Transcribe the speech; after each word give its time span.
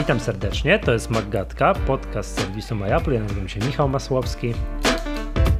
Witam 0.00 0.20
serdecznie, 0.20 0.78
to 0.78 0.92
jest 0.92 1.10
Maggatka, 1.10 1.74
podcast 1.74 2.40
serwisu 2.40 2.74
MyApple. 2.74 3.12
Ja 3.14 3.20
nazywam 3.20 3.48
się 3.48 3.60
Michał 3.60 3.88
Masłowski. 3.88 4.54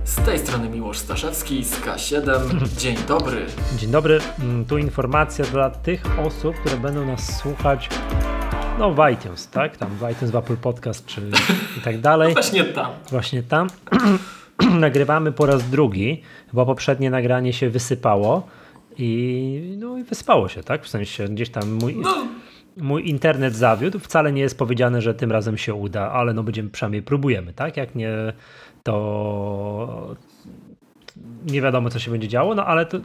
Z 0.04 0.16
tej 0.16 0.38
strony 0.38 0.68
Miłosz 0.68 0.98
Staszewski 0.98 1.64
z 1.64 1.80
K7. 1.80 2.22
Dzień 2.80 2.96
dobry. 3.08 3.46
Dzień 3.79 3.90
dobry, 3.90 4.18
Mm, 4.38 4.64
tu 4.64 4.79
informacja 4.79 5.45
dla 5.45 5.71
tych 5.71 6.03
osób, 6.26 6.56
które 6.56 6.76
będą 6.76 7.06
nas 7.06 7.38
słuchać 7.38 7.88
no 8.79 8.95
w 8.95 9.11
iTunes, 9.12 9.48
tak? 9.48 9.76
Tam 9.76 9.89
w 9.89 10.11
iTunes, 10.12 10.30
w 10.30 10.36
Apple 10.36 10.57
Podcast 10.57 11.07
czy 11.07 11.20
i 11.79 11.80
tak 11.80 12.00
dalej. 12.11 12.32
Właśnie 12.32 12.64
tam. 12.64 12.93
Właśnie 13.11 13.43
tam. 13.43 13.68
Nagrywamy 14.80 15.32
po 15.32 15.46
raz 15.46 15.70
drugi, 15.70 16.22
bo 16.52 16.66
poprzednie 16.66 17.11
nagranie 17.11 17.52
się 17.52 17.70
wysypało 17.70 18.46
i 18.98 19.75
no 19.79 19.98
i 19.98 20.04
wyspało 20.04 20.48
się, 20.48 20.62
tak? 20.62 20.84
W 20.84 20.88
sensie 20.88 21.29
gdzieś 21.29 21.50
tam 21.50 21.72
mój, 21.72 21.96
No, 21.96 22.27
mój 22.77 23.09
internet 23.09 23.57
zawiódł. 23.57 23.98
Wcale 23.98 24.32
nie 24.32 24.43
jest 24.43 24.58
powiedziane, 24.58 25.03
że 25.03 25.14
tym 25.14 25.32
razem 25.32 25.58
się 25.58 25.75
uda, 25.75 26.11
ale 26.11 26.35
no 26.35 26.43
będziemy 26.43 26.71
przynajmniej 26.71 27.03
próbujemy, 27.03 27.53
tak? 27.53 27.77
Jak 27.77 27.94
nie, 27.94 28.13
to 28.82 30.17
nie 31.46 31.63
wiadomo, 31.63 31.91
co 31.91 31.99
się 31.99 32.11
będzie 32.11 32.28
działo, 32.28 32.55
no 32.55 32.67
ale 32.67 32.86
to 32.86 32.98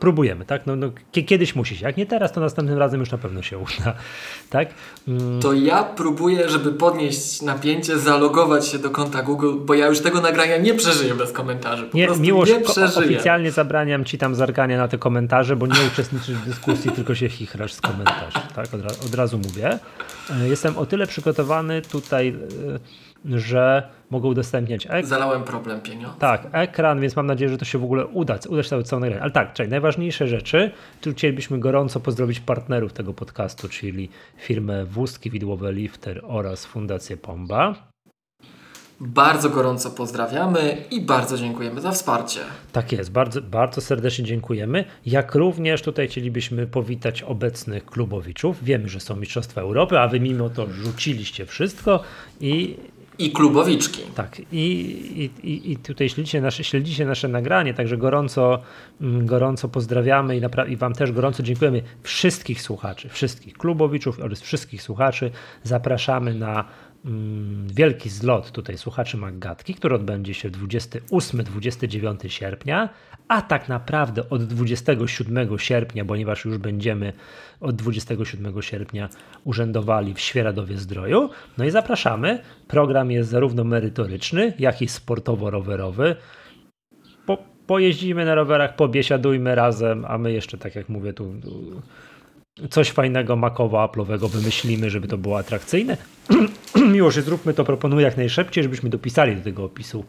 próbujemy, 0.00 0.44
tak? 0.44 0.66
No, 0.66 0.76
no, 0.76 0.90
kie- 1.12 1.22
kiedyś 1.24 1.54
musi 1.54 1.76
się. 1.76 1.86
Jak 1.86 1.96
nie 1.96 2.06
teraz, 2.06 2.32
to 2.32 2.40
następnym 2.40 2.78
razem 2.78 3.00
już 3.00 3.10
na 3.10 3.18
pewno 3.18 3.42
się 3.42 3.58
uda, 3.58 3.94
tak? 4.50 4.68
Mm, 5.08 5.40
to 5.40 5.52
ja 5.52 5.82
próbuję, 5.84 6.48
żeby 6.48 6.72
podnieść 6.72 7.42
napięcie, 7.42 7.98
zalogować 7.98 8.66
się 8.68 8.78
do 8.78 8.90
konta 8.90 9.22
Google, 9.22 9.52
bo 9.64 9.74
ja 9.74 9.86
już 9.86 10.00
tego 10.00 10.20
nagrania 10.20 10.56
nie 10.56 10.74
przeżyję 10.74 11.14
bez 11.14 11.32
komentarzy. 11.32 11.84
Po 11.84 11.96
Nie, 11.96 12.08
miłość, 12.20 12.52
nie 12.52 12.60
przeżyję. 12.60 13.06
oficjalnie 13.06 13.50
zabraniam 13.50 14.04
ci 14.04 14.18
tam 14.18 14.34
zerkania 14.34 14.78
na 14.78 14.88
te 14.88 14.98
komentarze, 14.98 15.56
bo 15.56 15.66
nie 15.66 15.74
uczestniczysz 15.92 16.34
w 16.36 16.44
dyskusji, 16.46 16.90
tylko 16.90 17.14
się 17.14 17.28
chichrasz 17.28 17.72
z 17.72 17.80
komentarzy, 17.80 18.38
tak? 18.54 18.74
Od, 18.74 18.80
ra- 18.82 18.90
od 19.06 19.14
razu 19.14 19.38
mówię. 19.38 19.78
E, 20.30 20.48
Jestem 20.48 20.78
o 20.78 20.86
tyle 20.86 21.06
przygotowany 21.06 21.82
tutaj, 21.82 22.28
e, 23.34 23.38
że 23.38 23.88
mogę 24.10 24.28
udostępniać 24.28 24.86
ekran. 24.86 25.06
Zalałem 25.06 25.44
problem 25.44 25.80
pieniądza. 25.80 26.16
Tak, 26.18 26.46
ekran, 26.52 27.00
więc 27.00 27.16
mam 27.16 27.26
nadzieję, 27.26 27.50
że 27.50 27.58
to 27.58 27.64
się 27.64 27.78
w 27.78 27.84
ogóle 27.84 28.06
uda, 28.06 28.38
uda 28.48 28.62
się 28.62 28.82
całe 28.82 29.00
nagranie. 29.00 29.22
Ale 29.22 29.30
tak, 29.30 29.52
czekaj, 29.52 29.70
najważniejsze 29.70 30.28
rzeczy, 30.28 30.70
tu 31.00 31.12
chcielibyśmy 31.12 31.58
gorąco 31.58 32.00
pozdrowić 32.00 32.40
partnerów 32.40 32.92
tego 32.92 33.14
podcastu, 33.14 33.68
czyli 33.68 34.08
firmę 34.36 34.84
Wózki 34.84 35.30
Widłowe 35.30 35.72
Lifter 35.72 36.20
oraz 36.24 36.66
Fundację 36.66 37.16
Pomba. 37.16 37.90
Bardzo 39.02 39.50
gorąco 39.50 39.90
pozdrawiamy 39.90 40.76
i 40.90 41.00
bardzo 41.00 41.38
dziękujemy 41.38 41.80
za 41.80 41.92
wsparcie. 41.92 42.40
Tak 42.72 42.92
jest, 42.92 43.12
bardzo, 43.12 43.42
bardzo 43.42 43.80
serdecznie 43.80 44.24
dziękujemy. 44.24 44.84
Jak 45.06 45.34
również 45.34 45.82
tutaj 45.82 46.08
chcielibyśmy 46.08 46.66
powitać 46.66 47.22
obecnych 47.22 47.86
klubowiczów. 47.86 48.64
Wiemy, 48.64 48.88
że 48.88 49.00
są 49.00 49.16
Mistrzostwa 49.16 49.60
Europy, 49.60 49.98
a 49.98 50.08
wy 50.08 50.20
mimo 50.20 50.50
to 50.50 50.66
rzuciliście 50.70 51.46
wszystko 51.46 52.02
i 52.40 52.76
I 53.20 53.30
klubowiczki. 53.32 54.02
tak, 54.14 54.40
i, 54.52 55.30
i, 55.42 55.72
i- 55.72 55.76
tutaj 55.76 56.08
śledzicie 56.08 56.40
nasze, 56.40 56.64
śledzicie 56.64 57.04
nasze 57.06 57.28
nagranie, 57.28 57.74
także 57.74 57.96
gorąco, 57.96 58.62
mm, 59.00 59.26
gorąco 59.26 59.68
pozdrawiamy 59.68 60.36
i, 60.36 60.40
i 60.72 60.76
wam 60.76 60.92
też 60.94 61.12
gorąco 61.12 61.42
dziękujemy 61.42 61.82
wszystkich 62.02 62.62
słuchaczy, 62.62 63.08
wszystkich 63.08 63.54
klubowiczów 63.54 64.20
oraz 64.20 64.40
wszystkich 64.40 64.82
słuchaczy. 64.82 65.30
Zapraszamy 65.62 66.34
na 66.34 66.64
mm, 67.04 67.66
wielki 67.68 68.08
zlot 68.08 68.50
tutaj 68.50 68.78
słuchaczy 68.78 69.16
Maggatki, 69.16 69.74
który 69.74 69.94
odbędzie 69.94 70.34
się 70.34 70.50
28-29 70.50 72.28
sierpnia, 72.28 72.88
a 73.30 73.42
tak 73.42 73.68
naprawdę 73.68 74.28
od 74.30 74.44
27 74.44 75.58
sierpnia, 75.58 76.04
ponieważ 76.04 76.44
już 76.44 76.58
będziemy 76.58 77.12
od 77.60 77.76
27 77.76 78.62
sierpnia 78.62 79.08
urzędowali 79.44 80.14
w 80.14 80.20
Świeradowie 80.20 80.78
Zdroju. 80.78 81.30
No 81.58 81.64
i 81.64 81.70
zapraszamy. 81.70 82.38
Program 82.68 83.10
jest 83.10 83.30
zarówno 83.30 83.64
merytoryczny, 83.64 84.52
jak 84.58 84.82
i 84.82 84.86
sportowo-rowerowy. 84.86 86.16
Po, 87.26 87.38
pojeździmy 87.66 88.24
na 88.24 88.34
rowerach, 88.34 88.76
pobiesiadujmy 88.76 89.54
razem, 89.54 90.04
a 90.08 90.18
my 90.18 90.32
jeszcze, 90.32 90.58
tak 90.58 90.74
jak 90.74 90.88
mówię, 90.88 91.12
tu, 91.12 91.34
coś 92.70 92.90
fajnego 92.90 93.36
makowo-aplowego 93.36 94.28
wymyślimy, 94.28 94.90
żeby 94.90 95.08
to 95.08 95.18
było 95.18 95.38
atrakcyjne. 95.38 95.96
Miło, 96.92 97.10
że 97.10 97.22
zróbmy 97.22 97.54
to, 97.54 97.64
proponuję 97.64 98.04
jak 98.04 98.16
najszybciej, 98.16 98.64
żebyśmy 98.64 98.90
dopisali 98.90 99.36
do 99.36 99.42
tego 99.42 99.64
opisu, 99.64 100.04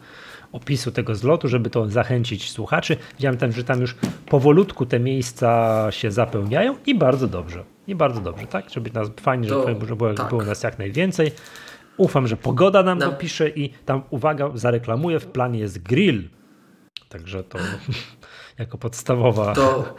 opisu 0.51 0.91
tego 0.91 1.15
zlotu, 1.15 1.47
żeby 1.47 1.69
to 1.69 1.89
zachęcić 1.89 2.51
słuchaczy. 2.51 2.97
Widziałem 3.17 3.37
tam, 3.37 3.51
że 3.51 3.63
tam 3.63 3.81
już 3.81 3.95
powolutku 4.25 4.85
te 4.85 4.99
miejsca 4.99 5.87
się 5.91 6.11
zapełniają 6.11 6.75
i 6.85 6.95
bardzo 6.95 7.27
dobrze. 7.27 7.63
I 7.87 7.95
bardzo 7.95 8.21
dobrze, 8.21 8.47
tak? 8.47 8.69
Żeby 8.69 8.91
nas 8.91 9.07
fajnie, 9.21 9.49
To- 9.49 9.67
żeby 9.67 9.95
było, 9.95 10.13
tak. 10.13 10.29
było 10.29 10.43
nas 10.43 10.63
jak 10.63 10.79
najwięcej. 10.79 11.31
Ufam, 11.97 12.27
że 12.27 12.37
pogoda 12.37 12.83
nam 12.83 12.97
No. 12.99 13.05
dopisze 13.11 13.49
i 13.49 13.69
tam, 13.69 14.01
uwaga, 14.09 14.49
zareklamuję, 14.53 15.19
w 15.19 15.27
planie 15.27 15.59
jest 15.59 15.83
grill. 15.83 16.29
Także 17.09 17.43
to 17.43 17.57
jako 18.59 18.77
podstawowa, 18.77 19.53
To 19.55 19.95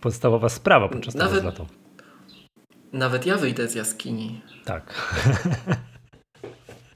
podstawowa 0.00 0.48
sprawa 0.48 0.88
podczas 0.88 1.14
tego 1.14 1.40
zlotu. 1.40 1.66
nawet 2.92 3.26
ja 3.26 3.36
wyjdę 3.36 3.68
z 3.68 3.74
jaskini. 3.74 4.40
Tak. 4.64 4.94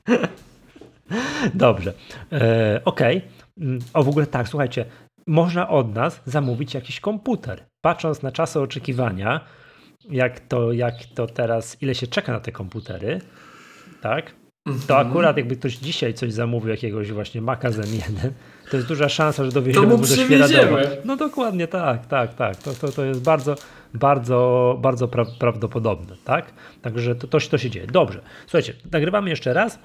Dobrze. 1.54 1.94
E, 2.32 2.80
Okej. 2.84 3.22
Mm, 3.60 3.78
O 3.94 4.02
w 4.02 4.08
ogóle 4.08 4.26
tak, 4.26 4.48
słuchajcie, 4.48 4.84
można 5.26 5.68
od 5.68 5.94
nas 5.94 6.20
zamówić 6.26 6.74
jakiś 6.74 7.00
komputer. 7.00 7.64
Patrząc 7.84 8.22
na 8.22 8.32
czasy 8.32 8.60
oczekiwania, 8.60 9.40
jak 10.10 10.40
to, 10.40 10.72
jak 10.72 10.94
to 11.14 11.26
teraz, 11.26 11.82
ile 11.82 11.94
się 11.94 12.06
czeka 12.06 12.32
na 12.32 12.40
te 12.40 12.52
komputery, 12.52 13.20
tak? 14.00 14.32
To 14.86 14.98
akurat 14.98 15.36
jakby 15.36 15.56
ktoś 15.56 15.76
dzisiaj 15.76 16.14
coś 16.14 16.32
zamówił, 16.32 16.70
jakiegoś 16.70 17.12
właśnie 17.12 17.40
Maca 17.42 17.70
Zen 17.70 17.94
1, 17.94 18.32
to 18.70 18.76
jest 18.76 18.88
duża 18.88 19.08
szansa, 19.08 19.44
że 19.44 19.52
dowieziemy 19.52 19.86
To 19.86 19.96
mu 19.96 20.02
do. 20.02 20.16
Świeradowa. 20.16 20.78
No 21.04 21.16
dokładnie 21.16 21.68
tak, 21.68 22.06
tak, 22.06 22.34
tak. 22.34 22.56
To, 22.56 22.72
to, 22.74 22.92
to 22.92 23.04
jest 23.04 23.22
bardzo, 23.22 23.54
bardzo, 23.94 24.78
bardzo 24.82 25.08
pra 25.08 25.24
prawdopodobne, 25.38 26.16
tak? 26.24 26.52
Także 26.82 27.14
to, 27.14 27.26
to, 27.26 27.38
to 27.40 27.58
się 27.58 27.70
dzieje. 27.70 27.86
Dobrze. 27.86 28.20
Słuchajcie, 28.46 28.74
nagrywamy 28.92 29.30
jeszcze 29.30 29.52
raz, 29.52 29.78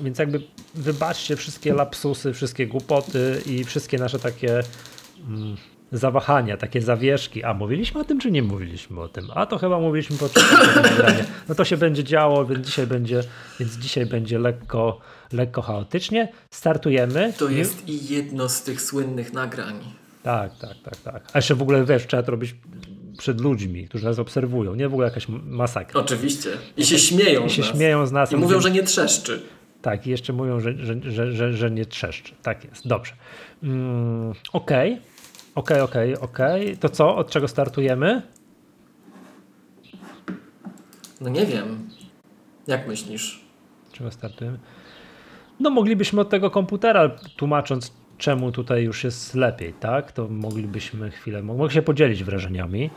więc 0.00 0.18
jakby 0.18 0.40
wybaczcie 0.74 1.36
wszystkie 1.36 1.74
lapsusy, 1.74 2.32
wszystkie 2.32 2.66
głupoty 2.66 3.42
i 3.46 3.64
wszystkie 3.64 3.98
nasze 3.98 4.18
takie 4.18 4.60
mm, 5.28 5.56
zawahania, 5.92 6.56
takie 6.56 6.82
zawieszki. 6.82 7.44
A 7.44 7.54
mówiliśmy 7.54 8.00
o 8.00 8.04
tym, 8.04 8.20
czy 8.20 8.30
nie 8.30 8.42
mówiliśmy 8.42 9.00
o 9.00 9.08
tym? 9.08 9.26
A 9.34 9.46
to 9.46 9.58
chyba 9.58 9.80
mówiliśmy 9.80 10.16
podczas 10.16 10.44
nagrania. 10.82 11.24
No 11.48 11.54
to 11.54 11.64
się 11.64 11.76
będzie 11.76 12.04
działo, 12.04 12.46
więc 12.46 12.66
dzisiaj 12.66 12.86
będzie, 12.86 13.22
więc 13.60 13.76
dzisiaj 13.76 14.06
będzie 14.06 14.38
lekko, 14.38 15.00
lekko 15.32 15.62
chaotycznie. 15.62 16.32
Startujemy. 16.50 17.32
To 17.38 17.48
jest 17.48 17.88
i 17.88 18.14
jedno 18.14 18.48
z 18.48 18.62
tych 18.62 18.82
słynnych 18.82 19.32
nagrań. 19.32 19.74
Tak, 20.22 20.58
tak, 20.58 20.76
tak, 20.84 20.96
tak. 20.96 21.22
A 21.32 21.38
jeszcze 21.38 21.54
w 21.54 21.62
ogóle 21.62 21.84
wiesz, 21.84 22.06
trzeba 22.06 22.22
to 22.22 22.30
robić 22.30 22.54
przed 23.18 23.40
ludźmi, 23.40 23.88
którzy 23.88 24.04
nas 24.04 24.18
obserwują. 24.18 24.74
Nie 24.74 24.88
w 24.88 24.92
ogóle 24.92 25.08
jakaś 25.08 25.26
masakra. 25.28 26.00
Oczywiście. 26.00 26.50
I 26.76 26.86
się 26.86 26.98
śmieją 26.98 27.46
I 27.46 27.50
się 27.50 27.62
z 27.62 27.66
nas. 27.66 27.76
śmieją 27.76 28.06
z 28.06 28.12
nas. 28.12 28.32
I 28.32 28.36
mówią, 28.36 28.60
że 28.60 28.70
nie 28.70 28.82
trzeszczy. 28.82 29.42
Tak, 29.82 30.06
i 30.06 30.10
jeszcze 30.10 30.32
mówią, 30.32 30.60
że, 30.60 30.74
że, 31.12 31.32
że, 31.32 31.52
że, 31.52 31.70
nie 31.70 31.86
trzeszczy. 31.86 32.34
Tak 32.42 32.64
jest, 32.64 32.88
dobrze. 32.88 33.12
Mm, 33.62 34.32
Okej, 34.52 35.00
okej, 35.54 35.80
okej, 35.80 36.16
okej. 36.18 36.76
To 36.76 36.88
co, 36.88 37.16
od 37.16 37.30
czego 37.30 37.48
startujemy? 37.48 38.22
No 41.20 41.28
nie 41.28 41.46
wiem. 41.46 41.88
Jak 42.66 42.88
myślisz? 42.88 43.40
Czego 43.92 44.10
startujemy? 44.10 44.58
No 45.60 45.70
moglibyśmy 45.70 46.20
od 46.20 46.30
tego 46.30 46.50
komputera, 46.50 47.08
tłumacząc 47.36 47.92
czemu 48.18 48.52
tutaj 48.52 48.84
już 48.84 49.04
jest 49.04 49.34
lepiej, 49.34 49.74
tak? 49.74 50.12
To 50.12 50.28
moglibyśmy 50.28 51.10
chwilę, 51.10 51.42
mogę 51.42 51.70
się 51.70 51.82
podzielić 51.82 52.24
wrażeniami. 52.24 52.90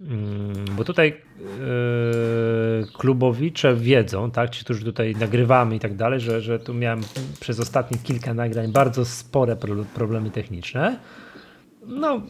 Mm, 0.00 0.64
Bo 0.76 0.84
tutaj 0.84 1.08
yy, 1.38 2.86
klubowicze 2.98 3.74
wiedzą, 3.76 4.30
tak, 4.30 4.50
ci, 4.50 4.64
którzy 4.64 4.84
tutaj 4.84 5.14
nagrywamy 5.14 5.76
i 5.76 5.80
tak 5.80 5.96
dalej, 5.96 6.20
że, 6.20 6.40
że 6.40 6.58
tu 6.58 6.74
miałem 6.74 7.00
przez 7.40 7.60
ostatnie 7.60 7.98
kilka 7.98 8.34
nagrań 8.34 8.72
bardzo 8.72 9.04
spore 9.04 9.56
pro- 9.56 9.84
problemy 9.94 10.30
techniczne. 10.30 10.98
No, 11.86 12.22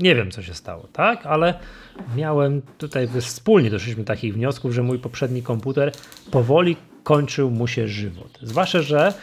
nie 0.00 0.14
wiem, 0.14 0.30
co 0.30 0.42
się 0.42 0.54
stało, 0.54 0.88
tak, 0.92 1.26
ale 1.26 1.54
miałem 2.16 2.62
tutaj, 2.78 3.08
wspólnie 3.20 3.70
doszliśmy 3.70 4.02
do 4.02 4.06
takich 4.06 4.34
wniosków, 4.34 4.72
że 4.72 4.82
mój 4.82 4.98
poprzedni 4.98 5.42
komputer 5.42 5.92
powoli 6.30 6.76
kończył 7.02 7.50
mu 7.50 7.66
się 7.66 7.88
żywot. 7.88 8.38
Zwłaszcza, 8.42 8.82
że 8.82 9.14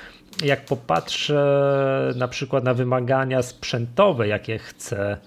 jak 0.44 0.66
popatrzę 0.66 2.14
na 2.16 2.28
przykład 2.28 2.64
na 2.64 2.74
wymagania 2.74 3.42
sprzętowe, 3.42 4.28
jakie 4.28 4.58
chce 4.58 4.98
mm, 5.12 5.20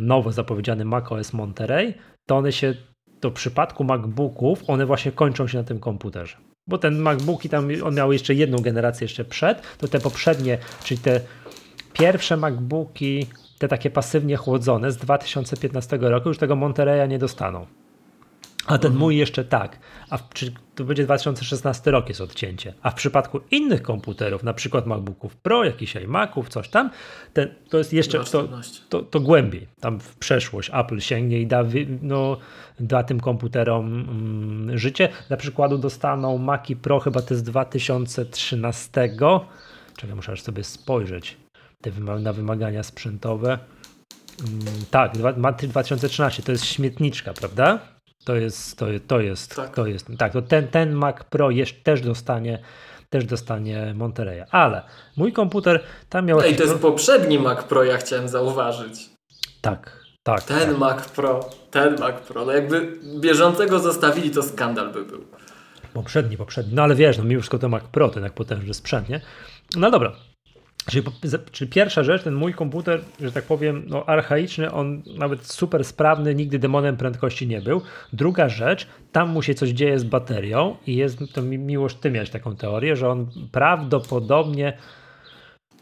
nowo 0.00 0.32
zapowiedziany 0.32 0.84
macOS 0.84 1.32
Monterey, 1.32 1.94
to 2.26 2.36
one 2.36 2.52
się, 2.52 2.74
w 3.22 3.32
przypadku 3.32 3.84
MacBooków, 3.84 4.62
one 4.66 4.86
właśnie 4.86 5.12
kończą 5.12 5.48
się 5.48 5.58
na 5.58 5.64
tym 5.64 5.80
komputerze. 5.80 6.36
Bo 6.66 6.78
ten 6.78 6.98
MacBooki 6.98 7.48
tam, 7.48 7.68
on 7.84 7.94
miał 7.94 8.12
jeszcze 8.12 8.34
jedną 8.34 8.58
generację 8.58 9.04
jeszcze 9.04 9.24
przed, 9.24 9.78
to 9.78 9.88
te 9.88 10.00
poprzednie, 10.00 10.58
czyli 10.84 11.00
te 11.00 11.20
pierwsze 11.92 12.36
MacBooki, 12.36 13.26
te 13.58 13.68
takie 13.68 13.90
pasywnie 13.90 14.36
chłodzone 14.36 14.92
z 14.92 14.96
2015 14.96 15.98
roku 16.00 16.28
już 16.28 16.38
tego 16.38 16.56
Montereya 16.56 17.08
nie 17.08 17.18
dostaną. 17.18 17.66
A 18.66 18.78
ten 18.78 18.94
mój 18.94 19.16
jeszcze 19.16 19.44
tak. 19.44 19.78
A 20.10 20.18
w, 20.18 20.28
czy 20.28 20.52
to 20.74 20.84
będzie 20.84 21.04
2016 21.04 21.90
rok 21.90 22.08
jest 22.08 22.20
odcięcie. 22.20 22.74
A 22.82 22.90
w 22.90 22.94
przypadku 22.94 23.40
innych 23.50 23.82
komputerów, 23.82 24.42
na 24.42 24.54
przykład 24.54 24.86
MacBooków 24.86 25.36
Pro, 25.36 25.64
jakichś 25.64 25.96
iMaców, 25.96 26.48
coś 26.48 26.68
tam, 26.68 26.90
ten, 27.32 27.54
to 27.68 27.78
jest 27.78 27.92
jeszcze 27.92 28.24
to, 28.24 28.48
to, 28.88 29.02
to, 29.02 29.20
głębiej. 29.20 29.66
Tam 29.80 30.00
w 30.00 30.16
przeszłość 30.16 30.70
Apple 30.74 31.00
sięgnie 31.00 31.40
i 31.40 31.46
da, 31.46 31.64
no, 32.02 32.36
da 32.80 33.02
tym 33.02 33.20
komputerom 33.20 33.86
mm, 33.86 34.78
życie. 34.78 35.08
Dla 35.28 35.36
przykładu 35.36 35.78
dostaną 35.78 36.38
Maci 36.38 36.76
Pro, 36.76 37.00
chyba 37.00 37.22
to 37.22 37.34
jest 37.34 37.44
2013. 37.44 38.90
Czekaj, 39.96 40.16
muszę 40.16 40.32
aż 40.32 40.42
sobie 40.42 40.64
spojrzeć 40.64 41.36
te 41.80 41.90
na 42.20 42.32
wymagania 42.32 42.82
sprzętowe. 42.82 43.58
Mm, 44.40 44.64
tak, 44.90 45.12
2013 45.68 46.42
to 46.42 46.52
jest 46.52 46.64
śmietniczka, 46.64 47.32
prawda? 47.32 47.93
To 48.24 48.36
jest, 48.36 48.78
to, 48.78 48.86
to 49.06 49.20
jest, 49.20 49.56
tak. 49.56 49.74
to 49.74 49.86
jest, 49.86 50.06
tak, 50.18 50.32
to 50.32 50.42
ten, 50.42 50.68
ten 50.68 50.92
Mac 50.92 51.24
Pro 51.24 51.50
jeszcze 51.50 51.82
też 51.82 52.00
dostanie, 52.00 52.58
też 53.10 53.24
dostanie 53.24 53.94
Monterey. 53.94 54.44
Ale 54.50 54.82
mój 55.16 55.32
komputer 55.32 55.80
tam 56.08 56.26
miał. 56.26 56.40
Ej, 56.40 56.56
to 56.56 56.62
jest 56.62 56.78
poprzedni 56.78 57.38
Mac 57.38 57.64
Pro, 57.64 57.84
ja 57.84 57.96
chciałem 57.96 58.28
zauważyć. 58.28 59.10
Tak, 59.60 60.04
tak. 60.22 60.42
Ten 60.42 60.68
tak. 60.68 60.78
Mac 60.78 61.08
Pro, 61.08 61.50
ten 61.70 62.00
Mac 62.00 62.20
Pro. 62.20 62.44
No 62.44 62.52
jakby 62.52 62.98
bieżącego 63.20 63.78
zostawili, 63.78 64.30
to 64.30 64.42
skandal 64.42 64.92
by 64.92 65.04
był. 65.04 65.24
Poprzedni, 65.94 66.36
poprzedni. 66.36 66.74
No 66.74 66.82
ale 66.82 66.94
wiesz, 66.94 67.18
no 67.18 67.24
mimo 67.24 67.40
wszystko 67.40 67.58
to 67.58 67.68
Mac 67.68 67.84
Pro, 67.84 68.08
ten 68.08 68.22
jak 68.22 68.32
potężny 68.32 68.74
sprzęt, 68.74 69.08
nie? 69.08 69.20
No 69.76 69.90
dobra, 69.90 70.12
Czyli, 70.86 71.02
pierwsza 71.70 72.02
rzecz, 72.02 72.22
ten 72.22 72.34
mój 72.34 72.54
komputer, 72.54 73.00
że 73.20 73.32
tak 73.32 73.44
powiem, 73.44 73.84
no, 73.86 74.04
archaiczny, 74.06 74.72
on 74.72 75.02
nawet 75.18 75.46
super 75.46 75.84
sprawny, 75.84 76.34
nigdy 76.34 76.58
demonem 76.58 76.96
prędkości 76.96 77.46
nie 77.46 77.60
był. 77.60 77.82
Druga 78.12 78.48
rzecz, 78.48 78.86
tam 79.12 79.28
mu 79.30 79.42
się 79.42 79.54
coś 79.54 79.70
dzieje 79.70 79.98
z 79.98 80.04
baterią 80.04 80.76
i 80.86 80.96
jest, 80.96 81.18
to 81.32 81.42
miłość, 81.42 81.96
ty 81.96 82.10
miałeś 82.10 82.30
taką 82.30 82.56
teorię, 82.56 82.96
że 82.96 83.08
on 83.08 83.30
prawdopodobnie 83.52 84.78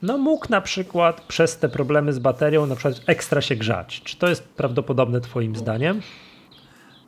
no 0.03 0.19
mógł 0.19 0.47
na 0.51 0.61
przykład 0.61 1.21
przez 1.21 1.59
te 1.59 1.69
problemy 1.69 2.13
z 2.13 2.19
baterią 2.19 2.67
na 2.67 2.77
przykład 2.77 3.01
ekstra 3.07 3.41
się 3.41 3.57
grzać. 3.57 4.03
Czy 4.05 4.17
to 4.17 4.29
jest 4.29 4.49
prawdopodobne 4.49 5.21
twoim 5.21 5.57
zdaniem? 5.57 6.01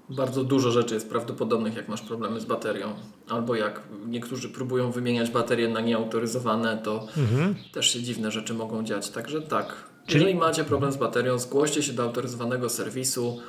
Bardzo 0.08 0.44
dużo 0.44 0.70
rzeczy 0.70 0.94
jest 0.94 1.10
prawdopodobnych, 1.10 1.76
jak 1.76 1.88
masz 1.88 2.02
problemy 2.02 2.40
z 2.40 2.44
baterią. 2.44 2.88
Albo 3.28 3.54
jak 3.54 3.80
niektórzy 4.06 4.48
próbują 4.48 4.90
wymieniać 4.90 5.30
baterie 5.30 5.68
na 5.68 5.80
nieautoryzowane, 5.80 6.78
to 6.84 7.06
mhm. 7.16 7.54
też 7.72 7.90
się 7.90 8.02
dziwne 8.02 8.30
rzeczy 8.30 8.54
mogą 8.54 8.84
dziać. 8.84 9.10
Także 9.10 9.42
tak, 9.42 9.66
Czyli... 10.06 10.20
jeżeli 10.20 10.38
macie 10.40 10.64
problem 10.64 10.92
z 10.92 10.96
baterią, 10.96 11.38
zgłoście 11.38 11.82
się 11.82 11.92
do 11.92 12.02
autoryzowanego 12.02 12.68
serwisu, 12.68 13.40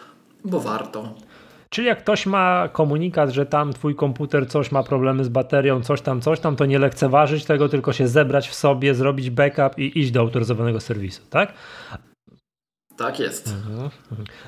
bo 0.45 0.59
warto. 0.59 1.13
Czyli 1.69 1.87
jak 1.87 1.99
ktoś 1.99 2.25
ma 2.25 2.69
komunikat, 2.73 3.29
że 3.29 3.45
tam 3.45 3.73
twój 3.73 3.95
komputer 3.95 4.49
coś 4.49 4.71
ma 4.71 4.83
problemy 4.83 5.23
z 5.23 5.29
baterią, 5.29 5.81
coś 5.81 6.01
tam, 6.01 6.21
coś 6.21 6.39
tam, 6.39 6.55
to 6.55 6.65
nie 6.65 6.79
lekceważyć 6.79 7.45
tego, 7.45 7.69
tylko 7.69 7.93
się 7.93 8.07
zebrać 8.07 8.49
w 8.49 8.55
sobie, 8.55 8.95
zrobić 8.95 9.29
backup 9.29 9.79
i 9.79 9.99
iść 9.99 10.11
do 10.11 10.19
autoryzowanego 10.19 10.79
serwisu, 10.79 11.21
tak? 11.29 11.53
Tak 12.97 13.19
jest. 13.19 13.47
Mhm. 13.47 13.89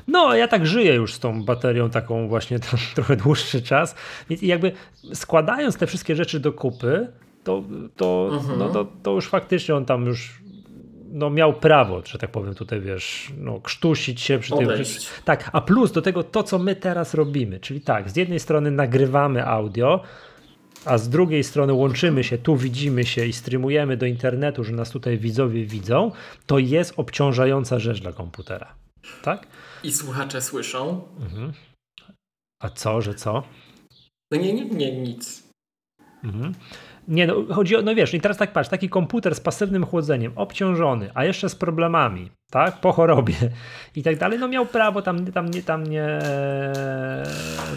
No, 0.08 0.36
ja 0.36 0.48
tak 0.48 0.68
żyję 0.68 0.94
już 0.94 1.14
z 1.14 1.20
tą 1.20 1.44
baterią 1.44 1.90
taką 1.90 2.28
właśnie 2.28 2.60
trochę 2.96 3.16
dłuższy 3.16 3.62
czas. 3.62 3.96
I 4.30 4.48
jakby 4.48 4.72
składając 5.14 5.78
te 5.78 5.88
wszystkie 5.88 6.16
rzeczy 6.16 6.40
do 6.40 6.54
kupy, 6.54 7.08
to, 7.44 7.64
to, 7.96 8.30
mhm. 8.34 8.60
no, 8.60 8.70
to, 8.70 8.88
to 9.04 9.12
już 9.12 9.28
faktycznie 9.28 9.76
on 9.76 9.86
tam 9.86 10.06
już 10.06 10.42
no, 11.12 11.30
miał 11.30 11.54
prawo, 11.54 12.02
że 12.06 12.18
tak 12.18 12.32
powiem, 12.32 12.56
tutaj 12.56 12.82
wiesz, 12.82 13.34
no, 13.38 13.60
krztusić 13.60 14.22
się 14.22 14.40
przy 14.40 14.58
tym. 14.58 14.70
Tak, 15.26 15.50
a 15.54 15.62
plus 15.62 15.92
do 15.92 16.02
tego 16.02 16.24
to, 16.24 16.44
co 16.44 16.60
my 16.60 16.76
teraz 16.76 17.14
robimy, 17.14 17.60
czyli 17.60 17.82
tak, 17.82 18.10
z 18.10 18.16
jednej 18.16 18.40
strony 18.40 18.72
nagrywamy 18.72 19.48
audio, 19.48 20.04
a 20.86 20.98
z 20.98 21.10
drugiej 21.10 21.44
strony 21.44 21.74
łączymy 21.74 22.24
się, 22.24 22.38
tu 22.38 22.58
widzimy 22.58 23.06
się 23.06 23.26
i 23.26 23.34
streamujemy 23.34 23.98
do 23.98 24.06
internetu, 24.06 24.64
że 24.64 24.74
nas 24.74 24.90
tutaj 24.90 25.18
widzowie 25.18 25.66
widzą, 25.66 26.12
to 26.46 26.60
jest 26.60 26.94
obciążająca 26.98 27.80
rzecz 27.80 28.02
dla 28.02 28.14
komputera. 28.14 28.76
Tak? 29.24 29.48
I 29.84 29.92
słuchacze 29.92 30.42
słyszą. 30.42 31.02
Mhm. 31.20 31.54
A 32.62 32.70
co, 32.70 33.02
że 33.02 33.16
co? 33.16 33.44
No 34.32 34.38
nie, 34.38 34.54
nie, 34.54 34.66
nie 34.66 35.02
nic. 35.02 35.44
Mhm. 36.24 36.54
Nie, 37.08 37.28
no 37.28 37.36
chodzi 37.54 37.76
o, 37.76 37.82
no 37.82 37.96
wiesz, 37.96 38.14
i 38.14 38.22
teraz 38.22 38.38
tak 38.38 38.54
patrz, 38.54 38.70
taki 38.70 38.90
komputer 38.90 39.36
z 39.36 39.40
pasywnym 39.40 39.86
chłodzeniem, 39.86 40.32
obciążony, 40.36 41.10
a 41.14 41.26
jeszcze 41.26 41.50
z 41.50 41.56
problemami, 41.56 42.32
tak, 42.50 42.82
po 42.82 42.92
chorobie 42.92 43.34
i 43.96 44.04
tak 44.04 44.18
dalej, 44.18 44.40
no 44.40 44.48
miał 44.48 44.66
prawo 44.66 45.02
tam, 45.02 45.26
tam, 45.26 45.50
nie, 45.50 45.64
tam 45.64 45.84
nie, 45.84 46.20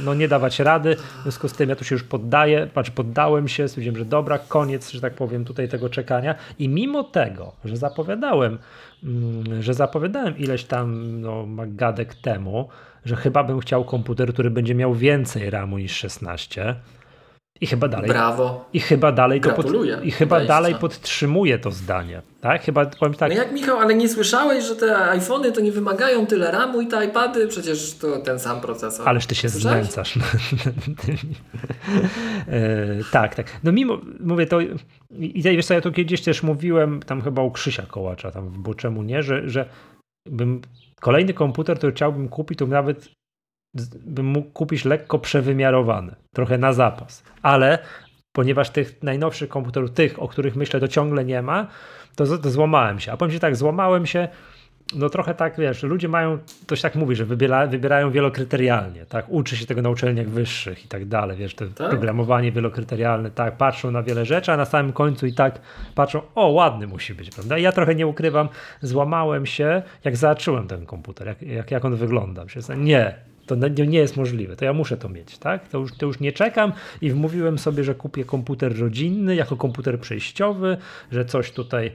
no 0.05 0.15
nie 0.15 0.29
dawać 0.29 0.59
rady, 0.59 0.97
w 0.97 1.23
związku 1.23 1.49
z 1.49 1.53
tym 1.53 1.69
ja 1.69 1.77
tu 1.77 1.85
się 1.85 1.95
już 1.95 2.05
poddaję, 2.05 2.69
patrz, 2.75 2.91
poddałem 2.91 3.49
się, 3.49 3.69
stwierdziłem, 3.69 3.97
że 3.97 4.05
dobra, 4.05 4.39
koniec, 4.39 4.91
że 4.91 5.01
tak 5.01 5.15
powiem, 5.15 5.45
tutaj 5.45 5.69
tego 5.69 5.89
czekania 5.89 6.35
i 6.59 6.69
mimo 6.69 7.05
tego, 7.05 7.53
że 7.65 7.77
zapowiadałem, 7.77 8.59
mm, 9.05 9.63
że 9.63 9.75
zapowiadałem 9.75 10.39
ileś 10.39 10.65
tam, 10.65 11.21
no, 11.21 11.47
gadek 11.67 12.15
temu, 12.15 12.69
że 13.05 13.17
chyba 13.17 13.45
bym 13.45 13.61
chciał 13.61 13.85
komputer, 13.85 14.33
który 14.33 14.51
będzie 14.51 14.75
miał 14.75 14.95
więcej 14.95 15.51
RAMu 15.51 15.79
niż 15.79 15.93
16, 15.97 16.75
i 17.61 17.67
chyba 17.67 17.89
dalej. 17.89 18.09
Brawo. 18.09 18.65
I 18.73 18.81
chyba 18.81 19.13
dalej 19.13 19.41
to 19.41 19.51
pod, 19.51 19.67
I 20.03 20.11
chyba 20.11 20.45
dalej 20.45 20.75
podtrzymuje 20.75 21.59
to 21.59 21.71
zdanie. 21.71 22.23
Tak? 22.41 22.63
Chyba 22.63 22.87
powiem 22.87 23.15
tak. 23.15 23.31
No 23.31 23.37
jak 23.39 23.53
Michał, 23.53 23.79
ale 23.79 23.95
nie 23.95 24.09
słyszałeś, 24.09 24.65
że 24.65 24.77
te 24.77 25.11
iPhony 25.11 25.53
to 25.53 25.61
nie 25.61 25.73
wymagają 25.73 26.27
tyle 26.27 26.51
RAMu 26.51 26.81
i 26.81 26.87
te 26.87 27.07
iPady, 27.07 27.49
przecież 27.49 27.95
to 27.95 28.19
ten 28.19 28.39
sam 28.39 28.61
procesor. 28.61 29.09
Ależ 29.09 29.27
ty 29.27 29.35
się 29.35 29.49
Słyszałeś? 29.49 29.85
znęcasz. 29.85 30.19
e, 32.49 33.05
tak, 33.13 33.35
tak. 33.35 33.47
No 33.65 33.73
mimo, 33.73 33.99
mówię 34.21 34.47
to 34.47 34.61
i 35.11 35.43
wiesz 35.43 35.67
co, 35.67 35.75
ja 35.75 35.81
to 35.81 35.91
kiedyś 35.91 36.23
też 36.23 36.43
mówiłem, 36.43 37.03
tam 37.03 37.23
chyba 37.23 37.43
u 37.43 37.51
Krzysia 37.51 37.87
Kołacza, 37.87 38.31
tam 38.31 38.63
bo 38.63 38.75
czemu 38.75 39.03
nie, 39.03 39.23
że, 39.23 39.49
że 39.49 39.69
bym 40.27 40.61
kolejny 41.01 41.35
komputer, 41.35 41.77
który 41.77 41.93
chciałbym 41.93 42.29
kupić, 42.29 42.59
to 42.59 42.67
nawet 42.67 43.09
bym 44.07 44.27
mógł 44.27 44.51
kupić 44.51 44.85
lekko 44.85 45.19
przewymiarowany, 45.19 46.15
trochę 46.33 46.59
na 46.59 46.73
zapas, 46.73 47.23
ale 47.43 47.79
ponieważ 48.33 48.71
tych 48.71 49.03
najnowszych 49.03 49.49
komputerów, 49.49 49.91
tych, 49.91 50.23
o 50.23 50.29
których 50.29 50.57
myślę, 50.57 50.81
to 50.81 50.89
ciągle 50.89 51.25
nie 51.25 51.43
ma, 51.43 51.67
to, 52.17 52.39
to 52.39 52.51
złamałem 52.51 53.01
się. 53.01 53.13
A 53.13 53.17
powiem 53.17 53.33
Ci 53.33 53.41
tak, 53.41 53.57
złamałem 53.57 54.07
się 54.07 54.29
no 54.95 55.09
trochę 55.09 55.35
tak, 55.35 55.57
wiesz, 55.59 55.83
ludzie 55.83 56.09
mają, 56.09 56.39
ktoś 56.63 56.81
tak 56.81 56.95
mówi, 56.95 57.17
że 57.17 57.25
wybiera, 57.25 57.67
wybierają 57.67 58.11
wielokryterialnie, 58.11 59.07
tak, 59.07 59.27
uczy 59.29 59.57
się 59.57 59.67
tego 59.67 59.83
na 59.83 59.91
uczelniach 59.91 60.29
wyższych 60.29 60.85
i 60.85 60.89
tak 60.89 61.05
dalej, 61.05 61.37
wiesz, 61.37 61.55
to 61.55 61.67
tak? 61.67 61.89
programowanie 61.89 62.53
wielokryterialne, 62.53 63.31
tak, 63.31 63.57
patrzą 63.57 63.91
na 63.91 64.03
wiele 64.03 64.25
rzeczy, 64.25 64.53
a 64.53 64.57
na 64.57 64.65
samym 64.65 64.93
końcu 64.93 65.27
i 65.27 65.33
tak 65.33 65.61
patrzą, 65.95 66.23
o, 66.35 66.49
ładny 66.49 66.87
musi 66.87 67.15
być, 67.15 67.31
prawda, 67.31 67.59
I 67.59 67.63
ja 67.63 67.73
trochę 67.73 67.95
nie 67.95 68.07
ukrywam, 68.07 68.49
złamałem 68.81 69.47
się, 69.47 69.83
jak 70.05 70.17
zacząłem 70.17 70.69
ten 70.69 70.87
komputer, 70.87 71.27
jak, 71.27 71.43
jak, 71.43 71.71
jak 71.71 71.85
on 71.85 71.97
wygląda, 71.97 72.45
nie, 72.77 73.15
to 73.57 73.85
nie 73.85 73.99
jest 73.99 74.17
możliwe, 74.17 74.57
to 74.57 74.65
ja 74.65 74.73
muszę 74.73 74.97
to 74.97 75.09
mieć, 75.09 75.39
tak? 75.39 75.69
To 75.69 75.79
już, 75.79 75.97
to 75.97 76.07
już 76.07 76.21
nie 76.21 76.33
czekam 76.33 76.73
i 77.01 77.11
wmówiłem 77.11 77.59
sobie, 77.59 77.85
że 77.85 77.95
kupię 77.95 78.25
komputer 78.25 78.79
rodzinny 78.79 79.35
jako 79.35 79.57
komputer 79.57 80.01
przejściowy, 80.01 80.77
że 81.13 81.25
coś 81.25 81.53
tutaj 81.53 81.93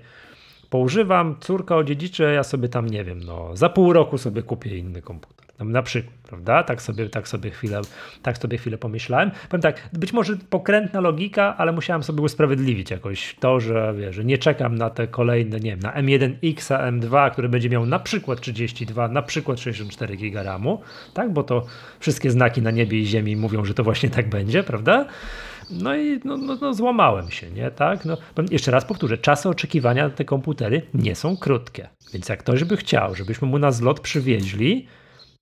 poużywam, 0.69 1.35
córka 1.39 1.75
odziedziczy, 1.75 2.23
ja 2.23 2.43
sobie 2.43 2.69
tam, 2.69 2.89
nie 2.89 3.03
wiem, 3.03 3.23
no 3.23 3.55
za 3.55 3.69
pół 3.69 3.93
roku 3.93 4.17
sobie 4.17 4.43
kupię 4.43 4.77
inny 4.77 5.01
komputer. 5.01 5.44
Tam 5.57 5.71
na 5.71 5.81
przykład, 5.81 6.15
prawda? 6.27 6.63
Tak 6.63 6.81
sobie, 6.81 7.09
tak 7.09 7.27
sobie 7.27 7.51
chwilę, 7.51 7.81
tak 8.21 8.37
sobie 8.37 8.57
chwilę 8.57 8.77
pomyślałem. 8.77 9.31
Powiem 9.49 9.61
tak, 9.61 9.89
być 9.93 10.13
może 10.13 10.37
pokrętna 10.49 11.01
logika, 11.01 11.57
ale 11.57 11.71
musiałem 11.71 12.03
sobie 12.03 12.21
usprawiedliwić 12.21 12.91
jakoś 12.91 13.35
to, 13.39 13.59
że, 13.59 13.93
wiesz, 13.97 14.15
że 14.15 14.25
nie 14.25 14.37
czekam 14.37 14.75
na 14.75 14.89
te 14.89 15.07
kolejne, 15.07 15.59
nie 15.59 15.71
wiem, 15.71 15.79
na 15.79 15.93
M1X, 15.93 16.55
M2, 16.91 17.31
który 17.31 17.49
będzie 17.49 17.69
miał 17.69 17.85
na 17.85 17.99
przykład 17.99 18.41
32, 18.41 19.07
na 19.07 19.21
przykład 19.21 19.59
64 19.59 20.17
GB 20.17 20.43
RAMu, 20.43 20.81
tak? 21.13 21.33
Bo 21.33 21.43
to 21.43 21.65
wszystkie 21.99 22.31
znaki 22.31 22.61
na 22.61 22.71
niebie 22.71 22.99
i 22.99 23.05
ziemi 23.05 23.35
mówią, 23.35 23.65
że 23.65 23.73
to 23.73 23.83
właśnie 23.83 24.09
tak 24.09 24.29
będzie, 24.29 24.63
prawda? 24.63 25.05
No 25.69 25.95
i 25.95 26.19
no, 26.25 26.37
no, 26.37 26.57
no, 26.61 26.73
złamałem 26.73 27.31
się, 27.31 27.51
nie? 27.51 27.71
Tak? 27.71 28.05
No, 28.05 28.17
jeszcze 28.51 28.71
raz 28.71 28.85
powtórzę, 28.85 29.17
czasy 29.17 29.49
oczekiwania 29.49 30.03
na 30.03 30.09
te 30.09 30.25
komputery 30.25 30.81
nie 30.93 31.15
są 31.15 31.37
krótkie. 31.37 31.89
Więc 32.13 32.29
jak 32.29 32.39
ktoś 32.39 32.63
by 32.63 32.77
chciał, 32.77 33.15
żebyśmy 33.15 33.47
mu 33.47 33.59
na 33.59 33.71
zlot 33.71 33.99
przywieźli, 33.99 34.87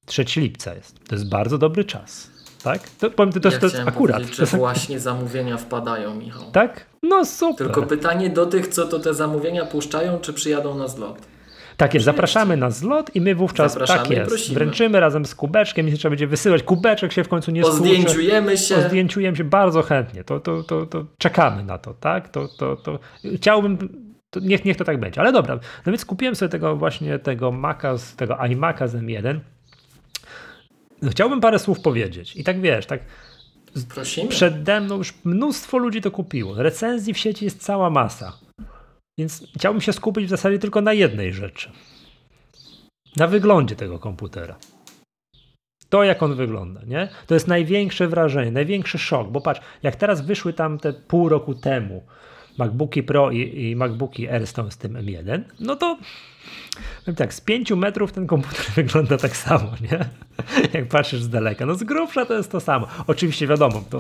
3 0.06 0.26
lipca 0.36 0.74
jest. 0.74 1.08
To 1.08 1.16
jest 1.16 1.30
bardzo 1.30 1.58
dobry 1.58 1.86
czas. 1.86 2.34
Tak? 2.64 2.90
To, 2.90 3.12
powiem, 3.12 3.34
to, 3.34 3.40
to, 3.40 3.52
ja 3.52 3.60
to 3.60 3.66
jest 3.66 3.80
akurat. 3.86 4.24
Że 4.24 4.46
właśnie 4.46 5.00
zamówienia 5.00 5.58
wpadają, 5.58 6.16
Michał. 6.16 6.52
Tak? 6.52 6.86
No 7.04 7.26
super. 7.26 7.68
Tylko 7.68 7.84
pytanie 7.84 8.30
do 8.30 8.46
tych, 8.46 8.68
co 8.68 8.88
to 8.88 9.00
te 9.00 9.14
zamówienia 9.14 9.66
puszczają, 9.66 10.20
czy 10.20 10.34
przyjadą 10.34 10.76
na 10.76 10.88
zlot? 10.88 11.18
Tak 11.78 11.94
jest, 11.94 12.06
zapraszamy 12.06 12.58
na 12.58 12.70
zlot 12.70 13.16
i 13.16 13.22
my 13.22 13.36
wówczas 13.36 13.74
Zapraszamy 13.74 14.02
tak 14.02 14.10
jest. 14.10 14.54
Wręczymy 14.54 15.00
razem 15.00 15.26
z 15.26 15.36
kubeczkiem 15.36 15.90
i 15.90 15.94
trzeba 15.94 16.10
będzie 16.10 16.28
wysyłać. 16.28 16.64
Kubeczek 16.64 17.12
się 17.12 17.24
w 17.24 17.28
końcu 17.28 17.52
nie 17.52 17.64
skurczy. 17.64 17.80
Zdjęciujemy 17.80 18.58
się. 18.58 18.82
Zdjęciujemy 18.82 19.38
się 19.38 19.44
bardzo 19.44 19.82
chętnie. 19.82 20.24
To, 20.24 20.40
to, 20.40 20.64
to, 20.64 20.86
to 20.86 21.06
czekamy 21.18 21.64
na 21.64 21.78
to, 21.78 21.94
tak? 21.94 22.30
To, 22.30 22.48
to, 22.48 22.76
to. 22.76 23.00
Chciałbym 23.36 23.78
to 24.30 24.40
niech, 24.40 24.66
niech 24.66 24.78
to 24.78 24.84
tak 24.84 25.00
będzie. 25.00 25.22
Ale 25.22 25.32
dobra, 25.32 25.56
no 25.56 25.92
więc 25.92 26.06
kupiłem 26.06 26.36
sobie 26.36 26.50
tego 26.50 26.76
właśnie 26.76 27.20
tego 27.20 27.52
Maca, 27.52 27.96
tego 28.18 28.34
iMac'a 28.34 28.88
z 28.88 28.96
M1 28.96 29.34
no, 29.34 29.40
chciałbym 31.12 31.42
parę 31.42 31.60
słów 31.60 31.80
powiedzieć. 31.80 32.36
I 32.36 32.44
tak 32.44 32.62
wiesz, 32.62 32.86
tak 32.86 33.00
Prosimy. 33.90 34.30
przede 34.30 34.82
mną 34.82 34.98
już 34.98 35.14
mnóstwo 35.24 35.78
ludzi 35.78 36.02
to 36.02 36.12
kupiło. 36.12 36.56
Recenzji 36.56 37.14
w 37.14 37.18
sieci 37.18 37.46
jest 37.46 37.64
cała 37.64 37.90
masa. 37.90 38.38
Więc 39.20 39.48
chciałbym 39.56 39.82
się 39.82 39.94
skupić 39.94 40.26
w 40.26 40.30
zasadzie 40.30 40.60
tylko 40.60 40.82
na 40.82 40.94
jednej 40.94 41.34
rzeczy. 41.34 41.72
Na 43.16 43.28
wyglądzie 43.28 43.76
tego 43.76 44.00
komputera. 44.00 44.56
To, 45.90 46.04
jak 46.04 46.24
on 46.24 46.36
wygląda, 46.36 46.82
nie? 46.88 47.10
To 47.28 47.34
jest 47.34 47.48
największe 47.48 48.08
wrażenie, 48.08 48.52
największy 48.52 48.98
szok, 48.98 49.32
bo 49.32 49.42
patrz, 49.42 49.62
jak 49.84 49.96
teraz 49.96 50.26
wyszły 50.26 50.54
tam 50.54 50.80
te 50.80 50.94
pół 50.94 51.30
roku 51.30 51.56
temu 51.56 52.04
MacBooki 52.58 53.04
Pro 53.04 53.32
i, 53.32 53.70
i 53.70 53.76
MacBooki 53.76 54.30
Air 54.30 54.48
z 54.48 54.74
z 54.74 54.78
tym 54.78 54.94
M1, 54.94 55.42
no 55.60 55.76
to 55.76 55.98
powiem 57.00 57.16
tak, 57.16 57.34
z 57.34 57.42
5 57.42 57.72
metrów 57.72 58.12
ten 58.12 58.28
komputer 58.28 58.66
wygląda 58.76 59.18
tak 59.18 59.38
samo, 59.38 59.72
nie? 59.92 60.06
Jak 60.74 60.88
patrzysz 60.88 61.22
z 61.22 61.30
daleka. 61.30 61.66
No 61.66 61.76
z 61.76 61.84
grubsza 61.84 62.26
to 62.26 62.34
jest 62.34 62.52
to 62.52 62.60
samo. 62.60 62.88
Oczywiście 63.08 63.48
wiadomo, 63.48 63.84
to 63.90 63.98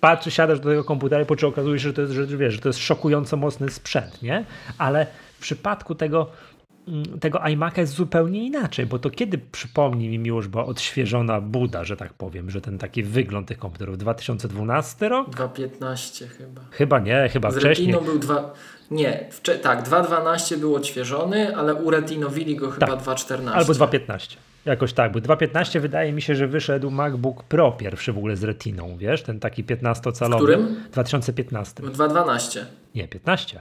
patrzysz, 0.00 0.34
siadasz 0.34 0.60
do 0.60 0.68
tego 0.68 0.84
komputera 0.84 1.22
i 1.22 1.26
po 1.26 1.46
okazuje 1.48 1.78
się, 1.78 1.88
że 1.88 1.92
to 1.92 2.00
jest, 2.00 2.12
że, 2.12 2.26
wiesz, 2.26 2.54
że 2.54 2.60
to 2.60 2.68
jest 2.68 2.78
szokująco 2.78 3.36
mocny 3.36 3.70
sprzęt, 3.70 4.22
nie? 4.22 4.44
Ale 4.78 5.06
w 5.38 5.42
przypadku 5.42 5.94
tego 5.94 6.30
tego 7.20 7.38
iMac'a 7.38 7.78
jest 7.78 7.92
zupełnie 7.92 8.46
inaczej, 8.46 8.86
bo 8.86 8.98
to 8.98 9.10
kiedy 9.10 9.38
przypomni 9.38 10.08
mi 10.08 10.18
miłość 10.18 10.48
była 10.48 10.64
odświeżona 10.64 11.40
Buda, 11.40 11.84
że 11.84 11.96
tak 11.96 12.12
powiem, 12.12 12.50
że 12.50 12.60
ten 12.60 12.78
taki 12.78 13.02
wygląd 13.02 13.48
tych 13.48 13.58
komputerów 13.58 13.98
2012 13.98 15.08
rok? 15.08 15.28
2.15 15.30 16.26
chyba. 16.26 16.60
Chyba 16.70 16.98
nie, 16.98 17.28
chyba 17.32 17.50
Z 17.50 17.58
wcześniej. 17.58 17.92
Retiną 17.92 18.04
był 18.10 18.18
dwa... 18.18 18.52
Nie, 18.90 19.26
wcze... 19.30 19.58
tak, 19.58 19.88
2.12 19.88 20.56
był 20.56 20.74
odświeżony, 20.74 21.56
ale 21.56 21.74
uretinowili 21.74 22.56
go 22.56 22.70
chyba 22.70 22.86
Tak. 22.86 23.00
2.14. 23.00 23.50
Albo 23.50 23.72
2.15. 23.72 24.36
Jakoś 24.64 24.92
tak, 24.92 25.12
bo 25.12 25.18
2.15 25.18 25.80
wydaje 25.80 26.12
mi 26.12 26.22
się, 26.22 26.34
że 26.34 26.46
wyszedł 26.46 26.90
MacBook 26.90 27.42
Pro 27.42 27.72
pierwszy 27.72 28.12
w 28.12 28.18
ogóle 28.18 28.36
z 28.36 28.44
retiną, 28.44 28.96
wiesz, 28.98 29.22
ten 29.22 29.40
taki 29.40 29.64
15-calowy. 29.64 30.32
W 30.32 30.36
którym? 30.36 30.76
2015. 30.92 31.82
2.12. 31.82 32.64
Nie, 32.94 33.08
15. 33.08 33.60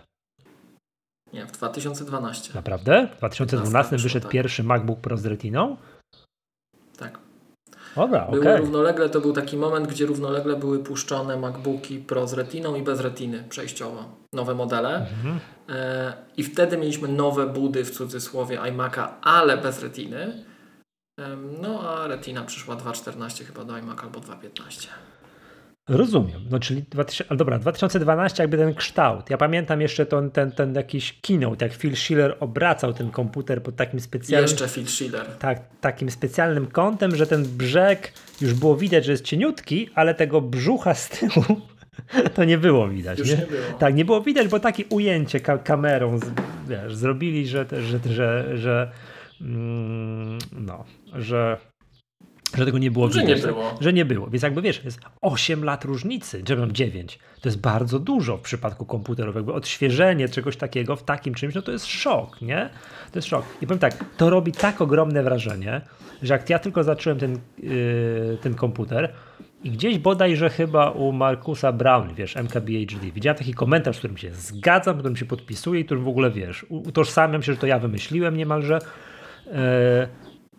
Nie, 1.34 1.46
w 1.46 1.52
2012. 1.52 2.52
Naprawdę? 2.56 3.08
W 3.16 3.18
2012 3.18 3.92
wyszło, 3.92 4.04
wyszedł 4.04 4.24
tak. 4.24 4.32
pierwszy 4.32 4.64
MacBook 4.64 5.00
Pro 5.00 5.18
z 5.18 5.26
retiną? 5.26 5.78
Tak. 6.98 7.20
Dobra, 7.96 8.26
Były 8.26 8.42
okej. 8.42 8.58
równolegle, 8.58 9.10
to 9.10 9.22
był 9.22 9.34
taki 9.34 9.58
moment, 9.58 9.88
gdzie 9.88 10.06
równolegle 10.06 10.56
były 10.56 10.80
puszczone 10.80 11.38
MacBooki 11.38 12.00
Pro 12.00 12.28
z 12.28 12.34
retiną 12.34 12.76
i 12.76 12.82
bez 12.82 13.00
retiny 13.00 13.44
przejściowo. 13.50 14.06
Nowe 14.34 14.56
modele. 14.56 14.96
Mhm. 14.96 15.40
E, 15.70 16.14
I 16.38 16.44
wtedy 16.44 16.78
mieliśmy 16.78 17.08
nowe 17.08 17.48
budy 17.48 17.86
w 17.86 17.92
cudzysłowie 17.92 18.58
iMac'a, 18.60 19.08
ale 19.22 19.58
bez 19.58 19.84
retiny. 19.84 20.44
Em, 21.20 21.62
No 21.62 21.90
a 21.90 22.08
retina 22.08 22.44
przyszła 22.44 22.76
2.14 22.76 23.46
chyba 23.46 23.64
do 23.66 23.78
iMac 23.78 24.00
albo 24.04 24.20
2.15. 24.20 24.88
Rozumiem. 25.90 26.42
No 26.50 26.60
czyli 26.60 26.84
2000, 26.84 27.26
ale 27.30 27.38
dobra, 27.38 27.60
2012 27.60 28.44
jakby 28.44 28.58
ten 28.58 28.74
kształt. 28.74 29.30
Ja 29.30 29.38
pamiętam 29.38 29.82
jeszcze 29.82 30.06
ten, 30.06 30.32
ten, 30.32 30.52
ten 30.52 30.76
jakiś 30.76 31.20
keynote, 31.22 31.66
jak 31.66 31.74
Phil 31.74 31.96
Schiller 31.96 32.38
obracał 32.40 32.94
ten 32.94 33.10
komputer 33.12 33.64
pod 33.64 33.76
takim 33.76 34.00
specjalnym, 34.00 34.50
Jeszcze 34.50 34.68
Phil 34.68 34.88
Schiller. 34.88 35.26
tak, 35.40 35.62
takim 35.82 36.12
specjalnym 36.12 36.68
kątem, 36.68 37.16
że 37.16 37.28
ten 37.28 37.44
brzeg 37.44 38.14
już 38.42 38.54
było 38.54 38.78
widać, 38.78 39.06
że 39.06 39.12
jest 39.12 39.24
cieniutki, 39.24 39.90
ale 39.96 40.16
tego 40.16 40.42
brzucha 40.42 40.94
z 40.94 41.10
tyłu 41.10 41.62
to 42.36 42.44
nie 42.44 42.58
było 42.58 42.88
widać. 42.88 43.20
Już 43.20 43.30
nie? 43.30 43.36
nie 43.36 43.46
było. 43.46 43.62
Tak, 43.80 43.96
nie 43.96 44.06
było 44.06 44.22
widać, 44.22 44.48
bo 44.48 44.60
takie 44.60 44.86
ujęcie 44.90 45.40
ka 45.40 45.58
kamerą 45.58 46.20
wiesz, 46.68 46.96
zrobili, 46.96 47.48
że, 47.48 47.66
że, 47.72 48.00
że, 48.14 48.58
że 48.58 48.92
mm, 49.42 50.38
no, 50.52 50.84
że 51.14 51.58
że 52.58 52.66
tego 52.66 52.78
nie 52.78 52.92
było 52.92 53.12
Że 53.12 53.22
widać. 53.22 53.42
nie 53.42 53.48
było. 53.48 53.78
Że 53.82 53.94
nie 53.94 54.06
było. 54.06 54.28
Więc 54.28 54.44
jakby 54.44 54.62
wiesz, 54.62 54.84
jest 54.86 55.00
8 55.22 55.64
lat 55.64 55.86
różnicy, 55.86 56.44
czy 56.44 56.58
mam 56.58 56.72
9. 56.72 57.20
To 57.42 57.50
jest 57.50 57.62
bardzo 57.62 58.00
dużo 58.00 58.38
w 58.38 58.42
przypadku 58.42 58.86
komputerów. 58.86 59.36
Jakby 59.36 59.54
odświeżenie 59.54 60.30
czegoś 60.30 60.58
takiego 60.58 60.96
w 60.96 61.04
takim 61.04 61.34
czymś, 61.34 61.56
no 61.56 61.62
to 61.62 61.72
jest 61.72 61.86
szok, 61.86 62.42
nie? 62.42 62.70
To 63.12 63.18
jest 63.20 63.28
szok. 63.28 63.46
I 63.62 63.68
powiem 63.68 63.80
tak, 63.80 64.06
to 64.18 64.30
robi 64.30 64.52
tak 64.52 64.82
ogromne 64.82 65.24
wrażenie, 65.24 65.82
że 66.22 66.34
jak 66.34 66.50
ja 66.50 66.60
tylko 66.60 66.84
zacząłem 66.84 67.20
ten, 67.20 67.40
yy, 67.64 68.38
ten 68.42 68.54
komputer 68.56 69.14
i 69.64 69.70
gdzieś 69.72 69.98
bodajże 69.98 70.50
chyba 70.50 70.92
u 70.92 71.12
Markusa 71.12 71.72
Brown, 71.72 72.14
wiesz, 72.16 72.36
MKBHD, 72.38 73.12
widziałem 73.16 73.38
taki 73.38 73.54
komentarz, 73.54 73.96
z 73.96 74.00
którym 74.00 74.18
się 74.18 74.32
zgadzam, 74.34 74.96
z 74.96 75.00
którym 75.00 75.18
się 75.18 75.26
podpisuję 75.26 75.82
i 75.82 75.86
którym 75.86 76.04
w 76.04 76.08
ogóle, 76.08 76.32
wiesz, 76.32 76.66
utożsamiam 76.70 77.44
się, 77.44 77.54
że 77.54 77.58
to 77.58 77.68
ja 77.68 77.80
wymyśliłem 77.80 78.38
niemalże, 78.38 78.80
yy, 79.46 79.54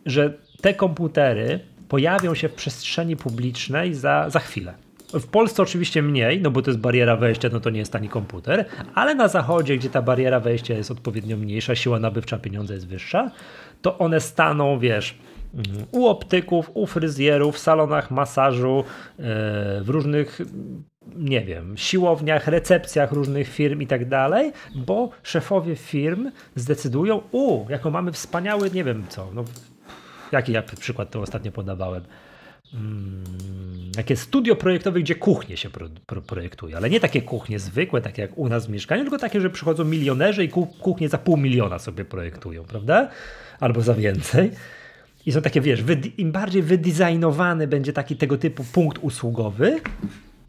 że 0.07 0.39
te 0.61 0.75
komputery 0.75 1.61
pojawią 1.91 2.35
się 2.35 2.49
w 2.49 2.55
przestrzeni 2.55 3.17
publicznej 3.17 3.95
za, 3.95 4.31
za 4.31 4.41
chwilę. 4.41 4.75
W 5.13 5.27
Polsce 5.27 5.63
oczywiście 5.63 6.03
mniej, 6.03 6.41
no 6.41 6.51
bo 6.51 6.63
to 6.63 6.71
jest 6.71 6.81
bariera 6.81 7.17
wejścia, 7.17 7.49
no 7.53 7.61
to 7.61 7.71
nie 7.71 7.79
jest 7.79 7.93
tani 7.93 8.09
komputer, 8.09 8.65
ale 8.95 9.15
na 9.15 9.29
zachodzie, 9.29 9.77
gdzie 9.77 9.91
ta 9.91 10.03
bariera 10.03 10.41
wejścia 10.41 10.75
jest 10.75 10.91
odpowiednio 10.91 11.37
mniejsza, 11.37 11.75
siła 11.75 12.01
nabywcza 12.01 12.39
pieniądza 12.39 12.75
jest 12.75 12.87
wyższa, 12.87 13.31
to 13.83 13.99
one 13.99 14.21
staną, 14.21 14.79
wiesz, 14.79 15.19
mm, 15.55 15.87
u 15.91 16.07
optyków, 16.07 16.71
u 16.75 16.87
fryzjerów, 16.87 17.55
w 17.55 17.59
salonach 17.59 18.11
masażu, 18.11 18.85
e, 19.19 19.23
w 19.83 19.89
różnych, 19.89 20.41
nie 21.17 21.41
wiem, 21.41 21.77
siłowniach, 21.77 22.49
recepcjach 22.49 23.13
różnych 23.13 23.49
firm 23.49 23.81
i 23.81 23.87
tak 23.87 24.09
dalej, 24.09 24.53
bo 24.75 25.11
szefowie 25.23 25.77
firm 25.77 26.31
zdecydują, 26.55 27.21
u, 27.33 27.67
jako 27.69 27.91
mamy 27.91 28.13
wspaniały, 28.13 28.71
nie 28.71 28.85
wiem 28.85 29.05
co, 29.09 29.29
no, 29.35 29.45
jaki 30.33 30.53
ja 30.53 30.63
przykład 30.63 31.11
to 31.11 31.21
ostatnio 31.21 31.53
podawałem, 31.53 32.05
mm, 32.75 33.25
jakie 33.97 34.17
studio 34.17 34.57
projektowe, 34.57 35.01
gdzie 35.01 35.15
kuchnie 35.15 35.57
się 35.57 35.71
pro, 35.71 35.89
pro, 36.07 36.23
projektuje, 36.23 36.77
ale 36.77 36.91
nie 36.91 37.01
takie 37.01 37.23
kuchnie 37.23 37.59
zwykłe, 37.59 38.01
takie 38.01 38.23
jak 38.23 38.39
u 38.39 38.49
nas 38.49 38.67
w 38.67 38.71
mieszkaniu, 38.71 39.03
tylko 39.03 39.19
takie, 39.19 39.41
że 39.41 39.51
przychodzą 39.51 39.85
milionerzy 39.85 40.45
i 40.45 40.49
ku, 40.49 40.67
kuchnie 40.67 41.09
za 41.09 41.19
pół 41.19 41.37
miliona 41.37 41.79
sobie 41.79 42.05
projektują, 42.05 42.65
prawda? 42.65 43.09
Albo 43.61 43.83
za 43.83 43.95
więcej. 43.95 44.51
I 45.27 45.33
są 45.33 45.43
takie, 45.43 45.61
wiesz, 45.61 45.85
im 46.19 46.33
bardziej 46.33 46.63
wydesignowany 46.63 47.67
będzie 47.67 47.93
taki 47.93 48.17
tego 48.17 48.39
typu 48.39 48.65
punkt 48.65 48.99
usługowy, 49.03 49.81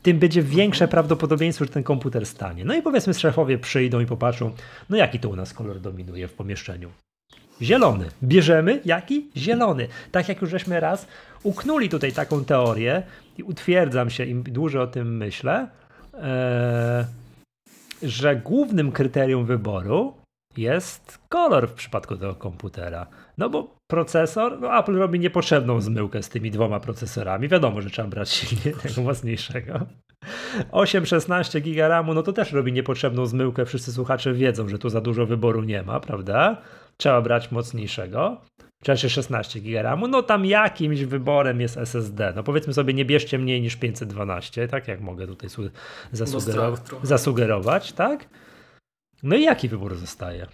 tym 0.01 0.19
będzie 0.19 0.43
większe 0.43 0.87
prawdopodobieństwo, 0.87 1.65
że 1.65 1.71
ten 1.71 1.83
komputer 1.83 2.25
stanie. 2.25 2.65
No 2.65 2.75
i 2.75 2.81
powiedzmy, 2.81 3.13
szefowie 3.13 3.57
przyjdą 3.57 3.99
i 3.99 4.05
popatrzą, 4.05 4.51
no 4.89 4.97
jaki 4.97 5.19
to 5.19 5.29
u 5.29 5.35
nas 5.35 5.53
kolor 5.53 5.79
dominuje 5.79 6.27
w 6.27 6.33
pomieszczeniu. 6.33 6.91
Zielony. 7.61 8.05
Bierzemy 8.23 8.81
jaki? 8.85 9.29
Zielony. 9.37 9.87
Tak 10.11 10.29
jak 10.29 10.41
już 10.41 10.49
żeśmy 10.49 10.79
raz 10.79 11.07
uknuli 11.43 11.89
tutaj 11.89 12.11
taką 12.11 12.45
teorię 12.45 13.03
i 13.37 13.43
utwierdzam 13.43 14.09
się, 14.09 14.25
im 14.25 14.43
dłużej 14.43 14.81
o 14.81 14.87
tym 14.87 15.17
myślę, 15.17 15.67
e, 16.13 17.05
że 18.03 18.35
głównym 18.35 18.91
kryterium 18.91 19.45
wyboru 19.45 20.13
jest 20.57 21.19
kolor 21.29 21.69
w 21.69 21.73
przypadku 21.73 22.15
tego 22.15 22.35
komputera. 22.35 23.07
No 23.37 23.49
bo 23.49 23.75
procesor, 23.91 24.61
no 24.61 24.79
Apple 24.79 24.95
robi 24.95 25.19
niepotrzebną 25.19 25.81
zmyłkę 25.81 26.23
z 26.23 26.29
tymi 26.29 26.51
dwoma 26.51 26.79
procesorami. 26.79 27.47
Wiadomo, 27.47 27.81
że 27.81 27.89
trzeba 27.89 28.07
brać 28.07 28.29
silniejszego, 28.29 29.01
mocniejszego. 29.09 29.79
8-16 30.71 31.61
giga 31.61 31.87
RAMu, 31.87 32.13
no 32.13 32.23
to 32.23 32.33
też 32.33 32.51
robi 32.51 32.73
niepotrzebną 32.73 33.25
zmyłkę. 33.25 33.65
Wszyscy 33.65 33.91
słuchacze 33.93 34.33
wiedzą, 34.33 34.67
że 34.67 34.79
tu 34.79 34.89
za 34.89 35.01
dużo 35.01 35.25
wyboru 35.25 35.63
nie 35.63 35.83
ma, 35.83 35.99
prawda? 35.99 36.61
Trzeba 37.01 37.21
brać 37.21 37.51
mocniejszego. 37.51 38.41
Czy 38.83 39.09
16 39.09 39.59
giga 39.59 39.81
RAMu, 39.81 40.07
no 40.07 40.23
tam 40.23 40.45
jakimś 40.45 41.01
wyborem 41.03 41.61
jest 41.61 41.77
SSD. 41.77 42.33
No 42.35 42.43
powiedzmy 42.43 42.73
sobie, 42.73 42.93
nie 42.93 43.05
bierzcie 43.05 43.37
mniej 43.39 43.61
niż 43.61 43.75
512, 43.75 44.67
tak 44.67 44.87
jak 44.87 45.01
mogę 45.01 45.27
tutaj 45.27 45.49
su- 45.49 45.69
zasugero- 46.13 46.51
strach 46.51 46.79
trochę. 46.79 47.07
zasugerować, 47.07 47.91
tak? 47.93 48.29
No 49.23 49.35
i 49.35 49.43
jaki 49.43 49.69
wybór 49.69 49.95
zostaje? 49.95 50.47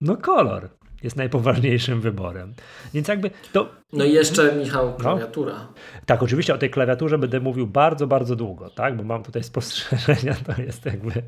No 0.00 0.16
kolor 0.16 0.68
jest 1.02 1.16
najpoważniejszym 1.16 2.00
wyborem. 2.00 2.54
Więc 2.94 3.08
jakby 3.08 3.30
to 3.52 3.68
No 3.92 4.04
i 4.04 4.12
jeszcze, 4.12 4.52
Michał, 4.56 4.96
klawiatura. 4.96 5.68
tak, 6.06 6.22
oczywiście 6.22 6.54
o 6.54 6.58
tej 6.58 6.70
klawiaturze 6.70 7.18
będę 7.18 7.40
mówił 7.40 7.66
bardzo, 7.66 8.06
bardzo 8.06 8.36
długo, 8.36 8.70
tak? 8.70 8.96
Bo 8.96 9.02
mam 9.02 9.22
tutaj 9.22 9.44
spostrzeżenia, 9.44 10.34
to 10.56 10.62
jest 10.62 10.86
jakby. 10.86 11.22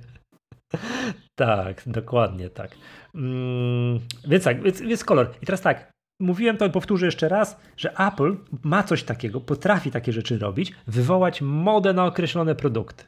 Tak, 1.47 1.83
dokładnie 1.87 2.51
tak. 2.51 2.71
Mm, 3.15 4.01
więc 4.29 4.45
tak, 4.45 4.63
więc, 4.63 4.81
więc 4.81 5.05
kolor. 5.05 5.31
I 5.43 5.47
teraz 5.47 5.61
tak, 5.61 5.91
mówiłem 6.21 6.57
to 6.57 6.67
i 6.67 6.71
powtórzę 6.71 7.07
jeszcze 7.07 7.29
raz, 7.29 7.61
że 7.77 7.93
Apple 7.99 8.37
ma 8.63 8.83
coś 8.83 9.03
takiego, 9.03 9.41
potrafi 9.41 9.91
takie 9.91 10.13
rzeczy 10.13 10.39
robić, 10.39 10.73
wywołać 10.87 11.43
modę 11.43 11.93
na 11.93 12.05
określone 12.05 12.55
produkty. 12.55 13.05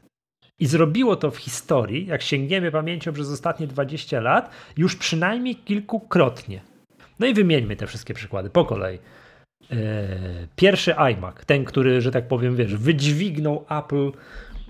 I 0.59 0.67
zrobiło 0.67 1.17
to 1.17 1.31
w 1.31 1.37
historii, 1.37 2.07
jak 2.07 2.23
sięgniemy 2.23 2.71
pamięcią 2.71 3.13
przez 3.13 3.31
ostatnie 3.31 3.67
20 3.67 4.21
lat, 4.21 4.51
już 4.77 4.97
przynajmniej 4.97 5.57
kilkukrotnie. 5.57 6.61
No 7.19 7.27
i 7.27 7.35
wymieńmy 7.35 7.77
te 7.77 7.87
wszystkie 7.87 8.15
przykłady 8.15 8.51
po 8.51 8.65
kolei. 8.65 8.99
E, 9.71 9.77
pierwszy 10.57 10.95
iMac, 10.95 11.45
ten, 11.47 11.65
który, 11.65 12.01
że 12.01 12.11
tak 12.11 12.29
powiem, 12.29 12.57
wiesz, 12.57 12.77
wydźwignął 12.77 13.65
Apple, 13.71 14.11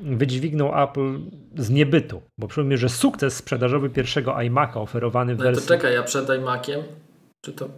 wydźwignął 0.02 0.82
Apple 0.82 1.18
z 1.56 1.70
niebytu. 1.70 2.22
Bo 2.38 2.48
przypomnę, 2.48 2.76
że 2.76 2.88
sukces 2.88 3.36
sprzedażowy 3.36 3.90
pierwszego 3.90 4.32
iMac'a 4.32 4.78
oferowany 4.82 5.34
w 5.34 5.38
No 5.38 5.44
to 5.44 5.50
wersji. 5.50 5.68
czekaj, 5.68 5.94
ja 5.94 6.02
przed 6.02 6.28
iMaciem, 6.30 6.80
czy 7.44 7.52
to 7.52 7.68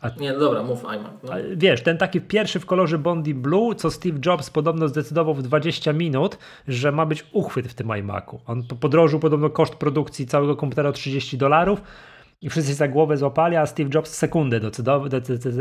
A... 0.00 0.08
Nie, 0.20 0.32
no 0.32 0.38
dobra, 0.38 0.62
mów 0.62 0.84
iMac. 0.84 1.12
No. 1.22 1.30
Wiesz, 1.56 1.82
ten 1.82 1.98
taki 1.98 2.20
pierwszy 2.20 2.60
w 2.60 2.66
kolorze 2.66 2.98
Bondi 2.98 3.34
Blue, 3.34 3.74
co 3.74 3.90
Steve 3.90 4.18
Jobs 4.26 4.50
podobno 4.50 4.88
zdecydował 4.88 5.34
w 5.34 5.42
20 5.42 5.92
minut, 5.92 6.38
że 6.68 6.92
ma 6.92 7.06
być 7.06 7.26
uchwyt 7.32 7.68
w 7.68 7.74
tym 7.74 7.96
iMacu. 7.98 8.40
On 8.46 8.62
podrożył 8.80 9.20
podobno 9.20 9.50
koszt 9.50 9.74
produkcji 9.74 10.26
całego 10.26 10.56
komputera 10.56 10.88
o 10.88 10.92
30 10.92 11.38
dolarów 11.38 11.82
i 12.42 12.50
wszyscy 12.50 12.74
za 12.74 12.88
głowę 12.88 13.16
złapali, 13.16 13.56
a 13.56 13.66
Steve 13.66 13.90
Jobs 13.94 14.12
sekundę 14.14 14.60
decydował, 14.60 15.08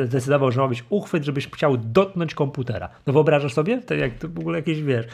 decydował, 0.08 0.52
że 0.52 0.62
ma 0.62 0.68
być 0.68 0.84
uchwyt, 0.90 1.24
żebyś 1.24 1.48
chciał 1.48 1.78
dotknąć 1.78 2.36
komputera. 2.36 2.90
No 3.08 3.14
wyobrażasz 3.14 3.54
sobie? 3.54 3.82
To 3.82 3.94
jak 3.94 4.14
to 4.20 4.28
w 4.30 4.40
ogóle 4.40 4.58
jakieś, 4.60 4.82
wiesz, 4.82 5.06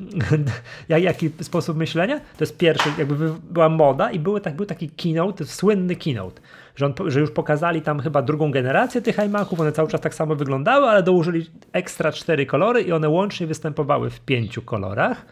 jaki 0.88 1.30
sposób 1.40 1.76
myślenia? 1.76 2.18
To 2.18 2.40
jest 2.40 2.56
pierwszy, 2.56 2.88
jakby 2.98 3.32
była 3.50 3.68
moda 3.68 4.10
i 4.10 4.18
były, 4.18 4.40
tak, 4.40 4.56
był 4.56 4.66
taki 4.66 4.90
keynote, 4.90 5.44
słynny 5.44 5.96
keynote, 5.96 6.42
że, 6.76 6.86
on, 6.86 6.94
że 7.06 7.20
już 7.20 7.30
pokazali 7.30 7.82
tam 7.82 8.00
chyba 8.00 8.22
drugą 8.22 8.50
generację 8.50 9.02
tych 9.02 9.18
iMaców, 9.18 9.60
one 9.60 9.72
cały 9.72 9.88
czas 9.88 10.00
tak 10.00 10.14
samo 10.14 10.36
wyglądały, 10.36 10.86
ale 10.86 11.02
dołożyli 11.02 11.46
ekstra 11.72 12.12
cztery 12.12 12.46
kolory 12.46 12.82
i 12.82 12.92
one 12.92 13.08
łącznie 13.08 13.46
występowały 13.46 14.10
w 14.10 14.20
pięciu 14.20 14.62
kolorach. 14.62 15.26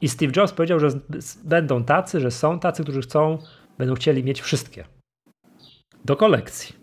I 0.00 0.08
Steve 0.08 0.32
Jobs 0.36 0.52
powiedział, 0.52 0.80
że 0.80 0.88
będą 1.44 1.84
tacy, 1.84 2.20
że 2.20 2.30
są 2.30 2.58
tacy, 2.58 2.82
którzy 2.82 3.00
chcą 3.00 3.38
będą 3.78 3.94
chcieli 3.94 4.24
mieć 4.24 4.40
wszystkie. 4.40 4.84
Do 6.04 6.16
kolekcji. 6.16 6.74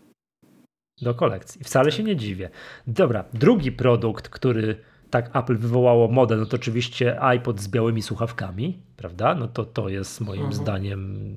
Do 1.02 1.14
kolekcji. 1.14 1.64
Wcale 1.64 1.92
się 1.92 2.04
nie 2.04 2.16
dziwię. 2.16 2.50
Dobra, 2.88 3.24
drugi 3.34 3.72
produkt, 3.72 4.30
który 4.30 4.89
tak 5.10 5.36
Apple 5.36 5.58
wywołało 5.58 6.08
modę, 6.08 6.36
no 6.36 6.46
to 6.46 6.56
oczywiście 6.56 7.22
iPod 7.22 7.62
z 7.62 7.68
białymi 7.68 8.02
słuchawkami, 8.02 8.80
prawda? 8.98 9.36
No 9.36 9.48
to 9.48 9.66
to 9.66 9.90
jest 9.90 10.22
moim 10.22 10.42
mhm. 10.42 10.54
zdaniem 10.54 11.30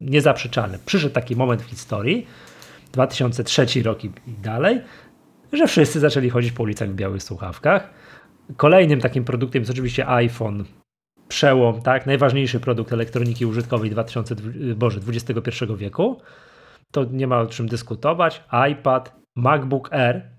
niezaprzeczalne. 0.00 0.78
Przyszedł 0.86 1.14
taki 1.14 1.36
moment 1.36 1.62
w 1.62 1.66
historii, 1.66 2.26
2003 2.92 3.82
rok 3.82 4.04
i, 4.04 4.06
i 4.06 4.32
dalej, 4.42 4.80
że 5.52 5.66
wszyscy 5.66 6.00
zaczęli 6.00 6.30
chodzić 6.30 6.52
po 6.52 6.62
ulicach 6.62 6.90
w 6.90 6.94
białych 6.94 7.22
słuchawkach. 7.22 7.90
Kolejnym 8.56 9.00
takim 9.00 9.24
produktem 9.24 9.60
jest 9.60 9.70
oczywiście 9.70 10.08
iPhone 10.08 10.64
przełom, 11.28 11.82
tak, 11.82 12.06
najważniejszy 12.06 12.60
produkt 12.60 12.92
elektroniki 12.92 13.46
użytkowej 13.46 13.90
2000, 13.90 14.36
Boże, 14.76 15.00
XXI 15.08 15.64
wieku. 15.76 16.20
To 16.92 17.04
nie 17.04 17.26
ma 17.26 17.40
o 17.40 17.46
czym 17.46 17.68
dyskutować. 17.68 18.44
iPad, 18.70 19.16
MacBook 19.36 19.92
Air, 19.92 20.30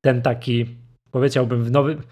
ten 0.00 0.22
taki, 0.22 0.76
powiedziałbym, 1.12 1.64
w 1.64 1.70
nowym, 1.70 2.02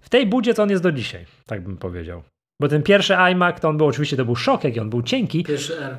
w 0.00 0.08
tej 0.08 0.26
budzie 0.26 0.54
to 0.54 0.62
on 0.62 0.70
jest 0.70 0.82
do 0.82 0.92
dzisiaj, 0.92 1.26
tak 1.46 1.64
bym 1.64 1.76
powiedział. 1.76 2.22
Bo 2.60 2.68
ten 2.68 2.82
pierwszy 2.82 3.14
iMac, 3.14 3.60
to 3.60 3.68
on 3.68 3.76
był 3.76 3.86
oczywiście, 3.86 4.16
to 4.16 4.24
był 4.24 4.36
szok, 4.36 4.64
jaki 4.64 4.80
on 4.80 4.90
był 4.90 5.02
cienki. 5.02 5.44
Pierwszy 5.44 5.78
R. 5.78 5.96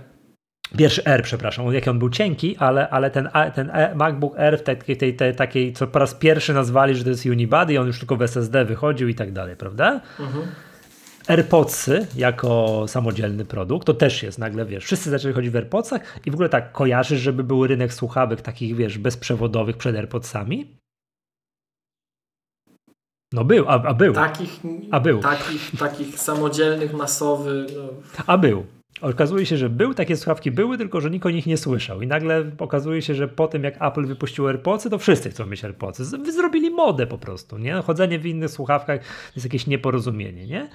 Pierwszy 0.78 1.06
R, 1.06 1.24
przepraszam, 1.24 1.74
jaki 1.74 1.90
on 1.90 2.00
był 2.00 2.10
cienki, 2.10 2.58
ale, 2.58 2.90
ale 2.90 3.12
ten, 3.12 3.30
ten 3.56 3.72
MacBook 3.96 4.40
Air 4.40 4.60
w 4.60 4.64
takiej, 4.64 4.98
tej, 4.98 5.16
tej, 5.16 5.36
takiej, 5.36 5.74
co 5.74 5.88
po 5.88 6.00
raz 6.00 6.14
pierwszy 6.14 6.54
nazwali, 6.54 6.96
że 6.96 7.04
to 7.04 7.10
jest 7.10 7.26
Unibody, 7.26 7.80
on 7.80 7.88
już 7.88 8.00
tylko 8.00 8.16
w 8.16 8.22
SSD 8.22 8.66
wychodził 8.66 9.08
i 9.08 9.16
tak 9.16 9.32
dalej, 9.32 9.56
prawda? 9.56 10.02
Mhm. 10.20 10.46
AirPodsy 11.28 12.08
jako 12.16 12.84
samodzielny 12.88 13.46
produkt, 13.46 13.88
to 13.88 13.94
też 13.94 14.24
jest 14.24 14.40
nagle, 14.40 14.66
wiesz, 14.66 14.86
wszyscy 14.86 15.10
zaczęli 15.10 15.34
chodzić 15.34 15.52
w 15.52 15.56
AirPodsach 15.56 16.02
i 16.26 16.32
w 16.32 16.34
ogóle 16.34 16.50
tak 16.50 16.72
kojarzysz, 16.72 17.22
żeby 17.22 17.44
był 17.44 17.68
rynek 17.68 17.94
słuchawek 17.94 18.42
takich, 18.42 18.76
wiesz, 18.76 18.98
bezprzewodowych 18.98 19.78
przed 19.78 19.96
AirPodsami? 19.96 20.83
No 23.34 23.44
był, 23.44 23.70
a, 23.70 23.84
a 23.84 23.94
był. 23.94 24.14
Takich, 24.14 24.60
a 24.92 25.00
był. 25.00 25.20
Takich, 25.20 25.72
takich 25.80 26.20
samodzielnych, 26.20 26.94
masowych. 26.94 27.68
No. 27.78 27.90
A 28.28 28.38
był. 28.38 28.66
Okazuje 29.02 29.46
się, 29.46 29.58
że 29.58 29.70
był, 29.70 29.94
takie 29.94 30.18
słuchawki 30.18 30.52
były, 30.52 30.78
tylko 30.78 31.02
że 31.02 31.10
nikt 31.10 31.26
o 31.26 31.30
nich 31.30 31.46
nie 31.46 31.58
słyszał. 31.58 32.02
I 32.02 32.08
nagle 32.08 32.52
okazuje 32.58 33.02
się, 33.02 33.16
że 33.16 33.28
po 33.28 33.48
tym 33.48 33.64
jak 33.64 33.82
Apple 33.82 34.06
wypuścił 34.06 34.48
AirPodsy, 34.48 34.90
to 34.90 34.98
wszyscy 34.98 35.30
chcą 35.30 35.46
mieć 35.46 35.66
AirPodsy. 35.66 36.06
Zrobili 36.06 36.70
modę 36.70 37.08
po 37.08 37.18
prostu, 37.18 37.58
nie? 37.58 37.74
Chodzenie 37.74 38.20
w 38.20 38.26
innych 38.26 38.50
słuchawkach 38.50 39.00
jest 39.36 39.46
jakieś 39.46 39.68
nieporozumienie, 39.68 40.48
nie? 40.48 40.70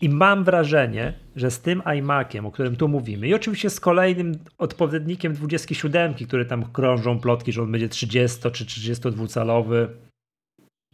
I 0.00 0.08
mam 0.08 0.44
wrażenie, 0.44 1.14
że 1.36 1.50
z 1.50 1.60
tym 1.60 1.82
iMaciem, 1.98 2.46
o 2.46 2.50
którym 2.50 2.76
tu 2.76 2.88
mówimy, 2.88 3.28
i 3.28 3.34
oczywiście 3.34 3.70
z 3.70 3.80
kolejnym 3.80 4.32
odpowiednikiem 4.58 5.32
27, 5.32 6.14
który 6.14 6.44
tam 6.44 6.64
krążą 6.72 7.20
plotki, 7.20 7.52
że 7.52 7.62
on 7.62 7.72
będzie 7.72 7.88
30 7.88 8.50
czy 8.50 8.66
32 8.66 9.26
calowy, 9.26 9.88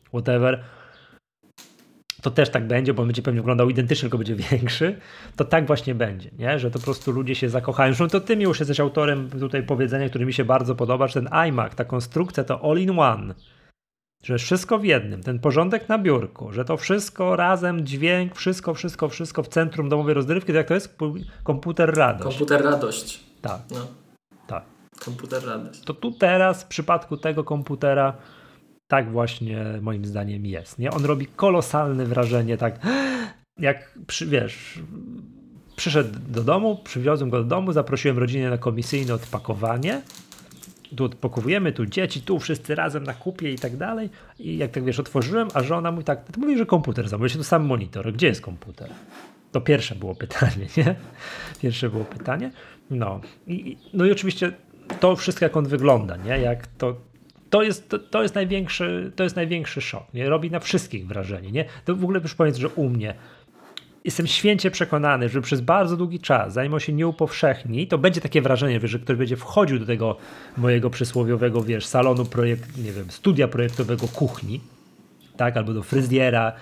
whatever, 0.08 0.64
to 2.22 2.30
też 2.30 2.50
tak 2.50 2.66
będzie, 2.66 2.94
bo 2.94 3.02
on 3.02 3.08
będzie 3.08 3.22
pewnie 3.22 3.40
wyglądał 3.40 3.70
identycznie, 3.70 4.02
tylko 4.02 4.18
będzie 4.18 4.34
większy, 4.34 4.98
to 5.36 5.44
tak 5.44 5.66
właśnie 5.66 5.94
będzie, 5.94 6.30
nie? 6.38 6.58
że 6.58 6.70
to 6.70 6.78
po 6.78 6.84
prostu 6.84 7.12
ludzie 7.12 7.34
się 7.34 7.48
zakochają. 7.48 7.94
Zresztą 7.94 8.18
to 8.18 8.26
ty 8.26 8.36
mi 8.36 8.44
już 8.44 8.60
jesteś 8.60 8.80
autorem 8.80 9.30
tutaj 9.30 9.62
powiedzenia, 9.62 10.08
które 10.08 10.26
mi 10.26 10.32
się 10.32 10.44
bardzo 10.44 10.74
podoba, 10.74 11.08
że 11.08 11.14
ten 11.14 11.32
iMac, 11.32 11.74
ta 11.74 11.84
konstrukcja 11.84 12.44
to 12.44 12.70
all 12.70 12.78
in 12.78 12.98
one, 12.98 13.34
że 14.22 14.38
wszystko 14.38 14.78
w 14.78 14.84
jednym, 14.84 15.22
ten 15.22 15.38
porządek 15.38 15.88
na 15.88 15.98
biurku, 15.98 16.52
że 16.52 16.64
to 16.64 16.76
wszystko 16.76 17.36
razem, 17.36 17.86
dźwięk, 17.86 18.36
wszystko, 18.36 18.74
wszystko, 18.74 19.08
wszystko 19.08 19.42
w 19.42 19.48
centrum 19.48 19.88
domowej 19.88 20.14
rozrywki, 20.14 20.52
to 20.52 20.58
jak 20.58 20.68
to 20.68 20.74
jest? 20.74 20.98
Komputer 21.44 21.94
radość. 21.94 22.38
Komputer 22.38 22.64
radość. 22.64 23.24
Tak. 23.40 23.60
No. 23.70 23.86
Tak. 24.46 24.64
Komputer 25.04 25.46
radość. 25.46 25.80
To 25.80 25.94
tu 25.94 26.12
teraz 26.12 26.64
w 26.64 26.66
przypadku 26.66 27.16
tego 27.16 27.44
komputera 27.44 28.16
tak 28.92 29.10
właśnie 29.10 29.64
moim 29.82 30.04
zdaniem 30.04 30.46
jest. 30.46 30.78
Nie? 30.78 30.90
On 30.90 31.04
robi 31.04 31.26
kolosalne 31.26 32.06
wrażenie, 32.06 32.56
tak 32.56 32.80
jak 33.58 33.98
przy, 34.06 34.26
wiesz, 34.26 34.78
przyszedł 35.76 36.18
do 36.28 36.44
domu, 36.44 36.80
przywiozłem 36.84 37.30
go 37.30 37.38
do 37.38 37.44
domu, 37.44 37.72
zaprosiłem 37.72 38.18
rodzinę 38.18 38.50
na 38.50 38.58
komisyjne 38.58 39.14
odpakowanie. 39.14 40.02
Tu 40.96 41.04
odpakowujemy, 41.04 41.72
tu 41.72 41.86
dzieci, 41.86 42.22
tu 42.22 42.38
wszyscy 42.38 42.74
razem 42.74 43.04
na 43.04 43.14
kupie 43.14 43.52
i 43.52 43.58
tak 43.58 43.76
dalej. 43.76 44.10
I 44.38 44.56
jak 44.56 44.70
tak 44.70 44.84
wiesz, 44.84 45.00
otworzyłem, 45.00 45.48
a 45.54 45.62
żona 45.62 45.92
mówi 45.92 46.04
tak, 46.04 46.32
to 46.32 46.40
mówi, 46.40 46.58
że 46.58 46.66
komputer 46.66 47.08
zamówił 47.08 47.28
się, 47.28 47.38
to 47.38 47.44
sam 47.44 47.64
monitor. 47.64 48.12
Gdzie 48.12 48.26
jest 48.26 48.40
komputer? 48.40 48.90
To 49.52 49.60
pierwsze 49.60 49.94
było 49.94 50.14
pytanie, 50.14 50.66
nie? 50.76 50.94
Pierwsze 51.62 51.90
było 51.90 52.04
pytanie. 52.04 52.50
No 52.90 53.20
i, 53.46 53.76
no 53.94 54.04
i 54.04 54.12
oczywiście 54.12 54.52
to 55.00 55.16
wszystko, 55.16 55.44
jak 55.44 55.56
on 55.56 55.66
wygląda, 55.66 56.16
nie? 56.16 56.38
Jak 56.38 56.66
to, 56.66 57.11
to 57.52 57.62
jest, 57.62 57.88
to, 57.88 57.98
to, 57.98 58.22
jest 58.22 58.34
największy, 58.34 59.12
to 59.16 59.24
jest 59.24 59.36
największy 59.36 59.80
szok. 59.80 60.14
Nie? 60.14 60.28
Robi 60.28 60.50
na 60.50 60.60
wszystkich 60.60 61.06
wrażenie. 61.06 61.52
Nie? 61.52 61.64
To 61.84 61.96
w 61.96 62.04
ogóle 62.04 62.20
już 62.20 62.34
powiedz, 62.34 62.56
że 62.56 62.68
u 62.68 62.88
mnie 62.88 63.14
jestem 64.04 64.26
święcie 64.26 64.70
przekonany, 64.70 65.28
że 65.28 65.40
przez 65.40 65.60
bardzo 65.60 65.96
długi 65.96 66.20
czas, 66.20 66.52
zanim 66.52 66.74
on 66.74 66.80
się 66.80 66.92
nie 66.92 67.06
upowszechni, 67.06 67.86
to 67.86 67.98
będzie 67.98 68.20
takie 68.20 68.42
wrażenie, 68.42 68.80
że 68.84 68.98
ktoś 68.98 69.16
będzie 69.16 69.36
wchodził 69.36 69.78
do 69.78 69.86
tego 69.86 70.16
mojego 70.56 70.90
przysłowiowego, 70.90 71.62
wiesz, 71.62 71.86
salonu 71.86 72.24
projekt, 72.24 72.78
nie 72.78 72.92
wiem, 72.92 73.10
studia 73.10 73.48
projektowego 73.48 74.08
kuchni, 74.08 74.60
tak, 75.36 75.56
albo 75.56 75.72
do 75.72 75.82
fryzjera, 75.82 76.52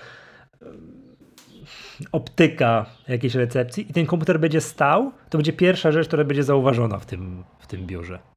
optyka 2.12 2.87
jakiejś 3.09 3.35
recepcji 3.35 3.90
i 3.90 3.92
ten 3.92 4.07
komputer 4.07 4.40
będzie 4.40 4.61
stał, 4.61 5.12
to 5.31 5.38
będzie 5.38 5.53
pierwsza 5.53 5.92
rzecz, 5.92 6.07
która 6.07 6.24
będzie 6.24 6.44
zauważona 6.44 6.98
w 6.98 7.07
tym, 7.07 7.44
w 7.59 7.66
tym 7.66 7.87
biurze 7.87 8.30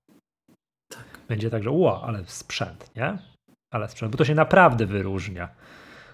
będzie 1.33 1.49
tak, 1.49 1.63
że 1.63 1.71
ło, 1.71 2.03
ale 2.05 2.23
sprzęt, 2.25 2.95
nie? 2.95 3.17
Ale 3.71 3.89
sprzęt, 3.89 4.11
bo 4.11 4.17
to 4.17 4.25
się 4.25 4.35
naprawdę 4.35 4.85
wyróżnia. 4.85 5.49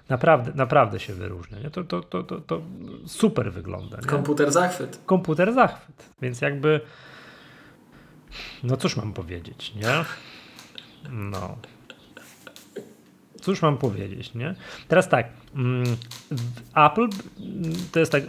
Naprawdę, 0.09 0.51
naprawdę 0.55 0.99
się 0.99 1.13
wyróżnia. 1.13 1.59
Nie? 1.59 1.69
To, 1.69 1.83
to, 1.83 2.01
to, 2.01 2.23
to, 2.23 2.41
to 2.41 2.61
super 3.07 3.51
wygląda. 3.53 3.97
Nie? 3.97 4.07
Komputer 4.07 4.51
zachwyt. 4.51 4.99
Komputer 5.05 5.53
zachwyt. 5.53 6.09
Więc 6.21 6.41
jakby. 6.41 6.81
No 8.63 8.77
cóż 8.77 8.97
mam 8.97 9.13
powiedzieć, 9.13 9.75
nie? 9.75 10.05
No. 11.11 11.57
Cóż 13.41 13.61
mam 13.61 13.77
powiedzieć, 13.77 14.33
nie? 14.33 14.55
Teraz 14.87 15.09
tak. 15.09 15.27
Mm, 15.55 15.97
Apple 16.75 17.07
to 17.91 17.99
jest 17.99 18.11
tak. 18.11 18.23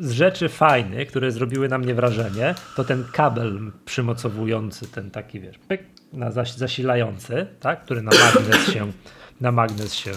Z 0.00 0.10
rzeczy 0.10 0.48
fajnych, 0.48 1.08
które 1.08 1.30
zrobiły 1.30 1.68
na 1.68 1.78
mnie 1.78 1.94
wrażenie, 1.94 2.54
to 2.76 2.84
ten 2.84 3.04
kabel 3.12 3.72
przymocowujący, 3.84 4.88
ten 4.88 5.10
taki, 5.10 5.40
wiesz, 5.40 5.58
pyk, 5.58 5.95
na 6.12 6.30
zasilający, 6.30 7.46
tak, 7.60 7.84
który 7.84 8.02
na 8.02 8.10
magnes 8.10 8.68
się, 8.72 8.92
na 9.40 9.52
magnes 9.52 9.94
się 9.94 10.10
e, 10.10 10.14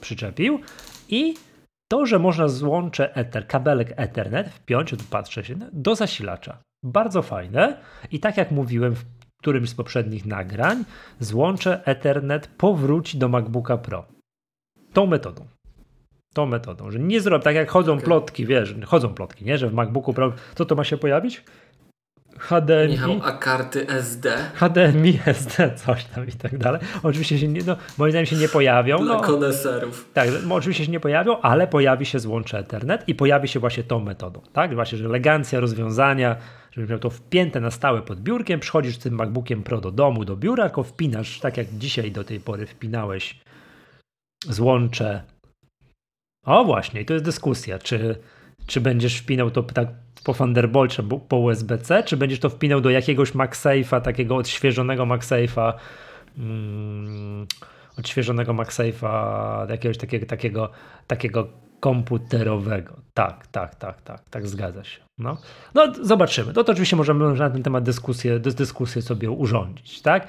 przyczepił 0.00 0.60
i 1.08 1.34
to, 1.88 2.06
że 2.06 2.18
można 2.18 2.48
złącze 2.48 3.16
Ether, 3.16 3.46
kabelek 3.46 3.92
Ethernet 3.96 4.48
wpiąć, 4.48 4.90
tu 4.90 5.04
patrzę 5.10 5.44
się, 5.44 5.54
do 5.72 5.94
zasilacza. 5.94 6.58
Bardzo 6.82 7.22
fajne 7.22 7.80
i 8.10 8.20
tak 8.20 8.36
jak 8.36 8.50
mówiłem 8.50 8.94
w 8.94 9.04
którymś 9.40 9.68
z 9.68 9.74
poprzednich 9.74 10.26
nagrań, 10.26 10.84
złącze 11.20 11.84
Ethernet 11.84 12.46
powróci 12.46 13.18
do 13.18 13.28
MacBooka 13.28 13.76
Pro. 13.76 14.06
Tą 14.92 15.06
metodą. 15.06 15.46
Tą 16.34 16.46
metodą, 16.46 16.90
że 16.90 16.98
nie 16.98 17.20
zrobię, 17.20 17.44
tak 17.44 17.54
jak 17.54 17.70
chodzą 17.70 17.92
okay. 17.92 18.04
plotki, 18.04 18.46
wiesz, 18.46 18.74
chodzą 18.86 19.14
plotki, 19.14 19.44
nie, 19.44 19.58
że 19.58 19.68
w 19.68 19.74
MacBooku 19.74 20.14
Pro, 20.14 20.32
co 20.54 20.64
to 20.64 20.74
ma 20.74 20.84
się 20.84 20.96
pojawić? 20.96 21.44
HDMI. 22.38 22.88
Michał, 22.88 23.20
a 23.22 23.32
karty 23.32 23.88
SD? 23.88 24.36
HDMI, 24.54 25.18
SD, 25.26 25.70
coś 25.76 26.04
tam 26.04 26.28
i 26.28 26.32
tak 26.32 26.58
dalej. 26.58 26.80
Oczywiście 27.02 27.38
się 27.38 27.48
nie, 27.48 27.60
no, 27.66 27.76
moim 27.98 28.10
zdaniem 28.12 28.26
się 28.26 28.36
nie 28.36 28.48
pojawią. 28.48 28.98
Dla 28.98 29.14
No, 29.14 29.20
koneserów. 29.20 30.10
tak, 30.14 30.28
no, 30.46 30.54
oczywiście 30.54 30.84
się 30.84 30.92
nie 30.92 31.00
pojawią, 31.00 31.40
ale 31.40 31.66
pojawi 31.66 32.06
się 32.06 32.18
złącze 32.18 32.58
Ethernet 32.58 33.08
i 33.08 33.14
pojawi 33.14 33.48
się 33.48 33.60
właśnie 33.60 33.82
tą 33.82 34.00
metodą, 34.00 34.40
tak? 34.52 34.74
Właśnie, 34.74 34.98
że 34.98 35.04
elegancja 35.04 35.60
rozwiązania, 35.60 36.36
żeby 36.72 36.88
miał 36.88 36.98
to 36.98 37.10
wpięte 37.10 37.60
na 37.60 37.70
stałe 37.70 38.02
pod 38.02 38.20
biurkiem, 38.20 38.60
przychodzisz 38.60 38.94
z 38.96 38.98
tym 38.98 39.14
MacBookiem 39.14 39.62
Pro 39.62 39.80
do 39.80 39.90
domu, 39.90 40.24
do 40.24 40.36
biura, 40.36 40.64
tylko 40.64 40.82
wpinasz, 40.82 41.40
tak 41.40 41.56
jak 41.56 41.66
dzisiaj 41.78 42.12
do 42.12 42.24
tej 42.24 42.40
pory 42.40 42.66
wpinałeś 42.66 43.40
złącze. 44.48 45.22
O 46.46 46.64
właśnie, 46.64 47.00
i 47.00 47.04
to 47.04 47.12
jest 47.12 47.24
dyskusja, 47.24 47.78
czy, 47.78 48.16
czy 48.66 48.80
będziesz 48.80 49.18
wpinał 49.18 49.50
to 49.50 49.62
tak 49.62 49.88
po 50.24 50.34
Thunderbolcie, 50.34 51.02
bo- 51.02 51.18
po 51.18 51.36
USB-C, 51.36 52.02
czy 52.02 52.16
będziesz 52.16 52.40
to 52.40 52.50
wpinał 52.50 52.80
do 52.80 52.90
jakiegoś 52.90 53.32
MagSafe'a, 53.32 54.00
takiego 54.00 54.36
odświeżonego 54.36 55.06
MagSafe'a, 55.06 55.72
mm, 56.38 57.46
odświeżonego 57.98 58.54
MagSafe'a, 58.54 59.70
jakiegoś 59.70 59.98
takiego, 59.98 60.26
takiego, 60.26 60.70
takiego 61.06 61.48
komputerowego. 61.80 62.96
Tak, 63.14 63.46
tak, 63.46 63.74
tak, 63.74 64.02
tak, 64.02 64.28
tak, 64.28 64.46
zgadza 64.46 64.84
się. 64.84 65.00
No, 65.18 65.36
no 65.74 65.92
zobaczymy. 66.02 66.52
No 66.56 66.64
to 66.64 66.72
oczywiście 66.72 66.96
możemy 66.96 67.34
na 67.34 67.50
ten 67.50 67.62
temat 67.62 67.84
dyskusję, 67.84 68.40
dys- 68.40 68.54
dyskusję 68.54 69.02
sobie 69.02 69.30
urządzić, 69.30 70.02
tak? 70.02 70.28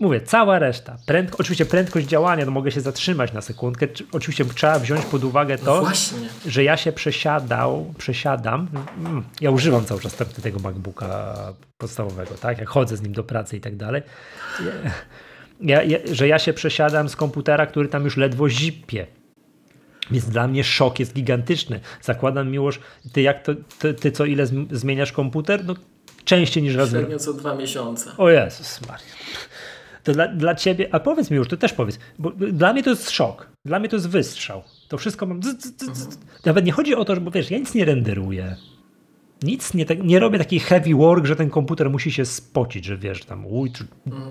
Mówię, 0.00 0.20
cała 0.20 0.58
reszta. 0.58 0.96
Prędko, 1.06 1.38
oczywiście 1.38 1.66
prędkość 1.66 2.06
działania, 2.06 2.44
no 2.44 2.50
mogę 2.50 2.70
się 2.70 2.80
zatrzymać 2.80 3.32
na 3.32 3.40
sekundkę. 3.40 3.88
Czy- 3.88 4.04
Oczywiście 4.12 4.44
trzeba 4.44 4.78
wziąć 4.78 5.04
pod 5.04 5.24
uwagę 5.24 5.56
No 5.60 5.64
to, 5.64 5.80
właśnie. 5.80 6.18
że 6.46 6.64
ja 6.64 6.76
się 6.76 6.92
przesiadał, 6.92 7.94
przesiadam. 7.98 8.68
Mm, 8.98 9.24
Ja 9.40 9.50
używam 9.50 9.84
cały 9.84 10.00
czas 10.00 10.14
te- 10.14 10.24
tego 10.24 10.58
MacBooka 10.58 11.34
podstawowego, 11.78 12.34
tak? 12.34 12.58
Jak 12.58 12.68
chodzę 12.68 12.96
z 12.96 13.02
nim 13.02 13.12
do 13.12 13.24
pracy 13.24 13.56
i 13.56 13.60
tak 13.60 13.76
dalej. 13.76 14.02
Ja, 15.60 15.82
ja, 15.82 15.98
że 16.12 16.28
ja 16.28 16.38
się 16.38 16.52
przesiadam 16.52 17.08
z 17.08 17.16
komputera, 17.16 17.66
który 17.66 17.88
tam 17.88 18.04
już 18.04 18.16
ledwo 18.16 18.48
zipie. 18.48 19.06
Więc 20.10 20.24
dla 20.26 20.48
mnie 20.48 20.64
szok 20.64 20.98
jest 21.00 21.14
gigantyczny. 21.14 21.80
Zakładam 22.02 22.50
miłość, 22.50 22.80
ty 23.12 23.22
jak 23.22 23.42
to, 23.42 23.52
ty, 23.78 23.94
ty 23.94 24.12
co 24.12 24.24
ile 24.24 24.44
zm- 24.46 24.66
zmieniasz 24.70 25.12
komputer? 25.12 25.64
No 25.64 25.74
częściej 26.24 26.62
niż 26.62 26.74
raz 26.74 26.90
Średnio 26.90 27.18
co 27.18 27.32
dwa 27.32 27.54
miesiące. 27.54 28.10
o 28.18 28.30
Jezus 28.30 28.80
Maria. 28.88 29.06
To 30.04 30.12
dla, 30.12 30.28
dla 30.28 30.54
ciebie, 30.54 30.88
a 30.92 31.00
powiedz 31.00 31.30
mi 31.30 31.36
już, 31.36 31.48
ty 31.48 31.56
też 31.56 31.72
powiedz, 31.72 31.98
bo 32.18 32.30
dla 32.30 32.72
mnie 32.72 32.82
to 32.82 32.90
jest 32.90 33.10
szok, 33.10 33.48
dla 33.64 33.78
mnie 33.78 33.88
to 33.88 33.96
jest 33.96 34.08
wystrzał. 34.08 34.62
To 34.88 34.98
wszystko 34.98 35.26
mam. 35.26 35.42
zy- 35.42 35.56
zy. 35.94 36.06
Nawet 36.44 36.64
nie 36.64 36.72
chodzi 36.72 36.94
o 36.94 37.04
to, 37.04 37.14
że, 37.14 37.20
bo 37.20 37.30
wiesz, 37.30 37.50
ja 37.50 37.58
nic 37.58 37.74
nie 37.74 37.84
renderuję. 37.84 38.56
Nic 39.42 39.74
nie, 39.74 39.86
tak- 39.86 40.04
nie 40.04 40.18
robię 40.18 40.38
taki 40.38 40.60
heavy 40.60 40.94
work, 40.94 41.26
że 41.26 41.36
ten 41.36 41.50
komputer 41.50 41.90
musi 41.90 42.12
się 42.12 42.24
spocić, 42.24 42.84
że 42.84 42.96
wiesz, 42.96 43.24
tam 43.24 43.46
uj, 43.46 43.72
czy 43.72 43.84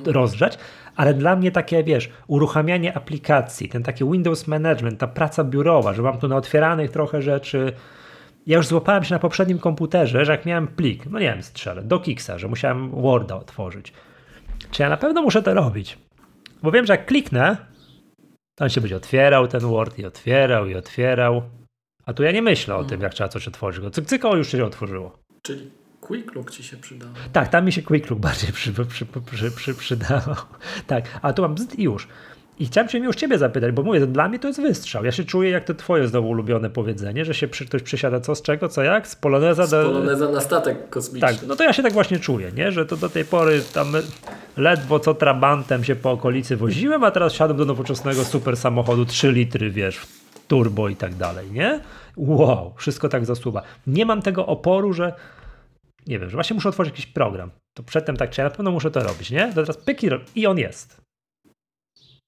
rozgrzać, 0.05 0.57
ale 0.95 1.13
dla 1.13 1.35
mnie 1.35 1.51
takie, 1.51 1.83
wiesz, 1.83 2.09
uruchamianie 2.27 2.97
aplikacji, 2.97 3.69
ten 3.69 3.83
taki 3.83 4.05
Windows 4.11 4.47
Management, 4.47 4.99
ta 4.99 5.07
praca 5.07 5.43
biurowa, 5.43 5.93
że 5.93 6.01
mam 6.01 6.17
tu 6.17 6.27
na 6.27 6.35
otwieranych 6.35 6.91
trochę 6.91 7.21
rzeczy, 7.21 7.73
ja 8.47 8.57
już 8.57 8.67
złapałem 8.67 9.03
się 9.03 9.15
na 9.15 9.19
poprzednim 9.19 9.59
komputerze, 9.59 10.25
że 10.25 10.31
jak 10.31 10.45
miałem 10.45 10.67
plik, 10.67 11.05
no 11.05 11.19
nie 11.19 11.25
wiem, 11.33 11.43
strzelę, 11.43 11.83
do 11.83 11.99
Kixa, 11.99 12.31
że 12.37 12.47
musiałem 12.47 12.89
Worda 12.89 13.35
otworzyć. 13.35 13.93
Czy 14.73 14.81
ja 14.81 14.89
na 14.89 14.97
pewno 14.97 15.21
muszę 15.21 15.43
to 15.43 15.53
robić? 15.53 15.97
Bo 16.63 16.71
wiem, 16.71 16.85
że 16.85 16.93
jak 16.93 17.05
kliknę, 17.05 17.57
to 18.55 18.63
on 18.63 18.69
się 18.69 18.81
będzie 18.81 18.95
otwierał 18.95 19.47
ten 19.47 19.59
Word 19.59 19.99
i 19.99 20.05
otwierał 20.05 20.67
i 20.67 20.75
otwierał. 20.75 21.41
A 22.05 22.13
tu 22.13 22.23
ja 22.23 22.31
nie 22.31 22.41
myślę 22.41 22.75
o 22.75 22.83
tym, 22.83 23.01
jak 23.01 23.13
trzeba 23.13 23.27
coś 23.27 23.47
otworzyć. 23.47 23.93
Cyk, 23.93 24.05
cyk, 24.05 24.25
o, 24.25 24.35
już 24.35 24.51
się 24.51 24.65
otworzyło. 24.65 25.19
Czyli 25.41 25.71
Quick 26.01 26.35
Look 26.35 26.51
ci 26.51 26.63
się 26.63 26.77
przydał. 26.77 27.09
Tak, 27.33 27.49
tam 27.49 27.65
mi 27.65 27.71
się 27.71 27.81
Quick 27.81 28.09
Look 28.09 28.19
bardziej 28.19 28.51
przy, 28.51 28.73
przy, 28.73 29.05
przy, 29.31 29.51
przy, 29.51 29.73
przydało. 29.73 30.35
Tak, 30.87 31.05
a 31.21 31.33
tu 31.33 31.41
mam 31.41 31.55
bzd 31.55 31.75
i 31.75 31.83
już. 31.83 32.07
I 32.59 32.65
chciałem 32.65 32.89
się 32.89 32.97
już 32.97 33.15
ciebie 33.15 33.37
zapytać, 33.37 33.71
bo 33.71 33.83
mówię, 33.83 34.07
dla 34.07 34.29
mnie 34.29 34.39
to 34.39 34.47
jest 34.47 34.61
wystrzał. 34.61 35.05
Ja 35.05 35.11
się 35.11 35.23
czuję 35.23 35.49
jak 35.49 35.63
to 35.63 35.73
twoje 35.73 36.07
znowu 36.07 36.29
ulubione 36.29 36.69
powiedzenie, 36.69 37.25
że 37.25 37.33
się 37.33 37.47
przy, 37.47 37.65
ktoś 37.65 37.81
przesiada 37.81 38.19
co, 38.19 38.35
z 38.35 38.41
czego, 38.41 38.69
co, 38.69 38.83
jak? 38.83 39.07
Z 39.07 39.15
poloneza 39.15 39.65
Z 39.65 39.71
do... 39.71 39.83
Poloneza 39.83 40.29
na 40.29 40.41
statek 40.41 40.89
kosmiczny. 40.89 41.27
Tak, 41.27 41.47
no 41.47 41.55
to 41.55 41.63
ja 41.63 41.73
się 41.73 41.83
tak 41.83 41.93
właśnie 41.93 42.19
czuję, 42.19 42.51
nie? 42.51 42.71
że 42.71 42.85
to 42.85 42.97
do 42.97 43.09
tej 43.09 43.25
pory 43.25 43.61
tam 43.73 43.93
ledwo 44.57 44.99
co 44.99 45.13
trabantem 45.13 45.83
się 45.83 45.95
po 45.95 46.11
okolicy 46.11 46.57
woziłem, 46.57 47.03
a 47.03 47.11
teraz 47.11 47.33
siadam 47.33 47.57
do 47.57 47.65
nowoczesnego 47.65 48.23
super 48.23 48.57
samochodu 48.57 49.05
3 49.05 49.31
litry, 49.31 49.71
wiesz, 49.71 50.01
turbo 50.47 50.89
i 50.89 50.95
tak 50.95 51.15
dalej, 51.15 51.51
nie? 51.51 51.79
Wow, 52.17 52.73
wszystko 52.77 53.09
tak 53.09 53.25
zasuwa. 53.25 53.61
Nie 53.87 54.05
mam 54.05 54.21
tego 54.21 54.45
oporu, 54.45 54.93
że 54.93 55.13
nie 56.07 56.19
wiem, 56.19 56.29
że 56.29 56.37
właśnie 56.37 56.53
muszę 56.53 56.69
otworzyć 56.69 56.93
jakiś 56.93 57.05
program. 57.05 57.51
To 57.73 57.83
przedtem 57.83 58.17
tak, 58.17 58.29
czy 58.29 58.41
ja 58.41 58.45
na 58.45 58.55
pewno 58.55 58.71
muszę 58.71 58.91
to 58.91 59.03
robić, 59.03 59.31
nie? 59.31 59.47
To 59.47 59.53
teraz 59.53 59.77
pyk 59.77 59.99
i, 60.35 60.47
on 60.47 60.57
jest. 60.57 61.01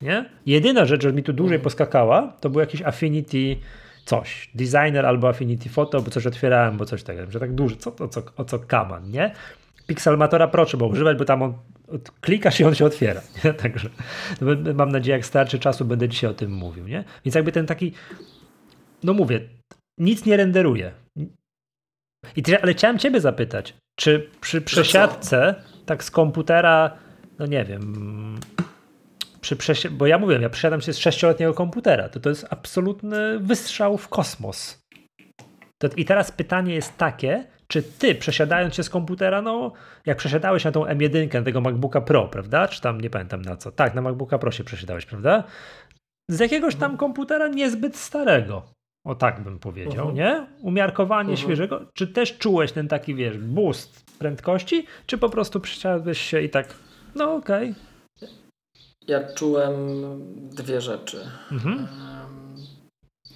Nie? 0.02 0.30
Jedyna 0.46 0.86
rzecz, 0.86 1.04
że 1.04 1.14
mi 1.14 1.24
tu 1.24 1.34
dłużej 1.34 1.60
poskakała, 1.60 2.34
to 2.42 2.50
był 2.50 2.60
jakiś 2.60 2.82
Affinity 2.82 3.58
coś, 4.06 4.52
designer 4.56 5.06
albo 5.06 5.30
Affinity 5.30 5.70
Photo, 5.70 6.02
bo 6.02 6.12
coś 6.12 6.28
otwierałem, 6.28 6.78
bo 6.78 6.86
coś 6.86 7.04
takiego, 7.04 7.32
że 7.32 7.40
tak 7.40 7.54
duży, 7.54 7.76
co, 7.76 7.92
co, 7.92 8.24
o 8.38 8.46
co 8.46 8.60
kaman, 8.60 9.12
nie? 9.12 9.32
Pixelmatora 9.88 10.48
Pro 10.48 10.66
trzeba 10.66 10.86
używać, 10.86 11.18
bo 11.18 11.26
tam 11.26 11.42
on 11.42 11.54
klikasz 12.22 12.60
i 12.60 12.64
on 12.64 12.76
się 12.76 12.86
otwiera, 12.86 13.22
nie? 13.44 13.54
Także 13.54 13.90
b- 14.42 14.74
mam 14.74 14.92
nadzieję, 14.92 15.18
jak 15.18 15.26
starczy 15.26 15.60
czasu, 15.60 15.86
będę 15.86 16.10
dzisiaj 16.10 16.30
o 16.30 16.34
tym 16.34 16.52
mówił, 16.52 16.88
nie? 16.88 17.04
Więc 17.26 17.36
jakby 17.36 17.52
ten 17.52 17.66
taki, 17.66 17.92
no 19.04 19.14
mówię, 19.14 19.40
nic 20.00 20.26
nie 20.26 20.38
renderuje. 20.38 20.92
I 22.36 22.44
ty, 22.44 22.62
ale 22.62 22.74
chciałem 22.74 23.00
ciebie 23.00 23.22
zapytać, 23.22 23.74
czy 24.00 24.30
przy 24.42 24.62
przesiadce, 24.62 25.56
tak 25.86 26.04
z 26.04 26.12
komputera, 26.12 26.98
no 27.40 27.46
nie 27.46 27.66
wiem, 27.66 28.40
przy 29.42 29.56
przesie- 29.56 29.90
bo 29.90 30.08
ja 30.08 30.18
mówię, 30.18 30.40
ja 30.42 30.50
przesiadam 30.50 30.82
się 30.82 30.94
z 30.94 30.98
sześcioletniego 30.98 31.54
komputera, 31.54 32.10
to 32.10 32.20
to 32.20 32.30
jest 32.30 32.46
absolutny 32.50 33.40
wystrzał 33.40 33.98
w 33.98 34.08
kosmos. 34.08 34.80
To, 35.82 35.88
I 35.98 36.06
teraz 36.06 36.32
pytanie 36.32 36.74
jest 36.76 36.98
takie, 36.98 37.48
czy 37.68 37.84
ty 37.84 38.16
przesiadając 38.16 38.76
się 38.76 38.84
z 38.84 38.90
komputera, 38.90 39.42
no 39.42 39.72
jak 40.06 40.18
przesiadałeś 40.18 40.64
na 40.66 40.72
tą 40.72 40.84
M1, 40.84 41.34
na 41.34 41.42
tego 41.42 41.62
MacBooka 41.62 42.02
Pro, 42.02 42.28
prawda? 42.28 42.68
Czy 42.68 42.82
tam 42.82 43.02
nie 43.02 43.10
pamiętam 43.10 43.42
na 43.42 43.58
co. 43.58 43.72
Tak, 43.72 43.94
na 43.96 44.02
MacBooka 44.02 44.38
Pro 44.38 44.52
się 44.52 44.64
przesiadałeś, 44.64 45.06
prawda? 45.06 45.44
Z 46.30 46.40
jakiegoś 46.40 46.76
tam 46.76 46.98
komputera 46.98 47.48
niezbyt 47.48 47.96
starego. 47.98 48.64
O 49.06 49.16
tak 49.16 49.44
bym 49.44 49.60
powiedział, 49.60 50.10
Mhm. 50.10 50.16
nie? 50.16 50.48
Umiarkowanie 50.62 51.30
Mhm. 51.30 51.38
świeżego. 51.38 51.82
Czy 51.94 52.08
też 52.08 52.38
czułeś 52.38 52.72
ten 52.72 52.88
taki, 52.88 53.16
wiesz, 53.16 53.38
boost 53.38 54.18
prędkości, 54.20 54.86
czy 55.06 55.18
po 55.18 55.30
prostu 55.30 55.60
przesiadłeś 55.60 56.22
się 56.22 56.42
i 56.42 56.50
tak, 56.50 56.74
no 57.16 57.34
okej. 57.36 57.76
Ja 59.08 59.34
czułem 59.34 59.76
dwie 60.50 60.82
rzeczy. 60.82 61.18
Em, 61.52 61.88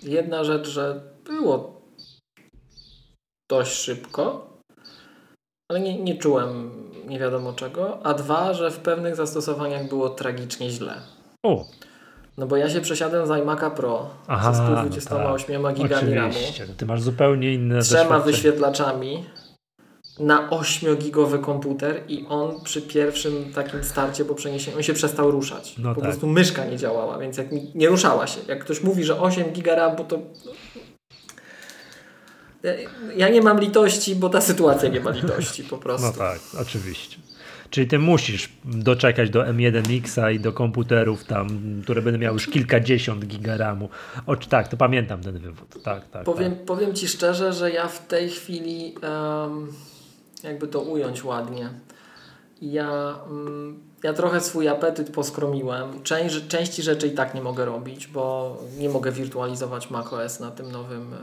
Jedna 0.04 0.44
rzecz, 0.44 0.68
że 0.68 1.02
było 1.26 1.79
dość 3.50 3.72
szybko, 3.72 4.50
ale 5.72 5.80
nie, 5.80 6.00
nie 6.00 6.18
czułem 6.18 6.72
nie 7.08 7.20
wiadomo 7.20 7.54
czego. 7.54 8.00
A 8.04 8.14
dwa, 8.14 8.54
że 8.54 8.72
w 8.72 8.80
pewnych 8.80 9.16
zastosowaniach 9.16 9.90
było 9.90 10.10
tragicznie 10.10 10.70
źle. 10.70 10.94
O, 11.46 11.66
No 12.38 12.48
bo 12.48 12.58
ja 12.58 12.70
się 12.70 12.82
przesiadłem 12.82 13.28
z 13.28 13.30
iMac'a 13.30 13.72
Pro 13.72 14.10
Aha, 14.28 14.54
ze 14.54 14.64
no 14.64 14.68
128 14.68 15.74
gigami 15.74 16.14
RAMu, 16.14 16.30
oczywiście. 16.30 16.66
No 16.68 16.74
Ty 16.78 16.86
masz 16.86 17.02
zupełnie 17.02 17.54
inne 17.54 17.82
trzema 17.82 18.20
wyświetlaczami 18.20 19.26
na 20.20 20.50
8-gigowy 20.50 21.42
komputer 21.42 22.04
i 22.08 22.26
on 22.30 22.62
przy 22.64 22.82
pierwszym 22.82 23.54
takim 23.56 23.84
starcie 23.84 24.26
po 24.26 24.36
przeniesieniu, 24.36 24.78
on 24.78 24.84
się 24.84 24.94
przestał 24.94 25.32
ruszać. 25.32 25.76
No 25.78 25.96
po 25.96 26.02
tak. 26.02 26.10
prostu 26.10 26.28
myszka 26.28 26.66
nie 26.66 26.78
działała, 26.78 27.18
więc 27.18 27.38
jak 27.38 27.48
nie 27.76 27.88
ruszała 27.88 28.28
się. 28.28 28.40
Jak 28.48 28.60
ktoś 28.60 28.84
mówi, 28.84 29.04
że 29.04 29.22
8 29.22 29.52
giga 29.52 29.76
RAMu, 29.76 30.04
to 30.04 30.16
ja- 30.16 30.89
ja 33.16 33.30
nie 33.30 33.42
mam 33.42 33.60
litości, 33.60 34.16
bo 34.16 34.30
ta 34.30 34.42
sytuacja 34.42 34.90
nie 34.90 35.00
ma 35.00 35.12
litości 35.12 35.64
po 35.64 35.78
prostu. 35.78 36.08
No 36.08 36.14
tak, 36.14 36.40
oczywiście. 36.62 37.18
Czyli 37.70 37.88
ty 37.88 38.00
musisz 38.00 38.50
doczekać 38.66 39.30
do 39.30 39.44
M1X 39.44 40.34
i 40.34 40.40
do 40.40 40.54
komputerów 40.54 41.24
tam, 41.24 41.48
które 41.84 42.02
będą 42.02 42.20
miały 42.20 42.34
już 42.34 42.48
kilkadziesiąt 42.48 43.26
giga 43.26 43.58
RAMu. 43.58 43.90
O, 44.28 44.36
tak, 44.36 44.68
to 44.68 44.78
pamiętam 44.78 45.22
ten 45.22 45.40
wywód. 45.40 45.84
Tak, 45.84 46.08
tak. 46.08 46.24
Powiem, 46.24 46.56
tak. 46.56 46.66
powiem 46.66 46.96
Ci 46.96 47.08
szczerze, 47.08 47.54
że 47.54 47.72
ja 47.72 47.88
w 47.88 48.08
tej 48.08 48.30
chwili, 48.30 48.96
jakby 50.44 50.68
to 50.68 50.82
ująć 50.82 51.24
ładnie, 51.24 51.70
ja, 52.62 53.16
mm, 53.30 53.80
ja 54.04 54.14
trochę 54.14 54.42
swój 54.42 54.68
apetyt 54.68 55.12
poskromiłem. 55.12 56.04
Część, 56.04 56.48
części 56.48 56.82
rzeczy 56.82 57.08
i 57.08 57.12
tak 57.12 57.36
nie 57.36 57.42
mogę 57.42 57.66
robić, 57.66 58.08
bo 58.08 58.58
nie 58.78 58.90
mogę 58.90 59.12
wirtualizować 59.12 59.90
macOS 59.90 60.40
na 60.40 60.52
tym 60.52 60.72
nowym 60.72 61.14
e, 61.14 61.18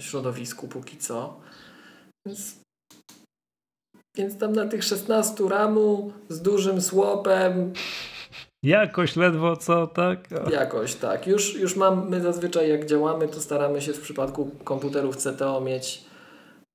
środowisku 0.00 0.68
póki 0.68 0.96
co. 0.96 1.40
Więc, 2.26 2.60
więc 4.16 4.38
tam 4.38 4.52
na 4.52 4.66
tych 4.66 4.84
16 4.84 5.48
ramu 5.48 6.12
z 6.28 6.42
dużym 6.42 6.82
słopem 6.82 7.72
Jakoś 8.62 9.16
ledwo 9.16 9.56
co, 9.56 9.86
tak? 9.86 10.28
O. 10.46 10.50
Jakoś 10.50 10.94
tak. 10.94 11.26
Już, 11.26 11.54
już 11.54 11.76
mam, 11.76 12.08
my 12.08 12.20
zazwyczaj 12.20 12.68
jak 12.68 12.86
działamy, 12.86 13.28
to 13.28 13.40
staramy 13.40 13.80
się 13.80 13.92
w 13.92 14.00
przypadku 14.00 14.50
komputerów 14.64 15.16
CTO 15.16 15.60
mieć 15.60 16.04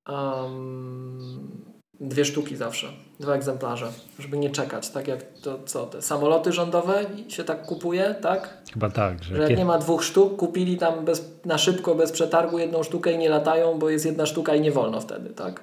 um, 0.08 1.73
Dwie 2.08 2.24
sztuki 2.24 2.56
zawsze, 2.56 2.86
dwa 3.20 3.34
egzemplarze, 3.34 3.92
żeby 4.18 4.38
nie 4.38 4.50
czekać, 4.50 4.90
tak 4.90 5.08
jak 5.08 5.22
to 5.42 5.58
co, 5.66 5.86
te 5.86 6.02
samoloty 6.02 6.52
rządowe 6.52 7.04
się 7.28 7.44
tak 7.44 7.66
kupuje, 7.66 8.14
tak? 8.22 8.62
Chyba 8.72 8.90
tak, 8.90 9.22
że, 9.22 9.36
że 9.36 9.42
jak 9.42 9.58
nie 9.58 9.64
ma 9.64 9.78
dwóch 9.78 10.04
sztuk, 10.04 10.36
kupili 10.36 10.76
tam 10.76 11.04
bez, 11.04 11.30
na 11.44 11.58
szybko, 11.58 11.94
bez 11.94 12.12
przetargu 12.12 12.58
jedną 12.58 12.82
sztukę 12.82 13.12
i 13.12 13.18
nie 13.18 13.28
latają, 13.28 13.78
bo 13.78 13.90
jest 13.90 14.06
jedna 14.06 14.26
sztuka 14.26 14.54
i 14.54 14.60
nie 14.60 14.72
wolno 14.72 15.00
wtedy, 15.00 15.30
tak? 15.30 15.60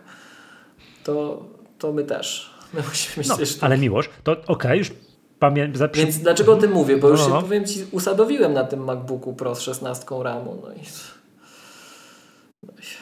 To, 1.04 1.46
to 1.80 1.94
my 1.94 2.04
też. 2.04 2.54
My 2.74 2.82
musimy 2.90 3.18
mieć 3.18 3.30
no, 3.30 3.66
Ale 3.66 3.78
miłość, 3.78 4.10
to 4.24 4.32
okej, 4.32 4.48
okay, 4.48 4.78
już 4.78 4.92
pamiętam. 5.40 5.90
Więc 5.94 6.18
dlaczego 6.18 6.54
o 6.54 6.58
tym 6.58 6.72
mówię? 6.72 6.98
Bo 6.98 7.08
no, 7.08 7.12
już 7.12 7.22
no, 7.22 7.30
no. 7.30 7.42
powiem 7.42 7.66
Ci, 7.66 7.86
usadowiłem 7.92 8.54
na 8.54 8.64
tym 8.64 8.84
MacBooku 8.84 9.34
Pro 9.34 9.56
z 9.56 9.62
16 9.62 10.06
RAMu, 10.24 10.62
no 10.64 10.74
i... 10.74 10.80
No 12.64 12.74
i... 12.80 13.01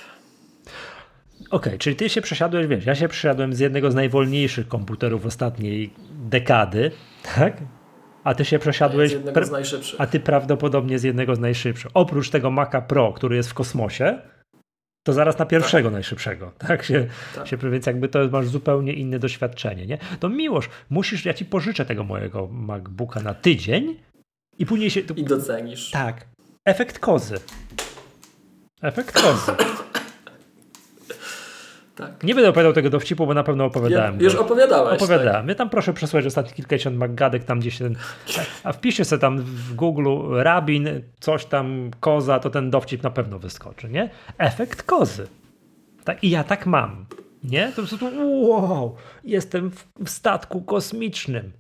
Okej, 1.50 1.70
okay, 1.70 1.78
czyli 1.78 1.96
ty 1.96 2.10
się 2.10 2.22
przesiadłeś, 2.22 2.68
wiesz, 2.68 2.86
ja 2.86 2.96
się 2.96 3.08
przesiadłem 3.08 3.54
z 3.54 3.60
jednego 3.60 3.92
z 3.92 3.96
najwolniejszych 3.96 4.68
komputerów 4.68 5.26
ostatniej 5.26 5.94
dekady, 6.12 6.92
tak? 7.36 7.58
A 8.24 8.36
ty 8.36 8.46
się 8.46 8.60
przesiadłeś. 8.60 9.10
Z 9.10 9.14
jednego 9.14 9.46
z 9.46 9.52
najszybszych. 9.52 10.02
A 10.02 10.08
ty 10.08 10.20
prawdopodobnie 10.20 11.00
z 11.00 11.04
jednego 11.04 11.36
z 11.36 11.40
najszybszych. 11.40 11.92
Oprócz 11.94 12.30
tego 12.30 12.52
Maca 12.52 12.82
Pro, 12.82 13.14
który 13.14 13.36
jest 13.36 13.50
w 13.50 13.54
kosmosie, 13.54 14.22
to 15.04 15.14
zaraz 15.14 15.40
na 15.40 15.46
pierwszego 15.46 15.90
tak. 15.90 15.94
najszybszego. 15.94 16.52
Tak 16.58 16.84
się, 16.84 17.08
tak. 17.36 17.48
się, 17.48 17.58
więc 17.58 17.86
jakby 17.86 18.08
to 18.08 18.28
masz 18.28 18.48
zupełnie 18.48 18.94
inne 18.94 19.20
doświadczenie, 19.20 19.86
nie? 19.86 19.98
To 20.20 20.30
miłość, 20.30 20.70
musisz, 20.90 21.26
ja 21.26 21.34
ci 21.34 21.46
pożyczę 21.46 21.86
tego 21.86 22.04
mojego 22.04 22.48
MacBooka 22.48 23.20
na 23.20 23.34
tydzień 23.34 24.00
i 24.58 24.66
później 24.66 24.90
się. 24.90 25.00
I 25.00 25.24
docenisz. 25.24 25.92
Tak. 25.92 26.28
Efekt 26.66 27.00
kozy. 27.00 27.36
Efekt 28.82 29.22
kozy. 29.22 29.52
Tak. 32.00 32.24
Nie 32.24 32.36
będę 32.36 32.50
opowiadał 32.50 32.74
tego 32.74 32.90
dowcipu, 32.90 33.28
bo 33.28 33.34
na 33.34 33.44
pewno 33.44 33.66
opowiadałem. 33.66 34.16
Ja, 34.16 34.24
już 34.24 34.36
opowiadałeś. 34.36 35.02
Opowiadałem. 35.02 35.42
Tak. 35.42 35.48
Ja 35.48 35.56
tam 35.56 35.70
proszę 35.70 35.94
przesłać 35.94 36.26
ostatnie 36.26 36.54
kilkadziesiąt 36.54 36.98
maggadek, 36.98 37.44
tam 37.44 37.60
gdzieś 37.60 37.78
ten. 37.78 37.96
A 38.64 38.72
wpiszę 38.74 39.06
sobie 39.06 39.20
tam 39.20 39.40
w 39.40 39.76
Google 39.76 40.18
rabin, 40.32 40.90
coś 41.20 41.46
tam, 41.46 41.92
koza, 42.00 42.40
to 42.40 42.50
ten 42.50 42.70
dowcip 42.70 43.04
na 43.04 43.10
pewno 43.10 43.40
wyskoczy, 43.40 43.90
nie? 43.90 44.10
Efekt 44.38 44.84
kozy. 44.84 45.28
Tak, 46.04 46.24
I 46.24 46.30
ja 46.30 46.44
tak 46.44 46.66
mam. 46.66 47.06
Nie? 47.44 47.72
To 47.76 47.82
po 47.82 47.88
prostu 47.88 48.06
wow, 48.50 48.96
jestem 49.24 49.72
w 50.06 50.10
statku 50.10 50.62
kosmicznym. 50.62 51.52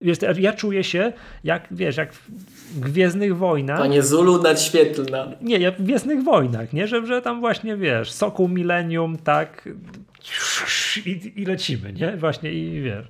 Wiesz, 0.00 0.18
ja 0.38 0.52
czuję 0.52 0.84
się 0.84 1.12
jak, 1.44 1.68
wiesz, 1.70 1.96
jak 1.96 2.12
w 2.12 2.80
Gwiezdnych 2.80 3.36
Wojnach. 3.36 3.78
Panie 3.78 4.02
Zulu 4.02 4.42
nadświetlna. 4.42 5.32
Nie, 5.40 5.58
ja 5.58 5.70
w 5.72 5.82
Gwiezdnych 5.82 6.24
Wojnach, 6.24 6.72
nie? 6.72 6.86
Że, 6.86 7.06
że 7.06 7.22
tam 7.22 7.40
właśnie, 7.40 7.76
wiesz, 7.76 8.12
Sokół 8.12 8.48
Millennium, 8.48 9.18
tak 9.18 9.68
i, 11.06 11.32
i 11.36 11.44
lecimy, 11.44 11.92
nie? 11.92 12.16
Właśnie 12.16 12.52
i 12.52 12.80
wiesz. 12.80 13.06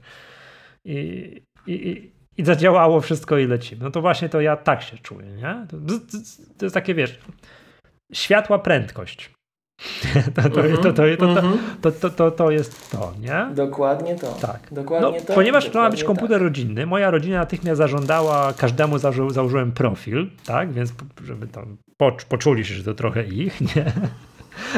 I, 0.84 1.42
i, 1.66 2.10
i 2.36 2.44
zadziałało 2.44 3.00
wszystko 3.00 3.38
i 3.38 3.46
lecimy. 3.46 3.84
No 3.84 3.90
to 3.90 4.00
właśnie 4.00 4.28
to 4.28 4.40
ja 4.40 4.56
tak 4.56 4.82
się 4.82 4.98
czuję, 4.98 5.26
nie? 5.26 5.66
To, 5.70 5.76
to 6.58 6.66
jest 6.66 6.74
takie, 6.74 6.94
wiesz, 6.94 7.18
światła 8.12 8.58
prędkość. 8.58 9.30
To, 10.34 10.42
to, 10.42 10.50
to, 11.82 11.92
to, 11.92 12.10
to, 12.10 12.30
to, 12.30 12.50
jest 12.50 12.90
to, 12.90 13.12
nie? 13.20 13.54
Dokładnie 13.54 14.16
to. 14.16 14.32
Tak. 14.32 14.68
Dokładnie 14.72 15.18
no, 15.20 15.26
to. 15.26 15.34
Ponieważ 15.34 15.64
dokładnie 15.64 15.72
to 15.72 15.78
ma 15.78 15.90
być 15.90 16.04
komputer 16.04 16.36
tak. 16.36 16.42
rodzinny, 16.42 16.86
moja 16.86 17.10
rodzina 17.10 17.38
natychmiast 17.38 17.78
zażądała, 17.78 18.52
każdemu 18.52 18.98
zażo 18.98 19.30
założyłem 19.30 19.72
profil, 19.72 20.26
tak? 20.46 20.72
Więc 20.72 20.92
żeby 21.24 21.46
tam 21.46 21.76
poczuli 22.28 22.64
się, 22.64 22.74
że 22.74 22.84
to 22.84 22.94
trochę 22.94 23.24
ich, 23.24 23.60
nie? 23.76 23.92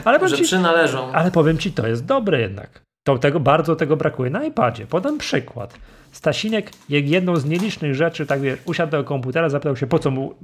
Ale 0.04 0.28
że 0.28 0.36
ci, 0.36 0.42
przynależą. 0.42 1.12
Ale 1.12 1.30
powiem 1.30 1.58
ci, 1.58 1.72
to 1.72 1.86
jest 1.86 2.04
dobre 2.04 2.40
jednak. 2.40 2.82
To 3.04 3.18
tego, 3.18 3.40
bardzo 3.40 3.76
tego 3.76 3.96
brakuje 3.96 4.30
na 4.30 4.44
iPadzie. 4.44 4.86
Podam 4.86 5.18
przykład. 5.18 5.78
Stasinek, 6.12 6.70
jak 6.88 7.08
jedną 7.08 7.36
z 7.36 7.44
nielicznych 7.44 7.94
rzeczy, 7.94 8.26
tak 8.26 8.40
wiesz, 8.40 8.58
usiadł 8.64 8.92
do 8.92 9.04
komputera, 9.04 9.48
zapytał 9.48 9.76
się, 9.76 9.86
po 9.86 9.98
co 9.98 10.10
mu 10.10 10.34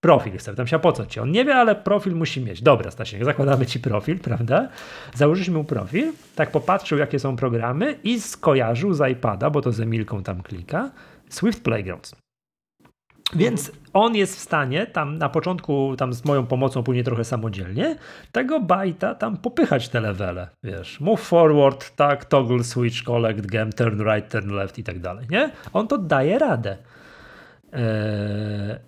profil 0.00 0.38
chce. 0.38 0.54
Tam 0.54 0.66
się 0.66 0.78
po 0.78 0.92
co 0.92 1.06
ci? 1.06 1.20
On 1.20 1.30
nie 1.30 1.44
wie, 1.44 1.54
ale 1.54 1.74
profil 1.74 2.14
musi 2.14 2.40
mieć. 2.40 2.62
Dobra, 2.62 2.90
Stasiek, 2.90 3.24
zakładamy 3.24 3.66
ci 3.66 3.80
profil, 3.80 4.18
prawda? 4.18 4.68
Założyliśmy 5.14 5.54
mu 5.54 5.64
profil, 5.64 6.12
tak 6.34 6.50
popatrzył, 6.50 6.98
jakie 6.98 7.18
są 7.18 7.36
programy 7.36 7.98
i 8.04 8.20
skojarzył 8.20 8.94
z 8.94 9.10
iPada, 9.12 9.50
bo 9.50 9.60
to 9.60 9.72
z 9.72 9.80
Emilką 9.80 10.22
tam 10.22 10.42
klika, 10.42 10.90
Swift 11.28 11.62
Playgrounds. 11.62 12.14
Więc 13.34 13.72
on 13.92 14.14
jest 14.14 14.36
w 14.36 14.38
stanie 14.38 14.86
tam 14.86 15.18
na 15.18 15.28
początku, 15.28 15.94
tam 15.98 16.12
z 16.12 16.24
moją 16.24 16.46
pomocą, 16.46 16.82
później 16.82 17.04
trochę 17.04 17.24
samodzielnie, 17.24 17.96
tego 18.32 18.60
bajta 18.60 19.14
tam 19.14 19.36
popychać 19.36 19.88
te 19.88 20.00
levele, 20.00 20.48
wiesz, 20.62 21.00
move 21.00 21.20
forward, 21.20 21.96
tak, 21.96 22.24
toggle, 22.24 22.64
switch, 22.64 23.02
collect, 23.02 23.46
gem, 23.46 23.72
turn 23.72 24.02
right, 24.02 24.32
turn 24.32 24.50
left 24.50 24.78
i 24.78 24.84
tak 24.84 24.98
dalej, 25.00 25.26
nie? 25.30 25.50
On 25.72 25.88
to 25.88 25.98
daje 25.98 26.38
radę. 26.38 26.76
Eee, 27.72 28.78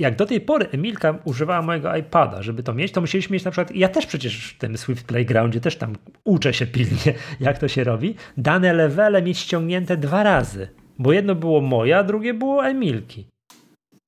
jak 0.00 0.16
do 0.16 0.26
tej 0.26 0.40
pory 0.40 0.66
Emilka 0.72 1.18
używała 1.24 1.62
mojego 1.62 1.96
iPada, 1.96 2.42
żeby 2.42 2.62
to 2.62 2.74
mieć, 2.74 2.92
to 2.92 3.00
musieliśmy 3.00 3.34
mieć 3.34 3.44
na 3.44 3.50
przykład, 3.50 3.76
ja 3.76 3.88
też 3.88 4.06
przecież 4.06 4.52
w 4.52 4.58
tym 4.58 4.78
Swift 4.78 5.06
Playgroundzie 5.06 5.60
też 5.60 5.76
tam 5.76 5.96
uczę 6.24 6.54
się 6.54 6.66
pilnie, 6.66 7.14
jak 7.40 7.58
to 7.58 7.68
się 7.68 7.84
robi, 7.84 8.14
dane 8.36 8.72
levele 8.72 9.22
mieć 9.22 9.38
ściągnięte 9.38 9.96
dwa 9.96 10.22
razy, 10.22 10.68
bo 10.98 11.12
jedno 11.12 11.34
było 11.34 11.60
moje, 11.60 11.98
a 11.98 12.04
drugie 12.04 12.34
było 12.34 12.66
Emilki. 12.66 13.26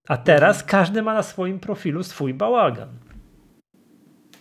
A 0.09 0.17
teraz 0.17 0.65
każdy 0.65 1.03
ma 1.03 1.15
na 1.15 1.23
swoim 1.23 1.61
profilu 1.61 2.03
swój 2.03 2.35
bałagan. 2.35 2.89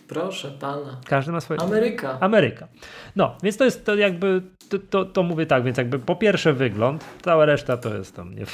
Proszę 0.08 0.50
pana. 0.50 1.00
Każdy 1.06 1.32
ma 1.32 1.40
swoje. 1.40 1.60
Ameryka. 1.60 2.18
Ameryka. 2.20 2.68
No, 3.16 3.36
więc 3.42 3.56
to 3.56 3.64
jest 3.64 3.84
to 3.84 3.94
jakby, 3.94 4.42
to, 4.68 4.78
to, 4.78 5.04
to, 5.04 5.22
mówię 5.22 5.46
tak, 5.46 5.64
więc 5.64 5.78
jakby 5.78 5.98
po 5.98 6.16
pierwsze 6.16 6.52
wygląd, 6.52 7.04
cała 7.22 7.44
reszta 7.44 7.76
to 7.76 7.94
jest 7.94 8.16
tam, 8.16 8.34
nie 8.34 8.44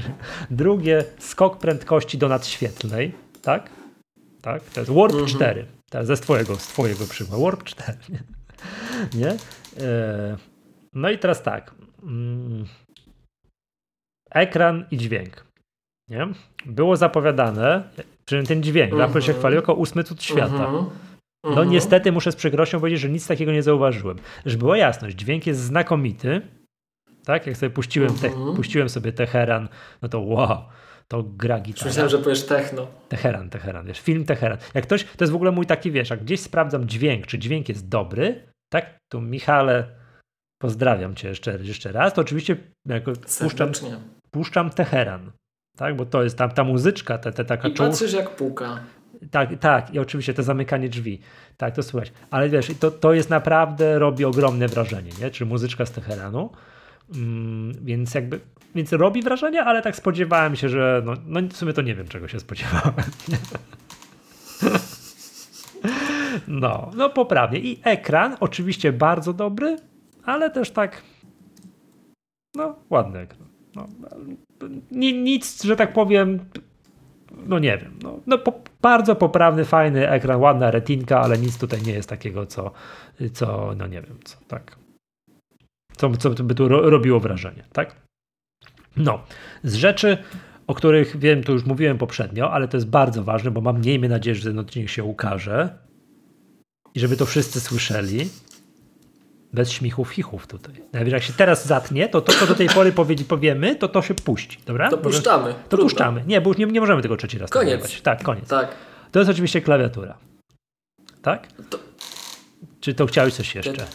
Drugie, 0.50 1.04
skok 1.18 1.58
prędkości 1.58 2.18
do 2.18 2.28
nadświetlnej, 2.28 3.14
tak? 3.42 3.70
Tak, 4.42 4.62
to 4.62 4.80
jest 4.80 4.92
Warp 4.92 5.12
mhm. 5.12 5.28
4. 5.28 5.66
To 5.90 6.04
ze 6.04 6.16
twojego, 6.16 6.56
z 6.56 6.66
twojego 6.66 7.06
przykładu. 7.06 7.44
Warp 7.44 7.64
4. 7.64 7.98
Nie? 8.08 8.20
nie? 9.14 9.36
E, 9.86 10.36
no 10.92 11.10
i 11.10 11.18
teraz 11.18 11.42
tak. 11.42 11.74
Mm. 12.02 12.64
Ekran 14.30 14.86
i 14.90 14.96
dźwięk. 14.96 15.44
Nie? 16.08 16.28
Było 16.66 16.96
zapowiadane, 16.96 17.90
Przynajmniej 18.30 18.48
ten 18.48 18.62
dźwięk. 18.62 18.92
Mm 18.92 19.06
-hmm. 19.06 19.10
Apple 19.10 19.20
się 19.20 19.32
chwali 19.32 19.56
jako 19.56 19.74
ósmy 19.74 20.04
cud 20.04 20.22
świata. 20.22 20.68
Mm 20.68 20.70
-hmm. 20.70 20.86
No 21.44 21.50
mhm. 21.50 21.70
niestety 21.70 22.12
muszę 22.12 22.32
z 22.32 22.36
przykrością 22.36 22.78
powiedzieć, 22.78 23.00
że 23.00 23.08
nic 23.08 23.26
takiego 23.26 23.52
nie 23.52 23.62
zauważyłem. 23.62 24.18
Żeby 24.46 24.58
była 24.58 24.76
jasność, 24.76 25.16
dźwięk 25.16 25.46
jest 25.46 25.60
znakomity. 25.60 26.40
Tak, 27.24 27.46
jak 27.46 27.56
sobie 27.56 27.70
puściłem, 27.70 28.14
te, 28.14 28.26
mhm. 28.26 28.56
puściłem 28.56 28.88
sobie 28.88 29.12
Teheran, 29.12 29.68
no 30.02 30.08
to 30.08 30.20
wow, 30.20 30.58
to 31.08 31.22
gra 31.22 31.60
gitara. 31.60 31.86
Myślałem, 31.86 32.10
że 32.10 32.18
powiesz 32.18 32.46
techno. 32.46 32.86
Teheran, 33.08 33.50
Teheran, 33.50 33.86
wiesz, 33.86 34.00
film 34.00 34.24
Teheran. 34.24 34.58
Jak 34.74 34.84
ktoś, 34.84 35.04
to 35.04 35.24
jest 35.24 35.32
w 35.32 35.36
ogóle 35.36 35.50
mój 35.50 35.66
taki, 35.66 35.90
wiesz, 35.90 36.10
jak 36.10 36.24
gdzieś 36.24 36.40
sprawdzam 36.40 36.88
dźwięk, 36.88 37.26
czy 37.26 37.38
dźwięk 37.38 37.68
jest 37.68 37.88
dobry, 37.88 38.52
tak, 38.72 38.98
tu 39.12 39.20
Michale, 39.20 39.96
pozdrawiam 40.62 41.14
cię 41.14 41.28
jeszcze, 41.28 41.58
jeszcze 41.62 41.92
raz, 41.92 42.14
to 42.14 42.20
oczywiście 42.20 42.56
jako 42.88 43.12
puszczam, 43.40 43.72
puszczam 44.30 44.70
Teheran 44.70 45.30
tak? 45.80 45.96
Bo 45.96 46.06
to 46.06 46.22
jest 46.22 46.38
tam 46.38 46.50
ta 46.50 46.64
muzyczka, 46.64 47.18
ta, 47.18 47.32
ta 47.32 47.44
taka 47.44 47.68
I 47.68 47.72
patrzysz 47.72 48.12
jak 48.12 48.30
puka. 48.30 48.80
Tak, 49.30 49.58
tak, 49.60 49.94
i 49.94 49.98
oczywiście 49.98 50.34
to 50.34 50.42
zamykanie 50.42 50.88
drzwi. 50.88 51.20
Tak, 51.56 51.74
to 51.74 51.82
słychać. 51.82 52.12
Ale 52.30 52.48
wiesz, 52.48 52.72
to, 52.80 52.90
to 52.90 53.12
jest 53.12 53.30
naprawdę, 53.30 53.98
robi 53.98 54.24
ogromne 54.24 54.68
wrażenie, 54.68 55.10
nie? 55.20 55.30
Czy 55.30 55.46
muzyczka 55.46 55.86
z 55.86 55.90
Teheranu. 55.90 56.50
Mm, 57.14 57.72
więc 57.84 58.14
jakby, 58.14 58.40
więc 58.74 58.92
robi 58.92 59.22
wrażenie, 59.22 59.64
ale 59.64 59.82
tak 59.82 59.96
spodziewałem 59.96 60.56
się, 60.56 60.68
że 60.68 61.02
no, 61.04 61.14
no 61.26 61.40
w 61.48 61.56
sumie 61.56 61.72
to 61.72 61.82
nie 61.82 61.94
wiem, 61.94 62.08
czego 62.08 62.28
się 62.28 62.40
spodziewałem. 62.40 62.94
No, 66.48 66.90
no 66.96 67.10
poprawnie. 67.10 67.58
I 67.58 67.80
ekran 67.84 68.36
oczywiście 68.40 68.92
bardzo 68.92 69.32
dobry, 69.32 69.76
ale 70.24 70.50
też 70.50 70.70
tak 70.70 71.02
no, 72.54 72.74
ładny 72.90 73.18
ekran. 73.18 73.48
No, 73.74 73.86
nic, 74.90 75.64
że 75.64 75.76
tak 75.76 75.92
powiem, 75.92 76.38
no 77.46 77.58
nie 77.58 77.78
wiem. 77.78 77.98
No, 78.02 78.20
no 78.26 78.38
po, 78.38 78.60
bardzo 78.82 79.16
poprawny, 79.16 79.64
fajny 79.64 80.10
ekran, 80.10 80.40
ładna 80.40 80.70
retinka, 80.70 81.20
ale 81.20 81.38
nic 81.38 81.58
tutaj 81.58 81.82
nie 81.82 81.92
jest 81.92 82.08
takiego, 82.08 82.46
co, 82.46 82.70
co 83.32 83.74
no 83.76 83.86
nie 83.86 84.02
wiem, 84.02 84.18
co 84.24 84.36
tak. 84.48 84.76
Co, 85.96 86.16
co 86.16 86.30
by 86.30 86.54
tu 86.54 86.68
ro, 86.68 86.90
robiło 86.90 87.20
wrażenie, 87.20 87.64
tak? 87.72 87.96
No, 88.96 89.22
z 89.62 89.74
rzeczy, 89.74 90.18
o 90.66 90.74
których 90.74 91.16
wiem, 91.18 91.44
to 91.44 91.52
już 91.52 91.64
mówiłem 91.64 91.98
poprzednio, 91.98 92.52
ale 92.52 92.68
to 92.68 92.76
jest 92.76 92.88
bardzo 92.88 93.24
ważne, 93.24 93.50
bo 93.50 93.60
mam 93.60 93.80
miejmy 93.80 94.08
nadzieję, 94.08 94.34
że 94.34 94.50
ten 94.50 94.58
odcinek 94.58 94.88
się 94.88 95.04
ukaże 95.04 95.78
i 96.94 97.00
żeby 97.00 97.16
to 97.16 97.26
wszyscy 97.26 97.60
słyszeli 97.60 98.28
bez 99.52 99.70
śmichów, 99.70 100.10
chichów 100.10 100.46
tutaj. 100.46 100.74
Nawet 100.92 101.12
jak 101.12 101.22
się 101.22 101.32
teraz 101.32 101.66
zatnie, 101.66 102.08
to 102.08 102.20
to, 102.20 102.32
co 102.32 102.46
do 102.46 102.54
tej 102.54 102.68
pory 102.68 102.92
powiedzi, 102.92 103.24
powiemy, 103.24 103.76
to 103.76 103.88
to 103.88 104.02
się 104.02 104.14
puści, 104.14 104.58
dobra? 104.66 104.90
To 104.90 104.98
puszczamy. 104.98 105.54
To 105.68 105.78
puszczamy. 105.78 106.24
Nie, 106.26 106.40
bo 106.40 106.50
już 106.50 106.58
nie, 106.58 106.66
nie 106.66 106.80
możemy 106.80 107.02
tego 107.02 107.16
trzeci 107.16 107.38
raz 107.38 107.50
Koniec. 107.50 107.70
Nagrywać. 107.70 108.00
Tak, 108.00 108.22
koniec. 108.22 108.48
Tak. 108.48 108.68
To 109.12 109.18
jest 109.18 109.30
oczywiście 109.30 109.60
klawiatura. 109.60 110.18
Tak? 111.22 111.48
To... 111.70 111.78
Czy 112.80 112.94
to 112.94 113.06
chciałeś 113.06 113.34
coś 113.34 113.54
jeszcze? 113.54 113.86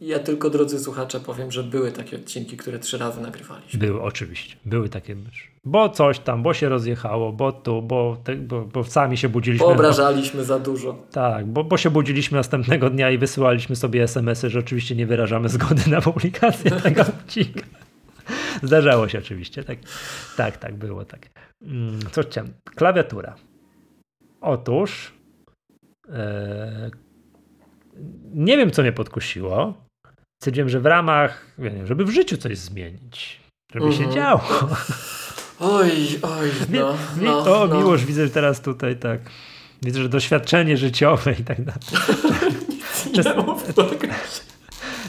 Ja 0.00 0.18
tylko, 0.18 0.50
drodzy 0.50 0.78
słuchacze, 0.78 1.20
powiem, 1.20 1.50
że 1.52 1.62
były 1.62 1.92
takie 1.92 2.16
odcinki, 2.16 2.56
które 2.56 2.78
trzy 2.78 2.98
razy 2.98 3.20
nagrywaliśmy. 3.20 3.80
Były, 3.80 4.02
oczywiście. 4.02 4.56
Były 4.64 4.88
takie 4.88 5.16
myszy. 5.16 5.48
Bo 5.64 5.88
coś 5.88 6.18
tam, 6.18 6.42
bo 6.42 6.54
się 6.54 6.68
rozjechało, 6.68 7.32
bo 7.32 7.52
tu, 7.52 7.82
bo, 7.82 8.16
te, 8.24 8.36
bo, 8.36 8.64
bo 8.64 8.84
sami 8.84 9.16
się 9.16 9.28
budziliśmy. 9.28 9.66
Poobrażaliśmy 9.66 10.44
za 10.44 10.58
dużo. 10.58 11.06
Tak, 11.10 11.46
bo, 11.46 11.64
bo 11.64 11.76
się 11.76 11.90
budziliśmy 11.90 12.36
następnego 12.36 12.90
dnia 12.90 13.10
i 13.10 13.18
wysyłaliśmy 13.18 13.76
sobie 13.76 14.02
SMS-y, 14.02 14.50
że 14.50 14.58
oczywiście 14.58 14.96
nie 14.96 15.06
wyrażamy 15.06 15.48
zgody 15.48 15.90
na 15.90 16.00
publikację 16.00 16.70
tego 16.82 17.02
odcinka. 17.02 17.66
Zdarzało 18.62 19.08
się 19.08 19.18
oczywiście. 19.18 19.64
Tak, 19.64 19.78
tak, 20.36 20.56
tak 20.56 20.74
było. 20.74 21.04
Tak. 21.04 21.28
Mm, 21.62 21.98
Co 22.12 22.22
chciałem? 22.22 22.52
Klawiatura. 22.74 23.34
Otóż 24.40 25.12
e, 26.08 26.90
nie 28.34 28.56
wiem, 28.56 28.70
co 28.70 28.82
mnie 28.82 28.92
podkusiło. 28.92 29.74
Stwierdziłem, 30.42 30.68
że 30.68 30.80
w 30.80 30.86
ramach, 30.86 31.46
wiem, 31.58 31.86
żeby 31.86 32.04
w 32.04 32.10
życiu 32.10 32.36
coś 32.36 32.58
zmienić, 32.58 33.40
żeby 33.74 33.92
się 33.92 33.98
Mhm. 34.04 34.12
działo. 34.14 34.40
Oj, 35.60 35.90
oj, 36.22 36.50
no, 36.70 36.92
Mi- 37.16 37.24
no, 37.24 37.60
o, 37.62 37.66
no. 37.66 37.76
Miłosz, 37.78 38.04
widzę 38.04 38.28
teraz 38.28 38.60
tutaj 38.60 38.96
tak. 38.96 39.20
Widzę, 39.82 40.02
że 40.02 40.08
doświadczenie 40.08 40.76
życiowe 40.76 41.32
i 41.32 41.44
tak 41.44 41.64
dalej. 41.64 41.80
Mów 43.46 43.62
tak. 43.74 44.08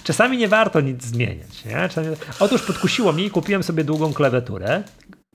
Czasami 0.03 0.37
nie 0.37 0.47
warto 0.47 0.81
nic 0.81 1.03
zmieniać. 1.03 1.65
Nie? 1.65 1.71
Czasami... 1.71 2.07
Otóż 2.39 2.61
podkusiło 2.61 3.11
mnie 3.13 3.25
i 3.25 3.29
kupiłem 3.29 3.63
sobie 3.63 3.83
długą 3.83 4.13
klawiaturę. 4.13 4.83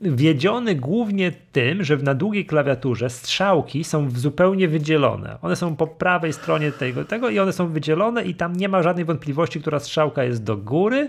Wiedziony 0.02 0.74
głównie 0.74 1.32
tym, 1.52 1.84
że 1.84 1.96
na 1.96 2.14
długiej 2.14 2.46
klawiaturze 2.46 3.10
strzałki 3.10 3.84
są 3.84 4.10
zupełnie 4.10 4.68
wydzielone. 4.68 5.38
One 5.42 5.56
są 5.56 5.76
po 5.76 5.86
prawej 5.86 6.32
stronie 6.32 6.72
tego, 6.72 7.04
tego 7.04 7.30
i 7.30 7.38
one 7.38 7.52
są 7.52 7.68
wydzielone 7.68 8.24
i 8.24 8.34
tam 8.34 8.56
nie 8.56 8.68
ma 8.68 8.82
żadnej 8.82 9.04
wątpliwości, 9.04 9.60
która 9.60 9.78
strzałka 9.78 10.24
jest 10.24 10.44
do 10.44 10.56
góry, 10.56 11.08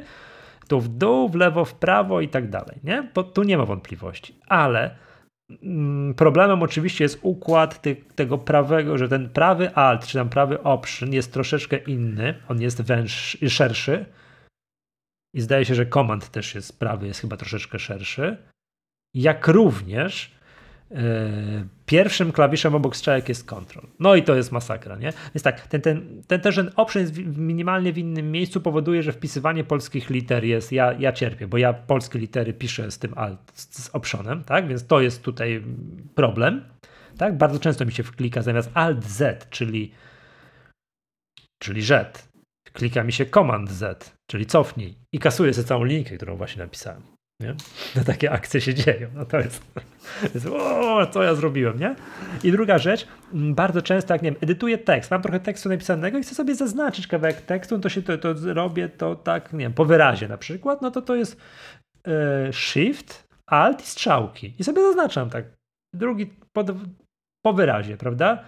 tu 0.68 0.80
w 0.80 0.88
dół, 0.88 1.30
w 1.30 1.36
lewo, 1.36 1.66
w 1.66 1.74
prawo 1.74 2.22
i 2.22 2.28
tak 2.28 2.50
dalej. 2.50 2.80
Nie? 2.84 3.10
Bo 3.16 3.24
tu 3.24 3.44
nie 3.44 3.58
ma 3.58 3.66
wątpliwości. 3.66 4.36
Ale 4.48 4.96
mm, 5.64 6.14
problemem 6.14 6.64
oczywiście 6.64 7.04
jest 7.04 7.20
układ 7.22 7.82
tego 8.16 8.38
prawego, 8.38 8.98
że 8.98 9.10
ten 9.10 9.30
prawy 9.30 9.76
alt, 9.76 10.08
czy 10.08 10.18
tam 10.18 10.30
prawy 10.30 10.64
option 10.64 11.14
jest 11.14 11.34
troszeczkę 11.34 11.78
inny. 11.78 12.34
On 12.50 12.62
jest 12.62 12.82
węższy, 12.82 13.50
szerszy. 13.50 14.06
I 15.34 15.42
zdaje 15.42 15.66
się, 15.66 15.76
że 15.76 15.86
command 15.86 16.30
też 16.30 16.56
jest 16.56 16.80
prawy, 16.80 17.08
jest 17.08 17.22
chyba 17.22 17.38
troszeczkę 17.38 17.80
szerszy. 17.80 18.51
Jak 19.14 19.48
również 19.48 20.36
e, 20.92 21.66
pierwszym 21.86 22.32
klawiszem 22.32 22.76
obok 22.76 22.96
strzałek 22.96 23.30
jest 23.30 23.46
control. 23.46 23.88
No 24.00 24.16
i 24.16 24.24
to 24.24 24.36
jest 24.36 24.52
masakra, 24.52 24.96
nie? 24.96 25.14
Więc 25.36 25.44
tak, 25.44 25.68
ten, 25.68 25.82
ten, 25.82 26.24
ten 26.28 26.42
też 26.42 26.56
ten 26.56 26.72
option 26.76 27.02
jest 27.02 27.18
minimalnie 27.38 27.94
w 27.94 27.98
innym 27.98 28.32
miejscu 28.32 28.62
powoduje, 28.62 29.04
że 29.04 29.12
wpisywanie 29.12 29.64
polskich 29.64 30.10
liter 30.10 30.44
jest, 30.44 30.72
ja, 30.72 30.94
ja 30.94 31.12
cierpię, 31.12 31.48
bo 31.48 31.58
ja 31.58 31.74
polskie 31.74 32.20
litery 32.20 32.54
piszę 32.54 32.92
z 32.92 33.00
tym 33.00 33.14
alt, 33.16 33.40
z, 33.54 33.84
z 33.84 33.90
optionem, 33.90 34.44
tak? 34.44 34.68
Więc 34.68 34.88
to 34.88 35.02
jest 35.02 35.24
tutaj 35.24 35.64
problem, 36.16 36.64
tak? 37.18 37.38
Bardzo 37.38 37.60
często 37.60 37.86
mi 37.86 37.92
się 37.92 38.04
wklika 38.04 38.42
zamiast 38.42 38.72
alt 38.74 39.06
z, 39.06 39.50
czyli 39.50 39.92
czyli 41.64 41.82
Z. 41.82 42.32
Klika 42.74 43.04
mi 43.04 43.14
się 43.14 43.26
Command 43.26 43.72
Z, 43.72 44.16
czyli 44.30 44.46
cofnij 44.46 44.96
i 45.14 45.20
kasuje 45.20 45.54
sobie 45.54 45.68
całą 45.68 45.84
linkę, 45.84 46.18
którą 46.18 46.36
właśnie 46.36 46.64
napisałem. 46.64 47.02
Nie? 47.42 48.04
Takie 48.04 48.32
akcje 48.32 48.62
się 48.62 48.74
dzieją. 48.74 49.10
No 49.16 49.26
to 49.26 49.38
jest, 49.38 49.64
jest 50.34 50.46
o, 50.46 51.08
co 51.12 51.24
ja 51.24 51.36
zrobiłem, 51.36 51.80
nie? 51.80 51.96
I 52.44 52.52
druga 52.52 52.78
rzecz, 52.78 53.08
m, 53.34 53.56
bardzo 53.56 53.82
często 53.82 54.14
jak 54.14 54.22
nie 54.22 54.32
wiem, 54.32 54.40
edytuję 54.42 54.78
tekst, 54.78 55.12
mam 55.12 55.22
trochę 55.22 55.40
tekstu 55.40 55.70
napisanego 55.70 56.18
i 56.18 56.24
chcę 56.24 56.36
sobie 56.36 56.56
zaznaczyć 56.56 57.08
kawałek 57.08 57.42
tekstu, 57.42 57.76
no 57.76 57.82
to 57.82 57.90
się 57.90 58.02
to, 58.02 58.18
to 58.18 58.34
robię 58.54 58.90
to 58.90 59.16
tak, 59.16 59.54
nie 59.54 59.60
wiem, 59.60 59.74
po 59.74 59.86
wyrazie 59.86 60.28
na 60.28 60.38
przykład, 60.38 60.82
no 60.82 60.92
to 60.92 61.02
to 61.02 61.16
jest 61.16 61.42
e, 62.08 62.54
Shift, 62.54 63.32
Alt 63.52 63.84
i 63.84 63.86
strzałki. 63.86 64.54
I 64.60 64.64
sobie 64.64 64.82
zaznaczam 64.82 65.30
tak. 65.30 65.46
Drugi 65.94 66.34
po, 66.54 66.64
po 67.46 67.54
wyrazie, 67.54 67.98
prawda? 67.98 68.44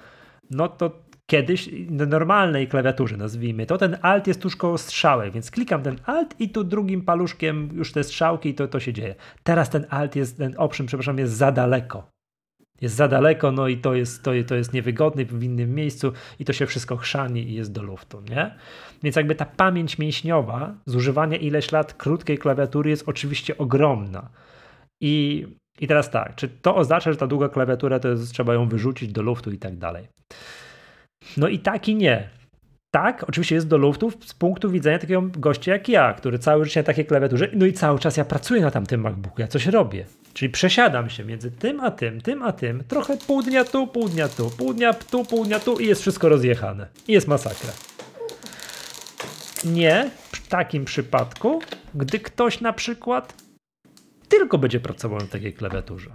No 0.52 0.68
to 0.68 1.04
kiedyś 1.30 1.70
na 1.90 2.06
normalnej 2.06 2.68
klawiaturze, 2.68 3.18
nazwijmy 3.18 3.66
to, 3.66 3.78
ten 3.78 3.98
alt 4.02 4.28
jest 4.28 4.42
tuż 4.42 4.56
koło 4.56 4.78
strzałek, 4.78 5.34
więc 5.34 5.52
klikam 5.52 5.84
ten 5.84 5.96
alt 6.06 6.36
i 6.40 6.50
tu 6.50 6.64
drugim 6.64 7.02
paluszkiem 7.02 7.70
już 7.74 7.92
te 7.92 8.04
strzałki 8.04 8.50
i 8.50 8.54
to, 8.54 8.68
to 8.68 8.80
się 8.80 8.94
dzieje. 8.94 9.16
Teraz 9.44 9.70
ten 9.70 9.86
alt 9.90 10.16
jest, 10.16 10.38
ten 10.38 10.54
option, 10.58 10.88
przepraszam, 10.88 11.18
jest 11.18 11.34
za 11.34 11.52
daleko. 11.52 12.14
Jest 12.82 12.96
za 12.96 13.08
daleko, 13.08 13.52
no 13.52 13.68
i 13.68 13.78
to 13.78 13.94
jest, 13.94 14.24
to, 14.24 14.32
to 14.48 14.56
jest 14.56 14.74
niewygodne 14.74 15.26
w 15.26 15.44
innym 15.44 15.76
miejscu 15.76 16.12
i 16.40 16.46
to 16.46 16.54
się 16.54 16.66
wszystko 16.66 16.98
chrzani 16.98 17.50
i 17.50 17.54
jest 17.54 17.72
do 17.72 17.84
luftu, 17.84 18.22
nie? 18.30 18.56
Więc 19.04 19.16
jakby 19.16 19.36
ta 19.36 19.46
pamięć 19.46 19.98
mięśniowa 19.98 20.76
z 20.86 20.96
używania 20.96 21.38
ileś 21.38 21.72
lat 21.72 21.94
krótkiej 21.94 22.38
klawiatury 22.38 22.90
jest 22.90 23.10
oczywiście 23.10 23.58
ogromna. 23.58 24.30
I, 25.02 25.46
I 25.80 25.88
teraz 25.88 26.10
tak, 26.10 26.36
czy 26.36 26.48
to 26.50 26.76
oznacza, 26.76 27.12
że 27.12 27.18
ta 27.18 27.28
długa 27.28 27.50
klawiatura 27.50 28.00
to 28.00 28.08
jest, 28.08 28.34
trzeba 28.34 28.54
ją 28.54 28.68
wyrzucić 28.68 29.12
do 29.12 29.22
luftu 29.22 29.52
i 29.52 29.58
tak 29.58 29.78
dalej? 29.78 30.08
No 31.38 31.48
i 31.48 31.60
tak 31.60 31.88
i 31.88 31.96
nie. 31.96 32.30
Tak, 32.92 33.24
oczywiście 33.30 33.56
jest 33.56 33.68
do 33.68 33.78
luftu 33.78 34.12
z 34.26 34.34
punktu 34.34 34.72
widzenia 34.72 35.00
takiego 35.00 35.22
gościa 35.22 35.72
jak 35.72 35.90
ja, 35.90 36.14
który 36.14 36.40
cały 36.40 36.66
życie 36.66 36.80
na 36.80 36.84
takiej 36.84 37.06
klawiaturze, 37.06 37.50
no 37.54 37.66
i 37.66 37.74
cały 37.74 38.00
czas 38.00 38.18
ja 38.18 38.26
pracuję 38.26 38.62
na 38.62 38.72
tamtym 38.72 39.02
MacBooku, 39.02 39.42
ja 39.42 39.48
coś 39.48 39.66
robię. 39.66 40.06
Czyli 40.34 40.52
przesiadam 40.52 41.10
się 41.10 41.26
między 41.26 41.52
tym 41.52 41.80
a 41.80 41.92
tym, 41.92 42.22
tym 42.22 42.44
a 42.44 42.52
tym, 42.52 42.84
trochę 42.88 43.18
pół 43.18 43.44
dnia 43.44 43.66
tu, 43.66 43.88
pół 43.88 44.10
dnia 44.10 44.30
tu, 44.30 44.50
pół 44.50 44.74
dnia 44.74 44.94
tu, 44.94 45.26
pół 45.26 45.46
dnia 45.46 45.60
tu 45.60 45.80
i 45.80 45.88
jest 45.88 46.02
wszystko 46.02 46.30
rozjechane. 46.30 46.88
I 47.08 47.14
jest 47.14 47.28
masakra. 47.28 47.72
Nie 49.66 50.10
w 50.32 50.48
takim 50.48 50.86
przypadku, 50.86 51.62
gdy 51.96 52.20
ktoś 52.20 52.62
na 52.62 52.74
przykład 52.74 53.34
tylko 54.30 54.58
będzie 54.58 54.80
pracował 54.80 55.20
na 55.20 55.28
takiej 55.28 55.54
klawiaturze. 55.54 56.10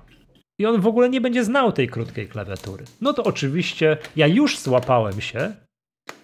I 0.58 0.66
on 0.66 0.80
w 0.80 0.86
ogóle 0.86 1.08
nie 1.08 1.20
będzie 1.20 1.44
znał 1.44 1.72
tej 1.72 1.88
krótkiej 1.88 2.28
klawiatury. 2.28 2.84
No 3.00 3.12
to 3.12 3.24
oczywiście 3.24 3.96
ja 4.16 4.26
już 4.26 4.58
złapałem 4.58 5.20
się 5.20 5.54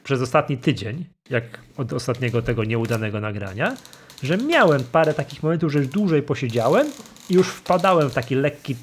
przez 0.05 0.23
ostatni 0.23 0.57
tydzień, 0.57 1.05
jak 1.31 1.45
od 1.77 1.93
ostatniego 1.93 2.43
tego 2.43 2.65
nieudanego 2.65 3.21
nagrania, 3.21 3.77
że 4.23 4.37
miałem 4.37 4.85
parę 4.85 5.15
takich 5.15 5.43
momentów, 5.43 5.73
że 5.73 5.79
już 5.79 5.89
dłużej 5.89 6.23
posiedziałem 6.23 6.87
i 7.31 7.35
już 7.35 7.49
wpadałem 7.49 8.11
w 8.11 8.15
taki 8.15 8.35
lekki, 8.35 8.77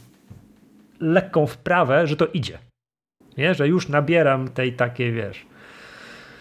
lekką 0.99 1.47
wprawę, 1.47 2.07
że 2.07 2.15
to 2.15 2.27
idzie. 2.27 2.59
Nie? 3.37 3.53
Że 3.53 3.67
już 3.67 3.89
nabieram 3.89 4.49
tej 4.49 4.73
takiej, 4.73 5.13
wiesz, 5.13 5.45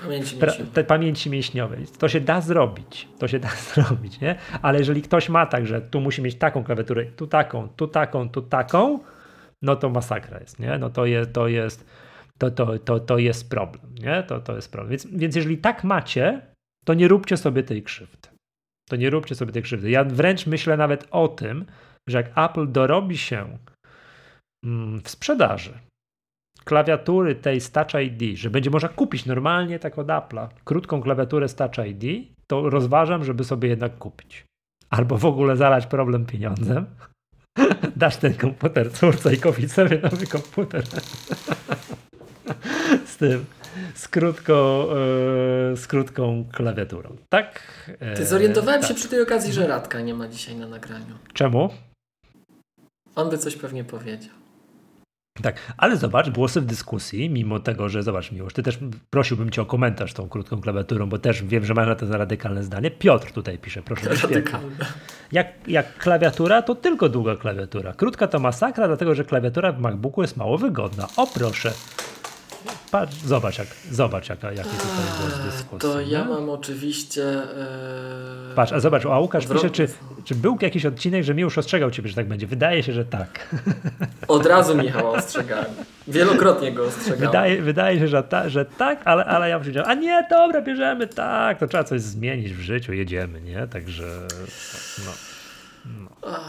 Pamięci 0.03 0.37
mięśniowej. 0.37 0.85
pamięci 0.85 1.31
mięśniowej. 1.31 1.87
To 1.99 2.09
się 2.09 2.21
da 2.21 2.41
zrobić. 2.41 3.09
To 3.19 3.29
się 3.29 3.39
da 3.49 3.49
zrobić, 3.49 4.21
nie? 4.21 4.37
Ale 4.63 4.79
jeżeli 4.79 5.03
ktoś 5.03 5.29
ma 5.29 5.47
tak, 5.47 5.67
że 5.67 5.81
tu 5.81 6.01
musi 6.01 6.23
mieć 6.23 6.35
taką 6.35 6.65
klawiaturę, 6.65 7.07
tu 7.07 7.27
taką, 7.27 7.69
tu 7.69 7.89
taką, 7.89 8.29
tu 8.29 8.43
taką, 8.43 8.99
no 9.63 9.77
to 9.77 9.91
masakra 9.91 10.41
jest, 10.41 10.59
nie? 10.59 10.79
No 10.79 10.91
to 10.91 11.07
jest, 11.07 11.33
to 11.33 11.49
jest, 11.49 11.87
to, 12.39 12.51
to, 12.51 12.79
to, 12.79 13.01
to 13.01 13.19
jest 13.19 13.51
problem, 13.51 13.95
nie? 13.95 14.23
To, 14.23 14.41
to 14.41 14.57
jest 14.57 14.73
problem. 14.73 14.91
Więc, 14.91 15.07
więc 15.07 15.37
jeżeli 15.37 15.59
tak 15.59 15.85
macie, 15.85 16.41
to 16.85 16.95
nie 16.95 17.09
róbcie 17.09 17.37
sobie 17.37 17.63
tej 17.63 17.83
krzywdy. 17.83 18.29
To 18.89 18.97
nie 18.97 19.11
róbcie 19.11 19.35
sobie 19.35 19.53
tej 19.53 19.63
krzywdy. 19.63 19.91
Ja 19.91 20.05
wręcz 20.05 20.47
myślę 20.47 20.77
nawet 20.77 21.09
o 21.11 21.29
tym, 21.29 21.67
że 22.09 22.19
jak 22.19 22.39
Apple 22.39 22.73
dorobi 22.73 23.19
się 23.19 23.59
mm, 24.65 25.01
w 25.01 25.09
sprzedaży 25.09 25.73
klawiatury 26.65 27.35
tej 27.35 27.61
Touch 27.61 28.03
ID, 28.03 28.39
że 28.39 28.51
będzie 28.51 28.71
można 28.71 28.89
kupić 28.89 29.27
normalnie 29.27 29.79
tak 29.79 29.99
od 29.99 30.07
Apple'a 30.07 30.49
krótką 30.65 31.03
klawiaturę 31.03 31.49
z 31.49 31.55
Touch 31.55 31.87
ID, 31.87 32.29
to 32.47 32.71
rozważam, 32.71 33.25
żeby 33.25 33.45
sobie 33.45 33.69
jednak 33.69 33.99
kupić. 33.99 34.45
Albo 34.91 35.19
w 35.19 35.25
ogóle 35.25 35.57
zalać 35.57 35.87
problem 35.87 36.27
pieniądzem. 36.27 36.87
Dasz 37.97 38.17
ten 38.17 38.35
komputer 38.35 38.93
córce 38.93 39.35
i 39.35 39.39
kupić 39.39 39.73
sobie 39.73 39.99
nowy 39.99 40.27
komputer. 40.27 40.85
z 43.07 43.17
tym, 43.17 43.45
z 43.95 44.09
krótką, 44.09 44.55
e, 44.55 45.77
z 45.77 45.87
krótką 45.87 46.45
klawiaturą. 46.53 47.17
Tak? 47.29 47.61
E, 48.01 48.15
Ty 48.15 48.27
zorientowałem 48.27 48.81
tak. 48.81 48.89
się 48.89 48.95
przy 48.95 49.09
tej 49.09 49.23
okazji, 49.23 49.53
że 49.53 49.67
Radka 49.67 50.01
nie 50.01 50.15
ma 50.15 50.29
dzisiaj 50.29 50.57
na 50.57 50.67
nagraniu. 50.67 51.19
Czemu? 51.33 51.71
On 53.15 53.31
by 53.31 53.39
coś 53.39 53.57
pewnie 53.57 53.85
powiedział. 53.85 54.40
Tak, 55.43 55.75
ale 55.77 55.97
zobacz, 55.97 56.31
głosy 56.31 56.61
w 56.61 56.65
dyskusji, 56.65 57.31
mimo 57.31 57.61
tego, 57.61 57.89
że 57.89 58.03
zobacz, 58.03 58.33
Miłosz, 58.33 58.53
ty 58.53 58.63
też 58.63 58.79
prosiłbym 59.11 59.51
cię 59.51 59.63
o 59.63 59.67
komentarz 59.67 60.13
tą 60.13 60.29
krótką 60.29 60.61
klawiaturą, 60.61 61.09
bo 61.09 61.19
też 61.19 61.43
wiem, 61.43 61.65
że 61.65 61.75
masz 61.75 61.87
na 61.87 61.95
to 61.95 62.07
za 62.07 62.17
radykalne 62.17 62.63
zdanie. 62.63 62.91
Piotr 62.91 63.33
tutaj 63.33 63.59
pisze, 63.59 63.83
proszę. 63.83 64.09
Radykalne. 64.23 64.77
Jak, 65.33 65.47
jak 65.69 65.99
klawiatura, 65.99 66.63
to 66.63 66.75
tylko 66.75 67.09
długa 67.09 67.37
klawiatura. 67.37 67.93
Krótka 67.93 68.29
to 68.29 68.39
masakra, 68.39 68.87
dlatego 68.87 69.15
że 69.15 69.25
klawiatura 69.25 69.73
w 69.73 69.81
MacBooku 69.81 70.23
jest 70.23 70.37
mało 70.37 70.59
wygodna. 70.59 71.09
O 71.17 71.27
proszę. 71.27 71.73
Patrz, 72.91 73.17
zobacz, 73.27 73.59
jak, 73.59 73.69
zobacz 73.91 74.29
jaka, 74.29 74.53
jaki 74.53 74.71
tutaj 74.71 74.89
głos 75.21 75.39
dyskusji. 75.39 75.79
To 75.79 76.01
ja 76.01 76.19
nie? 76.19 76.25
mam 76.25 76.51
oczywiście. 76.51 77.23
E... 77.23 78.55
Patrz, 78.55 78.73
a 78.73 78.81
zobacz, 78.81 79.07
a 79.07 79.19
Łukasz 79.19 79.47
Odwrot- 79.47 79.55
pisze, 79.55 79.71
czy, 79.71 79.89
czy 80.25 80.35
był 80.35 80.59
jakiś 80.61 80.87
odcinek, 80.87 81.25
że 81.25 81.35
mi 81.35 81.43
już 81.43 81.59
ostrzegał 81.59 81.91
ciebie, 81.91 82.09
że 82.09 82.15
tak 82.15 82.29
będzie. 82.29 82.47
Wydaje 82.47 82.83
się, 82.83 82.93
że 82.93 83.05
tak. 83.05 83.55
Od 84.29 84.47
razu 84.47 84.77
Michała 84.77 85.11
ostrzegałem. 85.11 85.71
Wielokrotnie 86.09 86.73
go 86.73 86.85
ostrzegałem. 86.85 87.21
Wydaje, 87.21 87.63
wydaje 87.63 87.99
się, 87.99 88.09
że, 88.09 88.23
ta, 88.23 88.49
że 88.49 88.65
tak, 88.65 89.01
ale, 89.05 89.25
ale 89.25 89.49
ja 89.49 89.59
powiedziałem, 89.59 89.91
a 89.91 89.95
nie, 89.95 90.27
dobra, 90.31 90.63
bierzemy, 90.63 91.07
tak, 91.07 91.59
to 91.59 91.67
trzeba 91.67 91.85
coś 91.85 92.01
zmienić 92.01 92.53
w 92.53 92.61
życiu, 92.61 92.93
jedziemy, 92.93 93.41
nie? 93.41 93.67
Także 93.67 94.05
no. 95.05 95.13
no. 96.01 96.40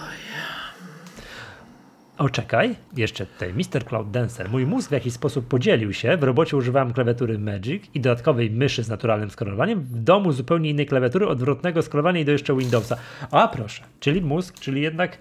O, 2.22 2.30
czekaj, 2.30 2.76
jeszcze 2.98 3.26
tutaj, 3.26 3.54
Mr. 3.54 3.86
Cloud 3.86 4.12
Dancer. 4.12 4.50
Mój 4.50 4.66
mózg 4.66 4.90
w 4.90 4.92
jakiś 4.92 5.14
sposób 5.14 5.48
podzielił 5.48 5.94
się. 5.94 6.18
W 6.18 6.24
robocie 6.24 6.58
używałem 6.58 6.94
klawiatury 6.94 7.40
Magic 7.40 7.84
i 7.94 8.00
dodatkowej 8.00 8.52
myszy 8.52 8.84
z 8.84 8.90
naturalnym 8.90 9.30
skrolowaniem. 9.30 9.82
W 9.82 10.04
domu 10.04 10.32
zupełnie 10.32 10.70
innej 10.70 10.86
klawiatury, 10.86 11.28
odwrotnego 11.28 11.82
scrollowania 11.82 12.20
i 12.20 12.26
do 12.26 12.32
jeszcze 12.32 12.56
Windowsa. 12.56 12.98
A 13.32 13.48
proszę, 13.48 13.84
czyli 14.00 14.22
mózg, 14.22 14.60
czyli 14.60 14.82
jednak 14.82 15.18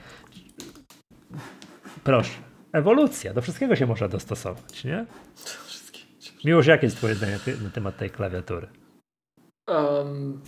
proszę, 2.05 2.33
ewolucja, 2.73 3.35
do 3.35 3.43
wszystkiego 3.43 3.77
się 3.77 3.87
można 3.87 4.09
dostosować, 4.09 4.85
nie? 4.85 5.07
Miłość, 6.45 6.69
jakie 6.69 6.87
jest 6.87 6.97
twoje 6.97 7.15
zdanie 7.15 7.39
na 7.63 7.71
temat 7.71 7.97
tej 7.97 8.11
klawiatury? 8.11 8.69
Em, 9.69 10.41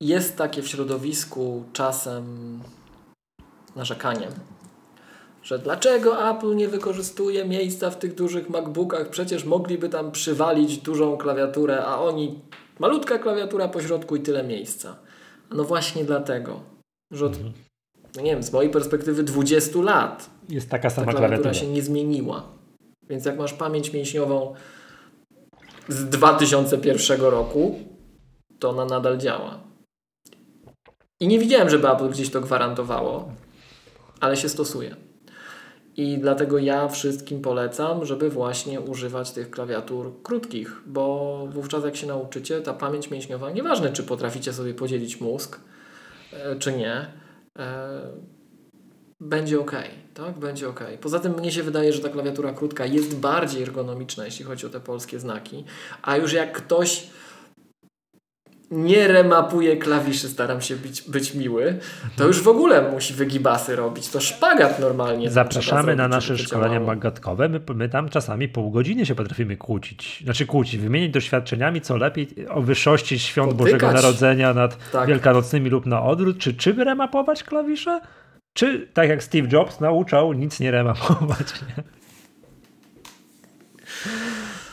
jest 0.00 0.36
takie 0.36 0.62
w 0.62 0.68
środowisku 0.68 1.64
czasem 1.72 2.24
narzekanie, 3.76 4.28
że 5.42 5.58
dlaczego 5.58 6.30
Apple 6.30 6.56
nie 6.56 6.68
wykorzystuje 6.68 7.44
miejsca 7.44 7.90
w 7.90 7.98
tych 7.98 8.14
dużych 8.14 8.50
MacBookach? 8.50 9.08
Przecież 9.10 9.44
mogliby 9.44 9.88
tam 9.88 10.12
przywalić 10.12 10.78
dużą 10.78 11.16
klawiaturę, 11.16 11.84
a 11.84 11.98
oni 12.00 12.40
malutka 12.78 13.18
klawiatura 13.18 13.68
po 13.68 13.82
środku 13.82 14.16
i 14.16 14.20
tyle 14.20 14.44
miejsca. 14.44 14.96
No 15.50 15.64
właśnie 15.64 16.04
dlatego, 16.04 16.60
że 17.10 17.26
od, 17.26 17.38
no 18.16 18.22
nie 18.22 18.30
wiem, 18.32 18.42
z 18.42 18.52
mojej 18.52 18.70
perspektywy 18.70 19.22
20 19.22 19.78
lat 19.78 20.30
Jest 20.48 20.70
taka 20.70 20.82
ta 20.82 20.90
sama 20.90 21.12
klawiatura 21.12 21.28
klawiatura. 21.28 21.54
się 21.54 21.66
nie 21.66 21.82
zmieniła. 21.82 22.42
Więc 23.08 23.24
jak 23.24 23.38
masz 23.38 23.52
pamięć 23.52 23.92
mięśniową 23.92 24.54
z 25.88 26.04
2001 26.04 27.20
roku, 27.20 27.78
to 28.58 28.70
ona 28.70 28.84
nadal 28.84 29.18
działa. 29.18 29.60
I 31.20 31.26
nie 31.26 31.38
widziałem, 31.38 31.70
żeby 31.70 31.90
Apple 31.90 32.08
gdzieś 32.10 32.30
to 32.30 32.40
gwarantowało, 32.40 33.28
ale 34.20 34.36
się 34.36 34.48
stosuje. 34.48 34.96
I 35.96 36.18
dlatego 36.18 36.58
ja 36.58 36.88
wszystkim 36.88 37.42
polecam, 37.42 38.06
żeby 38.06 38.30
właśnie 38.30 38.80
używać 38.80 39.30
tych 39.30 39.50
klawiatur 39.50 40.22
krótkich, 40.22 40.82
bo 40.86 41.46
wówczas 41.50 41.84
jak 41.84 41.96
się 41.96 42.06
nauczycie, 42.06 42.60
ta 42.60 42.74
pamięć 42.74 43.10
mięśniowa, 43.10 43.50
nieważne 43.50 43.92
czy 43.92 44.02
potraficie 44.02 44.52
sobie 44.52 44.74
podzielić 44.74 45.20
mózg, 45.20 45.60
e, 46.32 46.56
czy 46.56 46.72
nie, 46.72 47.06
e, 47.58 48.00
będzie 49.20 49.60
ok, 49.60 49.72
tak? 50.14 50.38
Będzie 50.38 50.68
ok. 50.68 50.80
Poza 51.00 51.20
tym 51.20 51.32
mnie 51.32 51.52
się 51.52 51.62
wydaje, 51.62 51.92
że 51.92 52.00
ta 52.00 52.08
klawiatura 52.08 52.52
krótka 52.52 52.86
jest 52.86 53.16
bardziej 53.16 53.62
ergonomiczna, 53.62 54.24
jeśli 54.24 54.44
chodzi 54.44 54.66
o 54.66 54.68
te 54.68 54.80
polskie 54.80 55.20
znaki, 55.20 55.64
a 56.02 56.16
już 56.16 56.32
jak 56.32 56.52
ktoś 56.52 57.06
nie 58.72 59.08
remapuje 59.08 59.76
klawiszy, 59.76 60.28
staram 60.28 60.60
się 60.60 60.76
być, 60.76 61.02
być 61.02 61.34
miły, 61.34 61.78
to 62.16 62.26
już 62.26 62.42
w 62.42 62.48
ogóle 62.48 62.90
musi 62.90 63.14
wygibasy 63.14 63.76
robić. 63.76 64.08
To 64.08 64.20
szpagat 64.20 64.78
normalnie. 64.78 65.30
Zapraszamy 65.30 65.82
zrobić, 65.82 65.98
na 65.98 66.08
nasze 66.08 66.38
szkolenia 66.38 66.80
magatkowe. 66.80 67.48
My, 67.48 67.60
my 67.74 67.88
tam 67.88 68.08
czasami 68.08 68.48
pół 68.48 68.70
godziny 68.70 69.06
się 69.06 69.14
potrafimy 69.14 69.56
kłócić. 69.56 70.22
Znaczy 70.24 70.46
kłócić, 70.46 70.80
wymienić 70.80 71.12
doświadczeniami, 71.12 71.80
co 71.80 71.96
lepiej 71.96 72.28
o 72.50 72.62
wyższości 72.62 73.18
świąt 73.18 73.50
Potykać. 73.52 73.72
Bożego 73.72 73.92
Narodzenia 73.92 74.54
nad 74.54 74.90
Tak. 74.90 75.08
wielkanocnymi 75.08 75.70
lub 75.70 75.86
na 75.86 76.02
odwrót. 76.02 76.38
Czy, 76.38 76.54
czy 76.54 76.72
remapować 76.72 77.44
klawisze? 77.44 78.00
Czy 78.52 78.88
tak 78.94 79.08
jak 79.08 79.22
Steve 79.22 79.48
Jobs 79.52 79.80
nauczał, 79.80 80.32
nic 80.32 80.60
nie 80.60 80.70
remapować? 80.70 81.46
Nie? 81.76 82.01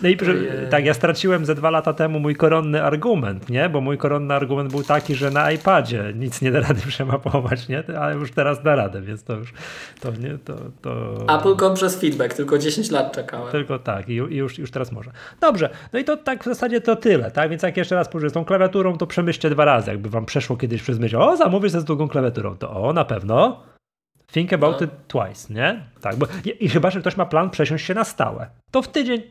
No 0.02 0.10
i 0.10 0.18
Ojej. 0.22 0.48
tak, 0.70 0.86
ja 0.86 0.94
straciłem 0.94 1.46
ze 1.46 1.56
dwa 1.56 1.70
lata 1.70 1.94
temu 1.94 2.20
mój 2.20 2.36
koronny 2.36 2.84
argument, 2.84 3.50
nie? 3.50 3.70
Bo 3.70 3.82
mój 3.82 3.98
koronny 3.98 4.34
argument 4.34 4.72
był 4.72 4.84
taki, 4.84 5.16
że 5.16 5.32
na 5.32 5.52
iPadzie 5.52 6.14
nic 6.16 6.42
nie 6.42 6.52
da 6.52 6.60
rady 6.60 6.82
przemapować, 6.88 7.68
nie? 7.68 7.84
Ale 8.00 8.16
już 8.16 8.32
teraz 8.32 8.64
da 8.64 8.76
radę, 8.76 9.02
więc 9.02 9.24
to 9.24 9.34
już 9.36 9.54
to 10.02 10.12
nie, 10.12 10.38
to, 10.38 10.56
to... 10.82 11.14
Apple.com 11.40 11.74
przez 11.76 12.00
feedback, 12.00 12.34
tylko 12.34 12.58
10 12.58 12.92
lat 12.92 13.12
czekałem. 13.12 13.52
Tylko 13.52 13.80
tak, 13.80 14.10
i 14.10 14.22
ju- 14.22 14.32
i 14.32 14.36
już, 14.36 14.58
już 14.60 14.72
teraz 14.72 14.92
może. 14.92 15.12
Dobrze, 15.42 15.70
no 15.94 16.00
i 16.00 16.04
to 16.04 16.18
tak 16.18 16.42
w 16.44 16.46
zasadzie 16.46 16.82
to 16.82 16.96
tyle, 16.96 17.32
tak? 17.32 17.50
Więc 17.50 17.64
jak 17.64 17.78
jeszcze 17.78 17.96
raz 17.96 18.10
powiem, 18.10 18.30
z 18.30 18.34
tą 18.34 18.46
klawiaturą, 18.46 18.98
to 18.98 19.08
przemyślcie 19.08 19.50
dwa 19.50 19.66
razy, 19.66 19.92
jakby 19.92 20.10
wam 20.10 20.26
przeszło 20.26 20.58
kiedyś 20.58 20.82
przez 20.82 21.00
myśl, 21.00 21.18
o, 21.18 21.38
zamówisz 21.38 21.72
ze 21.72 21.82
z 21.82 21.86
drugą 21.86 22.08
klawiaturą, 22.08 22.58
to 22.58 22.72
o, 22.84 22.94
na 22.94 23.06
pewno. 23.06 23.64
Think 24.32 24.54
about 24.54 24.82
No. 24.82 24.86
it 24.88 24.92
twice, 25.08 25.54
nie? 25.54 25.86
Tak, 26.02 26.16
bo 26.16 26.26
i, 26.46 26.66
i 26.66 26.70
chyba, 26.70 26.90
że 26.90 27.00
ktoś 27.00 27.18
ma 27.18 27.26
plan 27.26 27.50
przesiąść 27.50 27.86
się 27.86 27.94
na 27.94 28.04
stałe, 28.04 28.48
to 28.72 28.82
w 28.82 28.88
tydzień 28.88 29.22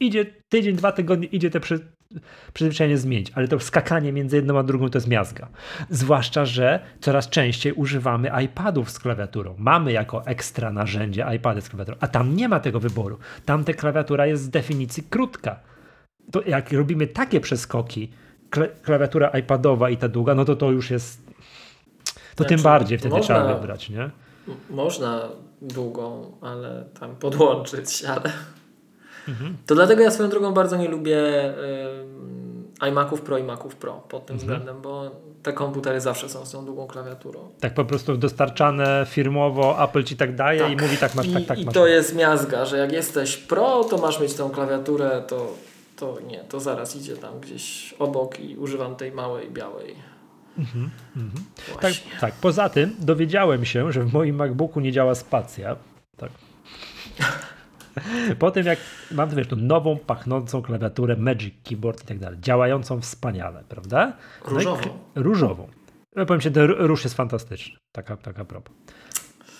idzie, 0.00 0.26
tydzień, 0.48 0.76
dwa 0.76 0.92
tygodnie 0.92 1.26
idzie 1.26 1.50
te 1.50 1.60
przy, 1.60 1.80
przyzwyczajenie 2.52 2.98
zmienić, 2.98 3.32
ale 3.34 3.48
to 3.48 3.60
skakanie 3.60 4.12
między 4.12 4.36
jedną 4.36 4.58
a 4.58 4.62
drugą 4.62 4.88
to 4.90 4.98
jest 4.98 5.08
miazga. 5.08 5.48
Zwłaszcza, 5.90 6.44
że 6.44 6.80
coraz 7.00 7.28
częściej 7.28 7.72
używamy 7.72 8.30
iPadów 8.44 8.90
z 8.90 8.98
klawiaturą. 8.98 9.54
Mamy 9.58 9.92
jako 9.92 10.26
ekstra 10.26 10.72
narzędzie 10.72 11.26
iPady 11.36 11.60
z 11.60 11.68
klawiaturą, 11.68 11.96
a 12.00 12.08
tam 12.08 12.36
nie 12.36 12.48
ma 12.48 12.60
tego 12.60 12.80
wyboru. 12.80 13.18
Tam 13.44 13.64
ta 13.64 13.72
klawiatura 13.72 14.26
jest 14.26 14.42
z 14.42 14.50
definicji 14.50 15.02
krótka. 15.02 15.60
To 16.32 16.42
jak 16.42 16.72
robimy 16.72 17.06
takie 17.06 17.40
przeskoki, 17.40 18.10
kla- 18.50 18.68
klawiatura 18.82 19.28
iPadowa 19.28 19.90
i 19.90 19.96
ta 19.96 20.08
długa, 20.08 20.34
no 20.34 20.44
to 20.44 20.56
to 20.56 20.70
już 20.70 20.90
jest. 20.90 21.26
To 22.34 22.44
tym 22.44 22.58
Znaczy, 22.58 22.62
bardziej 22.62 22.98
wtedy 22.98 23.14
można- 23.16 23.24
trzeba 23.24 23.54
wybrać, 23.54 23.90
nie? 23.90 24.10
Można 24.70 25.28
długą, 25.62 26.36
ale 26.40 26.84
tam 27.00 27.16
podłączyć, 27.16 28.04
ale. 28.04 28.32
Mhm. 29.28 29.56
To 29.66 29.74
dlatego 29.74 30.02
ja 30.02 30.10
swoją 30.10 30.28
drogą 30.28 30.52
bardzo 30.52 30.76
nie 30.76 30.88
lubię 30.88 31.18
ym, 32.00 32.72
iMaców 32.88 33.20
Pro 33.22 33.38
i 33.38 33.42
Maców 33.42 33.76
Pro 33.76 33.92
pod 33.92 34.26
tym 34.26 34.34
Mhm. 34.36 34.38
względem, 34.38 34.82
bo 34.82 35.10
te 35.42 35.52
komputery 35.52 36.00
zawsze 36.00 36.28
są 36.28 36.46
z 36.46 36.50
tą 36.52 36.64
długą 36.64 36.86
klawiaturą. 36.86 37.48
Tak 37.60 37.74
po 37.74 37.84
prostu 37.84 38.16
dostarczane 38.16 39.06
firmowo, 39.08 39.84
Apple 39.84 40.04
ci 40.04 40.16
tak 40.16 40.34
daje 40.34 40.60
Tak. 40.60 40.72
i 40.72 40.76
mówi 40.76 40.96
tak 40.96 41.14
masz, 41.14 41.26
I, 41.26 41.32
tak, 41.32 41.44
tak 41.46 41.58
i 41.58 41.64
masz. 41.64 41.74
to 41.74 41.86
jest 41.86 42.14
miazga, 42.16 42.64
że 42.64 42.78
jak 42.78 42.92
jesteś 42.92 43.36
pro, 43.36 43.84
to 43.84 43.98
masz 43.98 44.20
mieć 44.20 44.34
tą 44.34 44.50
klawiaturę, 44.50 45.22
to, 45.28 45.52
to 45.96 46.18
nie, 46.26 46.38
to 46.44 46.60
zaraz 46.60 46.96
idzie 46.96 47.16
tam 47.16 47.40
gdzieś 47.40 47.94
obok 47.98 48.40
i 48.40 48.56
używam 48.56 48.96
tej 48.96 49.12
małej, 49.12 49.50
białej. 49.50 49.94
Tak, 50.56 51.80
Właśnie. 51.80 52.10
tak, 52.20 52.34
poza 52.34 52.68
tym 52.68 52.94
dowiedziałem 52.98 53.64
się, 53.64 53.92
że 53.92 54.02
w 54.02 54.12
moim 54.12 54.36
MacBooku 54.36 54.80
nie 54.80 54.92
działa 54.92 55.14
spacja. 55.14 55.76
Tak. 56.16 56.30
Po 58.38 58.50
tym 58.50 58.66
jak 58.66 58.78
mam 59.12 59.30
wiesz, 59.30 59.46
tą 59.48 59.56
nową, 59.56 59.98
pachnącą 59.98 60.62
klawiaturę 60.62 61.16
Magic 61.16 61.54
Keyboard 61.68 62.02
i 62.04 62.06
tak 62.06 62.18
dalej, 62.18 62.38
działającą 62.40 63.00
wspaniale, 63.00 63.64
prawda? 63.68 64.12
No 64.44 64.50
Różową. 64.50 64.82
k- 64.82 64.88
różową. 65.14 65.68
Ja 66.16 66.26
powiem 66.26 66.40
się, 66.40 66.50
ten 66.50 66.64
róż 66.70 67.04
jest 67.04 67.16
fantastyczny. 67.16 67.76
Taka, 67.92 68.16
taka 68.16 68.44
propos. 68.44 68.76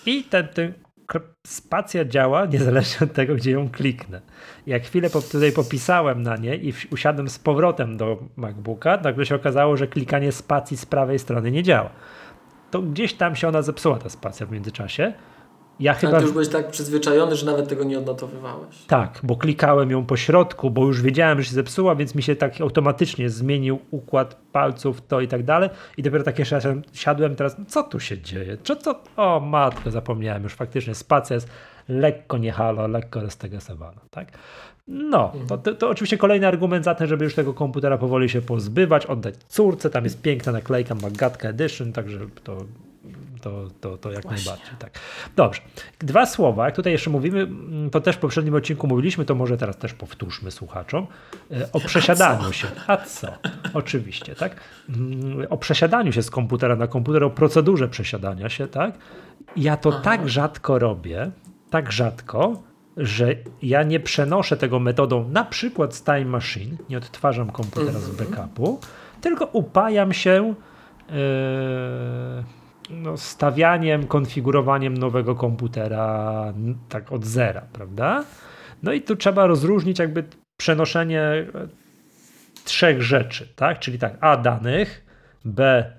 I 0.05 0.23
ten, 0.23 0.47
ten 0.47 0.73
spacja 1.47 2.05
działa 2.05 2.45
niezależnie 2.45 3.07
od 3.07 3.13
tego, 3.13 3.35
gdzie 3.35 3.51
ją 3.51 3.69
kliknę. 3.69 4.21
Jak 4.65 4.83
chwilę 4.83 5.09
po, 5.09 5.21
tutaj 5.21 5.51
popisałem 5.51 6.23
na 6.23 6.35
nie 6.37 6.55
i 6.55 6.73
usiadłem 6.91 7.29
z 7.29 7.39
powrotem 7.39 7.97
do 7.97 8.17
MacBooka, 8.35 8.97
nagle 9.03 9.25
się 9.25 9.35
okazało, 9.35 9.77
że 9.77 9.87
klikanie 9.87 10.31
spacji 10.31 10.77
z 10.77 10.85
prawej 10.85 11.19
strony 11.19 11.51
nie 11.51 11.63
działa. 11.63 11.89
To 12.71 12.81
gdzieś 12.81 13.13
tam 13.13 13.35
się 13.35 13.47
ona 13.47 13.61
zepsuła, 13.61 13.97
ta 13.97 14.09
spacja 14.09 14.45
w 14.45 14.51
międzyczasie. 14.51 15.13
Ja 15.79 15.91
Ale 15.91 15.99
chyba... 15.99 16.17
ty 16.17 16.23
już 16.23 16.31
byłeś 16.31 16.49
tak 16.49 16.71
przyzwyczajony, 16.71 17.35
że 17.35 17.45
nawet 17.45 17.67
tego 17.67 17.83
nie 17.83 17.99
odnotowywałeś. 17.99 18.85
Tak, 18.87 19.19
bo 19.23 19.35
klikałem 19.35 19.91
ją 19.91 20.05
po 20.05 20.17
środku, 20.17 20.71
bo 20.71 20.85
już 20.85 21.01
wiedziałem, 21.01 21.41
że 21.41 21.49
się 21.49 21.55
zepsuła, 21.55 21.95
więc 21.95 22.15
mi 22.15 22.23
się 22.23 22.35
tak 22.35 22.61
automatycznie 22.61 23.29
zmienił 23.29 23.79
układ 23.91 24.37
palców, 24.51 25.01
to 25.07 25.21
i 25.21 25.27
tak 25.27 25.43
dalej. 25.43 25.69
I 25.97 26.03
dopiero 26.03 26.23
tak 26.23 26.39
jeszcze 26.39 26.81
siadłem 26.93 27.35
teraz, 27.35 27.55
co 27.67 27.83
tu 27.83 27.99
się 27.99 28.21
dzieje? 28.21 28.57
Co 28.63 28.75
to? 28.75 29.03
O 29.17 29.39
matko, 29.39 29.91
zapomniałem 29.91 30.43
już 30.43 30.53
faktycznie, 30.53 30.95
spacja 30.95 31.33
jest 31.33 31.49
lekko 31.89 32.37
nie 32.37 32.51
halo, 32.51 32.87
lekko 32.87 33.21
roztegesowana, 33.21 34.01
tak? 34.11 34.27
No, 34.87 35.33
to, 35.47 35.57
to, 35.57 35.73
to 35.75 35.89
oczywiście 35.89 36.17
kolejny 36.17 36.47
argument 36.47 36.85
za 36.85 36.95
tym, 36.95 37.07
żeby 37.07 37.23
już 37.23 37.35
tego 37.35 37.53
komputera 37.53 37.97
powoli 37.97 38.29
się 38.29 38.41
pozbywać, 38.41 39.05
oddać 39.05 39.35
córce, 39.47 39.89
tam 39.89 40.03
jest 40.03 40.21
piękna 40.21 40.51
naklejka 40.51 40.95
Magatka 40.95 41.49
Edition, 41.49 41.93
także 41.93 42.19
to 42.43 42.57
to, 43.47 43.67
to, 43.81 43.97
to 43.97 44.11
jak 44.11 44.23
Właśnie. 44.23 44.51
najbardziej. 44.51 44.75
Tak. 44.79 44.99
Dobrze. 45.35 45.61
Dwa 45.99 46.25
słowa, 46.25 46.65
jak 46.65 46.75
tutaj 46.75 46.91
jeszcze 46.93 47.09
mówimy, 47.09 47.39
mm, 47.41 47.89
to 47.89 48.01
też 48.01 48.15
w 48.15 48.19
poprzednim 48.19 48.55
odcinku 48.55 48.87
mówiliśmy, 48.87 49.25
to 49.25 49.35
może 49.35 49.57
teraz 49.57 49.77
też 49.77 49.93
powtórzmy 49.93 50.51
słuchaczom, 50.51 51.07
e, 51.51 51.71
o 51.71 51.79
przesiadaniu 51.79 52.53
się. 52.53 52.67
A 52.87 52.97
co? 52.97 53.27
Oczywiście, 53.73 54.35
tak? 54.35 54.55
Mm, 54.89 55.47
O 55.49 55.57
przesiadaniu 55.57 56.11
się 56.13 56.23
z 56.23 56.29
komputera 56.31 56.75
na 56.75 56.87
komputer, 56.87 57.23
o 57.23 57.29
procedurze 57.29 57.87
przesiadania 57.87 58.49
się, 58.49 58.67
tak? 58.67 58.93
Ja 59.55 59.77
to 59.77 59.91
tak 59.91 60.29
rzadko 60.29 60.79
robię, 60.79 61.31
tak 61.69 61.91
rzadko, 61.91 62.63
że 62.97 63.35
ja 63.61 63.83
nie 63.83 63.99
przenoszę 63.99 64.57
tego 64.57 64.79
metodą 64.79 65.29
na 65.29 65.43
przykład 65.45 65.95
z 65.95 66.03
Time 66.03 66.25
Machine, 66.25 66.77
nie 66.89 66.97
odtwarzam 66.97 67.49
komputera 67.49 67.99
z 67.99 68.09
Mhm. 68.09 68.29
backupu, 68.31 68.79
tylko 69.21 69.45
upajam 69.45 70.13
się 70.13 70.53
yy, 71.09 71.15
no, 72.89 73.17
stawianiem, 73.17 74.07
konfigurowaniem 74.07 74.97
nowego 74.97 75.35
komputera 75.35 76.53
tak 76.89 77.11
od 77.11 77.25
zera, 77.25 77.61
prawda? 77.73 78.25
No 78.83 78.93
i 78.93 79.01
tu 79.01 79.15
trzeba 79.15 79.47
rozróżnić 79.47 79.99
jakby 79.99 80.23
przenoszenie 80.57 81.21
e, 81.21 81.45
trzech 82.63 83.01
rzeczy, 83.01 83.47
tak? 83.55 83.79
Czyli 83.79 83.99
tak, 83.99 84.17
A 84.21 84.37
danych, 84.37 85.05
B 85.45 85.91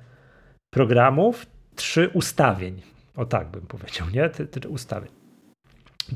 programów, 0.70 1.46
trzy 1.76 2.10
ustawień. 2.14 2.82
O 3.16 3.24
tak 3.24 3.48
bym 3.48 3.66
powiedział, 3.66 4.06
nie? 4.10 4.28
Ty, 4.28 4.46
ty, 4.46 4.68
ustawień. 4.68 5.10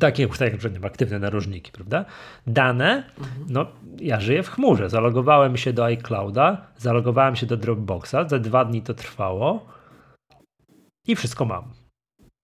Takie 0.00 0.28
ustawienia, 0.28 0.52
jak 0.52 0.60
przykład 0.60 0.84
aktywne 0.84 1.18
narożniki, 1.18 1.72
prawda? 1.72 2.04
Dane, 2.46 3.04
no 3.48 3.66
ja 3.98 4.20
żyję 4.20 4.42
w 4.42 4.50
chmurze. 4.50 4.90
Zalogowałem 4.90 5.56
się 5.56 5.72
do 5.72 5.84
iClouda, 5.84 6.66
zalogowałem 6.78 7.36
się 7.36 7.46
do 7.46 7.56
Dropboxa, 7.56 8.16
za 8.26 8.38
dwa 8.38 8.64
dni 8.64 8.82
to 8.82 8.94
trwało 8.94 9.71
i 11.06 11.16
wszystko 11.16 11.44
mam. 11.44 11.72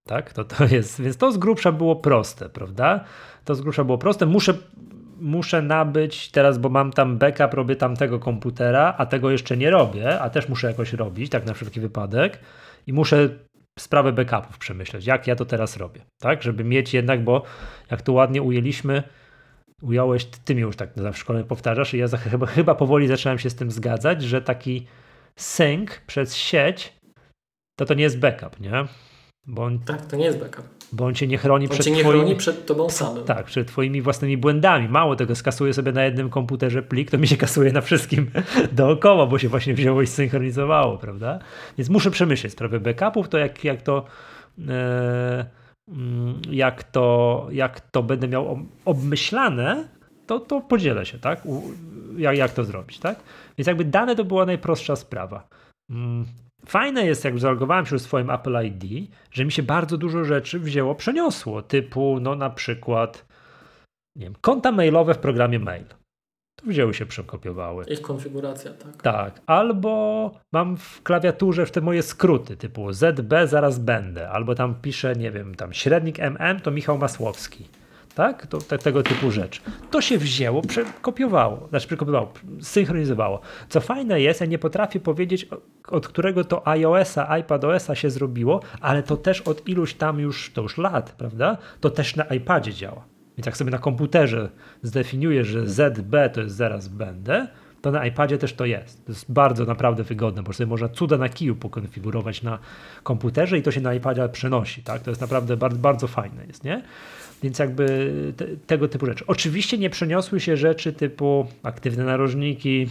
Tak, 0.07 0.33
to, 0.33 0.45
to 0.45 0.65
jest, 0.65 1.03
więc 1.03 1.17
to 1.17 1.33
z 1.33 1.39
grubsza 1.39 1.73
było 1.73 1.97
proste, 1.97 2.49
prawda? 2.49 3.05
To 3.45 3.55
z 3.55 3.61
grubsza 3.61 3.85
było 3.85 3.99
proste. 3.99 4.27
Muszę, 4.27 4.55
muszę 5.21 5.63
nabyć 5.63 6.31
teraz, 6.31 6.59
bo 6.59 6.69
mam 6.69 6.93
tam 6.93 7.19
backup, 7.19 7.55
robię 7.55 7.77
tamtego 7.77 8.19
komputera, 8.19 8.95
a 8.99 9.07
tego 9.07 9.31
jeszcze 9.31 9.57
nie 9.57 9.71
robię, 9.71 10.21
a 10.21 10.31
też 10.31 10.49
muszę 10.49 10.67
jakoś 10.67 10.93
robić, 10.93 11.31
tak 11.31 11.47
na 11.47 11.55
wszelki 11.55 11.81
wypadek. 11.81 12.41
I 12.87 12.93
muszę 12.93 13.29
sprawę 13.79 14.13
backupów 14.13 14.59
przemyśleć, 14.59 15.07
jak 15.07 15.27
ja 15.27 15.37
to 15.37 15.45
teraz 15.45 15.77
robię, 15.77 16.01
tak? 16.21 16.43
Żeby 16.43 16.65
mieć 16.65 16.95
jednak, 16.95 17.25
bo 17.25 17.43
jak 17.91 18.03
tu 18.03 18.15
ładnie 18.15 18.43
ujęliśmy, 18.43 19.03
ująłeś, 19.83 20.25
ty 20.25 20.55
mi 20.55 20.61
już 20.61 20.77
tak 20.77 20.91
w 21.13 21.17
szkole 21.17 21.45
powtarzasz 21.45 21.95
i 21.95 21.99
ja 21.99 22.09
chyba, 22.09 22.47
chyba 22.47 22.75
powoli 22.75 23.09
zacząłem 23.09 23.39
się 23.39 23.51
z 23.51 23.55
tym 23.55 23.71
zgadzać, 23.71 24.23
że 24.23 24.43
taki 24.43 24.87
sync 25.37 25.91
przez 26.07 26.37
sieć 26.37 26.98
to 27.79 27.85
to 27.87 27.95
nie 27.95 28.03
jest 28.03 28.19
backup, 28.19 28.61
nie? 28.61 28.73
Bo 29.47 29.65
on, 29.65 29.79
Tak, 29.79 30.07
to 30.07 30.17
nie 30.17 30.25
jest 30.25 30.39
backup. 30.39 30.65
bo 30.93 31.05
on 31.07 31.15
cię 31.15 31.27
nie 31.27 31.39
chroni 31.39 31.67
On 31.67 31.71
przed 31.73 31.85
cię 31.87 31.91
nie 31.91 32.01
twoimi... 32.01 32.19
chroni 32.21 32.37
przed 32.37 32.67
tobą 32.67 32.91
samym. 32.91 33.25
Tak, 33.25 33.47
przed 33.47 33.69
twoimi 33.69 34.03
własnymi 34.03 34.37
błędami. 34.37 34.89
Mało 34.89 35.17
tego, 35.17 35.35
skasuję 35.35 35.75
sobie 35.75 35.93
na 35.93 36.05
jednym 36.05 36.31
komputerze 36.31 36.83
plik, 36.83 37.11
to 37.11 37.19
mi 37.19 37.29
się 37.29 37.37
kasuje 37.37 37.73
na 37.73 37.81
wszystkim 37.81 38.31
dookoła, 38.73 39.27
bo 39.27 39.39
się 39.39 39.49
właśnie 39.49 39.75
wzięło 39.75 40.03
i 40.03 40.07
synchronizowało, 40.07 40.99
prawda? 40.99 41.39
Więc 41.79 41.91
muszę 41.91 42.11
przemyśleć 42.11 42.53
sprawę 42.53 42.81
backupów, 42.81 43.29
to 43.29 43.39
jak, 43.39 43.65
jak 43.65 43.83
to 43.83 44.05
mm, 44.59 45.45
jak 46.51 46.85
to 46.85 47.47
jak 47.51 47.81
to 47.81 48.03
będę 48.03 48.29
miał 48.29 48.49
ob- 48.53 48.67
obmyślane, 48.85 49.89
to, 50.27 50.41
to 50.41 50.61
podzielę 50.61 51.07
się, 51.07 51.19
tak? 51.19 51.47
U, 51.47 51.63
jak, 52.17 52.37
jak 52.37 52.53
to 52.53 52.65
zrobić, 52.65 52.99
tak? 52.99 53.19
Więc 53.59 53.67
jakby 53.67 53.85
dane 53.85 54.17
to 54.17 54.25
była 54.25 54.47
najprostsza 54.47 54.97
sprawa. 54.97 55.49
Fajne 56.69 57.07
jest, 57.07 57.25
jak 57.25 57.39
zalogowałem 57.39 57.87
się 57.87 57.99
w 57.99 58.03
swoim 58.03 58.31
Apple 58.31 58.57
ID, 58.65 59.11
że 59.31 59.45
mi 59.45 59.53
się 59.53 59.63
bardzo 59.63 59.99
dużo 59.99 60.25
rzeczy 60.25 60.61
wzięło, 60.61 60.95
przeniosło, 60.95 61.63
typu 61.63 62.19
no 62.21 62.35
na 62.35 62.51
przykład 62.51 63.27
nie 64.17 64.25
wiem, 64.25 64.35
konta 64.41 64.73
mailowe 64.73 65.15
w 65.15 65.19
programie 65.19 65.59
mail. 65.59 65.85
To 66.57 66.67
wzięły 66.67 66.95
się, 66.95 67.07
przekopiowały. 67.07 67.85
Ich 67.85 68.03
konfiguracja, 68.03 68.73
tak. 68.73 69.03
Tak, 69.03 69.41
albo 69.47 70.33
mam 70.53 70.77
w 70.77 71.03
klawiaturze 71.03 71.67
w 71.67 71.71
te 71.71 71.81
moje 71.81 72.03
skróty 72.03 72.57
typu 72.57 72.93
ZB 72.93 73.47
zaraz 73.47 73.79
będę, 73.79 74.31
albo 74.31 74.55
tam 74.55 74.75
piszę, 74.75 75.17
nie 75.17 75.31
wiem, 75.31 75.55
tam 75.55 75.73
średnik 75.73 76.21
MM 76.21 76.61
to 76.61 76.71
Michał 76.71 76.99
Masłowski. 76.99 77.69
Tak? 78.19 78.47
To, 78.47 78.59
te, 78.59 78.79
tego 78.79 79.03
typu 79.03 79.31
rzecz. 79.31 79.63
To 79.91 80.01
się 80.01 80.19
wzięło, 80.19 80.63
przekopiowało, 80.63 81.67
znaczy 81.71 81.87
przekopiowało, 81.87 82.33
synchronizowało. 82.61 83.41
Co 83.69 83.81
fajne 83.81 84.21
jest, 84.21 84.41
ja 84.41 84.47
nie 84.47 84.59
potrafię 84.59 85.01
powiedzieć, 85.01 85.49
od 85.89 86.09
którego 86.09 86.45
to 86.45 86.69
iOS-a, 86.69 87.39
iPadOS-a 87.39 87.95
się 87.95 88.11
zrobiło, 88.11 88.61
ale 88.81 89.03
to 89.03 89.17
też 89.17 89.41
od 89.41 89.69
iluś 89.69 89.95
tam 89.95 90.21
już, 90.21 90.53
to 90.53 90.63
już 90.63 90.79
lat, 90.79 91.13
prawda? 91.13 91.57
To 91.81 91.91
też 91.91 92.17
na 92.17 92.25
iPadzie 92.25 92.75
działa. 92.75 93.05
Więc 93.37 93.47
jak 93.47 93.57
sobie 93.57 93.71
na 93.71 93.79
komputerze 93.79 94.51
zdefiniuję, 94.83 95.45
że 95.45 95.67
ZB 95.67 96.29
to 96.33 96.41
jest 96.41 96.57
zaraz 96.57 96.89
będę, 96.89 97.47
to 97.83 97.91
na 97.91 98.07
iPadzie 98.07 98.39
też 98.39 98.53
to 98.53 98.65
jest. 98.65 99.07
To 99.07 99.13
jest 99.13 99.33
bardzo 99.33 99.65
naprawdę 99.65 100.03
wygodne, 100.03 100.43
bo 100.43 100.53
sobie 100.53 100.67
można 100.67 100.89
cuda 100.89 101.19
na 101.19 101.29
kiju 101.29 101.57
pokonfigurować 101.57 102.43
na 102.43 102.59
komputerze 103.03 103.59
i 103.59 103.63
to 103.63 103.71
się 103.71 103.81
na 103.81 103.95
iPadzie 103.95 104.29
przenosi, 104.29 104.83
tak? 104.83 105.03
To 105.03 105.11
jest 105.11 105.21
naprawdę 105.21 105.57
bardzo, 105.57 105.79
bardzo 105.79 106.07
fajne 106.07 106.47
jest, 106.47 106.65
nie? 106.65 106.83
Więc 107.43 107.59
jakby 107.59 108.13
te, 108.37 108.47
tego 108.67 108.89
typu 108.89 109.07
rzeczy. 109.07 109.25
Oczywiście 109.27 109.79
nie 109.79 109.91
przeniosły 109.91 110.41
się 110.41 110.57
rzeczy 110.57 110.93
typu 110.93 111.47
aktywne 111.63 112.05
narożniki, 112.05 112.89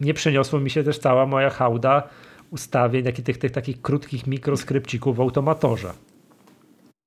nie 0.00 0.14
przeniosło 0.14 0.60
mi 0.60 0.70
się 0.70 0.84
też 0.84 0.98
cała 0.98 1.26
moja 1.26 1.50
hałda 1.50 2.08
ustawień, 2.50 3.04
takich, 3.04 3.24
tych, 3.24 3.38
tych 3.38 3.50
takich 3.50 3.82
krótkich 3.82 4.26
mikroskrypcików 4.26 5.16
w 5.16 5.20
automatorze. 5.20 5.92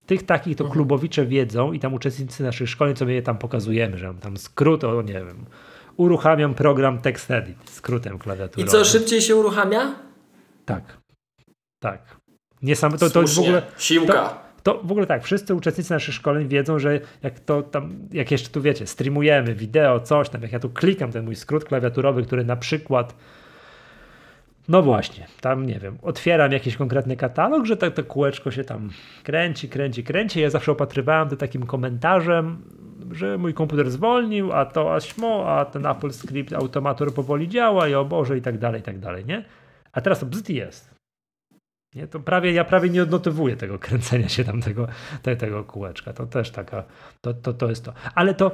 Tych 0.05 0.23
takich 0.23 0.57
to 0.57 0.69
klubowicze 0.69 1.25
wiedzą 1.25 1.73
i 1.73 1.79
tam 1.79 1.93
uczestnicy 1.93 2.43
naszych 2.43 2.69
szkoleń, 2.69 2.95
co 2.95 3.05
my 3.05 3.13
je 3.13 3.21
tam 3.21 3.37
pokazujemy, 3.37 3.97
że 3.97 4.13
tam 4.21 4.37
skrót, 4.37 4.83
o 4.83 5.01
nie 5.01 5.13
wiem, 5.13 5.45
uruchamiam 5.97 6.53
program 6.53 7.01
TextEdit 7.01 7.69
skrótem 7.69 8.15
I 8.15 8.19
klawiaturowym. 8.19 8.71
co, 8.71 8.85
szybciej 8.85 9.21
się 9.21 9.35
uruchamia? 9.35 9.95
Tak. 10.65 10.97
Tak. 11.79 12.17
Nie 12.61 12.75
sam, 12.75 12.97
to, 12.97 13.09
to 13.09 13.21
jest 13.21 13.35
w 13.35 13.39
ogóle 13.39 13.61
Siłka. 13.77 14.29
to 14.29 14.44
w 14.73 14.91
ogóle 14.91 15.07
tak, 15.07 15.23
wszyscy 15.23 15.55
uczestnicy 15.55 15.93
naszych 15.93 16.15
szkoleń 16.15 16.47
wiedzą, 16.47 16.79
że 16.79 16.99
jak 17.23 17.39
to 17.39 17.61
tam, 17.61 17.93
jak 18.11 18.31
jeszcze 18.31 18.49
tu 18.49 18.61
wiecie, 18.61 18.87
streamujemy 18.87 19.55
wideo, 19.55 19.99
coś 19.99 20.29
tam, 20.29 20.41
jak 20.41 20.51
ja 20.51 20.59
tu 20.59 20.69
klikam 20.69 21.11
ten 21.11 21.25
mój 21.25 21.35
skrót 21.35 21.65
klawiaturowy, 21.65 22.23
który 22.23 22.45
na 22.45 22.55
przykład 22.55 23.15
no 24.67 24.81
właśnie, 24.81 25.27
tam 25.41 25.65
nie 25.65 25.79
wiem, 25.79 25.97
otwieram 26.01 26.51
jakiś 26.51 26.77
konkretny 26.77 27.17
katalog, 27.17 27.65
że 27.65 27.77
tak 27.77 27.93
to 27.93 28.03
kółeczko 28.03 28.51
się 28.51 28.63
tam 28.63 28.89
kręci, 29.23 29.69
kręci, 29.69 30.03
kręci. 30.03 30.41
Ja 30.41 30.49
zawsze 30.49 30.71
opatrywałem 30.71 31.29
to 31.29 31.35
takim 31.35 31.65
komentarzem, 31.65 32.61
że 33.11 33.37
mój 33.37 33.53
komputer 33.53 33.91
zwolnił, 33.91 34.53
a 34.53 34.65
to 34.65 34.95
aśmo, 34.95 35.45
a 35.47 35.65
ten 35.65 35.85
Apple 35.85 36.11
Script 36.11 36.53
automator 36.53 37.13
powoli 37.13 37.49
działa 37.49 37.87
i 37.87 37.93
o 37.93 38.05
Boże 38.05 38.37
i 38.37 38.41
tak 38.41 38.57
dalej, 38.57 38.81
i 38.81 38.83
tak 38.83 38.99
dalej, 38.99 39.25
nie? 39.25 39.45
A 39.91 40.01
teraz 40.01 40.19
to 40.19 40.25
bzd 40.25 40.49
jest. 40.49 40.94
Nie, 41.95 42.07
to 42.07 42.19
prawie, 42.19 42.51
ja 42.51 42.63
prawie 42.63 42.89
nie 42.89 43.03
odnotowuję 43.03 43.55
tego 43.55 43.79
kręcenia 43.79 44.29
się 44.29 44.43
tam 44.43 44.61
tego, 44.61 44.87
te, 45.21 45.35
tego 45.35 45.63
kółeczka. 45.63 46.13
To 46.13 46.25
też 46.25 46.51
taka, 46.51 46.83
to, 47.21 47.33
to, 47.33 47.53
to 47.53 47.69
jest 47.69 47.85
to. 47.85 47.93
Ale 48.15 48.33
to, 48.33 48.51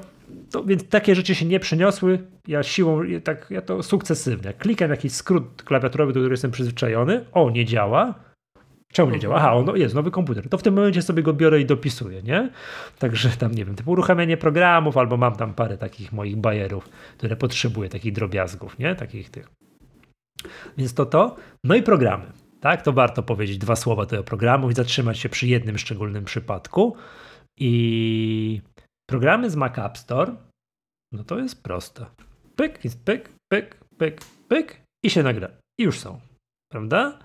to, 0.52 0.64
więc 0.64 0.90
takie 0.90 1.16
rzeczy 1.16 1.36
się 1.36 1.46
nie 1.46 1.60
przeniosły. 1.60 2.20
Ja 2.48 2.64
siłą, 2.64 3.02
tak, 3.24 3.48
ja 3.50 3.62
to 3.62 3.84
sukcesywnie. 3.84 4.54
Klikam 4.54 4.90
jakiś 4.92 5.14
skrót 5.14 5.64
klawiaturowy, 5.64 6.14
do 6.14 6.20
którego 6.20 6.34
jestem 6.34 6.52
przyzwyczajony. 6.52 7.26
O, 7.32 7.50
nie 7.50 7.66
działa. 7.66 8.14
Czemu 8.92 9.12
nie 9.12 9.20
działa? 9.20 9.36
Aha, 9.36 9.54
on, 9.54 9.78
jest 9.78 9.96
nowy 9.96 10.12
komputer. 10.12 10.50
To 10.50 10.58
w 10.58 10.64
tym 10.64 10.74
momencie 10.74 11.02
sobie 11.02 11.24
go 11.24 11.34
biorę 11.34 11.62
i 11.62 11.66
dopisuję, 11.66 12.22
nie? 12.22 12.50
Także 13.00 13.30
tam, 13.30 13.52
nie 13.52 13.66
wiem, 13.66 13.76
typu 13.76 13.92
uruchamianie 13.92 14.38
programów, 14.38 14.98
albo 14.98 15.18
mam 15.18 15.36
tam 15.36 15.54
parę 15.54 15.78
takich 15.78 16.14
moich 16.14 16.38
bajerów, 16.38 16.90
które 17.18 17.36
potrzebuję, 17.36 17.90
takich 17.90 18.14
drobiazgów, 18.14 18.80
nie? 18.80 18.96
Takich 18.96 19.30
tych. 19.30 19.48
Więc 20.78 20.94
to 20.94 21.06
to. 21.06 21.36
No 21.64 21.76
i 21.76 21.84
programy. 21.84 22.41
Tak, 22.62 22.82
to 22.82 22.94
warto 22.94 23.24
powiedzieć 23.24 23.58
dwa 23.58 23.76
słowa 23.76 24.06
do 24.06 24.24
programów 24.24 24.72
i 24.72 24.76
zatrzymać 24.76 25.20
się 25.20 25.30
przy 25.30 25.48
jednym 25.48 25.78
szczególnym 25.78 26.26
przypadku. 26.26 26.96
I 27.60 28.62
programy 29.10 29.50
z 29.50 29.56
Mac 29.56 29.78
App 29.78 29.98
Store, 29.98 30.36
no 31.14 31.24
to 31.24 31.40
jest 31.40 31.64
proste. 31.64 32.06
Pyk, 32.56 32.84
jest 32.84 33.06
pyk, 33.06 33.30
pyk, 33.52 33.78
pyk, 33.98 34.22
pyk 34.48 34.82
i 35.06 35.10
się 35.10 35.24
nagra. 35.24 35.50
I 35.80 35.84
już 35.84 36.00
są. 36.00 36.20
Prawda? 36.72 37.20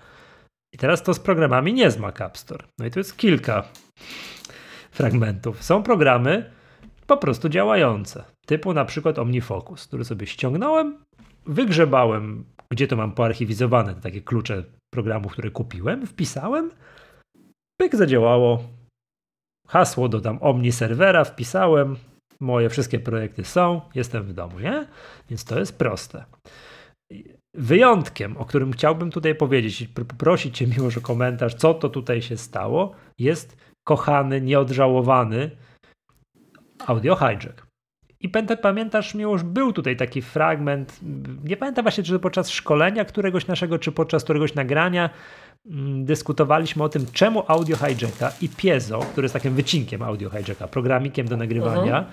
I 0.73 0.77
teraz 0.77 1.03
to 1.03 1.13
z 1.13 1.19
programami 1.19 1.73
nie 1.73 1.91
z 1.91 1.97
Mac 1.97 2.21
App 2.21 2.37
Store. 2.37 2.65
No 2.79 2.85
i 2.85 2.91
tu 2.91 2.99
jest 2.99 3.17
kilka 3.17 3.63
fragmentów. 4.91 5.63
Są 5.63 5.83
programy 5.83 6.51
po 7.07 7.17
prostu 7.17 7.49
działające. 7.49 8.23
Typu 8.45 8.73
na 8.73 8.85
przykład 8.85 9.19
OmniFocus, 9.19 9.87
który 9.87 10.05
sobie 10.05 10.27
ściągnąłem, 10.27 11.03
wygrzebałem, 11.45 12.45
gdzie 12.71 12.87
to 12.87 12.95
mam 12.95 13.11
poarchiwizowane, 13.11 13.95
te 13.95 14.01
takie 14.01 14.21
klucze 14.21 14.63
programów, 14.93 15.31
które 15.31 15.51
kupiłem, 15.51 16.07
wpisałem, 16.07 16.71
pyk 17.81 17.95
zadziałało, 17.95 18.63
hasło 19.67 20.09
dodam 20.09 20.37
Omni 20.41 20.71
serwera, 20.71 21.23
wpisałem, 21.23 21.95
moje 22.39 22.69
wszystkie 22.69 22.99
projekty 22.99 23.43
są, 23.43 23.81
jestem 23.95 24.23
w 24.23 24.33
domu, 24.33 24.59
nie? 24.59 24.87
Więc 25.29 25.45
to 25.45 25.59
jest 25.59 25.77
proste. 25.77 26.25
Wyjątkiem, 27.53 28.37
o 28.37 28.45
którym 28.45 28.71
chciałbym 28.71 29.11
tutaj 29.11 29.35
powiedzieć 29.35 29.87
poprosić 29.87 30.57
Cię, 30.57 30.67
Miłosz, 30.67 30.97
o 30.97 31.01
komentarz, 31.01 31.55
co 31.55 31.73
to 31.73 31.89
tutaj 31.89 32.21
się 32.21 32.37
stało, 32.37 32.95
jest 33.19 33.57
kochany, 33.87 34.41
nieodżałowany 34.41 35.51
Audio 36.87 37.15
Hijack. 37.15 37.66
I 38.21 38.29
pamiętasz, 38.61 39.15
Miłosz, 39.15 39.43
był 39.43 39.73
tutaj 39.73 39.97
taki 39.97 40.21
fragment, 40.21 40.99
nie 41.43 41.57
pamiętam 41.57 41.83
właśnie, 41.83 42.03
czy 42.03 42.19
podczas 42.19 42.49
szkolenia 42.49 43.05
któregoś 43.05 43.47
naszego, 43.47 43.79
czy 43.79 43.91
podczas 43.91 44.23
któregoś 44.23 44.55
nagrania, 44.55 45.09
mm, 45.65 46.05
dyskutowaliśmy 46.05 46.83
o 46.83 46.89
tym, 46.89 47.05
czemu 47.13 47.43
audio 47.47 47.77
hijacka 47.77 48.31
i 48.41 48.49
piezo, 48.49 48.99
który 48.99 49.25
jest 49.25 49.33
takim 49.33 49.53
wycinkiem 49.53 50.01
audio 50.01 50.29
hijacka, 50.29 50.67
programikiem 50.67 51.27
do 51.27 51.37
nagrywania, 51.37 52.05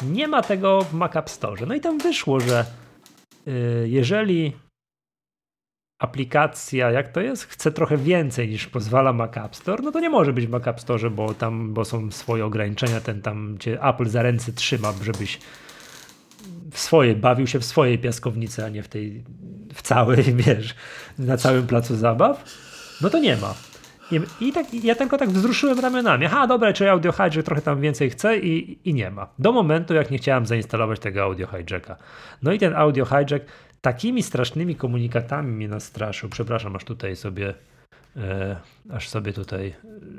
uh-huh. 0.00 0.10
nie 0.10 0.28
ma 0.28 0.42
tego 0.42 0.82
w 0.82 0.94
Mac 0.94 1.16
App 1.16 1.30
Store. 1.30 1.66
No 1.66 1.74
i 1.74 1.80
tam 1.80 1.98
wyszło, 1.98 2.40
że 2.40 2.64
y, 3.48 3.88
jeżeli 3.88 4.52
aplikacja, 5.98 6.90
jak 6.90 7.08
to 7.08 7.20
jest, 7.20 7.44
chce 7.44 7.72
trochę 7.72 7.96
więcej 7.96 8.48
niż 8.48 8.66
pozwala 8.66 9.12
Mac 9.12 9.36
App 9.36 9.56
Store, 9.56 9.82
no 9.82 9.92
to 9.92 10.00
nie 10.00 10.10
może 10.10 10.32
być 10.32 10.46
w 10.46 10.50
Mac 10.50 10.66
App 10.66 10.80
Store, 10.80 11.10
bo 11.10 11.34
tam 11.34 11.74
bo 11.74 11.84
są 11.84 12.10
swoje 12.10 12.44
ograniczenia, 12.44 13.00
ten 13.00 13.22
tam 13.22 13.56
cię 13.58 13.82
Apple 13.82 14.08
za 14.08 14.22
ręce 14.22 14.52
trzyma, 14.52 14.92
żebyś 15.02 15.38
w 16.72 16.78
swojej, 16.78 17.16
bawił 17.16 17.46
się 17.46 17.58
w 17.58 17.64
swojej 17.64 17.98
piaskownicy, 17.98 18.64
a 18.64 18.68
nie 18.68 18.82
w 18.82 18.88
tej, 18.88 19.24
w 19.74 19.82
całej, 19.82 20.24
wiesz, 20.46 20.74
na 21.18 21.36
całym 21.36 21.66
placu 21.66 21.96
zabaw, 21.96 22.44
no 23.00 23.10
to 23.10 23.18
nie 23.18 23.36
ma. 23.36 23.54
I 24.40 24.52
tak, 24.52 24.74
ja 24.74 24.94
tylko 24.94 25.18
tak 25.18 25.30
wzruszyłem 25.30 25.80
ramionami. 25.80 26.26
Aha, 26.26 26.46
dobra, 26.46 26.72
czyli 26.72 26.90
audio 26.90 27.12
hijack 27.12 27.42
trochę 27.42 27.62
tam 27.62 27.80
więcej 27.80 28.10
chce 28.10 28.38
i, 28.38 28.78
i 28.84 28.94
nie 28.94 29.10
ma. 29.10 29.26
Do 29.38 29.52
momentu, 29.52 29.94
jak 29.94 30.10
nie 30.10 30.18
chciałem 30.18 30.46
zainstalować 30.46 31.00
tego 31.00 31.22
audio 31.22 31.46
hijacka. 31.46 31.96
No 32.42 32.52
i 32.52 32.58
ten 32.58 32.76
audio 32.76 33.04
hijack 33.04 33.44
takimi 33.80 34.22
strasznymi 34.22 34.76
komunikatami 34.76 35.52
mnie 35.52 35.68
nastraszył. 35.68 36.28
Przepraszam, 36.28 36.76
aż 36.76 36.84
tutaj 36.84 37.16
sobie, 37.16 37.54
e, 38.16 38.56
aż 38.90 39.08
sobie 39.08 39.32
tutaj 39.32 39.68
e, 39.68 39.74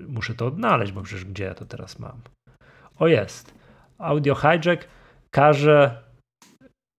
muszę 0.08 0.34
to 0.34 0.46
odnaleźć, 0.46 0.92
bo 0.92 1.02
przecież 1.02 1.26
gdzie 1.26 1.44
ja 1.44 1.54
to 1.54 1.66
teraz 1.66 2.00
mam? 2.00 2.22
O 3.00 3.08
jest. 3.08 3.54
Audio 3.98 4.36
hijack 4.36 4.88
każe 5.32 6.10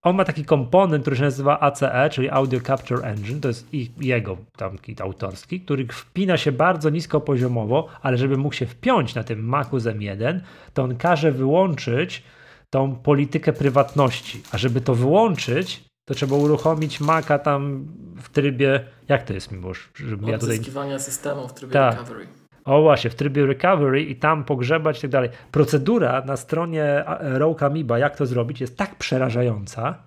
on 0.03 0.17
ma 0.17 0.25
taki 0.25 0.45
komponent, 0.45 1.03
który 1.03 1.17
się 1.17 1.23
nazywa 1.23 1.61
ACE, 1.61 2.11
czyli 2.11 2.31
Audio 2.31 2.61
Capture 2.61 3.05
Engine, 3.05 3.41
to 3.41 3.49
jest 3.49 3.69
jego 4.01 4.37
tamki 4.57 4.97
autorski, 5.03 5.61
który 5.61 5.87
wpina 5.87 6.37
się 6.37 6.53
bardzo 6.53 6.91
nisko 6.91 7.21
poziomowo, 7.21 7.89
ale 8.03 8.19
żeby 8.19 8.37
mógł 8.37 8.55
się 8.55 8.67
wpiąć 8.67 9.15
na 9.15 9.25
tym 9.25 9.45
Macu 9.45 9.79
z 9.79 9.85
M1, 9.85 10.41
to 10.75 10.83
on 10.83 10.97
każe 10.97 11.33
wyłączyć 11.33 12.23
tą 12.71 12.97
politykę 12.97 13.53
prywatności, 13.53 14.43
a 14.53 14.59
żeby 14.59 14.81
to 14.81 14.95
wyłączyć, 14.95 15.85
to 16.11 16.15
trzeba 16.15 16.37
uruchomić 16.37 17.01
Maca 17.01 17.39
tam 17.39 17.87
w 18.17 18.29
trybie, 18.29 18.85
jak 19.09 19.23
to 19.23 19.33
jest 19.33 19.53
Miłosz? 19.53 19.91
Żeby 19.95 20.31
ja 20.31 20.39
tutaj... 20.39 20.59
systemu 20.99 21.49
w 21.49 21.55
trybie 21.55 21.73
tak. 21.73 21.95
recovery. 21.95 22.27
O 22.65 22.83
właśnie, 22.83 23.11
w 23.11 23.15
trybie 23.15 23.47
recovery 23.47 24.03
i 24.03 24.17
tam 24.17 24.45
pogrzebać 24.45 24.99
i 24.99 25.01
tak 25.01 25.11
dalej. 25.11 25.31
Procedura 25.51 26.23
na 26.27 26.37
stronie 26.37 27.05
Rogue 27.21 27.65
Amoeba, 27.65 27.99
jak 27.99 28.17
to 28.17 28.27
zrobić, 28.27 28.61
jest 28.61 28.77
tak 28.77 28.95
przerażająca, 28.95 30.03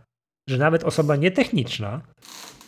że 0.50 0.58
nawet 0.58 0.84
osoba 0.84 1.16
nietechniczna, 1.16 2.02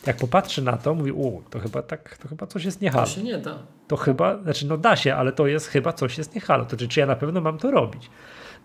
jak 0.06 0.16
popatrzy 0.16 0.62
na 0.62 0.76
to, 0.76 0.94
mówi, 0.94 1.12
u, 1.12 1.42
to 1.50 1.58
chyba 1.60 1.82
tak, 1.82 2.18
to 2.18 2.28
chyba 2.28 2.46
coś 2.46 2.64
jest 2.64 2.80
niehalo. 2.80 3.06
To 3.06 3.12
się 3.12 3.22
nie 3.22 3.38
da. 3.38 3.58
To 3.88 3.96
chyba, 3.96 4.42
znaczy 4.42 4.66
no 4.66 4.78
da 4.78 4.96
się, 4.96 5.14
ale 5.14 5.32
to 5.32 5.46
jest 5.46 5.66
chyba 5.66 5.92
coś 5.92 6.18
jest 6.18 6.34
niehalo. 6.34 6.64
To 6.64 6.76
czy, 6.76 6.88
czy 6.88 7.00
ja 7.00 7.06
na 7.06 7.16
pewno 7.16 7.40
mam 7.40 7.58
to 7.58 7.70
robić? 7.70 8.10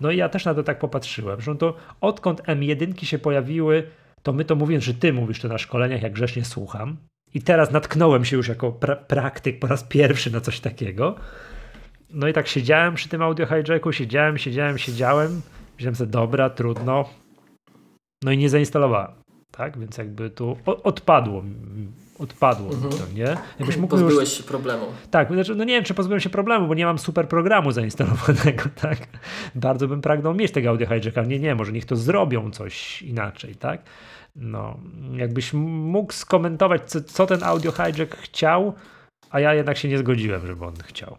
No 0.02 0.12
i 0.12 0.18
ja 0.18 0.30
też 0.30 0.46
na 0.46 0.54
to 0.54 0.64
tak 0.64 0.80
popatrzyłem, 0.80 1.42
że 1.42 1.56
to 1.56 1.74
odkąd 2.02 2.42
M1 2.42 3.06
się 3.06 3.20
pojawiły, 3.20 3.88
to 4.24 4.34
my 4.34 4.46
to 4.46 4.56
mówię, 4.56 4.82
że 4.82 4.94
ty 4.94 5.14
mówisz 5.14 5.40
to 5.40 5.48
na 5.48 5.58
szkoleniach, 5.58 6.02
jak 6.02 6.14
grzecznie 6.14 6.46
słucham, 6.46 6.98
i 7.34 7.42
teraz 7.42 7.72
natknąłem 7.72 8.26
się 8.26 8.38
już 8.38 8.48
jako 8.48 8.72
pra 8.72 8.96
praktyk 8.96 9.60
po 9.60 9.68
raz 9.68 9.84
pierwszy 9.84 10.32
na 10.32 10.42
coś 10.42 10.60
takiego. 10.60 11.16
No 12.10 12.28
i 12.28 12.34
tak 12.34 12.48
siedziałem 12.48 12.96
przy 12.96 13.10
tym 13.10 13.22
audio 13.22 13.46
hijacku, 13.46 13.92
siedziałem, 13.92 14.38
siedziałem, 14.38 14.78
siedziałem. 14.78 15.42
Myślałem 15.76 15.96
sobie, 15.96 16.12
dobra, 16.12 16.50
trudno. 16.50 17.10
No 18.24 18.32
i 18.32 18.38
nie 18.38 18.50
zainstalowałem. 18.50 19.12
Tak, 19.52 19.80
więc 19.80 19.98
jakby 19.98 20.30
tu 20.30 20.58
odpadło 20.84 21.44
odpadło 22.22 22.74
mhm. 22.74 22.92
to, 22.92 23.14
nie? 23.16 23.38
Jakbyś 23.60 23.78
mógł 23.78 23.92
Pozbyłeś 23.92 24.30
już... 24.30 24.38
się 24.38 24.44
problemu. 24.44 24.86
Tak, 25.12 25.34
znaczy, 25.34 25.56
no 25.56 25.64
nie 25.64 25.74
wiem, 25.74 25.84
czy 25.84 25.94
pozbyłem 25.94 26.20
się 26.20 26.30
problemu, 26.30 26.68
bo 26.68 26.74
nie 26.74 26.86
mam 26.86 27.00
super 27.00 27.28
programu 27.28 27.72
zainstalowanego, 27.82 28.64
tak? 28.82 28.98
Bardzo 29.56 29.88
bym 29.88 30.02
pragnął 30.02 30.34
mieć 30.34 30.52
tego 30.52 30.70
audio 30.70 30.88
hijacka. 30.88 31.24
Nie, 31.24 31.40
nie, 31.40 31.56
może 31.56 31.72
niech 31.72 31.86
to 31.86 31.96
zrobią 31.96 32.52
coś 32.52 33.02
inaczej, 33.02 33.56
tak? 33.56 33.82
No, 34.36 34.78
jakbyś 35.14 35.54
mógł 35.54 36.14
skomentować, 36.14 36.82
co, 36.86 37.02
co 37.02 37.28
ten 37.28 37.44
audio 37.44 37.72
hijack 37.72 38.18
chciał, 38.18 38.74
a 39.30 39.40
ja 39.40 39.54
jednak 39.54 39.78
się 39.78 39.88
nie 39.88 39.98
zgodziłem, 39.98 40.48
żeby 40.48 40.66
on 40.66 40.76
chciał. 40.84 41.18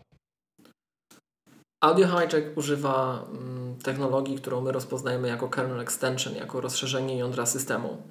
Audio 1.82 2.06
Hijack 2.06 2.56
używa 2.56 3.24
mm, 3.30 3.76
technologii, 3.76 4.36
którą 4.36 4.60
my 4.60 4.72
rozpoznajemy 4.72 5.28
jako 5.28 5.48
kernel 5.48 5.80
extension, 5.80 6.34
jako 6.34 6.60
rozszerzenie 6.60 7.18
jądra 7.18 7.46
systemu. 7.46 8.02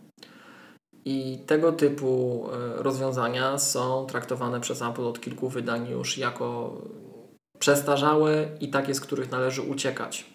I 1.06 1.40
tego 1.46 1.72
typu 1.72 2.46
e, 2.54 2.84
rozwiązania 2.84 3.58
są 3.58 4.06
traktowane 4.06 4.62
przez 4.62 4.82
Apple 4.82 5.04
od 5.04 5.22
kilku 5.22 5.50
wydań 5.50 5.90
już 5.90 6.18
jako 6.18 6.78
przestarzałe 7.60 8.50
i 8.60 8.70
takie, 8.70 8.96
z 8.96 9.02
których 9.02 9.32
należy 9.32 9.62
uciekać. 9.62 10.26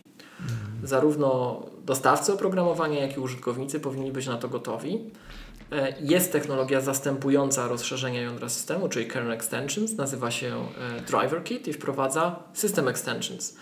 Zarówno 0.86 1.62
dostawcy 1.84 2.32
oprogramowania, 2.32 3.00
jak 3.00 3.16
i 3.16 3.20
użytkownicy 3.20 3.80
powinni 3.80 4.12
być 4.12 4.26
na 4.26 4.36
to 4.36 4.48
gotowi. 4.48 5.10
E, 5.72 5.94
jest 6.00 6.32
technologia 6.32 6.80
zastępująca 6.80 7.68
rozszerzenia 7.68 8.20
jądra 8.20 8.48
systemu, 8.48 8.88
czyli 8.88 9.06
kernel 9.06 9.32
extensions, 9.32 9.96
nazywa 9.96 10.30
się 10.30 10.66
e, 10.98 11.00
Driver 11.00 11.44
Kit 11.44 11.68
i 11.68 11.72
wprowadza 11.72 12.36
system 12.52 12.88
extensions. 12.88 13.56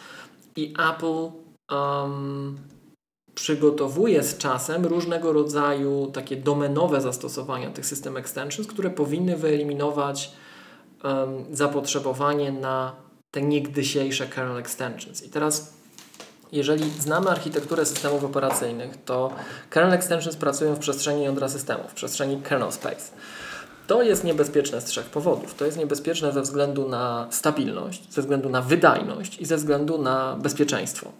I 0.57 0.75
Apple 0.93 1.31
um, 1.77 2.59
przygotowuje 3.35 4.23
z 4.23 4.39
czasem 4.39 4.87
różnego 4.87 5.33
rodzaju 5.33 6.11
takie 6.13 6.37
domenowe 6.37 7.01
zastosowania 7.01 7.71
tych 7.71 7.87
system 7.87 8.17
extensions, 8.17 8.69
które 8.69 8.91
powinny 8.91 9.37
wyeliminować 9.37 10.33
um, 11.05 11.45
zapotrzebowanie 11.53 12.53
na 12.53 12.97
te 13.31 13.43
niegdysiejsze 13.43 14.27
kernel 14.27 14.59
extensions. 14.59 15.23
I 15.23 15.31
teraz 15.31 15.75
jeżeli 16.57 16.91
znamy 16.91 17.31
architekturę 17.31 17.87
systemów 17.87 18.25
operacyjnych, 18.25 19.05
to 19.05 19.33
kernel 19.71 19.95
extensions 19.95 20.37
pracują 20.37 20.75
w 20.75 20.79
przestrzeni 20.79 21.25
jądra 21.25 21.49
systemu, 21.49 21.85
w 21.89 21.95
przestrzeni 21.95 22.43
kernel 22.43 22.73
space. 22.73 23.13
To 23.87 24.03
jest 24.03 24.25
niebezpieczne 24.25 24.81
z 24.81 24.85
trzech 24.85 25.07
powodów. 25.07 25.55
To 25.55 25.65
jest 25.65 25.79
niebezpieczne 25.79 26.33
ze 26.33 26.43
względu 26.43 26.89
na 26.89 27.27
stabilność, 27.31 28.13
ze 28.13 28.21
względu 28.21 28.49
na 28.49 28.63
wydajność 28.63 29.41
i 29.41 29.47
ze 29.47 29.57
względu 29.57 29.99
na 29.99 30.37
bezpieczeństwo. 30.37 31.13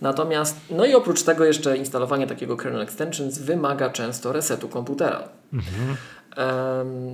Natomiast, 0.00 0.56
no 0.70 0.84
i 0.84 0.94
oprócz 0.94 1.22
tego 1.22 1.44
jeszcze 1.44 1.76
instalowanie 1.76 2.26
takiego 2.26 2.56
kernel 2.56 2.82
extensions 2.82 3.38
wymaga 3.38 3.90
często 3.90 4.32
resetu 4.32 4.68
komputera. 4.68 5.28
Mhm. 5.52 5.96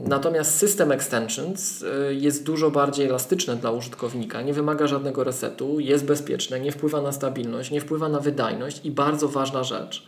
Natomiast 0.04 0.58
system 0.58 0.92
extensions 0.92 1.82
y, 1.82 2.14
jest 2.14 2.44
dużo 2.44 2.70
bardziej 2.70 3.06
elastyczny 3.06 3.56
dla 3.56 3.70
użytkownika, 3.70 4.42
nie 4.42 4.54
wymaga 4.54 4.86
żadnego 4.86 5.24
resetu, 5.24 5.80
jest 5.80 6.04
bezpieczne, 6.04 6.60
nie 6.60 6.72
wpływa 6.72 7.00
na 7.00 7.12
stabilność, 7.12 7.70
nie 7.70 7.80
wpływa 7.80 8.08
na 8.08 8.20
wydajność 8.20 8.80
i 8.84 8.90
bardzo 8.90 9.28
ważna 9.28 9.64
rzecz. 9.64 10.06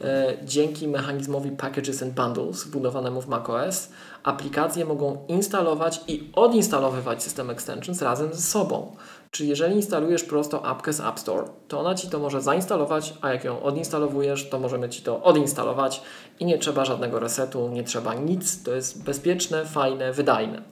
E, 0.00 0.34
dzięki 0.44 0.88
mechanizmowi 0.88 1.50
Packages 1.50 2.02
and 2.02 2.14
Bundles 2.14 2.64
wbudowanemu 2.64 3.22
w 3.22 3.28
macOS, 3.28 3.88
aplikacje 4.22 4.84
mogą 4.84 5.24
instalować 5.28 6.00
i 6.08 6.30
odinstalowywać 6.34 7.22
system 7.22 7.50
extensions 7.50 8.02
razem 8.02 8.34
ze 8.34 8.42
sobą. 8.42 8.96
Czyli 9.30 9.48
jeżeli 9.48 9.76
instalujesz 9.76 10.24
prosto 10.24 10.64
apkę 10.64 10.92
z 10.92 11.00
App 11.00 11.20
Store, 11.20 11.44
to 11.68 11.80
ona 11.80 11.94
Ci 11.94 12.08
to 12.08 12.18
może 12.18 12.40
zainstalować, 12.40 13.14
a 13.20 13.32
jak 13.32 13.44
ją 13.44 13.62
odinstalowujesz, 13.62 14.48
to 14.48 14.58
możemy 14.58 14.88
Ci 14.88 15.02
to 15.02 15.22
odinstalować 15.22 16.02
i 16.40 16.44
nie 16.44 16.58
trzeba 16.58 16.84
żadnego 16.84 17.18
resetu, 17.18 17.68
nie 17.68 17.84
trzeba 17.84 18.14
nic, 18.14 18.62
to 18.62 18.74
jest 18.74 19.04
bezpieczne, 19.04 19.66
fajne, 19.66 20.12
wydajne. 20.12 20.62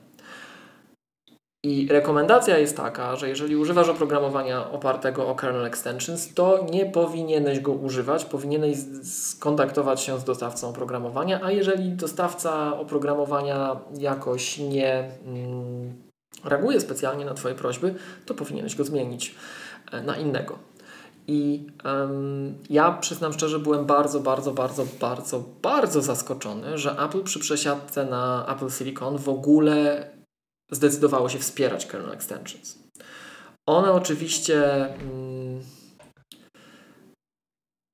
I 1.66 1.88
rekomendacja 1.90 2.58
jest 2.58 2.76
taka, 2.76 3.16
że 3.16 3.28
jeżeli 3.28 3.56
używasz 3.56 3.88
oprogramowania 3.88 4.70
opartego 4.70 5.28
o 5.28 5.34
kernel 5.34 5.66
extensions, 5.66 6.34
to 6.34 6.66
nie 6.70 6.86
powinieneś 6.86 7.60
go 7.60 7.72
używać, 7.72 8.24
powinieneś 8.24 8.76
skontaktować 9.02 10.00
się 10.00 10.18
z 10.18 10.24
dostawcą 10.24 10.68
oprogramowania, 10.68 11.40
a 11.42 11.50
jeżeli 11.50 11.90
dostawca 11.90 12.78
oprogramowania 12.78 13.76
jakoś 13.98 14.58
nie... 14.58 15.10
Mm, 15.26 16.05
reaguje 16.44 16.80
specjalnie 16.80 17.24
na 17.24 17.34
Twoje 17.34 17.54
prośby, 17.54 17.94
to 18.26 18.34
powinieneś 18.34 18.76
go 18.76 18.84
zmienić 18.84 19.34
e, 19.92 20.02
na 20.02 20.16
innego. 20.16 20.58
I 21.28 21.66
um, 21.84 22.58
ja 22.70 22.92
przyznam 22.92 23.32
szczerze, 23.32 23.58
byłem 23.58 23.86
bardzo, 23.86 24.20
bardzo, 24.20 24.52
bardzo, 24.52 24.86
bardzo, 25.00 25.44
bardzo 25.62 26.02
zaskoczony, 26.02 26.78
że 26.78 26.96
Apple 26.98 27.22
przy 27.22 27.38
przesiadce 27.38 28.04
na 28.04 28.46
Apple 28.56 28.70
Silicon 28.70 29.18
w 29.18 29.28
ogóle 29.28 30.10
zdecydowało 30.70 31.28
się 31.28 31.38
wspierać 31.38 31.86
kernel 31.86 32.12
extensions. 32.12 32.78
One 33.66 33.92
oczywiście 33.92 34.86
mm, 34.94 35.62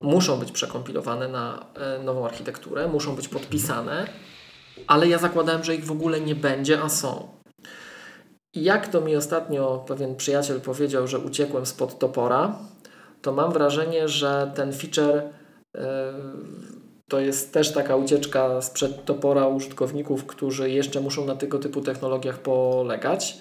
muszą 0.03 0.39
być 0.39 0.53
przekompilowane 0.53 1.29
na 1.29 1.67
e, 1.75 2.03
nową 2.03 2.25
architekturę, 2.25 2.89
muszą 2.89 3.17
być 3.17 3.29
podpisane, 3.29 4.07
ale 4.87 5.09
ja 5.09 5.19
zakładałem, 5.19 5.65
że 5.65 5.75
ich 5.75 5.85
w 5.85 5.93
ogóle 5.93 6.21
nie 6.21 6.35
będzie, 6.35 6.83
a 6.83 6.89
są. 6.89 7.42
Jak 8.55 8.89
to 8.89 9.01
mi 9.01 9.17
ostatnio 9.17 9.85
pewien 9.87 10.17
przyjaciel 10.17 10.61
powiedział, 10.61 11.07
że 11.07 11.19
uciekłem 11.19 11.67
spod 11.67 11.99
topora, 11.99 12.59
to 13.23 13.33
mam 13.33 13.53
wrażenie, 13.53 14.09
że 14.09 14.53
ten 14.55 14.73
feature 14.73 15.23
yy, 15.75 15.81
to 17.09 17.21
jest 17.21 17.53
też 17.53 17.73
taka 17.73 17.97
ucieczka 17.97 18.63
sprzed 18.63 19.05
topora 19.05 19.47
użytkowników, 19.47 20.27
którzy 20.27 20.71
jeszcze 20.71 21.01
muszą 21.01 21.25
na 21.25 21.37
tego 21.37 21.59
typu 21.59 21.81
technologiach 21.81 22.39
polegać, 22.39 23.39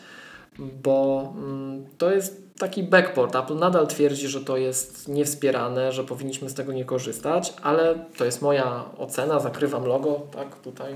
bo 0.60 1.34
mm, 1.38 1.86
to 1.98 2.12
jest 2.12 2.42
taki 2.60 2.84
backport. 2.84 3.36
Apple 3.36 3.56
nadal 3.56 3.88
twierdzi, 3.88 4.28
że 4.28 4.42
to 4.42 4.58
jest 4.58 5.08
niewspierane, 5.08 5.92
że 5.92 6.04
powinniśmy 6.04 6.50
z 6.50 6.54
tego 6.54 6.74
nie 6.74 6.86
korzystać, 6.86 7.54
ale 7.62 8.06
to 8.18 8.26
jest 8.26 8.42
moja 8.42 8.86
ocena, 8.98 9.40
zakrywam 9.40 9.86
logo, 9.86 10.22
tak, 10.32 10.60
tutaj 10.60 10.96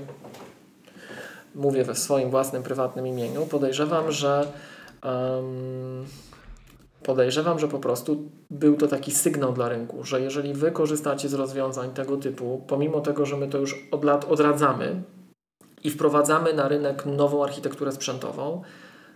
mówię 1.56 1.84
we 1.84 1.94
swoim 1.94 2.30
własnym, 2.30 2.62
prywatnym 2.62 3.06
imieniu. 3.06 3.46
Podejrzewam, 3.46 4.12
że 4.12 4.46
um, 5.04 6.06
podejrzewam, 7.02 7.58
że 7.58 7.68
po 7.68 7.78
prostu 7.78 8.30
był 8.50 8.76
to 8.76 8.88
taki 8.88 9.12
sygnał 9.12 9.52
dla 9.52 9.68
rynku, 9.68 10.04
że 10.04 10.20
jeżeli 10.20 10.54
Wy 10.54 10.70
korzystacie 10.70 11.28
z 11.28 11.34
rozwiązań 11.34 11.90
tego 11.90 12.16
typu, 12.16 12.64
pomimo 12.66 13.00
tego, 13.00 13.26
że 13.26 13.36
my 13.36 13.48
to 13.48 13.58
już 13.58 13.88
od 13.90 14.04
lat 14.04 14.24
odradzamy 14.24 15.02
i 15.84 15.90
wprowadzamy 15.90 16.52
na 16.52 16.68
rynek 16.68 17.06
nową 17.06 17.44
architekturę 17.44 17.92
sprzętową, 17.92 18.62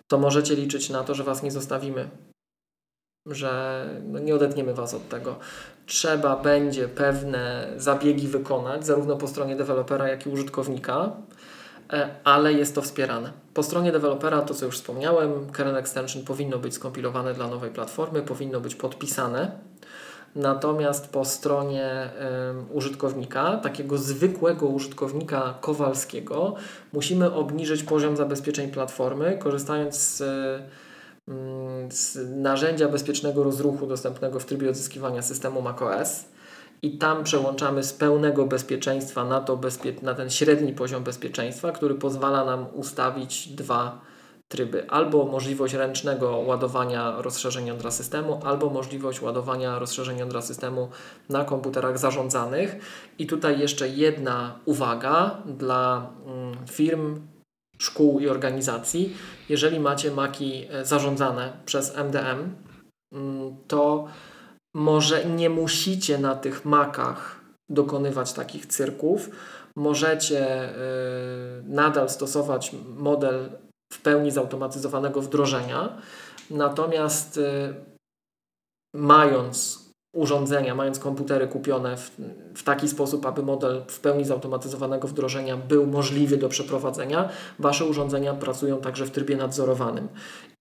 to 0.09 0.19
możecie 0.19 0.55
liczyć 0.55 0.91
na 0.91 1.05
to, 1.05 1.15
że 1.15 1.25
Was 1.25 1.43
nie 1.43 1.51
zostawimy 1.51 2.11
że 3.27 3.85
no 4.05 4.19
nie 4.19 4.35
odetniemy 4.35 4.75
Was 4.75 4.95
od 4.95 5.09
tego. 5.09 5.37
Trzeba 5.87 6.37
będzie 6.37 6.89
pewne 6.89 7.73
zabiegi 7.77 8.29
wykonać, 8.29 8.87
zarówno 8.87 9.17
po 9.17 9.29
stronie 9.29 9.57
dewelopera, 9.57 10.09
jak 10.09 10.27
i 10.27 10.31
użytkownika, 10.31 11.13
ale 12.25 12.53
jest 12.53 12.75
to 12.75 12.83
wspierane. 12.83 13.33
Po 13.55 13.63
stronie 13.63 13.93
dewelopera, 13.93 14.43
to 14.43 14.55
co 14.55 14.67
już 14.67 14.75
wspomniałem, 14.75 15.51
kernel 15.53 15.77
extension 15.77 16.25
powinno 16.25 16.59
być 16.59 16.75
skompilowane 16.75 17.35
dla 17.35 17.49
nowej 17.49 17.71
platformy, 17.71 18.23
powinno 18.23 18.61
być 18.61 18.75
podpisane. 18.75 19.51
Natomiast 20.35 21.09
po 21.09 21.25
stronie 21.25 22.11
y, 22.71 22.75
użytkownika, 22.75 23.57
takiego 23.57 23.99
zwykłego 23.99 24.67
użytkownika 24.67 25.55
kowalskiego, 25.61 26.55
musimy 26.93 27.35
obniżyć 27.35 27.83
poziom 27.83 28.17
zabezpieczeń 28.17 28.71
platformy, 28.71 29.39
korzystając 29.39 29.97
z 29.97 30.23
Mm, 31.31 31.93
z 31.93 32.19
narzędzia 32.37 32.89
bezpiecznego 32.89 33.43
rozruchu 33.43 33.87
dostępnego 33.87 34.41
w 34.41 34.45
trybie 34.45 34.71
odzyskiwania 34.71 35.23
systemu 35.23 35.63
macOS 35.63 36.25
i 36.83 36.99
tam 36.99 37.25
przełączamy 37.25 37.83
z 37.83 37.93
pełnego 37.93 38.47
bezpieczeństwa 38.47 39.25
na, 39.25 39.41
to 39.41 39.57
bezpie 39.57 39.93
na 40.03 40.15
ten 40.15 40.31
średni 40.31 40.73
poziom 40.73 41.05
bezpieczeństwa, 41.05 41.73
który 41.73 41.95
pozwala 41.95 42.45
nam 42.45 42.67
ustawić 42.75 43.49
dwa 43.49 44.01
tryby. 44.49 44.91
Albo 44.91 45.25
możliwość 45.25 45.75
ręcznego 45.75 46.39
ładowania 46.39 47.15
rozszerzeń 47.23 47.67
jądra 47.67 47.91
systemu, 47.91 48.41
albo 48.45 48.71
możliwość 48.71 49.23
ładowania 49.23 49.79
rozszerzeń 49.79 50.19
jądra 50.19 50.43
systemu 50.43 50.89
na 51.29 51.45
komputerach 51.45 51.99
zarządzanych. 51.99 52.77
I 53.19 53.27
tutaj 53.27 53.61
jeszcze 53.61 53.89
jedna 53.89 54.59
uwaga 54.65 55.37
dla 55.47 56.11
mm, 56.27 56.67
firm, 56.67 57.21
szkół 57.79 58.21
i 58.21 58.29
organizacji. 58.29 59.17
Jeżeli 59.49 59.81
macie 59.81 60.11
maki 60.11 60.67
e, 60.71 60.85
zarządzane 60.85 61.53
przez 61.65 61.97
MDM, 61.97 62.55
mm, 63.13 63.57
to 63.69 64.09
może 64.75 65.25
nie 65.25 65.51
musicie 65.51 66.19
na 66.19 66.35
tych 66.35 66.65
makach 66.65 67.41
dokonywać 67.69 68.33
takich 68.33 68.67
cyrków. 68.67 69.31
Możecie 69.77 70.47
e, 70.49 70.73
nadal 71.65 72.11
stosować 72.11 72.73
model 72.97 73.51
w 73.93 74.01
pełni 74.03 74.31
zautomatyzowanego 74.31 75.23
wdrożenia, 75.23 75.99
natomiast 76.51 77.39
e, 77.39 77.75
mając 78.95 79.80
urządzenia, 80.13 80.75
mając 80.75 80.99
komputery 80.99 81.49
kupione 81.49 81.97
w, 81.97 82.11
w, 82.55 82.63
taki 82.63 82.89
sposób, 82.89 83.27
aby 83.27 83.43
model 83.43 83.83
w 83.89 84.01
pełni 84.01 84.25
zautomatyzowanego 84.25 85.09
wdrożenia 85.09 85.57
był 85.57 85.87
możliwy 85.87 86.37
do 86.37 86.49
przeprowadzenia, 86.49 87.29
Wasze 87.59 87.85
urządzenia 87.85 88.35
pracują 88.35 88.81
także 88.81 89.07
w 89.07 89.11
trybie 89.11 89.37
nadzorowanym. 89.37 90.09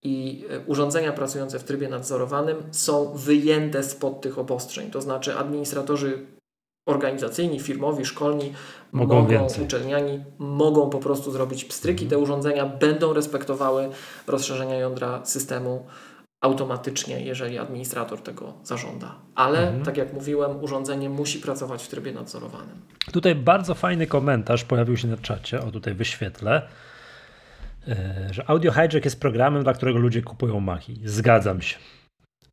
I 0.03 0.45
e, 0.49 0.59
urządzenia 0.59 1.11
pracujące 1.11 1.59
w 1.59 1.63
trybie 1.63 1.89
nadzorowanym 1.89 2.57
są 2.71 3.13
wyjęte 3.15 3.83
spod 3.83 4.21
tych 4.21 4.39
obostrzeń. 4.39 4.91
To 4.91 5.01
znaczy, 5.01 5.35
administratorzy 5.35 6.25
organizacyjni, 6.85 7.59
firmowi, 7.59 8.05
szkolni, 8.05 8.53
mogą, 8.91 9.21
mogą 9.21 9.47
uczelniani 9.65 10.23
mogą 10.37 10.89
po 10.89 10.99
prostu 10.99 11.31
zrobić 11.31 11.65
pstryki. 11.65 12.07
Te 12.07 12.17
urządzenia 12.17 12.65
będą 12.65 13.13
respektowały 13.13 13.89
rozszerzenia 14.27 14.75
jądra 14.75 15.25
systemu 15.25 15.85
automatycznie, 16.41 17.21
jeżeli 17.21 17.57
administrator 17.57 18.21
tego 18.21 18.53
zażąda. 18.63 19.15
Ale, 19.35 19.59
mhm. 19.59 19.83
tak 19.83 19.97
jak 19.97 20.13
mówiłem, 20.13 20.63
urządzenie 20.63 21.09
musi 21.09 21.39
pracować 21.39 21.83
w 21.83 21.87
trybie 21.87 22.11
nadzorowanym. 22.11 22.81
Tutaj 23.11 23.35
bardzo 23.35 23.75
fajny 23.75 24.07
komentarz 24.07 24.63
pojawił 24.63 24.97
się 24.97 25.07
na 25.07 25.17
czacie, 25.17 25.61
o 25.61 25.71
tutaj 25.71 25.93
wyświetlę, 25.93 26.67
e, 27.87 28.27
że 28.31 28.49
Audio 28.49 28.71
Hijack 28.71 29.05
jest 29.05 29.19
programem, 29.19 29.63
dla 29.63 29.73
którego 29.73 29.99
ludzie 29.99 30.21
kupują 30.21 30.59
Machi. 30.59 31.01
Zgadzam 31.05 31.61
się. 31.61 31.77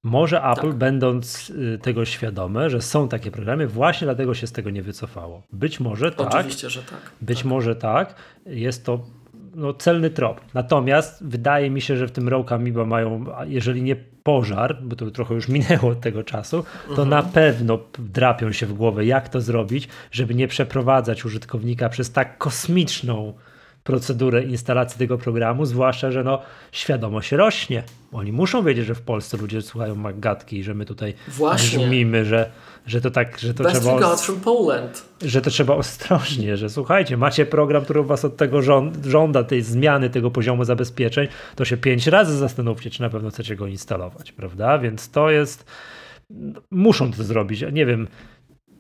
Może 0.03 0.43
Apple, 0.43 0.69
tak. 0.69 0.75
będąc 0.75 1.51
y, 1.51 1.79
tego 1.83 2.05
świadome, 2.05 2.71
że 2.71 2.83
są 2.83 3.09
takie 3.09 3.31
programy, 3.31 3.67
właśnie 3.67 4.05
dlatego 4.05 4.35
się 4.35 4.47
z 4.47 4.53
tego 4.53 4.71
nie 4.71 4.83
wycofało. 4.83 5.43
Być 5.53 5.81
może 5.81 6.13
tak. 6.13 6.27
Oczywiście, 6.27 6.71
że 6.71 6.83
tak. 6.83 7.01
Być 7.21 7.39
tak. 7.39 7.47
może 7.47 7.77
tak. 7.77 8.15
Jest 8.47 8.85
to 8.87 9.01
no, 9.57 9.75
celny 9.75 10.11
trop. 10.11 10.41
Natomiast 10.55 11.25
wydaje 11.25 11.71
mi 11.71 11.81
się, 11.81 11.97
że 11.97 12.07
w 12.07 12.13
tym 12.13 12.29
Rogue 12.29 12.55
Amoeba 12.55 12.85
mają, 12.85 13.25
jeżeli 13.47 13.83
nie 13.83 13.97
pożar, 14.23 14.79
bo 14.83 14.97
to 14.97 15.11
trochę 15.11 15.35
już 15.35 15.49
minęło 15.49 15.91
od 15.91 16.01
tego 16.01 16.25
czasu, 16.25 16.65
to 16.85 17.03
mhm. 17.03 17.09
na 17.09 17.23
pewno 17.23 17.79
drapią 17.99 18.53
się 18.53 18.67
w 18.67 18.73
głowę, 18.73 19.05
jak 19.05 19.29
to 19.29 19.41
zrobić, 19.41 19.89
żeby 20.11 20.35
nie 20.35 20.49
przeprowadzać 20.49 21.25
użytkownika 21.25 21.89
przez 21.89 22.13
tak 22.13 22.39
kosmiczną 22.39 23.35
procedurę 23.87 24.43
instalacji 24.43 24.99
tego 24.99 25.19
programu, 25.19 25.65
zwłaszcza, 25.65 26.11
że 26.11 26.25
no, 26.25 26.43
świadomość 26.73 27.33
rośnie. 27.33 27.83
Oni 28.13 28.33
muszą 28.33 28.65
wiedzieć, 28.65 28.87
że 28.87 28.95
w 28.95 29.03
Polsce 29.03 29.37
ludzie 29.37 29.63
słuchają 29.63 29.95
magatki 29.95 30.59
i 30.59 30.63
że 30.63 30.75
my 30.75 30.85
tutaj 30.85 31.15
brzmimy, 31.55 32.25
że, 32.25 32.51
że 32.87 33.01
to 33.01 33.11
tak, 33.11 33.39
że 33.39 33.55
to 33.55 33.65
Best 33.65 33.83
trzeba... 33.83 34.17
from 34.17 34.41
Poland. 34.41 35.05
Że 35.23 35.43
to 35.43 35.51
trzeba 35.51 35.75
ostrożnie, 35.75 36.57
że 36.57 36.71
słuchajcie, 36.71 37.17
macie 37.17 37.47
program, 37.47 37.85
który 37.85 38.03
was 38.03 38.25
od 38.25 38.37
tego 38.37 38.63
żąda, 39.05 39.45
tej 39.45 39.63
zmiany 39.63 40.11
tego 40.11 40.31
poziomu 40.31 40.65
zabezpieczeń, 40.65 41.29
to 41.55 41.65
się 41.65 41.77
pięć 41.77 42.07
razy 42.07 42.37
zastanówcie, 42.37 42.91
czy 42.91 43.03
na 43.03 43.11
pewno 43.11 43.31
chcecie 43.31 43.57
go 43.57 43.67
instalować, 43.67 44.33
prawda? 44.33 44.79
Więc 44.79 45.11
to 45.11 45.31
jest... 45.31 45.65
Muszą 46.71 47.13
to 47.13 47.25
zrobić. 47.25 47.65
Nie 47.73 47.87
wiem, 47.87 48.09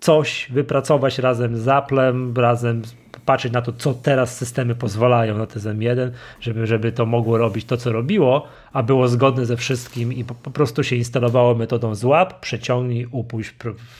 coś 0.01 0.49
wypracować 0.51 1.19
razem 1.19 1.57
z 1.57 1.69
Applem, 1.69 2.35
razem 2.37 2.83
patrzeć 3.27 3.53
na 3.53 3.63
to, 3.63 3.73
co 3.73 3.95
teraz 3.95 4.37
systemy 4.37 4.75
pozwalają 4.75 5.39
na 5.39 5.45
TZM1, 5.45 6.11
żeby, 6.41 6.67
żeby 6.67 6.93
to 6.93 7.07
mogło 7.07 7.39
robić 7.39 7.65
to, 7.65 7.77
co 7.77 7.93
robiło, 7.93 8.47
a 8.73 8.83
było 8.83 9.09
zgodne 9.09 9.47
ze 9.47 9.57
wszystkim 9.57 10.13
i 10.13 10.25
po, 10.25 10.35
po 10.35 10.51
prostu 10.51 10.85
się 10.85 10.97
instalowało 10.97 11.55
metodą 11.55 11.95
złap, 11.95 12.41
przeciągnij, 12.41 13.09
upuść 13.13 13.55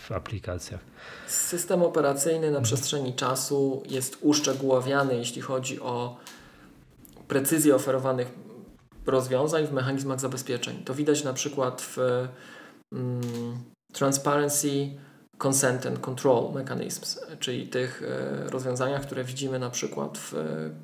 w 0.07 0.13
aplikacjach. 0.13 0.81
System 1.27 1.83
operacyjny 1.83 2.51
na 2.51 2.61
przestrzeni 2.61 3.15
czasu 3.15 3.83
jest 3.91 4.19
uszczegółowiany, 4.21 5.15
jeśli 5.15 5.43
chodzi 5.43 5.81
o 5.81 6.17
precyzję 7.29 7.75
oferowanych 7.75 8.29
rozwiązań 9.07 9.67
w 9.67 9.73
mechanizmach 9.73 10.21
zabezpieczeń. 10.21 10.83
To 10.85 10.95
widać 10.95 11.25
na 11.25 11.33
przykład 11.33 11.83
w 11.83 11.99
mm, 12.93 13.21
Transparency 13.93 14.91
consent 15.39 15.87
and 15.87 16.01
control 16.01 16.53
mechanisms, 16.53 17.21
czyli 17.41 17.69
tych 17.69 18.03
e, 18.03 18.51
rozwiązaniach, 18.51 19.03
które 19.03 19.25
widzimy 19.25 19.59
na 19.59 19.71
przykład 19.71 20.19
w 20.19 20.35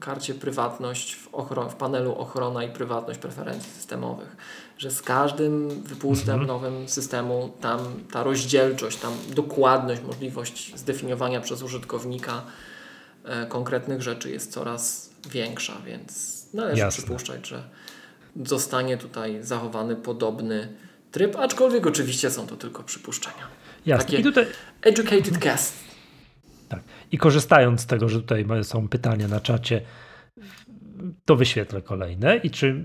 karcie 0.01 0.35
prywatność, 0.35 1.15
w, 1.15 1.31
ochron- 1.33 1.71
w 1.71 1.75
panelu 1.75 2.15
ochrona 2.15 2.65
i 2.65 2.69
prywatność 2.69 3.21
preferencji 3.21 3.73
systemowych, 3.73 4.37
że 4.79 4.91
z 4.91 5.03
każdym 5.03 5.69
wypustem 5.83 6.41
mhm. 6.41 6.47
nowym 6.47 6.89
systemu 6.89 7.53
tam 7.61 7.81
ta 8.13 8.23
rozdzielczość, 8.23 8.99
tam 8.99 9.13
dokładność, 9.35 10.03
możliwość 10.03 10.79
zdefiniowania 10.79 11.41
przez 11.41 11.63
użytkownika 11.63 12.43
e, 13.25 13.47
konkretnych 13.47 14.03
rzeczy 14.03 14.31
jest 14.31 14.53
coraz 14.53 15.11
większa, 15.31 15.73
więc 15.87 16.43
należy 16.55 16.81
Jasne. 16.81 17.03
przypuszczać, 17.03 17.47
że 17.49 17.63
zostanie 18.45 18.97
tutaj 18.97 19.43
zachowany 19.43 19.97
podobny 19.97 20.69
tryb, 21.13 21.37
aczkolwiek 21.37 21.87
oczywiście 21.87 22.31
są 22.31 22.47
to 22.47 22.57
tylko 22.57 22.83
przypuszczenia. 22.83 23.62
Jasne. 23.87 24.05
Takie 24.05 24.19
I 24.19 24.23
tutaj... 24.23 24.47
educated 24.83 25.39
guess. 25.39 25.75
Tak. 26.69 26.81
I 27.13 27.19
korzystając 27.19 27.81
z 27.81 27.87
tego, 27.87 28.09
że 28.09 28.21
tutaj 28.21 28.45
są 28.63 28.89
pytania 28.89 29.29
na 29.29 29.41
czacie, 29.41 29.81
to 31.25 31.37
wyświetlę 31.37 31.83
kolejne. 31.83 32.37
I 32.37 32.51
czy 32.51 32.85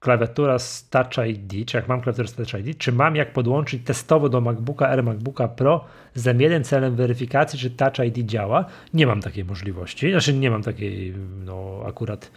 klawiatura 0.00 0.58
z 0.58 0.88
Touch 0.88 1.26
ID, 1.28 1.68
czy 1.68 1.76
jak 1.76 1.88
mam 1.88 2.00
klawiaturę 2.00 2.28
z 2.28 2.34
Touch 2.34 2.54
ID, 2.66 2.78
czy 2.78 2.92
mam 2.92 3.16
jak 3.16 3.32
podłączyć 3.32 3.82
testowo 3.84 4.28
do 4.28 4.40
MacBooka 4.40 4.88
Air, 4.88 5.04
MacBooka 5.04 5.48
Pro 5.48 5.84
z 6.14 6.24
M1 6.24 6.64
celem 6.64 6.96
weryfikacji, 6.96 7.58
czy 7.58 7.70
Touch 7.70 7.98
ID 8.06 8.26
działa? 8.26 8.64
Nie 8.94 9.06
mam 9.06 9.22
takiej 9.22 9.44
możliwości. 9.44 10.10
Znaczy 10.10 10.34
nie 10.34 10.50
mam 10.50 10.62
takiej, 10.62 11.14
no 11.44 11.82
akurat 11.86 12.30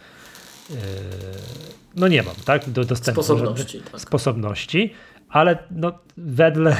yy, 0.70 0.76
no 1.96 2.08
nie 2.08 2.22
mam, 2.22 2.34
tak? 2.44 2.70
Do, 2.70 2.84
dostępu. 2.84 3.22
Sposobności. 3.22 3.80
Tak. 3.80 4.00
Sposobności, 4.00 4.94
ale 5.28 5.58
no 5.70 5.98
wedle 6.16 6.76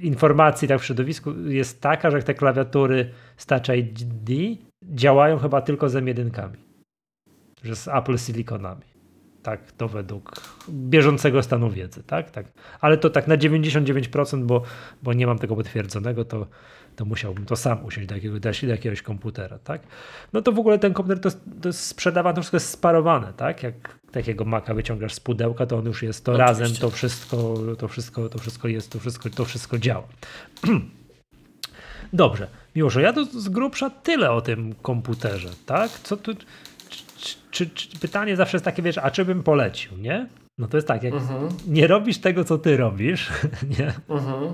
informacji 0.00 0.68
tak 0.68 0.80
w 0.80 0.84
środowisku 0.84 1.34
jest 1.46 1.80
taka, 1.80 2.10
że 2.10 2.22
te 2.22 2.34
klawiatury 2.34 3.10
z 3.36 3.46
Touch 3.46 3.68
ID 3.76 4.58
działają 4.82 5.38
chyba 5.38 5.60
tylko 5.60 5.88
z 5.88 5.94
M1, 5.94 6.50
że 7.62 7.76
z 7.76 7.88
Apple 7.88 8.18
Siliconami. 8.18 8.98
Tak, 9.42 9.72
to 9.72 9.88
według 9.88 10.32
bieżącego 10.70 11.42
stanu 11.42 11.70
wiedzy, 11.70 12.02
tak? 12.02 12.30
tak. 12.30 12.46
Ale 12.80 12.96
to 12.96 13.10
tak 13.10 13.28
na 13.28 13.36
99%, 13.36 14.44
bo, 14.44 14.62
bo 15.02 15.12
nie 15.12 15.26
mam 15.26 15.38
tego 15.38 15.56
potwierdzonego, 15.56 16.24
to, 16.24 16.46
to 16.96 17.04
musiałbym 17.04 17.46
to 17.46 17.56
sam 17.56 17.84
usiąść 17.84 18.08
do 18.08 18.14
jakiegoś, 18.14 18.40
do 18.40 18.70
jakiegoś 18.70 19.02
komputera, 19.02 19.58
tak? 19.58 19.82
No 20.32 20.42
to 20.42 20.52
w 20.52 20.58
ogóle 20.58 20.78
ten 20.78 20.94
komputer 20.94 21.20
to, 21.20 21.30
to 21.62 21.68
jest 21.68 21.80
sprzedawany, 21.80 22.34
to 22.34 22.40
wszystko 22.40 22.56
jest 22.56 22.70
sparowane, 22.70 23.32
tak? 23.36 23.62
Jak 23.62 23.98
takiego 24.12 24.44
maka 24.44 24.74
wyciągasz 24.74 25.14
z 25.14 25.20
pudełka, 25.20 25.66
to 25.66 25.78
on 25.78 25.86
już 25.86 26.02
jest 26.02 26.24
to 26.24 26.32
Oczywiście. 26.32 26.60
razem, 26.62 26.76
to 26.76 26.90
wszystko, 26.90 27.54
to 27.78 27.88
wszystko, 27.88 28.28
to 28.28 28.38
wszystko 28.38 28.68
jest, 28.68 28.90
to 28.90 28.98
wszystko, 29.00 29.30
to 29.30 29.44
wszystko 29.44 29.78
działa. 29.78 30.04
Dobrze, 32.12 32.48
Miłoszu, 32.76 33.00
ja 33.00 33.12
to 33.12 33.24
z 33.24 33.48
grubsza 33.48 33.90
tyle 33.90 34.30
o 34.30 34.40
tym 34.40 34.74
komputerze, 34.82 35.48
tak? 35.66 35.90
Co 35.90 36.16
tu, 36.16 36.34
czy, 36.90 37.34
czy, 37.50 37.70
czy, 37.70 37.98
pytanie 37.98 38.36
zawsze 38.36 38.56
jest 38.56 38.64
takie, 38.64 38.82
wiesz, 38.82 38.98
a 38.98 39.10
czy 39.10 39.24
bym 39.24 39.42
polecił, 39.42 39.98
nie? 39.98 40.26
No 40.58 40.68
to 40.68 40.76
jest 40.76 40.88
tak, 40.88 41.02
jak 41.02 41.14
Mhm. 41.14 41.48
nie 41.66 41.86
robisz 41.86 42.18
tego, 42.18 42.44
co 42.44 42.58
ty 42.58 42.76
robisz, 42.76 43.28
nie? 43.78 43.92
Mhm. 44.08 44.52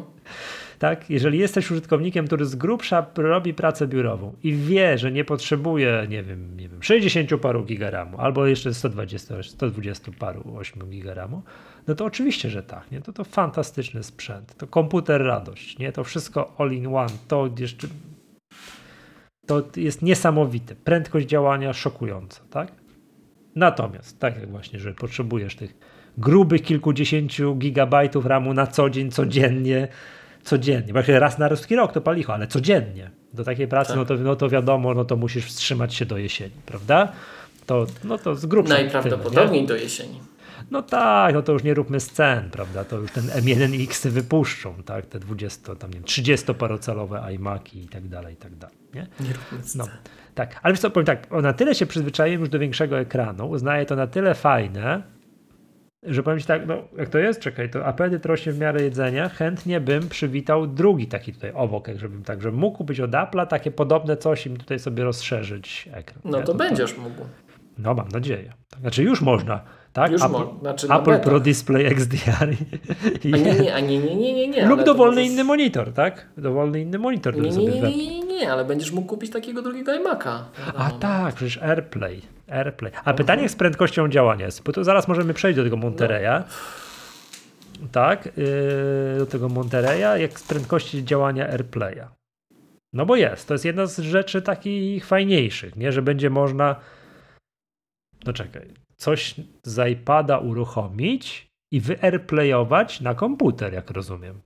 Tak, 0.79 1.11
jeżeli 1.11 1.39
jesteś 1.39 1.71
użytkownikiem, 1.71 2.27
który 2.27 2.45
z 2.45 2.55
grubsza 2.55 3.07
robi 3.17 3.55
pracę 3.55 3.87
biurową 3.87 4.35
i 4.43 4.55
wie, 4.55 4.99
że 4.99 5.13
nie 5.13 5.25
potrzebuje, 5.25 6.07
nie 6.09 6.23
wiem, 6.23 6.57
nie 6.57 6.69
wiem, 6.69 6.83
60 6.83 7.41
paru 7.41 7.65
gigaramu, 7.65 8.19
albo 8.19 8.47
jeszcze 8.47 8.75
120, 8.75 9.43
120 9.43 10.13
paru 10.19 10.57
8 10.57 10.91
gigaramu, 10.91 11.43
no 11.87 11.95
to 11.95 12.05
oczywiście, 12.05 12.51
że 12.51 12.63
tak, 12.63 12.91
nie? 12.91 13.01
To 13.01 13.13
to 13.13 13.25
fantastyczny 13.25 14.03
sprzęt, 14.03 14.55
to 14.57 14.67
komputer 14.67 15.23
radość, 15.23 15.79
nie? 15.79 15.93
To 15.93 16.05
wszystko 16.05 16.55
all 16.59 16.73
in 16.73 16.87
one, 16.87 17.13
to 17.29 17.51
jeszcze 17.59 17.89
to 19.47 19.63
jest 19.77 20.03
niesamowite. 20.03 20.75
Prędkość 20.75 21.27
działania 21.27 21.73
szokująca, 21.73 22.41
tak? 22.51 22.73
Natomiast, 23.57 24.19
tak 24.19 24.41
jak 24.41 24.51
właśnie, 24.51 24.79
że 24.79 24.95
potrzebujesz 24.95 25.57
tych 25.57 25.75
grubych 26.19 26.63
kilkudziesięciu 26.63 27.55
gigabajtów 27.55 28.27
RAMu 28.27 28.55
na 28.55 28.67
co 28.67 28.91
dzień, 28.91 29.11
codziennie, 29.11 29.89
codziennie. 30.45 30.93
Bo 30.93 30.99
jak 30.99 31.09
raz 31.09 31.39
na 31.39 31.49
ruski 31.49 31.77
rok 31.77 31.93
to 31.93 32.01
palicho, 32.01 32.35
ale 32.35 32.47
codziennie. 32.47 33.11
Do 33.35 33.45
takiej 33.45 33.69
pracy, 33.69 33.89
Tak. 33.89 33.97
no, 33.97 34.05
to, 34.05 34.15
no 34.15 34.37
to 34.37 34.49
wiadomo, 34.49 34.95
no 34.95 35.05
to 35.05 35.17
musisz 35.17 35.47
wstrzymać 35.47 35.95
się 35.95 36.07
do 36.07 36.19
jesieni, 36.19 36.55
prawda? 36.67 37.13
To, 37.67 37.87
no 38.05 38.19
to 38.19 38.35
z 38.35 38.47
grubsza 38.47 38.75
tyle, 38.75 38.87
nie? 38.87 38.93
Najprawdopodobniej 38.93 39.67
do 39.67 39.77
jesieni. 39.77 40.21
No 40.71 40.83
tak, 40.83 41.35
no 41.35 41.43
to 41.43 41.53
już 41.53 41.63
nie 41.63 41.75
róbmy 41.75 42.01
scen, 42.01 42.51
prawda? 42.51 42.85
To 42.85 42.97
już 42.97 43.11
ten 43.13 43.25
M1X 43.25 44.09
wypuszczą, 44.09 44.75
tak? 44.85 45.07
Te 45.07 45.19
20, 45.19 45.77
tam 45.77 45.91
nie 45.91 45.95
wiem, 45.97 46.05
30-parocelowe 46.05 47.35
iMaki 47.35 47.85
i 47.85 47.89
tak 47.89 48.09
dalej, 48.09 48.35
i 48.35 48.37
tak 48.37 48.55
dalej, 48.57 48.77
nie? 48.95 49.07
Nie 49.21 49.33
róbmy 49.33 49.69
scen. 49.69 49.79
No, 49.79 49.89
tak, 50.35 50.61
ale 50.63 50.75
wiesz 50.75 50.81
co, 50.81 50.91
powiem 50.91 51.07
tak, 51.07 51.31
na 51.31 51.53
tyle 51.53 51.75
się 51.75 51.87
przyzwyczaiłem 51.87 52.41
już 52.41 52.49
do 52.49 52.59
większego 52.59 52.99
ekranu, 52.99 53.51
uznaję 53.51 53.87
to 53.87 53.97
na 53.97 54.07
tyle 54.07 54.35
fajne, 54.35 55.03
że 56.07 56.23
powiem 56.23 56.41
ci 56.41 56.47
tak, 56.47 56.67
no 56.67 56.83
jak 56.99 57.09
to 57.09 57.19
jest, 57.19 57.41
czekaj, 57.41 57.71
to 57.71 57.87
apetyt 57.87 58.27
rośnie 58.27 58.53
w 58.53 58.59
miarę 58.59 58.83
jedzenia, 58.83 59.29
chętnie 59.29 59.81
bym 59.81 60.09
przywitał 60.09 60.67
drugi 60.67 61.07
taki 61.07 61.33
tutaj 61.33 61.53
obok, 61.55 61.89
jak 61.89 61.99
żebym 61.99 62.23
tak, 62.23 62.43
żeby 62.43 62.57
mógł 62.57 62.85
być 62.85 63.01
od 63.01 63.11
Apple'a 63.11 63.47
takie 63.47 63.71
podobne 63.71 64.17
coś 64.17 64.47
i 64.47 64.51
mi 64.51 64.59
tutaj 64.59 64.79
sobie 64.79 65.05
rozszerzyć 65.05 65.89
ekran. 65.93 66.21
No 66.25 66.39
nie? 66.39 66.45
to 66.45 66.55
będziesz 66.55 66.99
mógł. 66.99 67.25
No 67.79 67.95
mam 67.95 68.09
nadzieję. 68.09 68.53
Tak, 68.71 68.81
Znaczy 68.81 69.03
już 69.03 69.21
można, 69.21 69.61
tak? 69.95 70.13
Już 70.13 70.23
Apple, 70.23 70.59
znaczy 70.61 70.89
na 70.89 71.01
Apple 71.01 71.11
betach. 71.11 71.25
Pro 71.25 71.41
Display 71.41 71.87
XDR 71.87 72.53
i, 73.25 73.33
nie, 73.33 73.41
nie, 73.41 73.83
nie, 73.83 73.99
nie, 73.99 74.17
nie, 74.17 74.35
nie, 74.35 74.49
nie. 74.49 74.67
lub 74.67 74.85
dowolny 74.85 75.17
możesz- 75.17 75.33
inny 75.33 75.45
monitor, 75.45 75.93
tak? 75.93 76.29
Dowolny 76.37 76.81
inny 76.81 76.99
monitor, 76.99 77.37
Nie, 77.37 77.51
nie, 77.51 77.67
nie, 77.67 77.97
nie, 77.97 78.21
nie, 78.21 78.53
ale 78.53 78.65
będziesz 78.65 78.93
mógł 78.93 79.07
kupić 79.09 79.31
takiego 79.33 79.63
drugiego 79.63 79.93
iMac'a. 79.93 80.39
A 80.77 80.91
tak, 80.91 81.35
przecież 81.35 81.59
AirPlay. 81.63 82.23
AirPlay. 82.49 82.93
A 83.05 83.15
pytanie 83.15 83.43
jak 83.43 83.51
z 83.51 83.57
prędkością 83.57 84.09
działania 84.09 84.47
jest, 84.47 84.63
bo 84.63 84.73
to 84.73 84.85
zaraz 84.85 85.09
możemy 85.09 85.35
przejść 85.35 85.57
do 85.57 85.65
tego 85.65 85.77
Monterey'a. 85.77 86.43
Tak, 87.93 88.27
yy, 88.27 89.19
do 89.19 89.27
tego 89.27 89.49
Monterey'a, 89.49 90.15
jak 90.15 90.41
z 90.41 90.43
prędkości 90.43 91.05
działania 91.05 91.47
AirPlaya. 91.49 92.05
No 92.93 93.07
bo 93.07 93.17
jest, 93.17 93.49
to 93.49 93.55
jest 93.55 93.65
jedna 93.65 93.87
z 93.87 93.99
rzeczy 93.99 94.43
takich 94.43 95.07
fajniejszych, 95.07 95.77
nie, 95.77 95.93
że 95.93 96.03
będzie 96.03 96.31
można 96.31 96.77
no 98.27 98.33
czekaj, 98.33 98.84
coś 98.97 99.35
z 99.63 99.91
iPada 99.93 100.39
uruchomić 100.39 101.49
i 101.73 101.81
wyairplayować 101.81 103.01
na 103.01 103.15
komputer, 103.15 103.73
jak 103.73 103.91
rozumiem. 103.91 104.41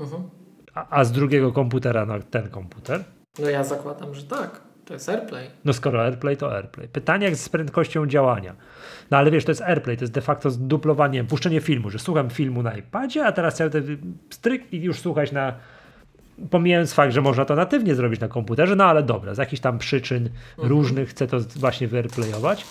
Mhm. 0.00 0.30
A, 0.74 0.98
a 0.98 1.04
z 1.04 1.12
drugiego 1.12 1.52
komputera 1.52 2.06
na 2.06 2.20
ten 2.20 2.50
komputer? 2.50 3.04
No 3.38 3.50
ja 3.50 3.64
zakładam, 3.64 4.14
że 4.14 4.22
tak. 4.22 4.70
To 4.84 4.94
jest 4.94 5.08
AirPlay. 5.08 5.50
No 5.64 5.72
skoro 5.72 6.04
AirPlay, 6.04 6.36
to 6.36 6.56
AirPlay. 6.56 6.88
Pytanie 6.88 7.24
jak 7.24 7.36
z 7.36 7.48
prędkością 7.48 8.06
działania. 8.06 8.56
No 9.10 9.16
ale 9.16 9.30
wiesz, 9.30 9.44
to 9.44 9.50
jest 9.50 9.62
AirPlay, 9.62 9.96
to 9.96 10.02
jest 10.02 10.12
de 10.12 10.20
facto 10.20 10.50
zduplowanie, 10.50 11.24
puszczenie 11.24 11.60
filmu, 11.60 11.90
że 11.90 11.98
słucham 11.98 12.30
filmu 12.30 12.62
na 12.62 12.76
iPadzie, 12.76 13.26
a 13.26 13.32
teraz 13.32 13.56
ten 13.56 14.14
stryk 14.30 14.72
i 14.72 14.82
już 14.82 15.00
słuchać 15.00 15.32
na... 15.32 15.54
Pomijając 16.50 16.92
fakt, 16.94 17.12
że 17.12 17.20
można 17.20 17.44
to 17.44 17.56
natywnie 17.56 17.94
zrobić 17.94 18.20
na 18.20 18.28
komputerze, 18.28 18.76
no 18.76 18.84
ale 18.84 19.02
dobra, 19.02 19.34
z 19.34 19.38
jakichś 19.38 19.60
tam 19.62 19.78
przyczyn 19.78 20.28
różnych 20.58 21.08
chcę 21.08 21.26
to 21.26 21.40
właśnie 21.56 21.88
wyAirplayować. 21.88 22.64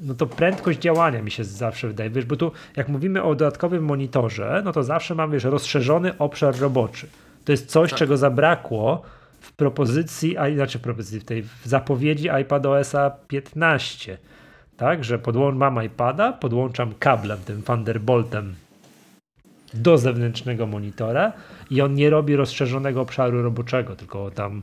No 0.00 0.14
to 0.14 0.26
prędkość 0.26 0.78
działania 0.78 1.22
mi 1.22 1.30
się 1.30 1.44
zawsze 1.44 1.88
wydaje, 1.88 2.10
wiesz, 2.10 2.24
bo 2.24 2.36
tu 2.36 2.52
jak 2.76 2.88
mówimy 2.88 3.22
o 3.22 3.34
dodatkowym 3.34 3.84
monitorze, 3.84 4.62
no 4.64 4.72
to 4.72 4.82
zawsze 4.82 5.14
mam, 5.14 5.30
wiesz, 5.30 5.44
rozszerzony 5.44 6.18
obszar 6.18 6.58
roboczy. 6.58 7.06
To 7.44 7.52
jest 7.52 7.66
coś, 7.70 7.90
Tak. 7.90 7.98
czego 7.98 8.16
zabrakło 8.16 9.02
w 9.40 9.52
propozycji, 9.52 10.36
a 10.38 10.54
znaczy 10.54 10.78
w 10.78 10.82
propozycji, 10.82 11.20
w 11.20 11.24
tej 11.24 11.42
w 11.42 11.60
zapowiedzi 11.64 12.30
iPadOSa 12.30 13.10
15, 13.28 14.18
tak, 14.76 15.04
że 15.04 15.18
podłą- 15.18 15.54
mam 15.54 15.84
iPada, 15.84 16.32
podłączam 16.32 16.92
kablem, 16.98 17.38
tym 17.44 17.62
Thunderboltem 17.62 18.54
do 19.74 19.98
zewnętrznego 19.98 20.66
monitora 20.66 21.32
i 21.70 21.80
on 21.80 21.94
nie 21.94 22.10
robi 22.10 22.36
rozszerzonego 22.36 23.00
obszaru 23.00 23.42
roboczego, 23.42 23.96
tylko 23.96 24.30
tam 24.30 24.62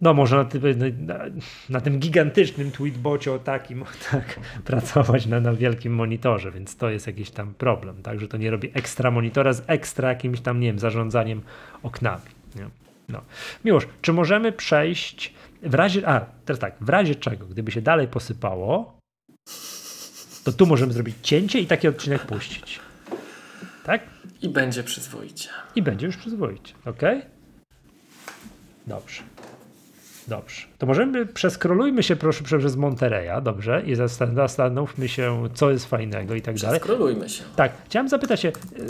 no 0.00 0.14
może 0.14 0.36
na, 0.36 0.44
na, 1.14 1.24
na 1.68 1.80
tym 1.80 1.98
gigantycznym 1.98 2.70
tweetbocie 2.70 3.32
o 3.32 3.38
takim 3.38 3.84
tak, 4.10 4.40
pracować 4.64 5.26
na, 5.26 5.40
na 5.40 5.52
wielkim 5.52 5.94
monitorze, 5.94 6.52
więc 6.52 6.76
to 6.76 6.90
jest 6.90 7.06
jakiś 7.06 7.30
tam 7.30 7.54
problem, 7.54 8.02
tak, 8.02 8.20
że 8.20 8.28
to 8.28 8.36
nie 8.36 8.50
robi 8.50 8.70
ekstra 8.74 9.10
monitora 9.10 9.52
z 9.52 9.62
ekstra 9.66 10.08
jakimś 10.08 10.40
tam, 10.40 10.60
nie 10.60 10.66
wiem, 10.66 10.78
zarządzaniem 10.78 11.42
oknami. 11.82 12.22
Nie? 12.56 12.68
No. 13.08 13.20
Miłosz, 13.64 13.86
czy 14.02 14.12
możemy 14.12 14.52
przejść 14.52 15.34
w 15.62 15.74
razie, 15.74 16.08
a 16.08 16.20
teraz 16.44 16.60
tak, 16.60 16.76
w 16.80 16.88
razie 16.88 17.14
czego, 17.14 17.46
gdyby 17.46 17.72
się 17.72 17.82
dalej 17.82 18.08
posypało, 18.08 18.98
to 20.44 20.52
tu 20.52 20.66
możemy 20.66 20.92
zrobić 20.92 21.16
cięcie 21.22 21.60
i 21.60 21.66
taki 21.66 21.88
odcinek 21.88 22.26
puścić. 22.26 22.80
Tak? 23.84 24.00
I 24.42 24.48
będzie 24.48 24.82
przyzwoicie. 24.84 25.48
I 25.76 25.82
będzie 25.82 26.06
już 26.06 26.16
przyzwoicie, 26.16 26.74
ok? 26.84 27.02
Dobrze. 28.86 29.22
Dobrze. 30.28 30.62
To 30.78 30.86
możemy, 30.86 31.26
przeskrolujmy 31.26 32.02
się 32.02 32.16
proszę 32.16 32.44
przez 32.44 32.76
Montereya, 32.76 33.42
dobrze? 33.42 33.82
I 33.86 33.96
zastan- 33.96 34.34
zastanówmy 34.34 35.08
się, 35.08 35.48
co 35.54 35.70
jest 35.70 35.86
fajnego 35.86 36.34
i 36.34 36.42
tak 36.42 36.56
dalej. 36.58 36.80
Skrolujmy 36.80 37.28
się. 37.28 37.44
Tak, 37.56 37.72
chciałem 37.84 38.08
zapytać 38.08 38.40
się. 38.40 38.48
Yy, 38.48 38.84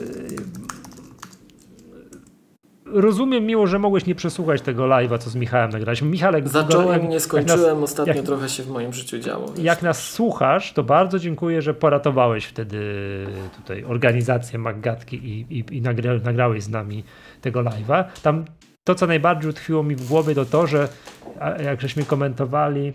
rozumiem 3.00 3.44
miło, 3.46 3.66
że 3.66 3.78
mogłeś 3.78 4.06
nie 4.06 4.14
przesłuchać 4.14 4.62
tego 4.62 4.84
live'a, 4.84 5.18
co 5.18 5.30
z 5.30 5.34
Michałem 5.36 5.70
nagraliśmy. 5.70 6.08
Michale, 6.08 6.48
Zacząłem, 6.48 7.00
jak- 7.00 7.10
nie 7.10 7.20
skończyłem. 7.20 7.80
nas- 7.80 7.90
Ostatnio 7.90 8.14
jak- 8.14 8.24
trochę 8.24 8.48
się 8.48 8.62
w 8.62 8.68
moim 8.68 8.92
życiu 8.92 9.18
działo. 9.18 9.48
wiesz. 9.48 9.64
jak 9.64 9.82
nas 9.82 10.10
słuchasz, 10.10 10.72
to 10.72 10.82
bardzo 10.82 11.18
dziękuję, 11.18 11.62
że 11.62 11.74
poratowałeś 11.74 12.44
wtedy 12.44 12.80
tutaj 13.56 13.84
organizację 13.84 14.58
Maggatki 14.58 15.16
i, 15.16 15.58
i, 15.58 15.76
i 15.76 15.82
nagra, 15.82 16.14
nagrałeś 16.24 16.62
z 16.62 16.68
nami 16.68 17.04
tego 17.40 17.60
live'a. 17.60 18.04
Tam 18.22 18.44
to, 18.86 18.94
co 18.94 19.06
najbardziej 19.06 19.50
utkwiło 19.50 19.82
mi 19.82 19.96
w 19.96 20.08
głowie, 20.08 20.34
to 20.34 20.44
to, 20.44 20.66
że 20.66 20.88
jak 21.64 21.80
żeśmy 21.80 22.04
komentowali 22.04 22.92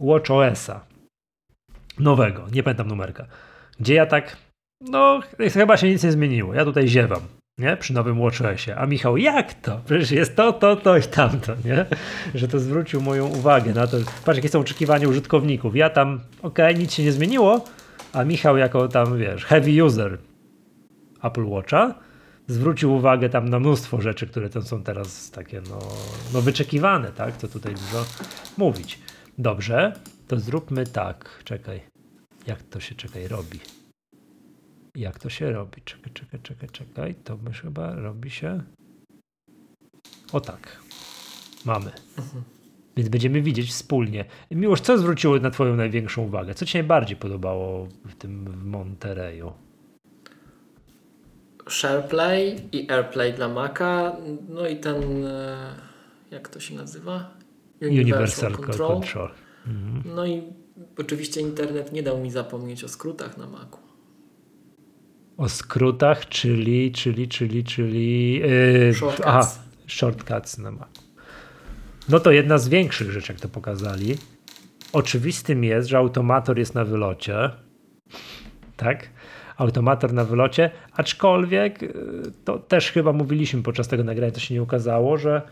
Watch 0.00 0.30
OS-a 0.30 0.80
nowego, 1.98 2.44
nie 2.52 2.62
pamiętam 2.62 2.88
numerka, 2.88 3.26
gdzie 3.80 3.94
ja 3.94 4.06
tak, 4.06 4.36
no 4.80 5.20
chyba 5.52 5.76
się 5.76 5.88
nic 5.88 6.04
nie 6.04 6.12
zmieniło, 6.12 6.54
ja 6.54 6.64
tutaj 6.64 6.88
ziewam. 6.88 7.20
Nie? 7.62 7.76
Przy 7.76 7.94
nowym 7.94 8.20
WatchOSie. 8.20 8.76
A 8.76 8.86
Michał, 8.86 9.16
jak 9.16 9.54
to? 9.54 9.80
Przecież 9.84 10.10
jest 10.10 10.36
to, 10.36 10.52
to, 10.52 10.76
to 10.76 10.96
i 10.96 11.02
tamto, 11.02 11.52
nie? 11.64 11.86
Że 12.34 12.48
to 12.48 12.58
zwrócił 12.58 13.00
moją 13.00 13.26
uwagę 13.26 13.74
na 13.74 13.86
to. 13.86 13.96
Patrz, 14.24 14.36
jakie 14.36 14.48
są 14.48 14.60
oczekiwania 14.60 15.08
użytkowników. 15.08 15.76
Ja 15.76 15.90
tam, 15.90 16.20
okej, 16.42 16.76
nic 16.76 16.92
się 16.92 17.02
nie 17.02 17.12
zmieniło, 17.12 17.64
a 18.12 18.24
Michał 18.24 18.56
jako 18.56 18.88
tam, 18.88 19.18
wiesz, 19.18 19.44
heavy 19.44 19.84
user 19.84 20.18
Apple 21.22 21.46
Watcha 21.46 21.94
zwrócił 22.48 22.94
uwagę 22.94 23.28
tam 23.28 23.48
na 23.48 23.60
mnóstwo 23.60 24.00
rzeczy, 24.00 24.26
które 24.26 24.48
tam 24.48 24.62
są 24.62 24.82
teraz 24.82 25.30
takie, 25.30 25.60
no, 25.70 25.78
no 26.34 26.40
wyczekiwane, 26.40 27.12
tak? 27.12 27.36
Co 27.36 27.48
tutaj 27.48 27.74
dużo 27.74 28.04
mówić. 28.58 28.98
Dobrze, 29.38 29.92
to 30.28 30.40
zróbmy 30.40 30.86
tak. 30.86 31.42
Czekaj. 31.44 31.80
Jak 32.46 32.62
to 32.62 32.80
się, 32.80 32.94
czekaj, 32.94 33.28
robi? 33.28 33.60
Jak 34.96 35.18
to 35.18 35.30
się 35.30 35.52
robi? 35.52 35.82
Czekaj, 35.84 36.12
czekaj, 36.12 36.40
czekaj, 36.42 36.68
czekaj. 36.68 37.14
To 37.14 37.36
my 37.36 37.52
chyba 37.52 37.94
robi 37.94 38.30
się. 38.30 38.62
O 40.32 40.40
tak. 40.40 40.80
Mamy. 41.64 41.90
Mhm. 42.18 42.42
Więc 42.96 43.08
będziemy 43.08 43.42
widzieć 43.42 43.70
wspólnie. 43.70 44.24
Miłosz, 44.50 44.80
co 44.80 44.98
zwróciło 44.98 45.38
na 45.38 45.50
Twoją 45.50 45.76
największą 45.76 46.22
uwagę? 46.22 46.54
Co 46.54 46.66
Ci 46.66 46.78
najbardziej 46.78 47.16
podobało 47.16 47.88
w 48.04 48.14
tym 48.14 48.44
w 48.44 48.64
Montereyu? 48.64 49.52
SharePlay 51.68 52.56
i 52.72 52.90
AirPlay 52.90 53.32
dla 53.32 53.48
Maca, 53.48 54.16
no 54.48 54.66
i 54.66 54.76
ten, 54.76 55.26
e, 55.26 55.74
jak 56.30 56.48
to 56.48 56.60
się 56.60 56.74
nazywa? 56.74 57.30
Universal, 57.80 58.04
Universal 58.04 58.52
Control. 58.52 58.88
Control. 58.88 59.30
Mhm. 59.66 60.14
No 60.16 60.26
i 60.26 60.42
oczywiście 60.98 61.40
internet 61.40 61.92
nie 61.92 62.02
dał 62.02 62.18
mi 62.18 62.30
zapomnieć 62.30 62.84
o 62.84 62.88
skrótach 62.88 63.36
na 63.38 63.46
Macu. 63.46 63.81
O 65.36 65.48
skrótach, 65.48 66.28
czyli, 66.28 66.92
czyli, 66.92 67.28
czyli, 67.28 67.64
czyli... 67.64 68.32
Yy, 68.32 68.94
shortcuts. 68.94 69.26
Aha, 69.26 69.48
shortcuts 69.86 70.58
na 70.58 70.70
Macu. 70.70 71.02
No 72.08 72.20
to 72.20 72.30
jedna 72.30 72.58
z 72.58 72.68
większych 72.68 73.10
rzeczy, 73.10 73.32
jak 73.32 73.40
to 73.40 73.48
pokazali. 73.48 74.16
Oczywistym 74.92 75.64
jest, 75.64 75.88
że 75.88 75.98
automator 75.98 76.58
jest 76.58 76.74
na 76.74 76.84
wylocie. 76.84 77.50
Tak? 78.76 79.10
Automator 79.56 80.12
na 80.12 80.24
wylocie, 80.24 80.70
aczkolwiek 80.92 81.82
y, 81.82 81.92
to 82.44 82.58
też 82.58 82.92
chyba 82.92 83.12
mówiliśmy 83.12 83.62
podczas 83.62 83.88
tego 83.88 84.04
nagrania, 84.04 84.32
to 84.32 84.40
się 84.40 84.54
nie 84.54 84.62
ukazało, 84.62 85.18
że 85.18 85.42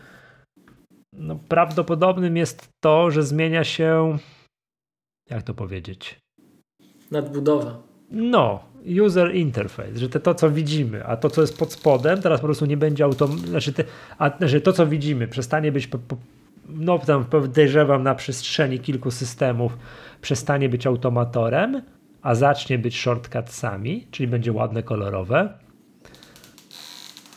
no, 1.13 1.39
prawdopodobnym 1.47 2.37
jest 2.37 2.69
to, 2.83 3.11
że 3.11 3.23
zmienia 3.23 3.63
się 3.63 4.17
jak 5.31 5.43
to 5.43 5.53
powiedzieć? 5.53 6.19
Nadbudowa. 7.11 7.83
No, 8.11 8.63
user 8.85 9.35
interface, 9.35 9.99
że 9.99 10.09
te, 10.09 10.19
to, 10.19 10.35
co 10.35 10.51
widzimy, 10.51 11.05
a 11.05 11.17
to, 11.17 11.29
co 11.29 11.41
jest 11.41 11.57
pod 11.57 11.73
spodem, 11.73 12.21
teraz 12.21 12.39
po 12.39 12.47
prostu 12.47 12.65
nie 12.65 12.77
będzie 12.77 13.03
autom... 13.03 13.37
Znaczy, 13.37 13.73
te, 13.73 13.83
a, 14.17 14.37
znaczy 14.37 14.61
to, 14.61 14.73
co 14.73 14.87
widzimy, 14.87 15.27
przestanie 15.27 15.71
być 15.71 15.87
po, 15.87 15.97
po, 15.97 16.17
no 16.69 16.99
tam 16.99 17.25
podejrzewam 17.25 18.03
na 18.03 18.15
przestrzeni 18.15 18.79
kilku 18.79 19.11
systemów 19.11 19.77
przestanie 20.21 20.69
być 20.69 20.87
automatorem, 20.87 21.81
a 22.21 22.35
zacznie 22.35 22.77
być 22.77 22.99
shortcutsami, 22.99 24.07
czyli 24.11 24.27
będzie 24.27 24.51
ładne, 24.51 24.83
kolorowe. 24.83 25.53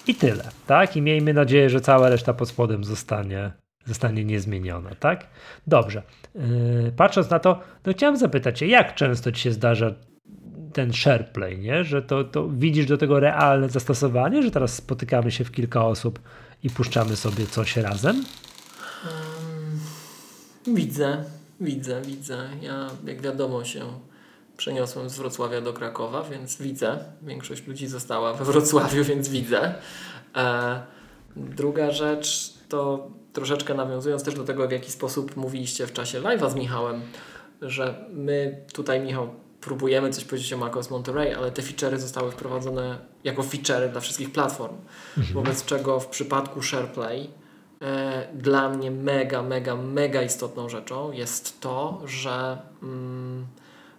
I 0.06 0.14
tyle, 0.14 0.44
tak? 0.66 0.96
I 0.96 1.02
miejmy 1.02 1.34
nadzieję, 1.34 1.70
że 1.70 1.80
cała 1.80 2.08
reszta 2.08 2.34
pod 2.34 2.48
spodem 2.48 2.84
zostanie, 2.84 3.52
zostanie 3.84 4.24
niezmieniona, 4.24 4.90
tak? 4.94 5.26
Dobrze. 5.66 6.02
Yy, 6.34 6.92
patrząc 6.96 7.30
na 7.30 7.38
to, 7.38 7.60
to 7.82 7.92
chciałem 7.92 8.16
zapytać 8.16 8.58
Cię, 8.58 8.66
jak 8.66 8.94
często 8.94 9.32
Ci 9.32 9.42
się 9.42 9.52
zdarza 9.52 9.94
ten 10.74 10.92
SharePlay, 10.92 11.58
nie? 11.58 11.84
Że 11.84 12.02
to, 12.02 12.24
to 12.24 12.48
widzisz 12.48 12.86
do 12.86 12.98
tego 12.98 13.20
realne 13.20 13.68
zastosowanie, 13.68 14.42
że 14.42 14.50
teraz 14.50 14.74
spotykamy 14.74 15.30
się 15.30 15.44
w 15.44 15.52
kilka 15.52 15.86
osób 15.86 16.18
i 16.62 16.70
puszczamy 16.70 17.16
sobie 17.16 17.46
coś 17.46 17.76
razem? 17.76 18.24
Widzę, 20.66 21.24
widzę, 21.60 22.02
widzę. 22.02 22.48
Ja, 22.62 22.90
jak 23.04 23.22
wiadomo, 23.22 23.64
się 23.64 23.84
przeniosłem 24.56 25.10
z 25.10 25.16
Wrocławia 25.16 25.60
do 25.60 25.72
Krakowa, 25.72 26.22
więc 26.22 26.56
widzę. 26.56 26.98
Większość 27.22 27.66
ludzi 27.66 27.86
została 27.86 28.34
we 28.34 28.44
Wrocławiu, 28.44 29.04
więc 29.10 29.28
widzę. 29.28 29.74
E, 30.36 30.82
druga 31.36 31.90
rzecz 31.90 32.54
to 32.68 33.10
troszeczkę 33.32 33.74
nawiązując 33.74 34.24
też 34.24 34.34
do 34.34 34.44
tego, 34.44 34.68
w 34.68 34.72
jaki 34.72 34.92
sposób 34.92 35.36
mówiliście 35.36 35.86
w 35.86 35.92
czasie 35.92 36.20
live'a 36.20 36.50
z 36.50 36.54
Michałem, 36.54 37.00
że 37.62 38.04
my 38.12 38.64
tutaj, 38.72 39.00
Michał, 39.00 39.28
próbujemy 39.64 40.10
coś 40.10 40.24
powiedzieć 40.24 40.52
o 40.52 40.58
macOS 40.58 40.90
Monterey, 40.90 41.34
ale 41.34 41.50
te 41.50 41.62
feature'y 41.62 41.98
zostały 41.98 42.32
wprowadzone 42.32 42.98
jako 43.24 43.42
feature'y 43.42 43.88
dla 43.88 44.00
wszystkich 44.00 44.32
platform. 44.32 44.74
Mhm. 45.18 45.34
Wobec 45.34 45.64
czego 45.64 46.00
w 46.00 46.06
przypadku 46.06 46.62
SharePlay 46.62 47.30
E, 47.84 48.28
dla 48.34 48.68
mnie 48.68 48.90
mega, 48.90 49.42
mega, 49.42 49.76
mega 49.76 50.22
istotną 50.22 50.68
rzeczą 50.68 51.12
jest 51.12 51.60
to, 51.60 52.02
że 52.04 52.58
mm, 52.82 53.46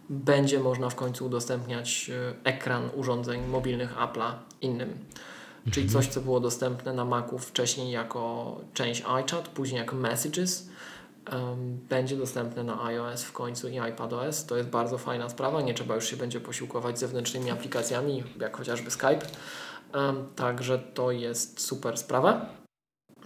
będzie 0.09 0.59
można 0.59 0.89
w 0.89 0.95
końcu 0.95 1.25
udostępniać 1.25 2.09
e, 2.09 2.33
ekran 2.43 2.89
urządzeń 2.95 3.47
mobilnych 3.47 3.95
Apple'a 3.95 4.31
innym. 4.61 4.97
Czyli 5.71 5.85
mhm. 5.85 5.89
coś, 6.03 6.13
co 6.13 6.21
było 6.21 6.39
dostępne 6.39 6.93
na 6.93 7.05
Macu 7.05 7.39
wcześniej 7.39 7.91
jako 7.91 8.55
część 8.73 9.01
iChat, 9.01 9.47
później 9.47 9.79
jako 9.79 9.95
Messages, 9.95 10.69
um, 11.31 11.79
będzie 11.89 12.17
dostępne 12.17 12.63
na 12.63 12.83
iOS 12.83 13.23
w 13.23 13.31
końcu 13.31 13.67
i 13.67 13.79
iPadOS. 13.79 14.45
To 14.45 14.57
jest 14.57 14.69
bardzo 14.69 14.97
fajna 14.97 15.29
sprawa. 15.29 15.61
Nie 15.61 15.73
trzeba 15.73 15.95
już 15.95 16.05
się 16.05 16.17
będzie 16.17 16.39
posiłkować 16.39 16.99
zewnętrznymi 16.99 17.51
aplikacjami, 17.51 18.23
jak 18.39 18.57
chociażby 18.57 18.91
Skype. 18.91 19.21
Um, 19.93 20.27
także 20.35 20.79
to 20.79 21.11
jest 21.11 21.61
super 21.61 21.97
sprawa. 21.97 22.33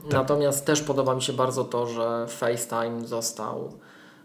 Tak. 0.04 0.12
Natomiast 0.12 0.66
też 0.66 0.82
podoba 0.82 1.16
mi 1.16 1.22
się 1.22 1.34
bardzo 1.34 1.66
to, 1.66 1.88
że 1.88 2.28
FaceTime 2.28 3.08
został, 3.08 3.80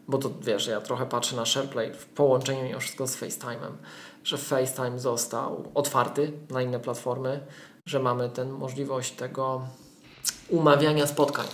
bo 0.08 0.18
to 0.18 0.30
wiesz, 0.40 0.66
ja 0.66 0.80
trochę 0.80 1.06
patrzę 1.06 1.36
na 1.36 1.44
SharePlay 1.44 1.94
w 1.94 2.06
połączeniu 2.06 2.62
mimo 2.62 2.80
wszystko 2.80 3.06
z 3.06 3.16
FaceTime'em, 3.16 3.72
że 4.24 4.38
FaceTime 4.38 4.98
został 4.98 5.70
otwarty 5.74 6.32
na 6.50 6.62
inne 6.62 6.80
platformy, 6.80 7.46
że 7.86 7.98
mamy 7.98 8.30
tę 8.30 8.44
możliwość 8.44 9.12
tego 9.12 9.62
umawiania 10.48 11.06
spotkań. 11.06 11.46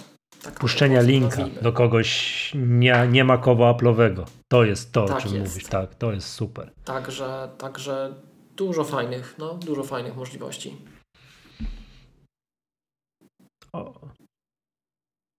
Tak 0.43 0.55
Puszczenia 0.55 1.01
linka 1.01 1.37
nazwijmy. 1.37 1.63
do 1.63 1.73
kogoś 1.73 2.53
nie, 2.55 3.09
nie 3.11 3.25
ma 3.25 3.39
koła 3.39 3.75
Apple'owego. 3.75 4.25
To 4.53 4.65
jest 4.65 4.93
to, 4.93 5.05
tak 5.05 5.19
o 5.19 5.21
czym 5.21 5.35
jest. 5.35 5.53
mówisz. 5.55 5.69
Tak, 5.69 5.95
to 5.95 6.13
jest 6.13 6.29
super. 6.29 6.73
Także, 6.85 7.49
także 7.59 8.15
dużo 8.57 8.85
fajnych, 8.85 9.35
no, 9.39 9.55
dużo 9.55 9.83
fajnych 9.83 10.17
możliwości. 10.17 10.77
O, 13.73 14.01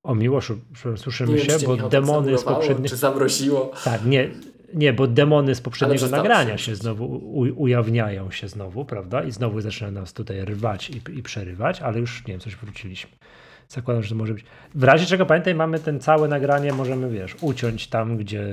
o 0.05 0.15
Miłoszu, 0.15 0.59
słyszymy 0.95 1.39
się, 1.39 1.59
bo 1.65 1.77
demony 1.77 2.37
z 2.37 2.43
poprzedniego... 2.43 2.89
Czy 2.89 2.95
zamroziło? 2.97 3.71
Tak, 3.83 4.05
nie, 4.05 4.29
nie, 4.73 4.93
bo 4.93 5.07
demony 5.07 5.55
z 5.55 5.61
poprzedniego 5.61 6.07
nagrania 6.07 6.57
się 6.57 6.75
znowu 6.75 7.05
u, 7.05 7.39
ujawniają 7.39 8.31
się 8.31 8.47
znowu, 8.47 8.85
prawda? 8.85 9.23
I 9.23 9.31
znowu 9.31 9.61
zaczyna 9.61 9.91
nas 9.91 10.13
tutaj 10.13 10.45
rwać 10.45 10.89
i, 10.89 11.01
i 11.17 11.23
przerywać, 11.23 11.81
ale 11.81 11.99
już, 11.99 12.27
nie 12.27 12.33
wiem, 12.33 12.39
coś 12.39 12.55
wróciliśmy. 12.55 13.11
Zakładam, 13.71 14.03
że 14.03 14.09
to 14.09 14.15
może 14.15 14.33
być. 14.33 14.45
W 14.75 14.83
razie 14.83 15.05
czego 15.05 15.25
pamiętaj, 15.25 15.55
mamy 15.55 15.79
ten 15.79 15.99
całe 15.99 16.27
nagranie, 16.27 16.73
możemy, 16.73 17.09
wiesz, 17.09 17.35
uciąć 17.41 17.87
tam, 17.87 18.17
gdzie, 18.17 18.45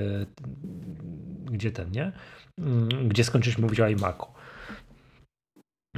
gdzie 1.51 1.71
ten, 1.71 1.91
nie? 1.91 2.13
Mm, 2.59 3.09
gdzie 3.09 3.25
skończyliśmy 3.25 3.63
mówić 3.63 3.81
o 3.81 3.89
iMacu. 3.89 4.27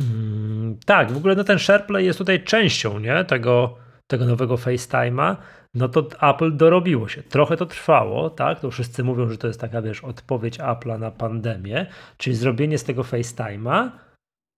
Mm, 0.00 0.78
tak, 0.86 1.12
w 1.12 1.16
ogóle 1.16 1.34
no 1.34 1.44
ten 1.44 1.58
SharePlay 1.58 2.04
jest 2.04 2.18
tutaj 2.18 2.44
częścią 2.44 2.98
nie? 2.98 3.24
Tego, 3.24 3.76
tego 4.06 4.26
nowego 4.26 4.54
FaceTime'a. 4.56 5.36
No 5.74 5.88
to 5.88 6.08
Apple 6.30 6.56
dorobiło 6.56 7.08
się. 7.08 7.22
Trochę 7.22 7.56
to 7.56 7.66
trwało, 7.66 8.30
tak? 8.30 8.60
To 8.60 8.70
wszyscy 8.70 9.04
mówią, 9.04 9.30
że 9.30 9.38
to 9.38 9.46
jest 9.46 9.60
taka, 9.60 9.82
wiesz, 9.82 10.04
odpowiedź 10.04 10.58
Apple'a 10.58 10.98
na 10.98 11.10
pandemię, 11.10 11.86
czyli 12.16 12.36
zrobienie 12.36 12.78
z 12.78 12.84
tego 12.84 13.02
FaceTime'a 13.02 13.90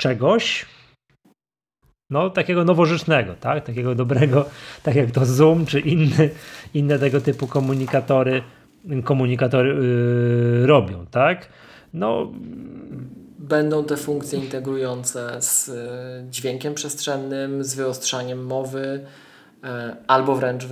czegoś, 0.00 0.66
no 2.12 2.30
takiego 2.30 2.64
nowożytnego, 2.64 3.34
tak? 3.40 3.64
Takiego 3.64 3.94
dobrego, 3.94 4.44
tak 4.82 4.94
jak 4.94 5.10
to 5.10 5.26
Zoom 5.26 5.66
czy 5.66 5.80
inny, 5.80 6.30
inne 6.74 6.98
tego 6.98 7.20
typu 7.20 7.46
komunikatory, 7.46 8.42
komunikatory 9.04 9.68
yy, 9.68 10.66
robią, 10.66 11.06
tak? 11.10 11.48
No 11.94 12.32
będą 13.38 13.84
te 13.84 13.96
funkcje 13.96 14.38
integrujące 14.38 15.42
z 15.42 15.68
e, 15.68 16.30
dźwiękiem 16.30 16.74
przestrzennym, 16.74 17.64
z 17.64 17.74
wyostrzaniem 17.74 18.46
mowy, 18.46 19.06
e, 19.64 19.96
albo 20.06 20.34
wręcz 20.36 20.64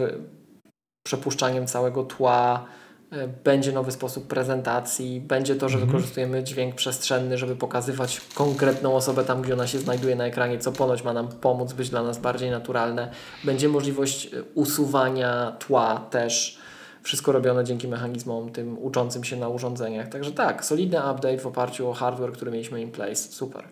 przepuszczaniem 1.02 1.66
całego 1.66 2.04
tła. 2.04 2.66
E, 3.12 3.28
będzie 3.28 3.72
nowy 3.72 3.92
sposób 3.92 4.26
prezentacji, 4.26 5.20
będzie 5.20 5.56
to, 5.56 5.68
że 5.68 5.74
mhm. 5.74 5.90
wykorzystujemy 5.90 6.44
dźwięk 6.44 6.74
przestrzenny, 6.74 7.38
żeby 7.38 7.56
pokazywać 7.56 8.20
konkretną 8.34 8.94
osobę 8.94 9.24
tam, 9.24 9.42
gdzie 9.42 9.54
ona 9.54 9.66
się 9.66 9.78
znajduje 9.78 10.16
na 10.16 10.26
ekranie, 10.26 10.58
co 10.58 10.72
ponoć 10.72 11.04
ma 11.04 11.12
nam 11.12 11.28
pomóc 11.28 11.72
być 11.72 11.90
dla 11.90 12.02
nas 12.02 12.18
bardziej 12.18 12.50
naturalne. 12.50 13.10
Będzie 13.44 13.68
możliwość 13.68 14.30
usuwania 14.54 15.56
tła 15.58 16.06
też 16.10 16.58
wszystko 17.02 17.32
robione 17.32 17.64
dzięki 17.64 17.88
mechanizmom 17.88 18.52
tym 18.52 18.78
uczącym 18.78 19.24
się 19.24 19.36
na 19.36 19.48
urządzeniach. 19.48 20.08
Także 20.08 20.32
tak, 20.32 20.64
solidny 20.64 20.98
update 20.98 21.38
w 21.38 21.46
oparciu 21.46 21.88
o 21.88 21.92
hardware, 21.92 22.32
który 22.32 22.50
mieliśmy 22.50 22.82
in 22.82 22.90
place. 22.90 23.16
Super. 23.16 23.64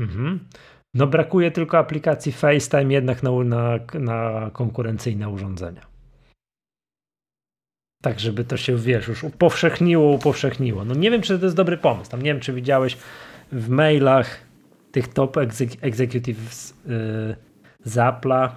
Mhm. 0.00 0.40
No 0.94 1.06
brakuje 1.06 1.50
tylko 1.50 1.78
aplikacji 1.78 2.32
FaceTime 2.32 2.92
jednak 2.92 3.22
na, 3.22 3.30
na, 3.30 3.78
na 3.94 4.50
konkurencyjne 4.52 5.28
urządzenia. 5.28 5.97
Tak, 8.02 8.20
żeby 8.20 8.44
to 8.44 8.56
się, 8.56 8.76
wiesz, 8.76 9.08
już 9.08 9.24
upowszechniło, 9.24 10.12
upowszechniło. 10.12 10.84
No 10.84 10.94
nie 10.94 11.10
wiem, 11.10 11.22
czy 11.22 11.38
to 11.38 11.44
jest 11.44 11.56
dobry 11.56 11.76
pomysł. 11.76 12.10
Tam 12.10 12.22
nie 12.22 12.32
wiem, 12.32 12.40
czy 12.40 12.52
widziałeś 12.52 12.96
w 13.52 13.68
mailach 13.68 14.40
tych 14.92 15.08
top 15.08 15.36
executives 15.80 16.74
yy, 16.86 17.36
z 17.84 17.96
Apple'a, 17.96 18.48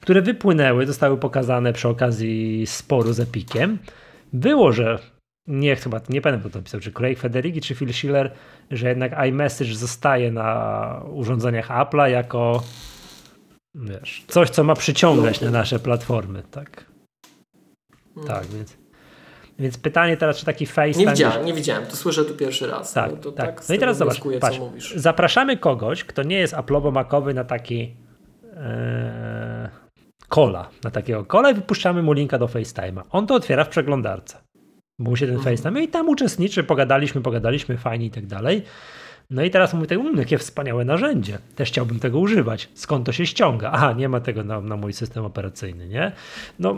które 0.00 0.22
wypłynęły, 0.22 0.86
zostały 0.86 1.16
pokazane 1.16 1.72
przy 1.72 1.88
okazji 1.88 2.66
sporu 2.66 3.12
z 3.12 3.20
Epikiem, 3.20 3.78
było, 4.32 4.72
że 4.72 4.98
nie 5.46 5.76
chyba, 5.76 6.00
nie 6.08 6.20
pamiętam 6.20 6.40
kto 6.40 6.50
to 6.50 6.58
napisał, 6.58 6.80
czy 6.80 6.92
Craig 6.92 7.18
Federighi, 7.18 7.60
czy 7.60 7.74
Phil 7.74 7.92
Schiller, 7.92 8.30
że 8.70 8.88
jednak 8.88 9.26
iMessage 9.28 9.74
zostaje 9.74 10.32
na 10.32 11.02
urządzeniach 11.12 11.68
Apple'a 11.68 12.06
jako 12.06 12.62
wiesz, 13.74 14.24
coś, 14.28 14.50
co 14.50 14.64
ma 14.64 14.74
przyciągać 14.74 15.40
na 15.40 15.50
nasze 15.50 15.78
platformy, 15.78 16.42
tak. 16.50 16.89
Tak, 18.26 18.46
więc 18.46 18.76
więc 19.60 19.78
pytanie 19.78 20.16
teraz, 20.16 20.36
czy 20.36 20.46
taki 20.46 20.66
FaceTime... 20.66 21.04
Nie 21.04 21.10
widziałem, 21.10 21.46
nie 21.46 21.54
widziałem, 21.54 21.86
to 21.86 21.96
słyszę 21.96 22.24
tu 22.24 22.34
pierwszy 22.34 22.66
raz. 22.66 22.92
Tak, 22.92 23.12
no, 23.24 23.32
tak. 23.32 23.56
tak 23.56 23.68
no 23.68 23.74
i 23.74 23.78
teraz 23.78 23.96
zobacz, 23.96 24.20
patrz, 24.40 24.58
mówisz. 24.58 24.94
zapraszamy 24.96 25.56
kogoś, 25.56 26.04
kto 26.04 26.22
nie 26.22 26.38
jest 26.38 26.54
Apple'owo-makowy 26.54 27.34
na 27.34 27.44
taki 27.44 27.96
e, 28.56 29.70
kola, 30.28 30.68
na 30.84 30.90
takiego 30.90 31.24
kola 31.24 31.50
i 31.50 31.54
wypuszczamy 31.54 32.02
mu 32.02 32.12
linka 32.12 32.38
do 32.38 32.46
FaceTime'a. 32.46 33.02
On 33.10 33.26
to 33.26 33.34
otwiera 33.34 33.64
w 33.64 33.68
przeglądarce, 33.68 34.38
bo 34.98 35.10
mu 35.10 35.16
się 35.16 35.26
ten 35.26 35.36
mhm. 35.36 35.56
FaceTime 35.56 35.82
i 35.82 35.88
tam 35.88 36.08
uczestniczy, 36.08 36.64
pogadaliśmy, 36.64 37.20
pogadaliśmy, 37.20 37.76
fajnie 37.76 38.06
i 38.06 38.10
tak 38.10 38.26
dalej. 38.26 38.62
No 39.30 39.42
i 39.44 39.50
teraz 39.50 39.74
mówię, 39.74 39.86
tak, 39.86 39.98
mmm, 39.98 40.16
jakie 40.16 40.38
wspaniałe 40.38 40.84
narzędzie. 40.84 41.38
Też 41.56 41.68
chciałbym 41.68 42.00
tego 42.00 42.18
używać. 42.18 42.68
Skąd 42.74 43.06
to 43.06 43.12
się 43.12 43.26
ściąga? 43.26 43.70
Aha, 43.72 43.92
nie 43.92 44.08
ma 44.08 44.20
tego 44.20 44.44
na, 44.44 44.60
na 44.60 44.76
mój 44.76 44.92
system 44.92 45.24
operacyjny, 45.24 45.88
nie? 45.88 46.12
No, 46.58 46.76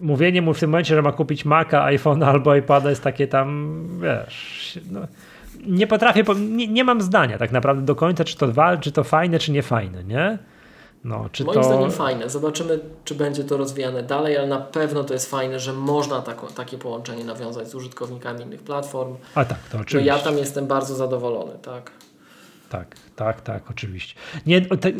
mówienie 0.00 0.42
mu 0.42 0.54
w 0.54 0.60
tym 0.60 0.70
momencie, 0.70 0.94
że 0.94 1.02
ma 1.02 1.12
kupić 1.12 1.44
Maca, 1.44 1.84
iPhone 1.84 2.22
albo 2.32 2.54
iPada 2.54 2.90
jest 2.90 3.02
takie 3.02 3.28
tam, 3.28 3.84
wiesz, 4.02 4.78
no, 4.90 5.00
nie 5.66 5.86
potrafię, 5.86 6.24
nie, 6.36 6.68
nie, 6.68 6.84
mam 6.84 7.00
zdania 7.00 7.38
tak 7.38 7.52
naprawdę 7.52 7.82
do 7.82 7.94
końca, 7.94 8.24
czy 8.24 8.36
to, 8.36 8.46
czy 8.80 8.92
to 8.92 9.04
fajne, 9.04 9.38
czy 9.38 9.52
nie 9.52 9.62
fajne, 9.62 10.04
nie? 10.04 10.38
No, 11.04 11.28
czy 11.32 11.44
Moim 11.44 11.60
to... 11.60 11.64
zdaniem 11.64 11.90
fajne. 11.90 12.30
Zobaczymy, 12.30 12.80
czy 13.04 13.14
będzie 13.14 13.44
to 13.44 13.56
rozwijane 13.56 14.02
dalej, 14.02 14.36
ale 14.36 14.46
na 14.46 14.58
pewno 14.58 15.04
to 15.04 15.14
jest 15.14 15.30
fajne, 15.30 15.60
że 15.60 15.72
można 15.72 16.22
takie 16.54 16.78
połączenie 16.78 17.24
nawiązać 17.24 17.68
z 17.68 17.74
użytkownikami 17.74 18.42
innych 18.44 18.62
platform. 18.62 19.16
A 19.34 19.44
tak, 19.44 19.58
to 19.72 19.78
oczywiście. 19.78 20.10
No 20.10 20.16
ja 20.16 20.22
tam 20.22 20.38
jestem 20.38 20.66
bardzo 20.66 20.94
zadowolony, 20.94 21.52
tak. 21.62 21.90
Tak, 22.70 22.96
tak, 23.16 23.40
tak, 23.40 23.70
oczywiście. 23.70 24.14
Nie, 24.46 24.60
te, 24.60 24.92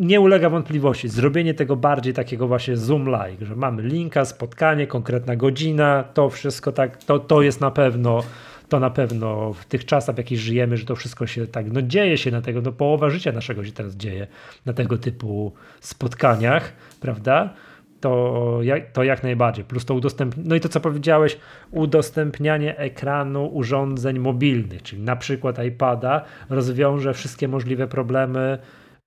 nie 0.00 0.20
ulega 0.20 0.50
wątpliwości. 0.50 1.08
Zrobienie 1.08 1.54
tego 1.54 1.76
bardziej 1.76 2.14
takiego 2.14 2.48
właśnie 2.48 2.76
Zoom-like, 2.76 3.44
że 3.44 3.56
mamy 3.56 3.82
linka, 3.82 4.24
spotkanie, 4.24 4.86
konkretna 4.86 5.36
godzina, 5.36 6.04
to 6.14 6.30
wszystko 6.30 6.72
tak, 6.72 7.04
to, 7.04 7.18
to 7.18 7.42
jest 7.42 7.60
na 7.60 7.70
pewno 7.70 8.22
to 8.68 8.80
na 8.80 8.90
pewno 8.90 9.52
w 9.52 9.64
tych 9.64 9.84
czasach, 9.84 10.14
w 10.14 10.18
jakich 10.18 10.38
żyjemy, 10.38 10.76
że 10.76 10.86
to 10.86 10.96
wszystko 10.96 11.26
się 11.26 11.46
tak, 11.46 11.72
no 11.72 11.82
dzieje 11.82 12.18
się 12.18 12.30
na 12.30 12.42
tego, 12.42 12.60
no 12.60 12.72
połowa 12.72 13.10
życia 13.10 13.32
naszego 13.32 13.64
się 13.64 13.72
teraz 13.72 13.94
dzieje 13.96 14.26
na 14.66 14.72
tego 14.72 14.98
typu 14.98 15.52
spotkaniach, 15.80 16.72
prawda? 17.00 17.54
To 18.00 18.58
jak, 18.62 18.92
to 18.92 19.02
jak 19.02 19.22
najbardziej. 19.22 19.64
Plus 19.64 19.84
to 19.84 19.94
udostępnienie, 19.94 20.48
no 20.48 20.54
i 20.54 20.60
to 20.60 20.68
co 20.68 20.80
powiedziałeś, 20.80 21.38
udostępnianie 21.70 22.78
ekranu 22.78 23.46
urządzeń 23.46 24.18
mobilnych, 24.18 24.82
czyli 24.82 25.02
na 25.02 25.16
przykład 25.16 25.64
iPada 25.64 26.24
rozwiąże 26.50 27.14
wszystkie 27.14 27.48
możliwe 27.48 27.88
problemy 27.88 28.58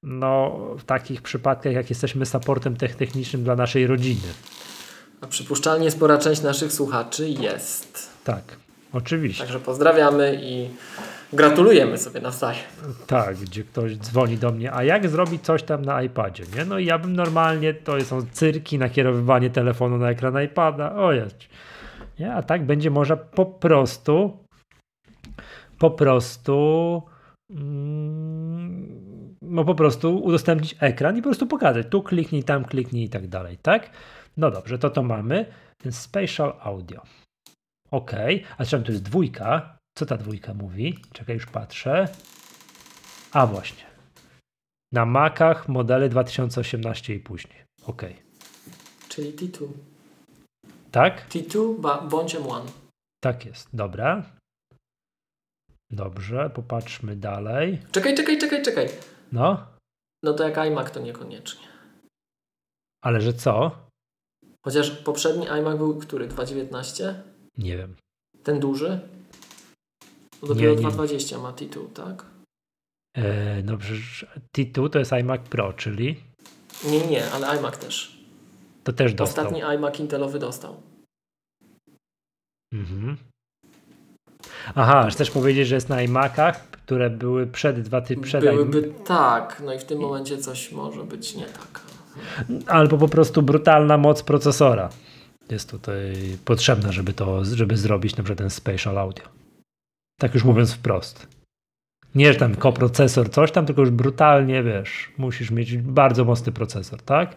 no, 0.04 0.60
w 0.78 0.84
takich 0.84 1.22
przypadkach, 1.22 1.74
jak 1.74 1.90
jesteśmy 1.90 2.26
supportem 2.26 2.76
technicznym 2.76 3.44
dla 3.44 3.56
naszej 3.56 3.88
rodziny. 3.88 4.28
A 5.22 5.28
przypuszczalnie 5.28 5.92
spora 5.92 6.18
część 6.18 6.42
naszych 6.42 6.74
słuchaczy 6.74 7.30
jest. 7.30 8.10
Tak. 8.24 8.44
Oczywiście. 8.94 9.44
Także 9.44 9.60
pozdrawiamy 9.60 10.40
i 10.44 10.70
gratulujemy 11.34 11.98
sobie 11.98 12.22
nawzajem. 12.22 12.64
Tak, 13.08 13.38
gdzie 13.38 13.64
ktoś 13.64 13.98
dzwoni 13.98 14.38
do 14.38 14.52
mnie, 14.52 14.74
a 14.74 14.84
jak 14.84 15.10
zrobić 15.10 15.42
coś 15.42 15.64
tam 15.64 15.82
na 15.82 16.04
iPadzie, 16.04 16.44
nie? 16.58 16.66
No 16.66 16.80
i 16.80 16.86
ja 16.86 17.00
bym 17.00 17.16
normalnie, 17.16 17.74
to 17.74 18.02
są 18.02 18.22
cyrki, 18.32 18.78
nakierowywanie 18.78 19.50
telefonu 19.50 19.98
na 19.98 20.10
ekran 20.10 20.44
iPada, 20.44 20.96
o. 20.96 21.12
Nie? 22.20 22.34
A 22.34 22.44
tak 22.44 22.66
będzie 22.66 22.92
można 22.92 23.16
po 23.16 23.46
prostu 23.46 24.38
po 25.82 25.92
prostu 25.92 27.02
mm, 27.52 29.36
no 29.42 29.66
po 29.66 29.76
prostu 29.76 30.18
udostępnić 30.18 30.76
ekran 30.80 31.18
i 31.18 31.22
po 31.22 31.30
prostu 31.30 31.48
pokazać. 31.48 31.88
Tu 31.90 32.04
kliknij, 32.04 32.44
tam 32.44 32.66
kliknij 32.66 33.04
i 33.04 33.10
tak 33.10 33.28
dalej, 33.28 33.58
tak? 33.62 33.90
No 34.38 34.52
dobrze, 34.52 34.80
to 34.80 34.90
to 34.90 35.04
mamy. 35.04 35.46
Ten 35.78 35.92
spatial 35.92 36.54
audio. 36.60 37.02
OK, 37.92 38.12
a 38.58 38.66
czemu 38.66 38.84
tu 38.84 38.92
jest 38.92 39.04
dwójka? 39.04 39.78
Co 39.98 40.06
ta 40.06 40.18
dwójka 40.18 40.54
mówi? 40.54 40.98
Czekaj, 41.14 41.36
już 41.36 41.46
patrzę. 41.46 42.08
A 43.32 43.48
właśnie. 43.48 43.84
Na 44.92 45.06
Macach 45.06 45.70
modele 45.70 46.10
2018 46.10 47.16
i 47.16 47.20
później. 47.20 47.64
OK. 47.86 48.02
Czyli 49.10 49.34
T2. 49.34 49.68
Tak? 50.92 51.30
T2 51.30 52.10
bądź 52.10 52.36
M1. 52.36 52.66
Tak 53.24 53.46
jest, 53.46 53.68
dobra. 53.74 54.24
Dobrze, 55.92 56.50
popatrzmy 56.50 57.16
dalej. 57.16 57.80
Czekaj, 57.92 58.16
czekaj, 58.16 58.38
czekaj, 58.38 58.64
czekaj. 58.64 58.88
No? 59.32 59.68
No 60.24 60.34
to 60.34 60.50
jak 60.50 60.58
iMac 60.58 60.92
to 60.92 61.00
niekoniecznie. 61.00 61.68
Ale 63.04 63.22
że 63.22 63.34
co? 63.34 63.72
Chociaż 64.66 64.92
poprzedni 64.92 65.48
iMac 65.48 65.78
był 65.78 66.00
który? 66.00 66.28
2.19? 66.28 67.14
Nie 67.58 67.78
wiem. 67.78 67.96
Ten 68.44 68.60
duży? 68.60 69.00
To 70.42 70.48
dopiero 70.48 70.76
220 70.76 71.38
ma 71.38 71.52
T2, 71.52 71.88
tak? 71.94 72.26
E, 73.18 73.64
no 73.64 73.78
przecież 73.78 74.26
T2 74.58 74.90
to 74.90 75.00
jest 75.00 75.14
iMac 75.14 75.42
Pro, 75.42 75.74
czyli? 75.74 76.16
Nie, 76.86 77.08
nie, 77.08 77.32
ale 77.32 77.48
iMac 77.48 77.78
też. 77.78 78.22
To 78.84 78.94
też 78.94 79.14
dostał. 79.14 79.46
Ostatni 79.46 79.64
iMac 79.64 80.00
Intelowy 80.00 80.40
dostał. 80.40 80.82
Mhm. 82.74 83.18
Aha, 84.76 85.08
chcesz 85.12 85.32
powiedzieć, 85.32 85.68
że 85.68 85.76
jest 85.76 85.90
na 85.90 86.02
iMacach, 86.02 86.70
które 86.70 87.10
były 87.10 87.48
przed 87.48 87.82
dwa 87.82 88.02
typy 88.02 88.22
przed 88.22 88.44
Byłyby 88.44 88.94
tak, 89.06 89.62
no 89.66 89.74
i 89.74 89.80
w 89.80 89.84
tym 89.84 90.00
momencie 90.00 90.38
coś 90.38 90.72
może 90.72 91.04
być 91.04 91.36
nie 91.36 91.46
tak. 91.46 91.82
Albo 92.68 92.98
po 92.98 93.08
prostu 93.08 93.42
brutalna 93.42 93.98
moc 93.98 94.24
procesora 94.24 94.90
jest 95.50 95.72
tutaj 95.72 96.14
potrzebna, 96.46 96.92
żeby 96.92 97.14
to, 97.14 97.46
żeby 97.46 97.78
zrobić 97.78 98.18
na 98.18 98.24
przykład 98.24 98.38
ten 98.38 98.50
spatial 98.50 98.98
audio. 98.98 99.41
Tak 100.22 100.34
już 100.34 100.44
mówiąc 100.44 100.74
wprost. 100.74 101.28
Nie, 102.16 102.34
że 102.34 102.40
tam 102.40 102.56
koprocesor, 102.56 103.30
coś 103.30 103.52
tam, 103.52 103.66
tylko 103.66 103.82
już 103.82 103.90
brutalnie, 103.92 104.64
wiesz, 104.64 105.10
musisz 105.18 105.52
mieć 105.52 105.78
bardzo 105.78 106.26
mocny 106.26 106.52
procesor, 106.52 107.02
tak? 107.02 107.36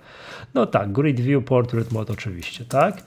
No 0.55 0.67
tak, 0.67 0.93
Grid 0.93 1.21
View, 1.21 1.45
Portrait 1.45 1.93
Mode 1.93 2.13
oczywiście, 2.13 2.65
tak? 2.65 3.03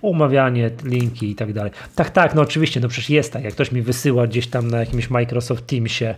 Umawianie, 0.00 0.70
linki 0.84 1.30
i 1.30 1.34
tak 1.34 1.52
dalej. 1.52 1.72
Tak, 1.94 2.10
tak, 2.10 2.34
no 2.34 2.42
oczywiście, 2.42 2.80
no 2.80 2.88
przecież 2.88 3.10
jest 3.10 3.32
tak, 3.32 3.44
jak 3.44 3.52
ktoś 3.52 3.72
mi 3.72 3.82
wysyła 3.82 4.26
gdzieś 4.26 4.46
tam 4.46 4.70
na 4.70 4.78
jakimś 4.78 5.10
Microsoft 5.10 5.66
Teamsie 5.66 6.14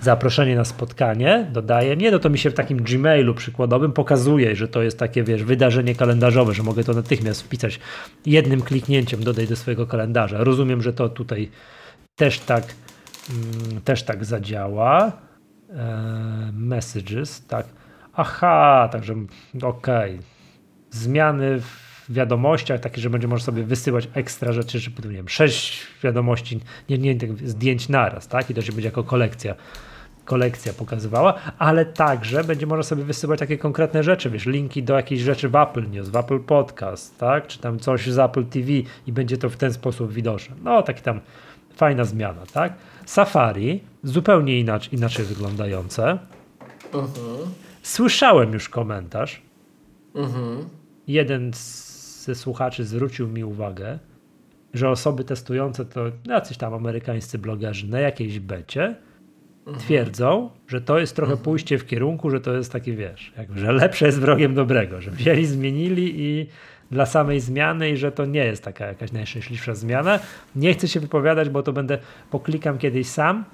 zaproszenie 0.00 0.56
na 0.56 0.64
spotkanie, 0.64 1.46
dodaję, 1.52 1.96
nie, 1.96 2.10
no 2.10 2.18
to 2.18 2.30
mi 2.30 2.38
się 2.38 2.50
w 2.50 2.54
takim 2.54 2.78
Gmailu 2.82 3.34
przykładowym 3.34 3.92
pokazuje, 3.92 4.56
że 4.56 4.68
to 4.68 4.82
jest 4.82 4.98
takie, 4.98 5.22
wiesz, 5.22 5.44
wydarzenie 5.44 5.94
kalendarzowe, 5.94 6.54
że 6.54 6.62
mogę 6.62 6.84
to 6.84 6.92
natychmiast 6.92 7.42
wpisać 7.42 7.80
jednym 8.26 8.62
kliknięciem, 8.62 9.24
dodaj 9.24 9.46
do 9.46 9.56
swojego 9.56 9.86
kalendarza. 9.86 10.44
Rozumiem, 10.44 10.82
że 10.82 10.92
to 10.92 11.08
tutaj 11.08 11.50
też 12.16 12.40
tak, 12.40 12.64
mm, 13.30 13.80
też 13.80 14.02
tak 14.02 14.24
zadziała. 14.24 15.12
Eee, 15.70 16.52
messages, 16.52 17.46
tak. 17.46 17.66
Aha, 18.14 18.88
także 18.92 19.14
okej. 19.62 20.14
Okay. 20.14 20.18
Zmiany 20.90 21.60
w 21.60 21.86
wiadomościach, 22.08 22.80
takie, 22.80 23.00
że 23.00 23.10
będzie 23.10 23.28
można 23.28 23.46
sobie 23.46 23.62
wysyłać 23.62 24.08
ekstra 24.14 24.52
rzeczy, 24.52 24.78
że 24.78 24.90
nie 25.04 25.10
wiem, 25.10 25.28
sześć 25.28 25.86
wiadomości, 26.02 26.60
nie, 26.88 26.98
nie 26.98 27.16
zdjęć 27.44 27.88
naraz, 27.88 28.28
tak? 28.28 28.50
I 28.50 28.54
to 28.54 28.62
się 28.62 28.72
będzie 28.72 28.88
jako 28.88 29.04
kolekcja 29.04 29.54
kolekcja 30.24 30.72
pokazywała, 30.72 31.34
ale 31.58 31.84
także 31.84 32.44
będzie 32.44 32.66
można 32.66 32.82
sobie 32.82 33.04
wysyłać 33.04 33.40
takie 33.40 33.58
konkretne 33.58 34.02
rzeczy, 34.02 34.30
wiesz, 34.30 34.46
linki 34.46 34.82
do 34.82 34.94
jakichś 34.94 35.22
rzeczy 35.22 35.48
w 35.48 35.56
Apple 35.56 35.90
News, 35.90 36.08
w 36.08 36.16
Apple 36.16 36.40
Podcast, 36.40 37.18
tak, 37.18 37.46
czy 37.46 37.58
tam 37.58 37.78
coś 37.78 38.06
z 38.06 38.18
Apple 38.18 38.44
TV 38.44 38.68
i 39.06 39.12
będzie 39.12 39.38
to 39.38 39.50
w 39.50 39.56
ten 39.56 39.72
sposób 39.72 40.12
widoczne. 40.12 40.56
No, 40.64 40.82
taki 40.82 41.02
tam 41.02 41.20
fajna 41.76 42.04
zmiana, 42.04 42.46
tak. 42.52 42.72
Safari, 43.06 43.80
zupełnie 44.02 44.60
inaczej, 44.60 44.94
inaczej 44.94 45.24
wyglądające. 45.24 46.18
Uh 46.92 46.94
mhm. 46.94 47.26
-huh. 47.26 47.46
Słyszałem 47.82 48.52
już 48.52 48.68
komentarz. 48.68 49.42
Uh 50.12 50.24
mhm. 50.24 50.44
-huh. 50.44 50.64
Jeden 51.06 51.50
ze 52.24 52.34
słuchaczy 52.34 52.84
zwrócił 52.84 53.28
mi 53.28 53.44
uwagę, 53.44 53.98
że 54.74 54.90
osoby 54.90 55.24
testujące 55.24 55.84
to 55.84 56.00
jacyś 56.24 56.56
tam 56.56 56.74
amerykańscy 56.74 57.38
blogerzy 57.38 57.88
na 57.88 58.00
jakiejś 58.00 58.40
becie 58.40 58.94
Mhm. 59.66 59.84
twierdzą, 59.84 60.50
że 60.68 60.80
to 60.80 60.98
jest 60.98 61.16
trochę 61.16 61.36
pójście 61.36 61.78
w 61.78 61.86
kierunku, 61.86 62.30
że 62.30 62.40
to 62.40 62.52
jest 62.52 62.72
taki, 62.72 62.92
wiesz, 62.92 63.32
jakby, 63.38 63.60
że 63.60 63.72
lepsze 63.72 64.06
jest 64.06 64.20
wrogiem 64.20 64.54
dobrego, 64.54 65.00
że 65.00 65.10
wzięli, 65.10 65.46
zmienili 65.46 66.12
i 66.16 66.46
dla 66.90 67.06
samej 67.06 67.40
zmiany 67.40 67.90
i 67.90 67.96
że 67.96 68.12
to 68.12 68.24
nie 68.24 68.44
jest 68.44 68.64
taka 68.64 68.86
jakaś 68.86 69.12
najszczęśliwsza 69.12 69.74
zmiana. 69.74 70.18
Nie 70.56 70.74
chcę 70.74 70.88
się 70.88 71.00
wypowiadać, 71.00 71.48
bo 71.48 71.62
to 71.62 71.72
będę, 71.72 71.98
poklikam 72.30 72.78
kiedyś 72.78 73.08
sam, 73.08 73.44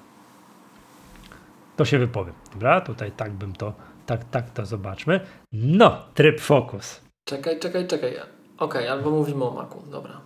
to 1.76 1.84
się 1.84 1.98
wypowiem, 1.98 2.34
dobra? 2.52 2.80
Tutaj 2.80 3.12
tak 3.16 3.32
bym 3.32 3.52
to, 3.52 3.72
tak, 4.06 4.24
tak 4.30 4.50
to 4.50 4.66
zobaczmy. 4.66 5.20
No, 5.52 6.02
tryb 6.14 6.40
fokus. 6.40 7.00
Czekaj, 7.24 7.59
czekaj, 7.60 7.86
czekaj. 7.86 8.14
Okej, 8.59 8.88
albo 8.88 9.10
mówimy 9.10 9.44
o 9.44 9.50
Macu, 9.50 9.82
dobra. 9.90 10.20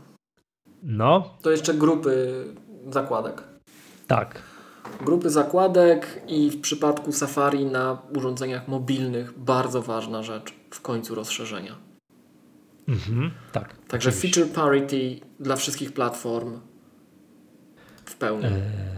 No, 0.83 1.35
To 1.43 1.51
jeszcze 1.51 1.75
grupy 1.75 2.45
zakładek. 2.89 3.43
tak. 4.07 4.43
Grupy 5.01 5.31
zakładek 5.31 6.23
i 6.29 6.51
w 6.51 6.61
przypadku 6.61 7.13
Safari 7.13 7.65
na 7.65 7.99
urządzeniach 8.17 8.69
mobilnych 8.69 9.39
bardzo 9.39 9.83
ważna 9.83 10.23
rzecz, 10.23 10.53
w 10.71 10.81
końcu 10.81 11.15
rozszerzenia. 11.15 11.73
Mhm, 12.89 13.31
tak. 13.53 13.75
Także 13.89 14.09
oczywiście. 14.11 14.41
feature 14.45 14.55
parity 14.55 15.21
dla 15.41 15.57
wszystkich 15.57 15.93
platform 15.93 16.59
w 18.05 18.15
pełni. 18.17 18.45
E, 18.47 18.51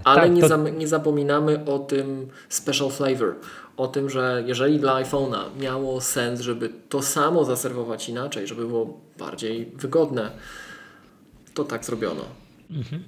Ale 0.05 0.21
tak, 0.23 0.33
nie, 0.33 0.41
to- 0.43 0.49
zam- 0.49 0.79
nie 0.79 0.89
zapominamy 0.89 1.65
o 1.65 1.79
tym 1.79 2.29
special 2.49 2.91
flavor. 2.91 3.35
O 3.77 3.87
tym, 3.89 4.11
że 4.11 4.43
jeżeli 4.47 4.79
dla 4.79 5.03
iPhone'a 5.03 5.39
miało 5.61 6.01
sens, 6.01 6.41
żeby 6.41 6.71
to 6.89 7.03
samo 7.03 7.45
zaserwować 7.45 8.09
inaczej, 8.09 8.47
żeby 8.47 8.67
było 8.67 9.01
bardziej 9.19 9.73
wygodne, 9.75 10.31
to 11.55 11.65
tak 11.65 11.85
zrobiono. 11.85 12.23
Mhm. 12.71 13.05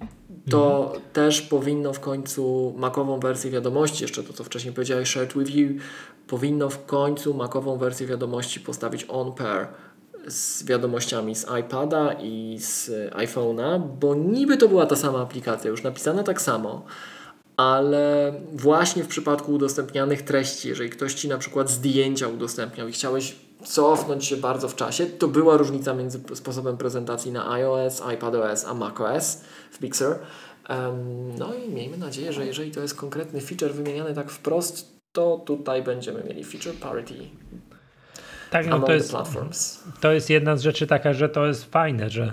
To 0.50 0.92
też 1.12 1.42
powinno 1.42 1.92
w 1.92 2.00
końcu 2.00 2.74
makową 2.76 3.20
wersję 3.20 3.50
wiadomości, 3.50 4.04
jeszcze 4.04 4.22
to 4.22 4.32
co 4.32 4.44
wcześniej 4.44 4.74
powiedziałeś, 4.74 5.08
shared 5.10 5.38
with 5.38 5.54
you, 5.54 5.68
powinno 6.26 6.70
w 6.70 6.86
końcu 6.86 7.34
makową 7.34 7.78
wersję 7.78 8.06
wiadomości 8.06 8.60
postawić 8.60 9.06
on 9.08 9.32
pair 9.32 9.66
z 10.30 10.64
wiadomościami 10.64 11.34
z 11.34 11.46
iPada 11.60 12.12
i 12.12 12.58
z 12.60 12.90
iPhone'a, 13.12 13.88
bo 14.00 14.14
niby 14.14 14.56
to 14.56 14.68
była 14.68 14.86
ta 14.86 14.96
sama 14.96 15.18
aplikacja, 15.22 15.70
już 15.70 15.82
napisana 15.82 16.22
tak 16.22 16.42
samo, 16.42 16.84
ale 17.56 18.32
właśnie 18.52 19.04
w 19.04 19.08
przypadku 19.08 19.52
udostępnianych 19.52 20.22
treści, 20.22 20.68
jeżeli 20.68 20.90
ktoś 20.90 21.14
Ci 21.14 21.28
na 21.28 21.38
przykład 21.38 21.70
zdjęcia 21.70 22.28
udostępniał 22.28 22.88
i 22.88 22.92
chciałeś 22.92 23.36
cofnąć 23.64 24.24
się 24.24 24.36
bardzo 24.36 24.68
w 24.68 24.76
czasie, 24.76 25.06
to 25.06 25.28
była 25.28 25.56
różnica 25.56 25.94
między 25.94 26.20
sposobem 26.34 26.76
prezentacji 26.76 27.32
na 27.32 27.52
iOS, 27.52 28.02
iPadOS 28.14 28.64
a 28.64 28.74
macOS 28.74 29.40
w. 29.70 29.78
Em, 30.68 31.38
no 31.38 31.54
i 31.54 31.68
miejmy 31.68 31.96
nadzieję, 31.98 32.32
że 32.32 32.46
jeżeli 32.46 32.70
to 32.70 32.80
jest 32.80 32.94
konkretny 32.94 33.40
feature 33.40 33.72
wymieniany 33.72 34.14
tak 34.14 34.30
wprost, 34.30 35.00
to 35.12 35.42
tutaj 35.46 35.82
będziemy 35.82 36.24
mieli 36.24 36.44
feature 36.44 36.74
parity 36.74 37.14
Tak, 38.50 38.66
no 38.66 38.80
to 38.80 38.92
jest, 38.92 39.10
platforms. 39.10 39.84
to 40.00 40.12
jest 40.12 40.30
jedna 40.30 40.56
z 40.56 40.62
rzeczy 40.62 40.86
taka, 40.86 41.12
że 41.12 41.28
to 41.28 41.46
jest 41.46 41.64
fajne, 41.72 42.10
że 42.10 42.32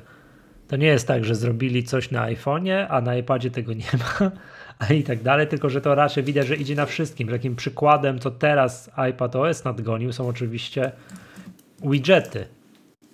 to 0.68 0.76
nie 0.76 0.88
jest 0.88 1.07
tak, 1.07 1.26
że 1.26 1.35
zrobili 1.35 1.84
coś 1.84 2.11
na 2.11 2.27
iPhone'ie, 2.27 2.85
a 2.89 3.02
na 3.02 3.15
iPadzie 3.15 3.52
tego 3.52 3.73
nie 3.73 3.85
ma, 3.94 4.31
a 4.80 4.94
i 4.94 5.03
tak 5.03 5.23
dalej, 5.23 5.48
tylko 5.48 5.69
że 5.69 5.81
to 5.81 5.95
raczej 5.95 6.23
widać, 6.23 6.48
że 6.48 6.56
idzie 6.56 6.76
na 6.76 6.85
wszystkim. 6.85 7.27
Takim 7.27 7.56
przykładem, 7.56 8.19
co 8.19 8.31
teraz 8.31 8.91
iPad 9.10 9.35
OS 9.35 9.64
nadgonił, 9.64 10.14
są 10.14 10.27
oczywiście 10.27 10.91
widgety, 11.84 12.45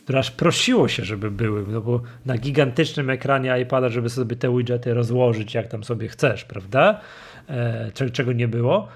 które 0.03 0.19
aż 0.19 0.31
prosiło 0.31 0.87
się, 0.87 1.05
żeby 1.05 1.31
były, 1.31 1.65
no 1.67 1.81
bo 1.81 2.01
na 2.25 2.37
gigantycznym 2.37 3.09
ekranie 3.09 3.59
iPada, 3.61 3.89
żeby 3.89 4.09
sobie 4.09 4.35
te 4.35 4.57
widgety 4.57 4.93
rozłożyć, 4.93 5.53
jak 5.53 5.67
tam 5.67 5.83
sobie 5.83 6.07
chcesz, 6.07 6.45
prawda? 6.45 6.99
E, 7.49 7.91
cze- 7.93 8.09
czego 8.09 8.33
nie 8.33 8.47
było. 8.47 8.87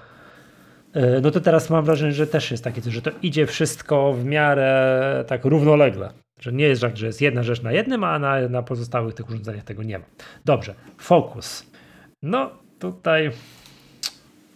E, 0.98 1.20
No 1.20 1.30
to 1.30 1.40
teraz 1.40 1.70
mam 1.70 1.84
wrażenie, 1.84 2.12
że 2.12 2.26
też 2.26 2.50
jest 2.50 2.64
takie, 2.64 2.82
że 2.90 3.02
to 3.02 3.10
idzie 3.22 3.46
wszystko 3.46 4.12
w 4.12 4.24
miarę 4.24 5.24
tak 5.28 5.44
równolegle. 5.44 6.10
Że 6.40 6.52
nie 6.52 6.64
jest 6.64 6.82
tak, 6.82 6.96
że 6.96 7.06
jest 7.06 7.20
jedna 7.20 7.42
rzecz 7.42 7.62
na 7.62 7.72
jednym, 7.72 8.04
a 8.04 8.18
na, 8.18 8.48
na 8.48 8.62
pozostałych 8.62 9.14
tych 9.14 9.28
urządzeniach 9.28 9.64
tego 9.64 9.82
nie 9.82 9.98
ma. 9.98 10.04
Dobrze, 10.44 10.74
fokus. 10.98 11.66
No 12.22 12.50
tutaj, 12.78 13.30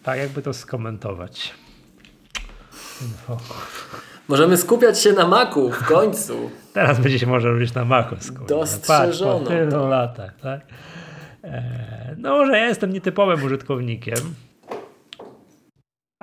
tak 0.02 0.18
jakby 0.18 0.42
to 0.42 0.52
skomentować. 0.52 1.54
Możemy 4.28 4.56
skupiać 4.56 5.00
się 5.02 5.12
na 5.12 5.28
Macu 5.28 5.70
w 5.70 5.84
końcu. 5.84 6.50
Teraz 6.74 7.00
będzie 7.00 7.18
się 7.18 7.26
może 7.26 7.48
robić 7.52 7.74
na 7.74 7.84
Macu. 7.84 8.16
Dostrzeżono 8.48 9.32
Patrz, 9.38 9.48
po 9.48 9.70
tylu 9.70 9.88
latach, 9.88 10.34
tak? 10.42 10.60
E, 11.44 12.14
no 12.18 12.30
może 12.38 12.58
ja 12.58 12.66
jestem 12.66 12.92
nietypowym 12.92 13.44
użytkownikiem, 13.44 14.16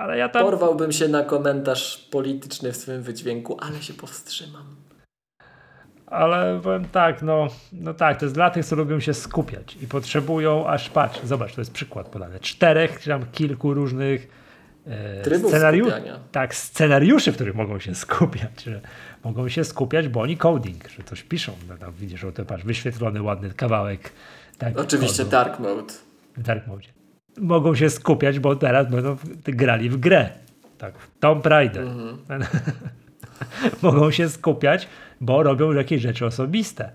ale 0.00 0.18
ja 0.18 0.28
tam 0.28 0.42
Porwałbym 0.42 0.92
się 0.92 1.08
na 1.08 1.22
komentarz 1.22 2.08
polityczny 2.10 2.72
w 2.72 2.76
swym 2.76 3.02
wydźwięku, 3.02 3.56
ale 3.60 3.82
się 3.82 3.94
powstrzymam. 3.94 4.64
Ale 6.06 6.60
powiem 6.62 6.84
tak, 6.84 7.22
no, 7.22 7.48
no 7.72 7.94
tak, 7.94 8.18
to 8.18 8.24
jest 8.24 8.34
dla 8.34 8.50
tych, 8.50 8.66
co 8.66 8.76
lubią 8.76 9.00
się 9.00 9.14
skupiać 9.14 9.76
i 9.82 9.86
potrzebują 9.86 10.66
aż 10.66 10.90
patrz, 10.90 11.20
zobacz, 11.24 11.54
to 11.54 11.60
jest 11.60 11.72
przykład 11.72 12.08
podany. 12.08 12.40
Czterech, 12.40 13.00
czy 13.00 13.08
tam 13.08 13.26
kilku 13.32 13.74
różnych 13.74 14.28
e, 14.86 15.38
scenariuszy, 15.38 16.02
tak, 16.32 16.54
scenariuszy, 16.54 17.32
w 17.32 17.34
których 17.34 17.54
mogą 17.54 17.78
się 17.78 17.94
skupiać, 17.94 18.64
że 18.64 18.80
mogą 19.24 19.48
się 19.48 19.64
skupiać, 19.64 20.08
bo 20.08 20.20
oni 20.20 20.36
coding, 20.36 20.88
że 20.88 21.02
coś 21.02 21.22
piszą. 21.22 21.52
No, 21.68 21.76
tam 21.76 21.92
widzisz, 21.92 22.24
o 22.24 22.32
to 22.32 22.44
patrz, 22.44 22.64
wyświetlony 22.64 23.22
ładny 23.22 23.50
kawałek. 23.50 24.12
Tak, 24.58 24.78
Oczywiście 24.78 25.18
kodu 25.18 25.30
Dark 25.30 25.58
Mode. 25.58 25.94
w 26.36 26.42
Dark 26.42 26.66
Mode. 26.66 26.99
Mogą 27.38 27.74
się 27.74 27.90
skupiać, 27.90 28.38
bo 28.38 28.56
teraz 28.56 28.90
będą 28.90 29.16
grali 29.44 29.90
w 29.90 29.96
grę. 29.96 30.30
Tak, 30.78 30.98
w 30.98 31.18
Tomb 31.18 31.46
Raider. 31.46 31.82
Mhm. 31.82 32.44
mogą 33.82 34.10
się 34.10 34.28
skupiać, 34.28 34.88
bo 35.20 35.42
robią 35.42 35.72
jakieś 35.72 36.02
rzeczy 36.02 36.26
osobiste. 36.26 36.90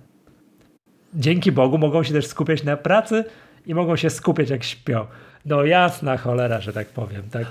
Dzięki 1.14 1.52
Bogu 1.52 1.78
mogą 1.78 2.04
się 2.04 2.14
też 2.14 2.28
skupiać 2.28 2.64
na 2.64 2.78
pracy 2.78 3.26
i 3.66 3.76
mogą 3.76 3.96
się 3.96 4.10
skupiać 4.10 4.50
jak 4.50 4.64
śpią. 4.64 5.06
No 5.46 5.64
jasna 5.64 6.18
cholera, 6.18 6.62
że 6.62 6.74
tak 6.74 6.88
powiem, 6.88 7.24
tak. 7.32 7.46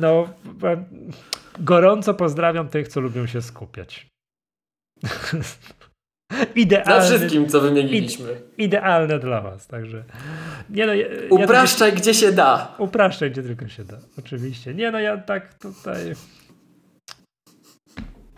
No 0.00 0.28
e, 0.62 0.84
gorąco 1.58 2.14
pozdrawiam 2.14 2.68
tych, 2.68 2.88
co 2.88 3.00
lubią 3.00 3.26
się 3.26 3.42
skupiać. 3.42 4.06
Na 6.40 6.46
Idealne, 6.54 7.02
wszystkim, 7.02 7.48
co 7.48 7.60
wymieniliśmy. 7.60 8.40
idealne 8.58 9.18
dla 9.18 9.40
was, 9.40 9.66
także 9.66 10.04
nie 10.70 10.86
no, 10.86 10.94
ja, 10.94 11.08
ja 11.08 11.14
Upraszczaj, 11.30 11.92
gdzie 11.92 12.14
się 12.14 12.32
da. 12.32 12.74
Upraszczaj, 12.78 13.30
gdzie 13.30 13.42
tylko 13.42 13.68
się 13.68 13.84
da. 13.84 13.98
Oczywiście. 14.18 14.74
Nie, 14.74 14.90
no 14.90 15.00
ja 15.00 15.16
tak 15.16 15.54
tutaj. 15.54 16.14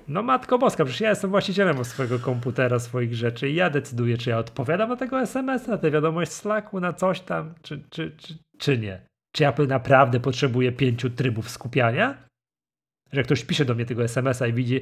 No 0.09 0.23
matko 0.23 0.59
boska, 0.59 0.85
przecież 0.85 1.01
ja 1.01 1.11
jestem 1.11 1.31
właścicielem 1.31 1.85
swojego 1.85 2.19
komputera, 2.19 2.79
swoich 2.79 3.15
rzeczy 3.15 3.51
i 3.51 3.55
ja 3.55 3.71
decyduję, 3.71 4.19
czy 4.19 4.31
ja 4.31 4.39
odpowiadam 4.39 4.89
na 4.89 4.97
tego 4.97 5.21
SMS, 5.21 5.67
na 5.67 5.79
tę 5.79 5.91
wiadomość 5.91 6.33
Slacku, 6.33 6.81
na 6.81 6.93
coś 6.93 7.21
tam, 7.21 7.55
czy, 7.63 7.83
czy, 7.91 8.13
czy, 8.17 8.39
czy 8.59 8.79
nie. 8.79 9.07
Czy 9.37 9.43
ja 9.43 9.53
naprawdę 9.69 10.21
potrzebuję 10.21 10.73
pięciu 10.73 11.11
trybów 11.11 11.51
skupiania? 11.51 12.15
Że 13.13 13.23
ktoś 13.23 13.45
pisze 13.45 13.65
do 13.65 13.75
mnie 13.75 13.87
tego 13.87 14.05
SMS-a 14.05 14.47
i 14.47 14.53
widzi, 14.53 14.81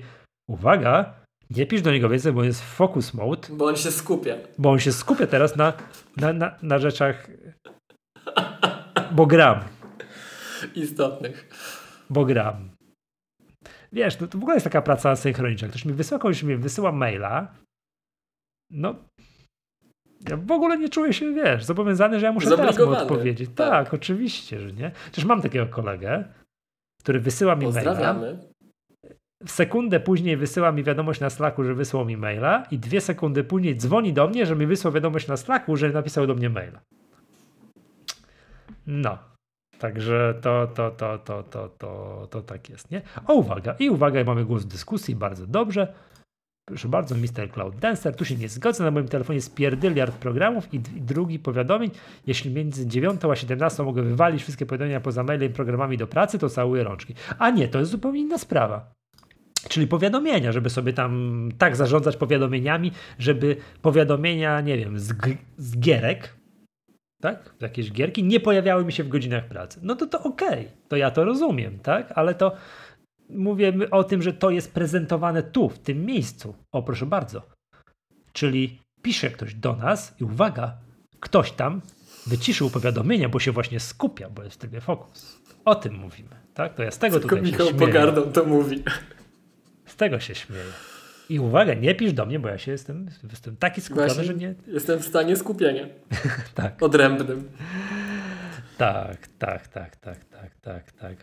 uwaga, 0.49 1.15
nie 1.51 1.67
pisz 1.67 1.83
do 1.83 1.93
niego 1.93 2.09
więcej, 2.09 2.33
bo 2.33 2.45
jest 2.45 2.63
w 2.63 2.67
focus 2.67 3.15
mode, 3.15 3.49
Bo 3.51 3.65
on 3.65 3.77
się 3.77 3.91
skupia. 3.91 4.35
bo 4.59 4.71
on 4.71 4.79
się 4.79 4.93
skupia 4.93 5.27
teraz 5.27 5.57
na, 5.57 5.73
na, 6.17 6.33
na, 6.33 6.57
na 6.63 6.79
rzeczach, 6.79 7.31
bo 9.13 9.27
gram 9.27 9.61
Istotnych. 10.75 11.49
bo 12.11 12.25
gram. 12.25 12.71
Wiesz, 13.93 14.17
to, 14.17 14.27
to 14.29 14.39
w 14.39 14.41
ogóle 14.43 14.57
jest 14.57 14.65
taka 14.65 14.83
praca 14.83 15.17
synchroniczna. 15.17 15.69
Ktoś 15.69 15.85
mi 15.85 15.93
wysyła, 15.93 16.19
ktoś 16.21 16.43
mi 16.43 16.57
wysyła 16.57 16.93
maila, 16.93 17.55
no 18.71 18.95
ja 20.29 20.37
w 20.37 20.53
ogóle 20.53 20.79
nie 20.79 20.89
czuję 20.89 21.13
się, 21.13 21.35
wiesz, 21.35 21.65
zobowiązany, 21.65 22.21
że 22.21 22.27
ja 22.27 22.33
muszę 22.33 22.57
teraz 22.57 22.79
mu 22.79 22.91
odpowiedzieć. 22.91 23.51
tak. 23.55 23.71
Tak. 23.85 23.95
oczywiście, 23.95 24.61
że 24.61 24.73
nie. 24.73 24.91
Przecież 25.05 25.25
mam 25.25 25.43
takiego 25.43 25.67
kolegę, 25.67 26.25
który 27.01 27.21
wysyła 27.21 27.57
mi 27.57 27.67
maila, 27.67 28.15
sekundę 29.47 30.01
później 30.01 30.37
wysyła 30.37 30.73
mi 30.73 30.85
wiadomość 30.85 31.21
na 31.21 31.31
Slacku, 31.31 31.65
że 31.65 31.75
wysłał 31.75 32.05
mi 32.05 32.17
maila 32.17 32.67
i 32.71 32.79
dwie 32.79 33.01
sekundy 33.01 33.45
później 33.45 33.77
dzwoni 33.77 34.13
do 34.13 34.29
mnie, 34.29 34.47
że 34.47 34.57
mi 34.57 34.67
wysłał 34.67 34.93
wiadomość 34.93 35.29
na 35.29 35.37
Slacku, 35.37 35.77
że 35.77 35.91
napisał 35.91 36.27
do 36.27 36.35
mnie 36.35 36.51
maila. 36.51 36.81
No. 38.87 39.19
Także 39.79 40.35
to, 40.41 40.67
to, 40.75 40.91
to, 40.91 41.19
to, 41.19 41.43
to, 41.43 41.69
to, 41.69 42.27
to 42.31 42.43
tak 42.43 42.71
jest, 42.71 42.91
nie? 42.91 43.03
O, 43.27 43.35
uwaga, 43.35 43.75
i 43.79 43.91
uwaga, 43.91 44.25
mamy 44.25 44.45
głos 44.45 44.63
w 44.63 44.67
dyskusji, 44.67 45.15
bardzo 45.17 45.47
dobrze. 45.47 45.93
Proszę 46.69 46.89
bardzo, 46.89 47.15
Mr. 47.15 47.51
Cloud 47.53 47.77
Dancer, 47.77 48.17
tu 48.17 48.25
się 48.25 48.37
nie 48.37 48.49
zgodzę, 48.49 48.85
na 48.85 48.91
moim 48.91 49.09
telefonie 49.09 49.37
jest 49.37 49.55
pierdyliard 49.55 50.17
programów 50.17 50.75
i, 50.75 50.77
i 50.77 50.81
drugi 51.01 51.39
powiadomień. 51.39 51.91
Jeśli 52.27 52.51
między 52.51 52.87
9 52.87 53.25
a 53.25 53.37
17 53.37 53.83
mogę 53.83 54.03
wywalić 54.03 54.43
wszystkie 54.43 54.67
powiadomienia 54.67 55.01
poza 55.01 55.23
mailem 55.23 55.51
i 55.51 55.55
programami 55.55 55.97
do 55.97 56.07
pracy, 56.07 56.39
to 56.39 56.49
całuję 56.49 56.85
rączki. 56.85 57.15
A 57.39 57.51
nie, 57.51 57.69
to 57.69 57.79
jest 57.79 57.91
zupełnie 57.91 58.21
inna 58.21 58.39
sprawa. 58.39 59.00
Czyli 59.69 59.87
powiadomienia, 59.87 60.53
żeby 60.53 60.71
sobie 60.71 60.93
tam 60.93 61.49
tak 61.59 61.77
zarządzać 61.77 62.17
powiadomieniami, 62.17 62.93
żeby 63.19 63.57
powiadomienia, 63.83 64.61
nie 64.61 64.79
wiem, 64.79 64.99
z, 64.99 65.15
z 65.59 65.79
gierek, 65.79 66.37
tak? 67.21 67.55
Z 67.59 67.63
jakiejś 67.63 67.93
gierki 67.93 68.25
nie 68.25 68.41
pojawiały 68.41 68.85
mi 68.85 68.93
się 68.93 69.05
w 69.05 69.09
godzinach 69.09 69.49
pracy. 69.49 69.81
No 69.83 69.97
to 69.97 70.07
to 70.07 70.23
okej, 70.23 70.69
to 70.89 70.97
ja 70.97 71.11
to 71.11 71.25
rozumiem, 71.25 71.79
tak? 71.79 72.13
Ale 72.15 72.35
to 72.35 72.53
mówimy 73.31 73.91
o 73.91 74.05
tym, 74.05 74.23
że 74.23 74.33
to 74.33 74.51
jest 74.51 74.75
prezentowane 74.75 75.43
tu, 75.43 75.69
w 75.69 75.79
tym 75.79 76.07
miejscu. 76.07 76.55
O, 76.73 76.83
proszę 76.83 77.07
bardzo. 77.07 77.43
Czyli 78.33 78.79
pisze 79.03 79.31
ktoś 79.31 79.55
do 79.55 79.77
nas 79.77 80.15
i 80.21 80.25
uwaga, 80.25 80.77
ktoś 81.21 81.53
tam 81.53 81.81
wyciszył 82.27 82.71
powiadomienia, 82.71 83.29
bo 83.29 83.39
się 83.41 83.53
właśnie 83.53 83.81
skupia, 83.81 84.31
bo 84.31 84.43
jest 84.43 84.57
w 84.57 84.59
trybie 84.59 84.81
fokus. 84.81 85.41
O 85.65 85.75
tym 85.75 85.95
mówimy, 85.95 86.37
tak? 86.55 86.75
To 86.75 86.83
ja 86.83 86.91
z 86.91 86.99
tego 86.99 87.21
Tylko 87.21 87.37
tutaj 87.37 87.53
Michał 87.53 87.67
się 87.67 87.75
pogardą 87.75 88.23
to 88.23 88.45
mówi. 88.45 88.83
Tego 90.01 90.21
się 90.21 90.35
śmieję. 90.35 90.65
I 91.29 91.41
uwaga, 91.41 91.75
nie 91.75 91.95
pisz 91.95 92.13
do 92.13 92.27
mnie, 92.27 92.39
bo 92.39 92.49
ja 92.49 92.59
się 92.59 92.73
jestem, 92.73 93.09
jestem 93.31 93.57
taki 93.57 93.81
skupiony, 93.81 94.07
Właśnie 94.07 94.25
że 94.25 94.35
nie... 94.35 94.55
Jestem 94.67 94.99
w 94.99 95.07
stanie 95.07 95.37
skupienia. 95.37 95.87
Tak, 96.55 96.83
Odrębnym. 96.83 97.51
tak, 98.79 99.27
tak, 99.39 99.69
tak, 99.69 99.97
tak, 99.97 100.25
tak, 100.25 100.55
tak, 100.61 100.93
tak. 100.93 101.17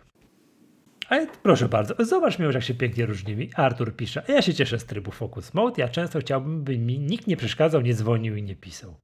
Ale 1.09 1.27
proszę 1.43 1.69
bardzo, 1.69 2.05
zobacz 2.05 2.39
mi, 2.39 2.45
jak 2.53 2.63
się 2.63 2.73
pięknie 2.73 3.05
różnimy. 3.05 3.47
Artur 3.55 3.95
pisze, 3.95 4.23
a 4.27 4.31
ja 4.31 4.41
się 4.41 4.53
cieszę 4.53 4.79
z 4.79 4.85
trybu 4.85 5.11
Focus 5.11 5.53
Mode. 5.53 5.81
Ja 5.81 5.89
często 5.89 6.19
chciałbym, 6.19 6.63
by 6.63 6.77
mi 6.77 6.99
nikt 6.99 7.27
nie 7.27 7.37
przeszkadzał, 7.37 7.81
nie 7.81 7.93
dzwonił 7.93 8.35
i 8.35 8.43
nie 8.43 8.55
pisał. 8.55 8.95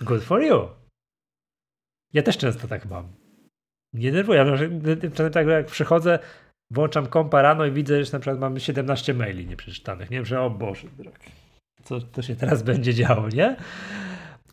Good 0.00 0.22
for 0.22 0.42
you. 0.42 0.68
Ja 2.12 2.22
też 2.22 2.38
często 2.38 2.68
tak 2.68 2.86
mam. 2.86 3.12
Nie 3.92 4.10
denerwuję, 4.10 4.44
czasem 5.14 5.32
tak 5.32 5.46
jak 5.46 5.66
przychodzę, 5.66 6.18
włączam 6.70 7.06
kompa 7.06 7.42
rano 7.42 7.66
i 7.66 7.70
widzę, 7.70 8.04
że 8.04 8.12
na 8.12 8.18
przykład 8.18 8.40
mamy 8.40 8.60
17 8.60 9.14
maili 9.14 9.46
nieprzeczytanych. 9.46 10.10
Nie 10.10 10.16
wiem, 10.16 10.26
że 10.26 10.40
o 10.40 10.50
Boże. 10.50 10.88
Co 11.84 12.00
to 12.00 12.22
się 12.22 12.36
teraz 12.36 12.62
będzie 12.62 12.94
działo, 12.94 13.28
nie? 13.28 13.56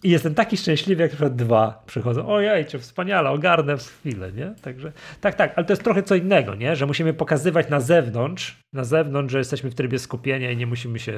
I 0.03 0.09
jestem 0.09 0.35
taki 0.35 0.57
szczęśliwy, 0.57 1.01
jak 1.01 1.11
na 1.11 1.15
przykład 1.15 1.35
dwa 1.35 1.83
przychodzą. 1.85 2.27
Ojejcie, 2.27 2.79
wspaniale, 2.79 3.29
ogarnę 3.29 3.77
w 3.77 3.83
chwilę, 3.83 4.31
nie? 4.31 4.53
Także, 4.61 4.91
tak, 5.21 5.35
tak, 5.35 5.53
ale 5.55 5.65
to 5.65 5.73
jest 5.73 5.83
trochę 5.83 6.03
co 6.03 6.15
innego, 6.15 6.55
nie? 6.55 6.75
Że 6.75 6.85
musimy 6.85 7.13
pokazywać 7.13 7.69
na 7.69 7.79
zewnątrz, 7.79 8.59
na 8.73 8.83
zewnątrz, 8.83 9.31
że 9.31 9.37
jesteśmy 9.37 9.69
w 9.71 9.75
trybie 9.75 9.99
skupienia 9.99 10.51
i 10.51 10.57
nie 10.57 10.67
musimy 10.67 10.99
się 10.99 11.13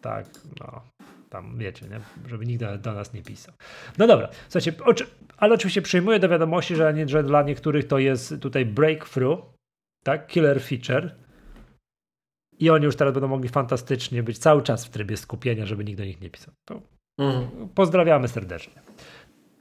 tak, 0.00 0.26
no, 0.60 0.82
tam 1.30 1.58
wiecie, 1.58 1.86
nie? 1.88 2.00
Żeby 2.28 2.46
nikt 2.46 2.60
do, 2.60 2.78
do 2.78 2.92
nas 2.92 3.14
nie 3.14 3.22
pisał. 3.22 3.54
No 3.98 4.06
dobra, 4.06 4.28
słuchajcie, 4.48 4.84
oczy, 4.84 5.06
ale 5.36 5.54
oczywiście 5.54 5.82
przyjmuję 5.82 6.18
do 6.18 6.28
wiadomości, 6.28 6.76
że, 6.76 6.94
nie, 6.94 7.08
że 7.08 7.22
dla 7.22 7.42
niektórych 7.42 7.86
to 7.86 7.98
jest 7.98 8.34
tutaj 8.40 8.66
breakthrough, 8.66 9.38
tak? 10.04 10.26
Killer 10.26 10.62
feature. 10.62 11.14
I 12.58 12.70
oni 12.70 12.84
już 12.84 12.96
teraz 12.96 13.14
będą 13.14 13.28
mogli 13.28 13.48
fantastycznie 13.48 14.22
być 14.22 14.38
cały 14.38 14.62
czas 14.62 14.86
w 14.86 14.90
trybie 14.90 15.16
skupienia, 15.16 15.66
żeby 15.66 15.84
nikt 15.84 15.98
do 15.98 16.04
nich 16.04 16.20
nie 16.20 16.30
pisał. 16.30 16.54
To 16.64 16.82
Mhm. 17.20 17.68
Pozdrawiamy 17.74 18.28
serdecznie. 18.28 18.74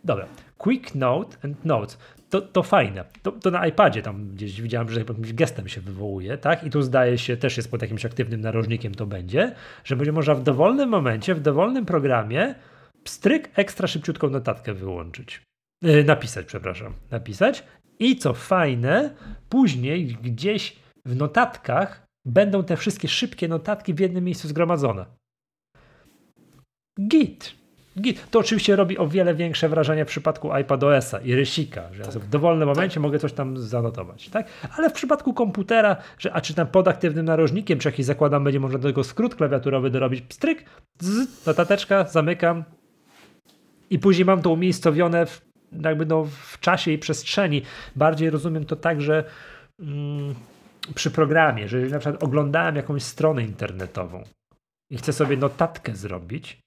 Dobra. 0.03 0.27
Quick 0.57 0.95
Note 0.95 1.37
and 1.43 1.65
Notes. 1.65 1.97
To, 2.29 2.41
to 2.41 2.63
fajne. 2.63 3.05
To, 3.21 3.31
to 3.31 3.51
na 3.51 3.67
iPadzie 3.67 4.01
tam 4.01 4.29
gdzieś 4.29 4.61
widziałem, 4.61 4.89
że 4.89 4.99
jakimś 4.99 5.33
gestem 5.33 5.67
się 5.67 5.81
wywołuje, 5.81 6.37
tak? 6.37 6.63
I 6.63 6.69
tu 6.69 6.81
zdaje 6.81 7.17
się, 7.17 7.37
też 7.37 7.57
jest 7.57 7.71
pod 7.71 7.81
jakimś 7.81 8.05
aktywnym 8.05 8.41
narożnikiem 8.41 8.95
to 8.95 9.05
będzie, 9.05 9.55
że 9.83 9.95
będzie 9.95 10.11
można 10.11 10.35
w 10.35 10.43
dowolnym 10.43 10.89
momencie, 10.89 11.35
w 11.35 11.39
dowolnym 11.39 11.85
programie 11.85 12.55
pstryk 13.03 13.49
ekstra 13.55 13.87
szybciutką 13.87 14.29
notatkę 14.29 14.73
wyłączyć. 14.73 15.41
Yy, 15.81 16.03
napisać, 16.03 16.45
przepraszam. 16.45 16.93
Napisać. 17.11 17.63
I 17.99 18.15
co 18.15 18.33
fajne, 18.33 19.15
później 19.49 20.17
gdzieś 20.23 20.75
w 21.05 21.15
notatkach 21.15 22.07
będą 22.25 22.63
te 22.63 22.77
wszystkie 22.77 23.07
szybkie 23.07 23.47
notatki 23.47 23.93
w 23.93 23.99
jednym 23.99 24.23
miejscu 24.23 24.47
zgromadzone. 24.47 25.05
Git. 27.07 27.59
Git. 28.01 28.31
To 28.31 28.39
oczywiście 28.39 28.75
robi 28.75 28.97
o 28.97 29.07
wiele 29.07 29.35
większe 29.35 29.69
wrażenie 29.69 30.05
w 30.05 30.07
przypadku 30.07 30.53
iPadOS-a 30.53 31.19
i 31.19 31.35
rysika, 31.35 31.93
że 31.93 32.03
ja 32.03 32.11
sobie 32.11 32.25
w 32.25 32.29
dowolnym 32.29 32.67
momencie 32.67 32.99
mogę 32.99 33.19
coś 33.19 33.33
tam 33.33 33.57
zanotować, 33.57 34.29
tak? 34.29 34.47
Ale 34.77 34.89
w 34.89 34.93
przypadku 34.93 35.33
komputera, 35.33 35.97
że, 36.17 36.33
a 36.33 36.41
czy 36.41 36.53
tam 36.53 36.67
pod 36.67 36.87
aktywnym 36.87 37.25
narożnikiem, 37.25 37.79
czy 37.79 37.87
jakiś 37.87 38.05
zakładam, 38.05 38.43
będzie 38.43 38.59
można 38.59 38.79
do 38.79 38.87
tego 38.87 39.03
skrót 39.03 39.35
klawiaturowy 39.35 39.89
dorobić, 39.89 40.21
pstryk, 40.21 40.65
zzz, 41.01 41.45
notateczka, 41.45 42.03
zamykam 42.03 42.63
i 43.89 43.99
później 43.99 44.25
mam 44.25 44.41
to 44.41 44.49
umiejscowione 44.49 45.25
w, 45.25 45.48
jakby 45.71 46.05
no, 46.05 46.25
w 46.25 46.59
czasie 46.59 46.91
i 46.91 46.97
przestrzeni. 46.97 47.61
Bardziej 47.95 48.29
rozumiem 48.29 48.65
to 48.65 48.75
tak, 48.75 49.01
że 49.01 49.23
mm, 49.79 50.35
przy 50.95 51.11
programie, 51.11 51.67
że 51.67 51.77
jeżeli 51.77 51.93
na 51.93 51.99
przykład 51.99 52.23
oglądałem 52.23 52.75
jakąś 52.75 53.03
stronę 53.03 53.43
internetową 53.43 54.23
i 54.91 54.97
chcę 54.97 55.13
sobie 55.13 55.37
notatkę 55.37 55.95
zrobić, 55.95 56.59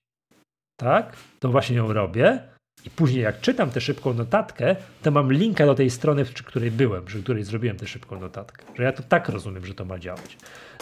tak, 0.80 1.16
to 1.40 1.48
właśnie 1.48 1.76
ją 1.76 1.92
robię. 1.92 2.52
I 2.84 2.90
później, 2.90 3.22
jak 3.22 3.40
czytam 3.40 3.70
tę 3.70 3.80
szybką 3.80 4.14
notatkę, 4.14 4.76
to 5.02 5.10
mam 5.10 5.32
linka 5.32 5.66
do 5.66 5.74
tej 5.74 5.90
strony, 5.90 6.24
przy 6.24 6.44
której 6.44 6.70
byłem, 6.70 7.04
przy 7.04 7.22
której 7.22 7.44
zrobiłem 7.44 7.76
tę 7.76 7.86
szybką 7.86 8.20
notatkę. 8.20 8.64
Że 8.74 8.82
ja 8.82 8.92
to 8.92 9.02
tak 9.02 9.28
rozumiem, 9.28 9.66
że 9.66 9.74
to 9.74 9.84
ma 9.84 9.98
działać. 9.98 10.36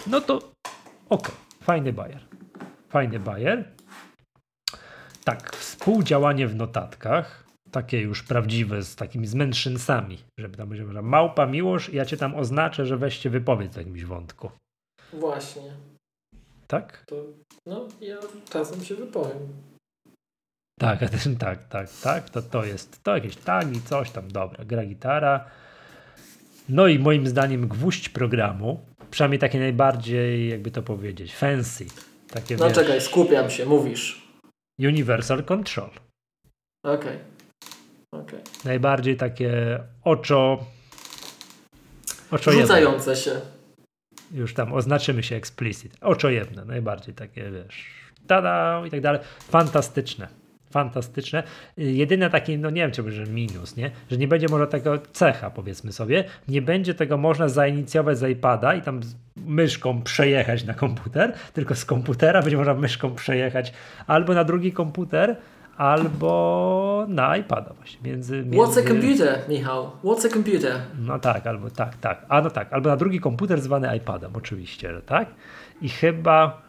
No 0.07 0.21
to 0.21 0.53
okej, 1.09 1.35
fajny 1.63 1.93
bajer. 1.93 2.21
Fajny 2.89 3.21
bajer. 3.21 3.65
Tak, 5.25 5.57
współdziałanie 5.57 6.47
w 6.49 6.57
notatkach, 6.57 7.45
takie 7.71 8.01
już 8.01 8.23
prawdziwe, 8.23 8.83
z 8.83 8.97
takimi 8.97 9.27
zmęszynsami, 9.27 10.19
żeby 10.39 10.57
tam 10.57 10.69
będzie 10.69 10.93
że 10.93 11.03
małpa 11.03 11.47
miłość, 11.47 11.89
ja 11.89 12.05
cię 12.05 12.17
tam 12.17 12.35
oznaczę, 12.35 12.87
że 12.87 12.97
weźcie 12.97 13.31
wypowiedz 13.31 13.75
w 13.75 13.77
jakimś 13.77 14.05
wątku. 14.05 14.51
Właśnie. 15.13 15.73
Tak? 16.67 17.05
To, 17.07 17.25
no, 17.67 17.89
ja 18.01 18.19
czasem 18.51 18.85
się 18.85 18.95
wypowiem. 18.95 19.49
Tak, 20.81 21.01
tak, 21.39 21.69
tak, 21.69 21.89
tak, 22.03 22.31
to, 22.31 22.43
to 22.43 22.65
jest, 22.65 23.03
to 23.03 23.15
jakieś 23.15 23.37
tagi, 23.37 23.81
coś 23.83 24.11
tam, 24.11 24.29
dobra, 24.29 24.65
gra 24.65 24.85
gitara. 24.85 25.45
No 26.69 26.87
i 26.87 26.99
moim 26.99 27.27
zdaniem 27.27 27.69
gwóźdź 27.69 28.09
programu, 28.09 28.81
przynajmniej 29.11 29.39
takie 29.39 29.59
najbardziej, 29.59 30.49
jakby 30.51 30.71
to 30.71 30.83
powiedzieć, 30.83 31.37
fancy, 31.37 31.87
takie 32.31 32.57
No 32.57 32.67
wiesz, 32.67 32.75
czekaj, 32.75 33.01
skupiam 33.01 33.51
się, 33.51 33.67
mówisz. 33.67 34.29
universal 34.79 35.45
control. 35.45 35.91
Okej. 36.85 37.19
Okej. 38.13 38.41
Najbardziej 38.65 39.17
takie 39.17 39.81
oczo, 40.05 40.65
oczojebne. 42.31 42.67
Rzucające 42.67 43.17
się. 43.17 43.31
Już 44.33 44.55
tam 44.55 44.73
oznaczymy 44.73 45.23
się 45.23 45.37
explicit. 45.37 45.97
Oczojebne, 46.01 46.65
najbardziej 46.65 47.15
takie, 47.15 47.51
wiesz, 47.51 47.87
tada 48.27 48.83
i 48.87 48.91
tak 48.91 49.01
dalej. 49.01 49.21
Fantastyczne. 49.49 50.29
Fantastyczne. 50.71 51.43
Jedyne 51.77 52.31
taki, 52.31 52.59
no 52.59 52.71
nie 52.71 52.83
wiem, 52.83 52.91
czy 52.91 53.13
że 53.13 53.25
minus, 53.25 53.77
nie? 53.77 53.91
Że 54.11 54.17
nie 54.17 54.29
będzie 54.29 54.49
można 54.49 54.67
tego 54.67 54.99
cecha, 55.13 55.51
powiedzmy 55.51 55.93
sobie. 55.93 56.25
Nie 56.49 56.63
będzie 56.63 56.95
tego 56.95 57.17
można 57.17 57.49
zainicjować 57.49 58.19
z 58.19 58.31
iPada 58.31 58.75
i 58.75 58.83
tam 58.83 59.03
z 59.03 59.15
myszką 59.37 60.03
przejechać 60.03 60.65
na 60.65 60.75
komputer, 60.75 61.33
tylko 61.53 61.75
z 61.75 61.85
komputera 61.85 62.43
będzie 62.43 62.57
można 62.57 62.75
myszką 62.75 63.15
przejechać 63.15 63.73
albo 64.07 64.35
na 64.35 64.45
drugi 64.45 64.73
komputer, 64.73 65.37
albo 65.81 67.07
na 67.09 67.37
iPada 67.37 67.73
właśnie. 67.73 68.11
Między, 68.11 68.37
między... 68.37 68.57
What's 68.57 68.79
a 68.85 68.89
computer, 68.89 69.39
Michał? 69.49 69.91
What's 70.05 70.27
a 70.27 70.29
computer? 70.29 70.81
No 70.99 71.19
tak, 71.19 71.47
albo 71.47 71.71
tak, 71.71 71.97
tak. 71.97 72.27
A 72.29 72.41
no 72.41 72.51
tak, 72.51 72.73
albo 72.73 72.89
na 72.89 72.97
drugi 72.97 73.21
komputer 73.21 73.61
zwany 73.61 73.97
iPadem, 73.97 74.31
oczywiście, 74.35 74.95
że 74.95 75.03
tak. 75.03 75.29
I 75.83 75.89
chyba. 75.89 76.63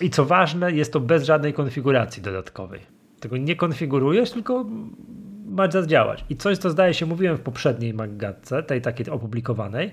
I 0.00 0.10
co 0.10 0.24
ważne, 0.24 0.72
jest 0.72 0.92
to 0.92 1.00
bez 1.00 1.24
żadnej 1.24 1.52
konfiguracji 1.52 2.22
dodatkowej. 2.22 2.80
Tego 3.20 3.36
nie 3.36 3.56
konfigurujesz, 3.56 4.30
tylko 4.30 4.64
ma 5.46 5.70
zadziałać. 5.70 6.24
I 6.30 6.36
coś, 6.36 6.58
co 6.58 6.70
zdaje 6.70 6.94
się, 6.94 7.06
mówiłem 7.06 7.36
w 7.36 7.40
poprzedniej 7.40 7.94
Maggatce, 7.94 8.62
tej 8.62 8.82
takiej 8.82 9.10
opublikowanej. 9.10 9.90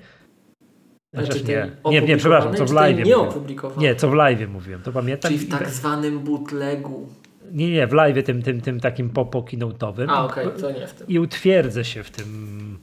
Znaczy 1.13 1.43
tej 1.43 1.55
nie, 1.55 1.71
nie, 1.85 2.01
nie, 2.01 2.17
przepraszam, 2.17 2.55
co 2.55 2.65
w 2.65 2.73
live 2.73 3.05
nieopublikowanej? 3.05 3.83
Nie, 3.83 3.95
co 3.95 4.09
w 4.09 4.13
live 4.13 4.49
mówiłem, 4.49 4.81
to 4.81 4.91
pamiętam. 4.91 5.31
Czyli 5.31 5.45
w 5.45 5.49
tak 5.49 5.69
zwanym 5.69 6.19
bootlegu. 6.19 7.07
Nie, 7.51 7.71
nie, 7.71 7.87
w 7.87 7.93
live 7.93 8.25
tym, 8.25 8.41
tym, 8.41 8.61
tym 8.61 8.79
takim 8.79 9.09
popo 9.09 9.41
keynote'owym. 9.41 10.05
A, 10.09 10.25
okej, 10.25 10.47
to 10.61 10.71
nie 10.71 10.87
w 10.87 10.93
tym. 10.93 11.07
i 11.07 11.19
utwierdzę 11.19 11.85
się 11.85 12.03
w 12.03 12.11
tym 12.11 12.79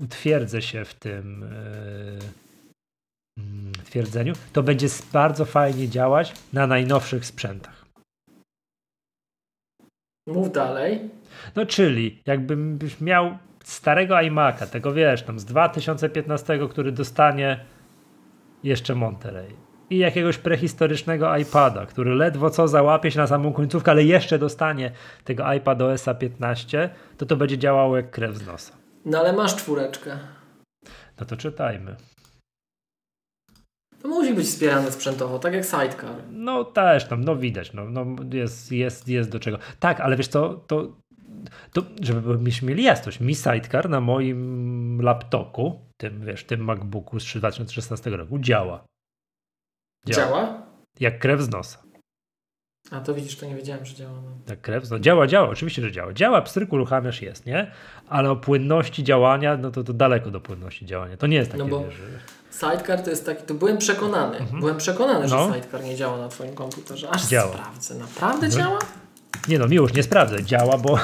utwierdzę 0.00 0.62
się 0.62 0.84
w 0.84 0.94
tym 0.94 1.44
yy, 3.36 3.84
twierdzeniu, 3.84 4.34
to 4.52 4.62
będzie 4.62 4.86
bardzo 5.12 5.44
fajnie 5.44 5.88
działać 5.88 6.32
na 6.52 6.66
najnowszych 6.66 7.26
sprzętach. 7.26 7.84
Mów 10.26 10.52
dalej. 10.52 11.10
No 11.56 11.66
czyli 11.66 12.22
jakbym 12.26 12.78
miał 13.00 13.38
starego 13.64 14.14
iMac'a, 14.14 14.66
tego 14.66 14.92
wiesz, 14.92 15.22
tam 15.22 15.38
z 15.38 15.44
2015, 15.44 16.58
który 16.70 16.92
dostanie 16.92 17.64
jeszcze 18.62 18.94
Monterey 18.94 19.69
i 19.90 19.98
jakiegoś 19.98 20.38
prehistorycznego 20.38 21.36
iPada, 21.36 21.86
który 21.86 22.14
ledwo 22.14 22.50
co 22.50 22.68
załapie 22.68 23.10
się 23.10 23.18
na 23.18 23.26
samą 23.26 23.52
końcówkę, 23.52 23.90
ale 23.90 24.04
jeszcze 24.04 24.38
dostanie 24.38 24.92
tego 25.24 25.52
iPad 25.52 25.82
OS 25.82 26.06
15, 26.18 26.90
to 27.16 27.26
to 27.26 27.36
będzie 27.36 27.58
działało 27.58 27.96
jak 27.96 28.10
krew 28.10 28.36
z 28.36 28.46
nosa. 28.46 28.72
No 29.04 29.18
ale 29.18 29.32
masz 29.32 29.56
czwóreczkę. 29.56 30.18
No 31.20 31.26
to 31.26 31.36
czytajmy. 31.36 31.96
To 34.02 34.08
musi 34.08 34.34
być 34.34 34.46
wspierane 34.46 34.92
sprzętowo, 34.92 35.38
tak 35.38 35.54
jak 35.54 35.64
Sidecar. 35.64 36.14
No 36.30 36.64
też 36.64 37.04
tam, 37.04 37.24
no 37.24 37.36
widać, 37.36 37.72
no, 37.72 37.84
no 37.84 38.06
jest, 38.32 38.72
jest, 38.72 39.08
jest 39.08 39.30
do 39.30 39.40
czego. 39.40 39.58
Tak, 39.80 40.00
ale 40.00 40.16
wiesz 40.16 40.28
co, 40.28 40.54
to, 40.66 40.96
to 41.72 41.82
żebyśmy 42.02 42.68
mieli 42.68 42.82
jasność, 42.82 43.20
mi 43.20 43.34
Sidecar 43.34 43.90
na 43.90 44.00
moim 44.00 45.02
laptopu, 45.02 45.80
tym 45.96 46.24
wiesz, 46.24 46.44
tym 46.44 46.64
MacBooku 46.64 47.20
z 47.20 47.36
2016 47.36 48.10
roku 48.10 48.38
działa. 48.38 48.84
Działa? 50.06 50.62
Jak 51.00 51.18
krew 51.18 51.40
z 51.40 51.48
nosa. 51.48 51.78
A 52.90 53.00
to 53.00 53.14
widzisz, 53.14 53.36
to 53.36 53.46
nie 53.46 53.54
wiedziałem, 53.54 53.84
że 53.84 53.94
działa. 53.94 54.12
No. 54.24 54.30
Tak, 54.46 54.60
krew, 54.60 54.90
no 54.90 54.98
działa, 54.98 55.26
działa, 55.26 55.48
oczywiście, 55.48 55.82
że 55.82 55.92
działa. 55.92 56.12
Działa, 56.12 56.42
pstryk 56.42 56.72
uruchamiasz 56.72 57.22
jest, 57.22 57.46
nie? 57.46 57.70
Ale 58.08 58.30
o 58.30 58.36
płynności 58.36 59.04
działania, 59.04 59.56
no 59.56 59.70
to, 59.70 59.84
to 59.84 59.92
daleko 59.92 60.30
do 60.30 60.40
płynności 60.40 60.86
działania. 60.86 61.16
To 61.16 61.26
nie 61.26 61.36
jest 61.36 61.50
takie, 61.50 61.62
No 61.64 61.68
bo- 61.68 61.84
wiesz, 61.84 61.94
że... 61.94 62.02
Sidecar 62.72 63.02
to 63.02 63.10
jest 63.10 63.26
taki, 63.26 63.42
to 63.42 63.54
byłem 63.54 63.78
przekonany, 63.78 64.38
byłem 64.60 64.76
przekonany, 64.76 65.28
że 65.28 65.36
No. 65.36 65.54
Sidecar 65.54 65.84
nie 65.84 65.96
działa 65.96 66.18
na 66.18 66.28
twoim 66.28 66.54
komputerze. 66.54 67.10
Aż 67.10 67.26
Działa. 67.26 67.52
sprawdzę, 67.52 67.94
naprawdę 67.94 68.48
No. 68.48 68.54
działa? 68.54 68.78
Nie 69.48 69.58
no, 69.58 69.68
miłość, 69.68 69.94
nie 69.94 70.02
sprawdzaj, 70.02 70.44
działa, 70.44 70.78
bo 70.78 70.98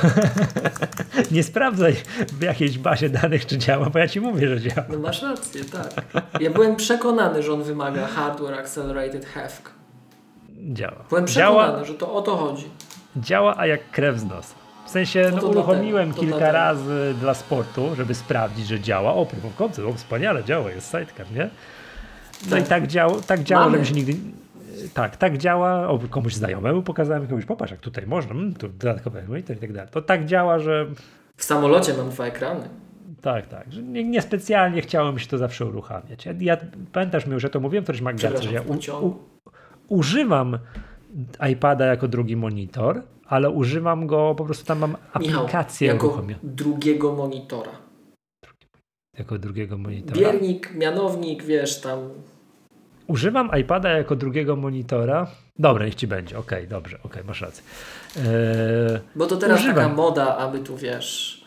nie 1.30 1.42
sprawdzaj 1.42 1.96
w 2.32 2.42
jakiejś 2.42 2.78
bazie 2.78 3.08
danych, 3.08 3.46
czy 3.46 3.58
działa, 3.58 3.90
bo 3.90 3.98
ja 3.98 4.08
ci 4.08 4.20
mówię, 4.20 4.48
że 4.48 4.60
działa. 4.60 4.86
No 4.92 4.98
masz 4.98 5.22
rację, 5.22 5.64
tak. 5.64 6.22
Ja 6.40 6.50
byłem 6.50 6.76
przekonany, 6.76 7.42
że 7.42 7.52
on 7.52 7.62
wymaga 7.62 8.06
Hardware 8.06 8.54
Accelerated 8.54 9.26
HEVC. 9.26 9.62
Działa. 10.72 11.04
Byłem 11.08 11.24
przekonany, 11.24 11.72
Działa, 11.72 11.84
że 11.84 11.94
to 11.94 12.14
o 12.14 12.22
to 12.22 12.36
chodzi. 12.36 12.64
działa, 13.16 13.54
a 13.58 13.66
jak 13.66 13.90
krew 13.90 14.18
z 14.18 14.24
nosa. 14.24 14.54
W 14.86 14.90
sensie, 14.90 15.30
No 15.34 15.42
no, 15.42 15.48
uruchomiłem 15.48 16.14
kilka 16.14 16.52
razy 16.52 17.14
dla 17.20 17.34
sportu, 17.34 17.94
żeby 17.96 18.14
sprawdzić, 18.14 18.66
że 18.66 18.80
działa. 18.80 19.14
O, 19.14 19.26
proof 19.26 19.44
of 19.44 19.56
concept, 19.56 19.88
o, 19.88 19.92
wspaniale 19.92 20.44
działa, 20.44 20.70
jest 20.70 20.86
sidecar, 20.90 21.26
nie? 21.32 21.50
No 22.44 22.50
Tak. 22.56 22.64
i 22.64 22.68
tak 22.68 22.86
działa, 22.86 23.14
tak 23.26 23.42
działa, 23.42 23.64
Mamy. 23.64 23.74
żeby 23.76 23.86
się 23.88 23.94
nigdy... 23.94 24.12
Tak, 24.94 25.16
tak 25.16 25.38
działa, 25.38 25.88
o, 25.88 26.00
komuś 26.10 26.34
znajomemu 26.34 26.82
pokazałem, 26.82 27.26
komuś 27.26 27.44
popatrz, 27.44 27.70
jak 27.72 27.80
tutaj 27.80 28.06
można, 28.06 28.32
mm, 28.32 28.54
tu 28.54 28.68
dodatkowe 28.68 29.22
monitor 29.28 29.56
i 29.56 29.60
tak 29.60 29.72
dalej. 29.72 29.90
To 29.92 30.02
tak 30.02 30.24
działa, 30.26 30.58
że 30.58 30.86
W 31.36 31.44
samolocie 31.44 31.94
mam 31.94 32.10
dwa 32.10 32.26
ekrany. 32.26 32.68
tak, 33.22 33.46
tak, 33.46 33.72
że 33.72 33.82
nie, 33.82 34.04
niespecjalnie 34.04 34.82
chciałem 34.82 35.18
się 35.18 35.26
to 35.26 35.38
zawsze 35.38 35.66
uruchamiać. 35.66 36.26
Ja, 36.26 36.34
ja 36.40 36.56
pamiętasz 36.92 37.26
mi, 37.26 37.40
że 37.40 37.50
to 37.50 37.60
mówiłem 37.60 37.82
w 37.82 37.86
którymś 37.86 38.02
magazynie, 38.02 38.42
że 38.42 38.52
ja 38.52 38.62
u, 38.62 39.06
u, 39.06 39.16
używam 39.88 40.58
iPada 41.52 41.86
jako 41.86 42.08
drugi 42.08 42.36
monitor, 42.36 43.02
ale 43.26 43.50
używam 43.50 44.06
go, 44.06 44.34
po 44.38 44.44
prostu 44.44 44.64
tam 44.66 44.78
mam 44.78 44.96
Michał, 45.20 45.40
aplikację 45.42 45.88
jako 45.88 46.06
uruchomioną 46.06 46.40
drugiego 46.42 47.12
monitora. 47.12 47.72
jako 49.18 49.38
drugiego 49.38 49.78
monitora. 49.78 50.20
Biernik, 50.20 50.74
mianownik, 50.74 51.44
wiesz, 51.44 51.80
tam 51.80 51.98
Używam 53.06 53.50
iPada 53.60 53.88
jako 53.88 54.16
drugiego 54.16 54.56
monitora. 54.56 55.26
Dobra, 55.58 55.84
niech 55.84 55.94
ci 55.94 56.06
będzie. 56.06 56.38
Okej, 56.38 56.68
dobrze, 56.68 56.98
okej, 57.02 57.24
masz 57.24 57.40
rację. 57.40 57.64
Eee, 58.16 58.24
Bo 59.14 59.26
to 59.26 59.36
teraz 59.36 59.60
Używam. 59.60 59.76
taka 59.76 59.88
moda, 59.88 60.36
aby 60.36 60.58
tu 60.58 60.76
wiesz. 60.76 61.44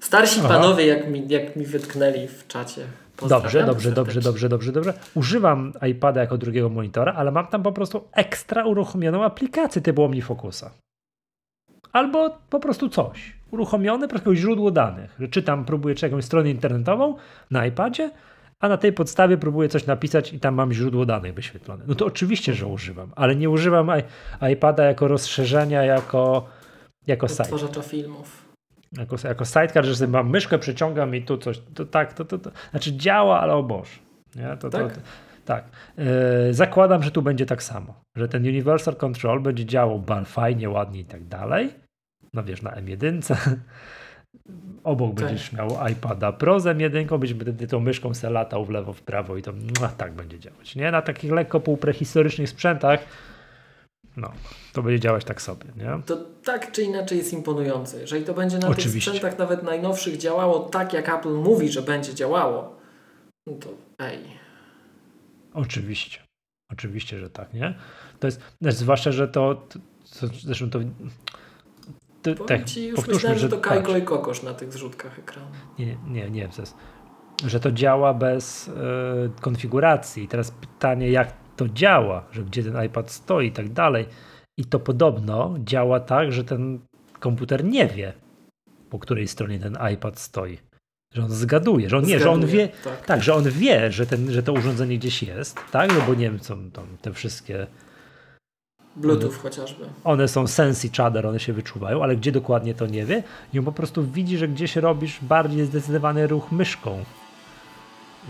Starsi 0.00 0.40
Aha. 0.40 0.48
panowie, 0.48 0.86
jak 0.86 1.08
mi, 1.08 1.28
jak 1.28 1.56
mi 1.56 1.66
wytknęli 1.66 2.28
w 2.28 2.46
czacie. 2.46 2.82
Dobrze, 3.28 3.64
dobrze, 3.66 3.92
dobrze, 3.92 4.20
dobrze, 4.20 4.48
dobrze, 4.48 4.72
dobrze. 4.72 4.94
Używam 5.14 5.72
iPada 5.88 6.20
jako 6.20 6.38
drugiego 6.38 6.68
monitora, 6.68 7.12
ale 7.12 7.30
mam 7.30 7.46
tam 7.46 7.62
po 7.62 7.72
prostu 7.72 8.04
ekstra 8.12 8.64
uruchomioną 8.64 9.24
aplikację 9.24 9.82
typu 9.82 10.04
OmniFocusa. 10.04 10.70
Albo 11.92 12.38
po 12.50 12.60
prostu 12.60 12.88
coś. 12.88 13.32
Uruchomione, 13.50 14.06
po 14.06 14.10
prostu 14.10 14.34
źródło 14.34 14.70
danych. 14.70 15.18
Czytam, 15.30 15.64
próbuję 15.64 15.94
czy 15.94 16.06
jakąś 16.06 16.24
stronę 16.24 16.50
internetową 16.50 17.16
na 17.50 17.66
iPadzie, 17.66 18.10
a 18.64 18.68
na 18.68 18.76
tej 18.76 18.92
podstawie 18.92 19.36
próbuję 19.36 19.68
coś 19.68 19.86
napisać 19.86 20.32
i 20.32 20.40
tam 20.40 20.54
mam 20.54 20.72
źródło 20.72 21.06
danych 21.06 21.34
wyświetlone. 21.34 21.84
No 21.86 21.94
to 21.94 22.06
oczywiście, 22.06 22.54
że 22.54 22.66
używam, 22.66 23.12
ale 23.16 23.36
nie 23.36 23.50
używam 23.50 23.90
iPada 24.52 24.84
jako 24.84 25.08
rozszerzenia, 25.08 25.82
jako, 25.82 26.46
jako 27.06 27.28
site. 27.28 27.82
Filmów. 27.82 28.44
Jako, 28.98 29.16
jako 29.24 29.44
sidecar, 29.44 29.84
że 29.84 29.96
sobie 29.96 30.12
mam 30.12 30.30
myszkę, 30.30 30.58
przeciągam 30.58 31.14
i 31.14 31.22
tu 31.22 31.38
coś, 31.38 31.60
to 31.74 31.84
tak, 31.84 32.12
to, 32.12 32.24
to, 32.24 32.38
to 32.38 32.50
znaczy 32.70 32.92
działa, 32.92 33.40
ale 33.40 33.54
o 33.54 33.62
Boże. 33.62 33.98
Nie? 34.36 34.56
To, 34.56 34.70
Tak? 34.70 34.92
To, 34.92 35.00
tak. 35.44 35.64
Yy, 35.96 36.54
zakładam, 36.54 37.02
że 37.02 37.10
tu 37.10 37.22
będzie 37.22 37.46
tak 37.46 37.62
samo, 37.62 37.94
że 38.16 38.28
ten 38.28 38.42
Universal 38.42 38.96
Control 38.96 39.40
będzie 39.40 39.66
działał 39.66 39.98
bal 39.98 40.24
fajnie, 40.24 40.70
ładnie 40.70 41.00
i 41.00 41.04
tak 41.04 41.24
dalej. 41.24 41.70
No 42.34 42.44
wiesz, 42.44 42.62
na 42.62 42.70
M1. 42.70 43.34
Obok 44.84 45.14
Tak. 45.14 45.26
będziesz 45.26 45.52
miał 45.52 45.68
iPada 45.92 46.32
Pro 46.32 46.60
z 46.60 46.64
M1, 46.64 47.18
będziesz 47.18 47.38
wtedy 47.38 47.66
tą 47.66 47.80
myszką 47.80 48.14
se 48.14 48.30
latał 48.30 48.64
w 48.64 48.70
lewo, 48.70 48.92
w 48.92 49.02
prawo 49.02 49.36
i 49.36 49.42
to 49.42 49.52
mua, 49.52 49.88
tak 49.88 50.12
będzie 50.12 50.38
działać. 50.38 50.76
Nie? 50.76 50.90
Na 50.90 51.02
takich 51.02 51.32
lekko 51.32 51.60
półprehistorycznych 51.60 52.48
sprzętach 52.48 53.00
no, 54.16 54.32
to 54.72 54.82
będzie 54.82 55.00
działać 55.00 55.24
tak 55.24 55.42
sobie, 55.42 55.64
nie? 55.76 56.02
To 56.06 56.16
tak 56.44 56.72
czy 56.72 56.82
inaczej 56.82 57.18
jest 57.18 57.32
imponujące. 57.32 58.00
Jeżeli 58.00 58.24
to 58.24 58.34
będzie 58.34 58.58
na 58.58 58.68
Oczywiście. 58.68 59.10
tych 59.10 59.20
sprzętach 59.20 59.38
nawet 59.38 59.62
najnowszych 59.62 60.16
działało 60.16 60.60
tak, 60.60 60.92
jak 60.92 61.08
Apple 61.08 61.34
mówi, 61.34 61.68
że 61.68 61.82
będzie 61.82 62.14
działało, 62.14 62.76
no 63.46 63.52
to 63.52 63.68
ej. 63.98 64.18
Oczywiście. 65.54 66.18
Oczywiście, 66.72 67.18
że 67.18 67.30
tak, 67.30 67.54
nie? 67.54 67.74
To 68.20 68.26
jest, 68.26 68.40
zwłaszcza, 68.60 69.12
że 69.12 69.28
to, 69.28 69.54
to 70.20 70.26
zresztą 70.26 70.70
to, 70.70 70.78
Powiem 72.32 72.46
tak, 72.46 72.64
ci, 72.64 72.86
już 72.86 72.96
powtórzmy, 72.96 73.14
myślałem, 73.14 73.38
że 73.38 73.48
to 73.48 73.56
patrz, 73.56 73.68
Kajko 73.68 73.96
i 73.96 74.02
Kokosz 74.02 74.42
na 74.42 74.54
tych 74.54 74.72
zrzutkach 74.72 75.18
ekranu. 75.18 75.46
Nie, 75.78 75.86
nie, 75.86 75.96
nie, 76.06 76.30
nie, 76.30 76.48
że 77.46 77.60
to 77.60 77.72
działa 77.72 78.14
bez 78.14 78.68
e, 78.68 78.72
konfiguracji. 79.40 80.28
Teraz 80.28 80.50
pytanie, 80.50 81.10
jak 81.10 81.32
to 81.56 81.68
działa, 81.68 82.24
że 82.32 82.42
gdzie 82.42 82.62
ten 82.62 82.84
iPad 82.84 83.10
stoi 83.10 83.46
i 83.46 83.52
tak 83.52 83.68
dalej. 83.68 84.06
I 84.58 84.64
to 84.64 84.80
podobno 84.80 85.54
działa 85.58 86.00
tak, 86.00 86.32
że 86.32 86.44
ten 86.44 86.78
komputer 87.20 87.64
nie 87.64 87.86
wie, 87.86 88.12
po 88.90 88.98
której 88.98 89.28
stronie 89.28 89.58
ten 89.58 89.78
iPad 89.94 90.18
stoi. 90.18 90.58
Że 91.14 91.22
on 91.22 91.30
zgaduje, 91.30 91.90
że 91.90 91.98
on 91.98 92.04
nie, 92.04 92.20
że 92.20 92.30
on 92.30 92.46
wie, 92.46 92.68
Tak. 92.84 93.06
tak, 93.06 93.22
że 93.22 93.34
on 93.34 93.50
wie, 93.50 93.92
że, 93.92 94.06
ten, 94.06 94.32
że 94.32 94.42
to 94.42 94.52
urządzenie 94.52 94.98
gdzieś 94.98 95.22
jest, 95.22 95.58
tak? 95.72 95.94
No 95.94 96.00
bo 96.06 96.14
nie 96.14 96.30
wiem, 96.30 96.38
co 96.38 96.56
tam 96.72 96.86
te 97.02 97.12
wszystkie 97.12 97.66
Bluetooth 98.96 99.32
chociażby. 99.42 99.84
one 100.04 100.28
są 100.28 100.46
sense 100.46 100.88
each 100.88 101.00
other, 101.10 101.26
one 101.26 101.40
się 101.40 101.52
wyczuwają, 101.52 102.02
ale 102.02 102.16
gdzie 102.16 102.32
dokładnie 102.32 102.74
to 102.74 102.86
nie 102.86 103.04
wie 103.06 103.22
i 103.52 103.58
on 103.58 103.64
po 103.64 103.72
prostu 103.72 104.04
widzi, 104.04 104.38
że 104.38 104.48
gdzieś 104.48 104.76
robisz 104.76 105.18
bardziej 105.22 105.66
zdecydowany 105.66 106.26
ruch 106.26 106.52
myszką 106.52 107.04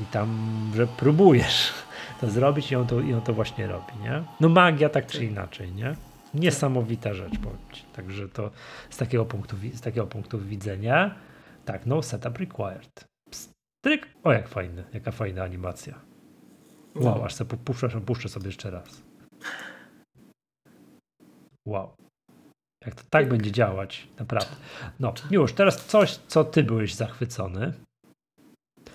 i 0.03 0.07
tam, 0.07 0.29
że 0.75 0.87
próbujesz 0.87 1.73
to 2.21 2.31
zrobić 2.31 2.73
i 2.73 2.77
on 2.77 2.87
to, 2.87 3.01
i 3.01 3.15
on 3.15 3.21
to 3.21 3.35
właśnie 3.35 3.67
robi, 3.67 3.93
nie? 4.03 4.23
No 4.41 4.49
magia 4.49 4.89
tak 4.89 5.07
czy 5.07 5.25
inaczej, 5.25 5.73
nie? 5.73 5.97
Niesamowita 6.35 7.15
rzecz, 7.15 7.39
powiem. 7.39 7.59
Także 7.93 8.29
to 8.29 8.51
z 8.91 8.97
takiego 8.97 9.25
punktu, 9.25 9.57
z 9.75 9.81
takiego 9.81 10.07
punktu 10.07 10.39
widzenia 10.39 11.15
tak, 11.65 11.87
no 11.87 12.03
setup 12.03 12.39
required. 12.39 13.05
Pstryk. 13.31 14.09
O, 14.25 14.33
jak 14.33 14.49
fajny, 14.49 14.85
jaka 14.95 15.11
fajna 15.11 15.43
animacja. 15.43 15.95
Wow, 16.95 17.19
No. 17.19 17.25
aż 17.25 17.35
sobie 17.35 17.57
puszczę, 17.57 17.89
puszczę 17.89 18.29
sobie 18.29 18.47
jeszcze 18.47 18.71
raz. 18.71 19.03
Wow. 21.67 21.95
Jak 22.87 22.95
to 22.95 23.03
tak 23.11 23.29
będzie 23.29 23.53
działać, 23.53 24.09
naprawdę. 24.19 24.57
No, 25.01 25.15
już 25.31 25.53
teraz 25.53 25.87
coś, 25.87 26.19
co 26.29 26.45
ty 26.45 26.63
byłeś 26.63 26.95
zachwycony. 26.95 27.73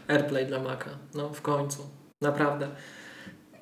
AirPlay 0.08 0.46
dla 0.46 0.60
Maca. 0.60 0.90
No 1.14 1.30
w 1.30 1.42
końcu. 1.42 1.90
Naprawdę. 2.22 2.68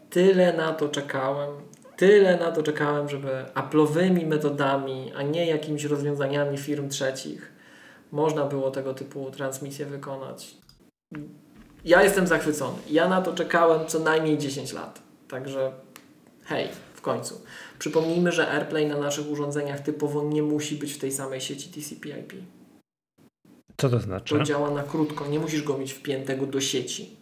Tyle 0.09 0.53
na 0.53 0.73
to 0.73 0.89
czekałem. 0.89 1.49
Tyle 1.97 2.38
na 2.38 2.51
to 2.51 2.63
czekałem, 2.63 3.09
żeby 3.09 3.45
Apple'owymi 3.55 4.27
metodami, 4.27 5.13
a 5.15 5.21
nie 5.21 5.45
jakimiś 5.45 5.84
rozwiązaniami 5.84 6.57
firm 6.57 6.89
trzecich 6.89 7.57
można 8.11 8.45
było 8.45 8.71
tego 8.71 8.93
typu 8.93 9.31
transmisję 9.31 9.85
wykonać. 9.85 10.57
Ja 11.85 12.03
jestem 12.03 12.27
zachwycony. 12.27 12.77
Ja 12.89 13.07
na 13.07 13.21
to 13.21 13.34
czekałem 13.34 13.88
co 13.88 13.99
najmniej 13.99 14.38
10 14.38 14.73
lat. 14.73 15.01
Także 15.29 15.71
hej, 16.45 16.69
w 16.93 17.01
końcu. 17.01 17.41
Przypomnijmy, 17.79 18.31
że 18.31 18.51
AirPlay 18.51 18.87
na 18.87 18.97
naszych 18.97 19.29
urządzeniach 19.29 19.79
typowo 19.79 20.23
nie 20.23 20.43
musi 20.43 20.75
być 20.75 20.93
w 20.93 20.97
tej 20.97 21.11
samej 21.11 21.41
sieci 21.41 21.69
TCP/IP. 21.69 22.33
Co 23.77 23.89
to 23.89 23.99
znaczy? 23.99 24.37
To 24.37 24.43
działa 24.43 24.71
na 24.71 24.83
krótko, 24.83 25.27
nie 25.27 25.39
musisz 25.39 25.63
go 25.63 25.77
mieć 25.77 25.93
wpiętego 25.93 26.45
do 26.45 26.61
sieci. 26.61 27.15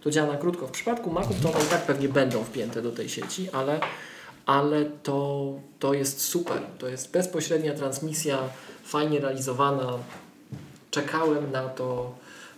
To 0.00 0.10
działa 0.10 0.32
na 0.32 0.38
krótko. 0.38 0.66
W 0.66 0.70
przypadku 0.70 1.10
Maców 1.10 1.40
to 1.40 1.52
one 1.52 1.64
i 1.64 1.68
tak 1.68 1.86
pewnie 1.86 2.08
będą 2.08 2.44
wpięte 2.44 2.82
do 2.82 2.92
tej 2.92 3.08
sieci, 3.08 3.50
ale, 3.52 3.80
ale 4.46 4.84
to, 4.84 5.52
to 5.78 5.94
jest 5.94 6.20
super. 6.20 6.62
To 6.78 6.88
jest 6.88 7.12
bezpośrednia 7.12 7.74
transmisja, 7.74 8.38
fajnie 8.84 9.20
realizowana. 9.20 9.98
Czekałem 10.90 11.50
na 11.50 11.68
to 11.68 12.14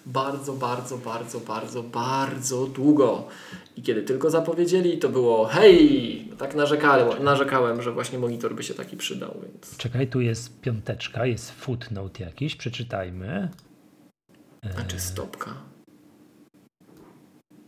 bardzo, 0.07 0.53
bardzo, 0.53 0.99
bardzo, 0.99 1.41
bardzo, 1.41 1.83
bardzo 1.83 2.67
długo. 2.67 3.29
I 3.77 3.83
kiedy 3.83 4.03
tylko 4.03 4.31
zapowiedzieli, 4.31 4.99
to 4.99 5.09
było 5.09 5.47
hej! 5.47 6.29
Tak 6.39 6.55
narzekałem, 6.55 7.25
narzekałem, 7.25 7.83
że 7.83 7.93
właśnie 7.93 8.19
monitor 8.19 8.55
by 8.55 8.63
się 8.63 8.75
taki 8.75 8.97
przydał. 8.97 9.35
Więc... 9.43 9.77
Czekaj, 9.77 10.09
tu 10.09 10.21
jest 10.21 10.61
piąteczka, 10.61 11.27
jest 11.27 11.51
footnote 11.51 12.25
jakiś, 12.25 12.57
przeczytajmy. 12.57 13.49
A 14.79 14.83
czy 14.83 15.01
stopka? 15.01 15.55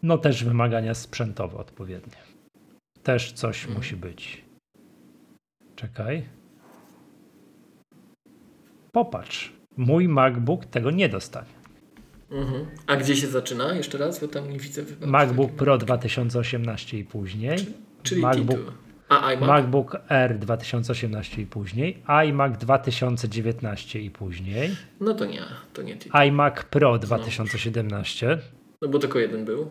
No 0.03 0.19
też 0.19 0.45
wymagania 0.45 0.95
sprzętowe 0.95 1.59
odpowiednie. 1.59 2.17
Też 3.03 3.33
coś 3.33 3.59
Mhm. 3.59 3.77
musi 3.79 3.97
być. 3.97 4.45
Czekaj. 5.77 6.29
Popatrz. 8.93 9.53
Mój 9.77 10.09
MacBook 10.09 10.65
tego 10.67 10.91
nie 10.91 11.09
dostanie. 11.09 11.58
Mhm. 12.31 12.67
A 12.87 12.97
gdzie 12.97 13.17
się 13.17 13.27
zaczyna? 13.27 13.75
Jeszcze 13.75 13.99
raz, 13.99 14.21
bo 14.21 14.29
tam 14.29 14.51
nie 14.51 14.59
widzę. 14.59 14.83
MacBook 15.01 15.53
Pro 15.53 15.79
2018 15.79 16.99
i 16.99 17.05
później. 17.05 17.59
Czyli 18.03 18.23
MacBook, 18.23 18.59
tytuł. 18.59 18.73
A 19.09 19.33
iMac? 19.33 19.49
MacBook 19.49 19.97
Air 20.09 20.39
2018 20.39 21.43
i 21.43 21.47
później, 21.47 22.03
iMac 22.07 22.59
2019 22.59 24.01
i 24.01 24.11
później, 24.11 24.77
No 25.01 25.15
to 25.15 25.25
nie, 25.25 25.43
to 25.73 25.83
nie 25.83 25.97
ty. 25.97 26.11
iMac 26.29 26.65
Pro 26.65 26.99
2017, 26.99 28.39
No 28.83 28.89
bo 28.89 28.99
tylko 28.99 29.19
jeden 29.19 29.45
był. 29.45 29.71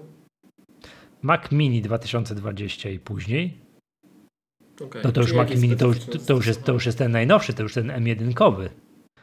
Mac 1.22 1.52
Mini 1.52 1.82
2020 1.82 2.90
i 2.90 3.00
później. 3.00 3.58
Okay. 4.82 5.02
No 5.04 5.12
to 5.12 5.22
już 5.22 5.34
Mac 5.34 5.50
Mini 5.56 5.76
to 5.76 5.88
już, 5.88 5.98
to, 6.28 6.34
już 6.34 6.48
jest, 6.48 6.64
to 6.64 6.74
już 6.74 6.86
jest 6.86 6.98
ten 6.98 7.12
najnowszy, 7.12 7.54
to 7.54 7.64
już 7.64 7.74
ten 7.74 7.88
M1-kowy. 7.88 8.70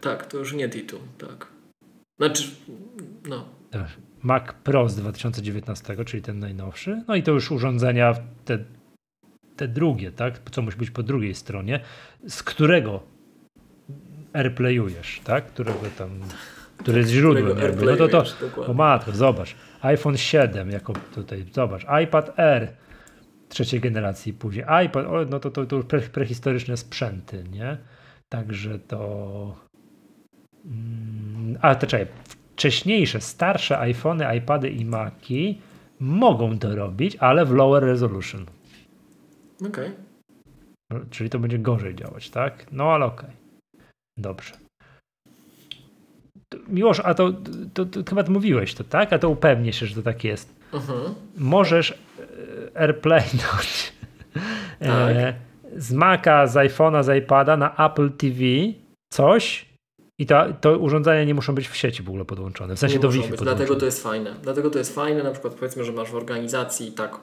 Tak, 0.00 0.26
to 0.26 0.38
już 0.38 0.52
nie 0.52 0.68
Titu, 0.68 0.98
tak. 1.18 1.53
Znaczy, 2.18 2.50
no. 3.28 3.44
Mac 4.22 4.42
Pro 4.64 4.88
z 4.88 4.96
2019, 4.96 6.04
czyli 6.04 6.22
ten 6.22 6.38
najnowszy. 6.38 7.02
No 7.08 7.14
i 7.14 7.22
to 7.22 7.32
już 7.32 7.50
urządzenia 7.50 8.14
te, 8.44 8.58
te 9.56 9.68
drugie, 9.68 10.12
tak? 10.12 10.50
Co 10.50 10.62
musi 10.62 10.78
być 10.78 10.90
po 10.90 11.02
drugiej 11.02 11.34
stronie, 11.34 11.80
z 12.28 12.42
którego 12.42 13.02
AirPlayujesz, 14.32 15.20
tak? 15.24 15.46
Którego 15.46 15.80
tam, 15.98 16.10
który 16.76 16.98
jest 16.98 17.10
źródłem. 17.10 17.58
Jakby. 17.58 17.86
No 17.86 17.96
to 17.96 18.08
to, 18.08 18.24
o 18.66 18.74
matko, 18.74 19.12
zobacz. 19.12 19.56
iPhone 19.82 20.16
7 20.16 20.70
jako 20.70 20.92
tutaj, 21.14 21.44
zobacz. 21.52 21.86
iPad 22.04 22.38
Air 22.38 22.68
trzeciej 23.48 23.80
generacji 23.80 24.32
później. 24.32 24.64
iPad, 24.86 25.06
no 25.30 25.40
to, 25.40 25.50
to, 25.50 25.66
to 25.66 25.76
już 25.76 25.84
pre, 25.84 26.00
prehistoryczne 26.00 26.76
sprzęty, 26.76 27.44
nie? 27.50 27.78
Także 28.28 28.78
to... 28.78 29.63
Mm, 30.64 31.58
a, 31.62 31.74
to 31.74 31.86
czekaj, 31.86 32.06
wcześniejsze, 32.54 33.20
starsze 33.20 33.78
iPhony, 33.78 34.36
iPady 34.36 34.70
i 34.70 34.84
Maci 34.84 35.60
mogą 36.00 36.58
to 36.58 36.74
robić, 36.74 37.16
ale 37.16 37.44
w 37.44 37.52
lower 37.52 37.82
resolution. 37.82 38.46
Okej. 39.60 39.68
Okay. 39.68 39.92
No, 40.90 41.00
czyli 41.10 41.30
to 41.30 41.38
będzie 41.38 41.58
gorzej 41.58 41.94
działać, 41.94 42.30
tak? 42.30 42.66
No 42.72 42.92
ale 42.92 43.04
okej. 43.04 43.28
Okay. 43.28 43.84
Dobrze. 44.18 44.54
Miłosz, 46.68 47.00
a 47.00 47.14
to, 47.14 47.32
to, 47.74 47.86
to, 47.86 48.00
chyba 48.08 48.22
mówiłeś 48.28 48.74
to, 48.74 48.84
tak? 48.84 49.12
A 49.12 49.18
to 49.18 49.28
upewnię 49.28 49.72
się, 49.72 49.86
że 49.86 49.94
to 49.94 50.02
tak 50.02 50.24
jest. 50.24 50.54
Uh 50.72 50.80
-huh. 50.80 51.14
Możesz 51.36 51.90
e, 51.90 52.80
AirPlaynąć 52.80 53.92
tak. 54.78 55.16
e, 55.16 55.34
z 55.76 55.92
Maca, 55.92 56.46
z 56.46 56.54
iPhone'a, 56.54 57.02
z 57.02 57.24
iPada 57.24 57.56
na 57.56 57.86
Apple 57.86 58.10
TV 58.10 58.42
coś 59.12 59.73
i 60.18 60.26
to, 60.26 60.44
to 60.60 60.78
urządzenia 60.78 61.24
nie 61.24 61.34
muszą 61.34 61.54
być 61.54 61.68
w 61.68 61.76
sieci 61.76 62.02
w 62.02 62.08
ogóle 62.08 62.24
podłączone. 62.24 62.76
W 62.76 62.78
sensie 62.78 62.96
nie 62.96 63.02
do 63.02 63.10
Wi-Fi. 63.10 63.32
Dlatego 63.36 63.76
to 63.76 63.86
jest 63.86 64.02
fajne. 64.02 64.34
Dlatego 64.42 64.70
to 64.70 64.78
jest 64.78 64.94
fajne, 64.94 65.22
na 65.22 65.30
przykład 65.30 65.54
powiedzmy, 65.54 65.84
że 65.84 65.92
masz 65.92 66.10
w 66.10 66.14
organizacji 66.14 66.92
taką, 66.92 67.18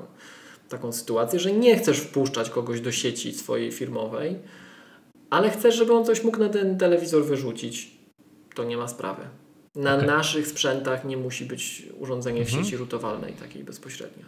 taką 0.69 0.91
sytuację, 0.91 1.39
że 1.39 1.51
nie 1.51 1.77
chcesz 1.77 1.99
wpuszczać 1.99 2.49
kogoś 2.49 2.81
do 2.81 2.91
sieci 2.91 3.33
swojej 3.33 3.71
firmowej, 3.71 4.39
ale 5.29 5.49
chcesz, 5.49 5.75
żeby 5.75 5.93
on 5.93 6.05
coś 6.05 6.23
mógł 6.23 6.39
na 6.39 6.49
ten 6.49 6.77
telewizor 6.77 7.25
wyrzucić. 7.25 7.91
To 8.55 8.63
nie 8.63 8.77
ma 8.77 8.87
sprawy. 8.87 9.21
Na 9.75 9.95
okay. 9.95 10.07
naszych 10.07 10.47
sprzętach 10.47 11.05
nie 11.05 11.17
musi 11.17 11.45
być 11.45 11.83
urządzenie 11.99 12.45
w 12.45 12.47
mhm. 12.47 12.63
sieci 12.63 12.77
rutowalnej 12.77 13.33
takiej 13.33 13.63
bezpośrednio. 13.63 14.25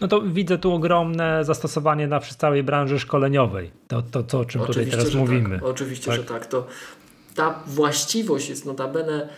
No 0.00 0.08
to 0.08 0.22
widzę 0.22 0.58
tu 0.58 0.72
ogromne 0.72 1.44
zastosowanie 1.44 2.06
na 2.06 2.20
całej 2.20 2.62
branży 2.62 2.98
szkoleniowej. 2.98 3.70
To, 3.88 4.02
to, 4.02 4.22
to 4.22 4.40
o 4.40 4.44
czym 4.44 4.60
Oczywiście, 4.60 4.84
tutaj 4.84 5.04
teraz 5.04 5.14
mówimy. 5.14 5.58
Tak. 5.58 5.68
Oczywiście, 5.68 6.06
tak? 6.06 6.16
że 6.16 6.24
tak. 6.24 6.46
To 6.46 6.66
ta 7.38 7.62
właściwość 7.66 8.48
jest 8.48 8.66
notabene 8.66 9.28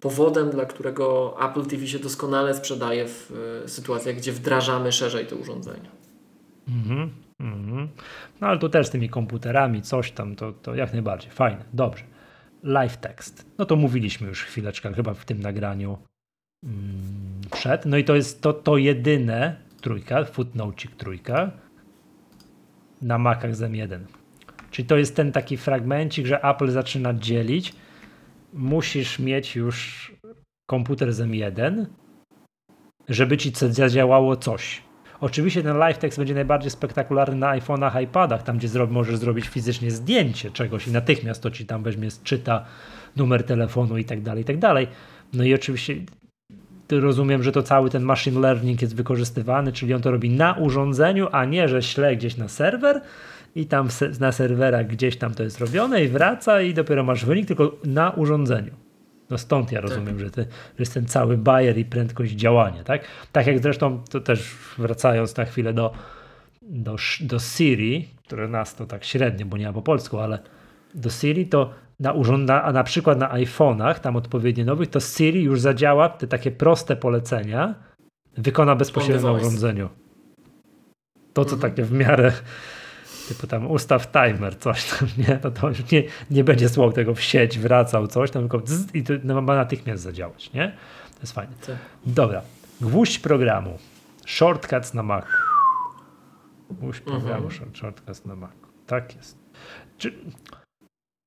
powodem, 0.00 0.50
dla 0.50 0.64
którego 0.66 1.36
Apple 1.50 1.66
TV 1.66 1.86
się 1.86 1.98
doskonale 1.98 2.54
sprzedaje 2.54 3.08
w 3.08 3.32
y, 3.64 3.68
sytuacjach, 3.68 4.16
gdzie 4.16 4.32
wdrażamy 4.32 4.92
szerzej 4.92 5.26
te 5.26 5.36
urządzenia. 5.36 5.90
Mhm, 6.68 7.10
mm 7.40 7.88
no 8.40 8.46
ale 8.46 8.58
tu 8.58 8.68
też 8.68 8.86
z 8.86 8.90
tymi 8.90 9.08
komputerami, 9.08 9.82
coś 9.82 10.12
tam, 10.12 10.36
to, 10.36 10.52
to 10.52 10.74
jak 10.74 10.92
najbardziej. 10.92 11.30
Fajne, 11.30 11.64
dobrze. 11.72 12.04
Live 12.62 12.96
text. 12.96 13.46
No 13.58 13.64
to 13.64 13.76
mówiliśmy 13.76 14.28
już 14.28 14.44
chwileczkę, 14.44 14.92
chyba 14.92 15.14
w 15.14 15.24
tym 15.24 15.40
nagraniu 15.40 15.98
mm, 16.64 17.40
przed. 17.52 17.86
No 17.86 17.96
i 17.96 18.04
to 18.04 18.14
jest 18.14 18.42
to, 18.42 18.52
to 18.52 18.76
jedyne 18.76 19.56
trójka, 19.80 20.24
footnotecik 20.24 20.96
trójka 20.96 21.50
na 23.02 23.18
Macach 23.18 23.56
z 23.56 23.60
M1. 23.60 24.23
Czyli 24.74 24.88
to 24.88 24.96
jest 24.96 25.16
ten 25.16 25.32
taki 25.32 25.56
fragmencik, 25.56 26.26
że 26.26 26.42
Apple 26.42 26.70
zaczyna 26.70 27.14
dzielić. 27.14 27.72
Musisz 28.52 29.18
mieć 29.18 29.56
już 29.56 30.12
komputer 30.66 31.12
z 31.12 31.20
M1, 31.20 31.86
żeby 33.08 33.36
ci 33.36 33.52
zadziałało 33.70 34.36
coś. 34.36 34.82
Oczywiście 35.20 35.62
ten 35.62 35.76
live 35.76 35.98
text 35.98 36.18
będzie 36.18 36.34
najbardziej 36.34 36.70
spektakularny 36.70 37.36
na 37.36 37.58
iPhone'ach, 37.58 38.02
iPadach, 38.02 38.42
tam 38.42 38.58
gdzie 38.58 38.68
zro 38.68 38.86
możesz 38.86 39.16
zrobić 39.16 39.48
fizycznie 39.48 39.90
zdjęcie 39.90 40.50
czegoś 40.50 40.86
i 40.86 40.92
natychmiast 40.92 41.42
to 41.42 41.50
ci 41.50 41.66
tam 41.66 41.82
weźmie, 41.82 42.08
czyta 42.24 42.64
numer 43.16 43.44
telefonu 43.44 43.98
i 43.98 44.04
tak 44.04 44.22
dalej, 44.22 44.42
i 44.42 44.44
tak 44.44 44.58
dalej. 44.58 44.88
No 45.32 45.44
i 45.44 45.54
oczywiście 45.54 45.96
rozumiem, 46.90 47.42
że 47.42 47.52
to 47.52 47.62
cały 47.62 47.90
ten 47.90 48.02
machine 48.02 48.40
learning 48.40 48.82
jest 48.82 48.96
wykorzystywany, 48.96 49.72
czyli 49.72 49.94
on 49.94 50.02
to 50.02 50.10
robi 50.10 50.30
na 50.30 50.52
urządzeniu, 50.52 51.28
a 51.32 51.44
nie, 51.44 51.68
że 51.68 51.82
śle 51.82 52.16
gdzieś 52.16 52.36
na 52.36 52.48
serwer 52.48 53.00
i 53.54 53.66
tam 53.66 53.88
na 54.20 54.32
serwerach 54.32 54.86
gdzieś 54.86 55.16
tam 55.16 55.34
to 55.34 55.42
jest 55.42 55.60
robione 55.60 56.04
i 56.04 56.08
wraca 56.08 56.62
i 56.62 56.74
dopiero 56.74 57.04
masz 57.04 57.24
wynik, 57.24 57.46
tylko 57.46 57.76
na 57.84 58.10
urządzeniu. 58.10 58.72
No 59.30 59.38
stąd 59.38 59.72
ja 59.72 59.80
rozumiem, 59.80 60.16
tak. 60.16 60.18
że, 60.18 60.30
ty, 60.30 60.42
że 60.42 60.78
jest 60.78 60.94
ten 60.94 61.06
cały 61.06 61.38
bajer 61.38 61.78
i 61.78 61.84
prędkość 61.84 62.32
działania, 62.32 62.84
tak? 62.84 63.04
Tak 63.32 63.46
jak 63.46 63.58
zresztą, 63.58 64.02
to 64.10 64.20
też 64.20 64.56
wracając 64.78 65.36
na 65.36 65.44
chwilę 65.44 65.72
do, 65.72 65.92
do, 66.62 66.96
do 67.20 67.38
Siri, 67.38 68.08
które 68.26 68.48
nas 68.48 68.74
to 68.74 68.86
tak 68.86 69.04
średnio, 69.04 69.46
bo 69.46 69.56
nie 69.56 69.66
ma 69.66 69.72
po 69.72 69.82
polsku, 69.82 70.18
ale 70.18 70.38
do 70.94 71.10
Siri 71.10 71.46
to 71.46 71.70
na 72.00 72.12
urząd, 72.12 72.50
a 72.50 72.72
na 72.72 72.84
przykład 72.84 73.18
na 73.18 73.34
iPhone'ach, 73.34 73.98
tam 73.98 74.16
odpowiednio 74.16 74.64
nowych, 74.64 74.90
to 74.90 75.00
Siri 75.00 75.42
już 75.42 75.60
zadziała 75.60 76.08
te 76.08 76.26
takie 76.26 76.50
proste 76.50 76.96
polecenia, 76.96 77.74
wykona 78.36 78.76
bezpośrednio 78.76 79.32
na 79.32 79.38
urządzeniu. 79.38 79.88
To, 81.32 81.44
co 81.44 81.54
mhm. 81.54 81.72
takie 81.72 81.82
w 81.82 81.92
miarę 81.92 82.32
typu 83.28 83.46
tam 83.46 83.70
ustaw 83.70 84.12
timer, 84.12 84.58
coś 84.58 84.84
tam, 84.84 85.08
nie? 85.18 85.38
No 85.44 85.50
to 85.50 85.68
już 85.68 85.90
nie, 85.92 86.02
nie 86.30 86.44
będzie 86.44 86.68
słał 86.68 86.92
tego 86.92 87.14
w 87.14 87.20
sieć, 87.20 87.58
wracał 87.58 88.06
coś 88.06 88.30
tam, 88.30 88.48
tylko 88.48 88.66
zzz, 88.66 88.94
i 88.94 89.04
to 89.04 89.12
ma 89.42 89.54
natychmiast 89.54 90.02
zadziałać, 90.02 90.52
nie? 90.52 90.76
To 91.14 91.20
jest 91.20 91.32
fajne. 91.32 91.52
Tak. 91.66 91.76
Dobra. 92.06 92.42
Gwóźdź 92.80 93.18
programu. 93.18 93.78
Shortcuts 94.26 94.94
na 94.94 95.02
Mac. 95.02 95.24
Gwóźdź 96.70 97.00
mhm. 97.00 97.20
programu, 97.20 97.48
uh-huh. 97.48 97.76
shortcuts 97.76 98.24
na 98.24 98.36
Mac. 98.36 98.50
Tak 98.86 99.16
jest. 99.16 99.38
Czy 99.98 100.14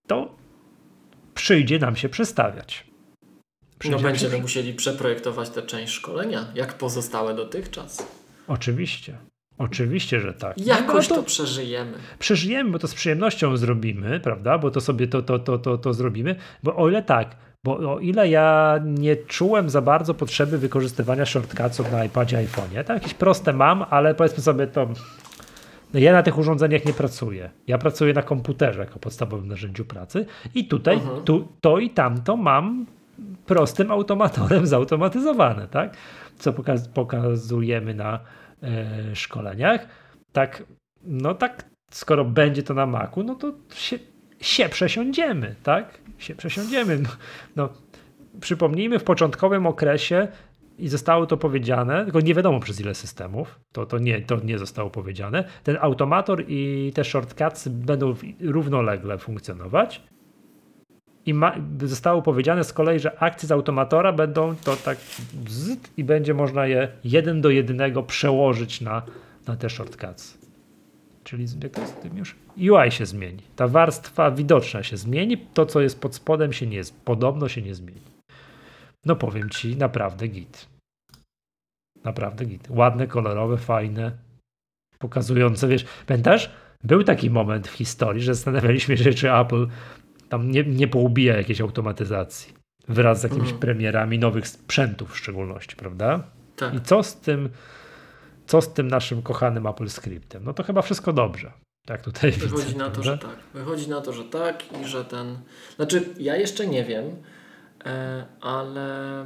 to 0.08 0.36
przyjdzie 1.34 1.80
nam 1.80 1.96
się 1.96 2.10
przestawiać. 2.10 2.88
Przyjdzie 3.80 3.98
no 3.98 4.04
będziemy 4.04 4.36
się... 4.36 4.42
musieli 4.42 4.74
przeprojektować 4.74 5.50
tę 5.50 5.62
część 5.62 5.94
szkolenia, 5.94 6.46
jak 6.56 6.74
pozostałe 6.74 7.36
dotychczas. 7.36 8.08
Oczywiście. 8.48 9.18
Oczywiście, 9.58 10.20
że 10.20 10.34
tak. 10.34 10.58
Jakoś 10.58 11.10
no, 11.10 11.16
to, 11.16 11.22
to, 11.22 11.28
przeżyjemy. 11.28 11.94
Przeżyjemy, 12.20 12.72
bo 12.72 12.80
to 12.80 12.88
z 12.88 12.94
przyjemnością 12.94 13.58
zrobimy, 13.58 14.20
prawda? 14.20 14.58
Bo 14.58 14.72
to 14.72 14.82
sobie 14.82 15.08
to, 15.08 15.22
to, 15.22 15.40
to, 15.40 15.58
to, 15.58 15.78
to 15.78 15.94
zrobimy. 15.94 16.36
Bo 16.64 16.76
o 16.76 16.90
ile 16.90 17.04
tak, 17.04 17.36
bo 17.64 17.94
o 17.94 18.00
ile 18.00 18.30
ja 18.30 18.80
nie 18.84 19.16
czułem 19.16 19.70
za 19.70 19.82
bardzo 19.82 20.14
potrzeby 20.14 20.58
wykorzystywania 20.58 21.26
shortcutsów 21.26 21.92
na 21.92 22.06
iPadzie, 22.06 22.38
iPhone'ie, 22.38 22.84
tak 22.84 22.90
jakieś 22.90 23.14
proste 23.14 23.54
mam, 23.54 23.86
ale 23.90 24.16
powiedzmy 24.16 24.44
sobie 24.44 24.68
to 24.68 24.88
no 25.94 26.00
ja 26.00 26.14
na 26.14 26.24
tych 26.24 26.38
urządzeniach 26.38 26.86
nie 26.86 26.94
pracuję. 26.94 27.50
Ja 27.68 27.78
pracuję 27.78 28.14
na 28.14 28.22
komputerze 28.22 28.80
jako 28.80 29.00
podstawowym 29.00 29.48
narzędziu 29.48 29.86
pracy 29.86 30.26
i 30.56 30.68
tutaj 30.68 30.96
mhm. 30.96 31.24
tu, 31.24 31.48
to 31.62 31.80
i 31.80 31.90
tamto 31.90 32.38
mam 32.38 32.86
prostym 33.46 33.92
automatorem 33.92 34.68
zautomatyzowane, 34.76 35.68
tak? 35.68 35.98
Co 36.38 36.54
pokaz 36.54 36.88
pokazujemy 36.88 37.94
na 37.94 38.20
szkoleniach. 39.14 39.88
Tak, 40.32 40.64
no 41.04 41.34
tak, 41.34 41.66
skoro 41.92 42.26
będzie 42.26 42.64
to 42.64 42.74
na 42.74 42.86
Macu, 42.86 43.24
no 43.24 43.36
to 43.36 43.54
się, 43.74 44.00
się 44.42 44.70
przesiądziemy, 44.70 45.56
tak? 45.64 46.02
Się 46.18 46.36
przesiądziemy. 46.36 46.98
No, 46.98 47.10
no, 47.56 47.70
przypomnijmy, 48.40 49.00
w 49.00 49.04
początkowym 49.04 49.66
okresie 49.66 50.28
i 50.78 50.88
zostało 50.88 51.26
to 51.26 51.38
powiedziane, 51.38 52.04
tylko 52.04 52.20
nie 52.20 52.34
wiadomo 52.34 52.60
przez 52.60 52.82
ile 52.82 52.96
systemów, 52.96 53.60
to, 53.72 53.86
to, 53.86 53.98
nie, 53.98 54.22
to 54.22 54.40
nie 54.44 54.58
zostało 54.58 54.90
powiedziane. 54.90 55.44
Ten 55.64 55.78
automator 55.82 56.44
i 56.48 56.92
te 56.96 57.04
shortcuts 57.04 57.68
będą 57.68 58.16
równolegle 58.42 59.18
funkcjonować. 59.18 60.02
I 61.28 61.34
ma, 61.34 61.56
zostało 61.84 62.22
powiedziane 62.22 62.64
z 62.64 62.74
kolei, 62.74 63.00
że 63.00 63.20
akcje 63.20 63.48
z 63.48 63.52
automatora 63.52 64.14
będą 64.14 64.56
to 64.56 64.76
tak 64.76 64.98
i 65.98 66.04
będzie 66.04 66.34
można 66.34 66.68
je 66.68 66.92
jeden 67.04 67.42
do 67.42 67.50
jednego 67.50 68.04
przełożyć 68.04 68.82
na, 68.82 69.02
na 69.48 69.56
te 69.56 69.70
shortcuts. 69.70 70.38
Czyli 71.24 71.46
jak 71.64 71.72
to 71.72 71.82
jest, 71.82 72.08
już 72.16 72.36
UI 72.58 72.92
się 72.92 73.06
zmieni. 73.06 73.44
Ta 73.56 73.68
warstwa 73.68 74.32
widoczna 74.32 74.84
się 74.84 74.98
zmieni, 74.98 75.38
to 75.38 75.66
co 75.66 75.82
jest 75.82 76.02
pod 76.02 76.16
spodem 76.16 76.54
się 76.54 76.68
nie, 76.68 76.82
podobno 77.06 77.50
się 77.50 77.62
nie 77.62 77.76
zmieni. 77.76 78.02
No 79.06 79.16
powiem 79.16 79.50
ci, 79.50 79.78
naprawdę 79.78 80.28
git. 80.28 80.68
Naprawdę 82.04 82.46
git. 82.46 82.68
Ładne, 82.70 83.08
kolorowe, 83.08 83.58
fajne. 83.58 84.12
pokazujące, 85.00 85.68
wiesz, 85.68 85.86
pamiętasz? 86.08 86.52
Był 86.84 87.04
taki 87.04 87.30
moment 87.30 87.68
w 87.68 87.74
historii, 87.74 88.22
że 88.24 88.36
zastanawialiśmy 88.36 88.98
się, 88.98 89.14
czy 89.14 89.34
Apple 89.34 89.68
tam 90.30 90.52
nie, 90.52 90.64
nie 90.64 90.88
poubija 90.88 91.38
jakiejś 91.38 91.62
automatyzacji 91.62 92.54
wraz 92.88 93.20
z 93.20 93.24
jakimiś 93.24 93.44
mhm. 93.44 93.60
premierami 93.60 94.20
nowych 94.20 94.48
sprzętów 94.48 95.12
w 95.12 95.18
szczególności, 95.18 95.76
prawda? 95.76 96.24
Tak. 96.56 96.74
I 96.74 96.82
co 96.82 97.04
z 97.04 97.16
tym, 97.16 97.50
co 98.48 98.62
z 98.62 98.74
tym 98.74 98.88
naszym 98.88 99.22
kochanym 99.22 99.68
Apple 99.68 99.90
Scriptem? 99.90 100.44
No 100.44 100.54
to 100.54 100.64
chyba 100.64 100.82
wszystko 100.82 101.14
dobrze. 101.14 101.52
Tak 101.86 102.02
tutaj 102.02 102.32
Wychodzi 102.32 102.66
widzę, 102.66 102.78
na 102.78 102.90
to, 102.90 103.04
że 103.04 103.18
tak. 103.18 103.38
Wychodzi 103.54 103.90
na 103.90 104.02
to, 104.02 104.14
że 104.14 104.24
tak 104.24 104.64
i 104.82 104.86
że 104.86 105.06
ten. 105.06 105.38
Znaczy, 105.76 106.04
ja 106.20 106.36
jeszcze 106.36 106.68
nie 106.68 106.84
wiem, 106.84 107.06
e, 107.86 108.26
ale 108.42 109.26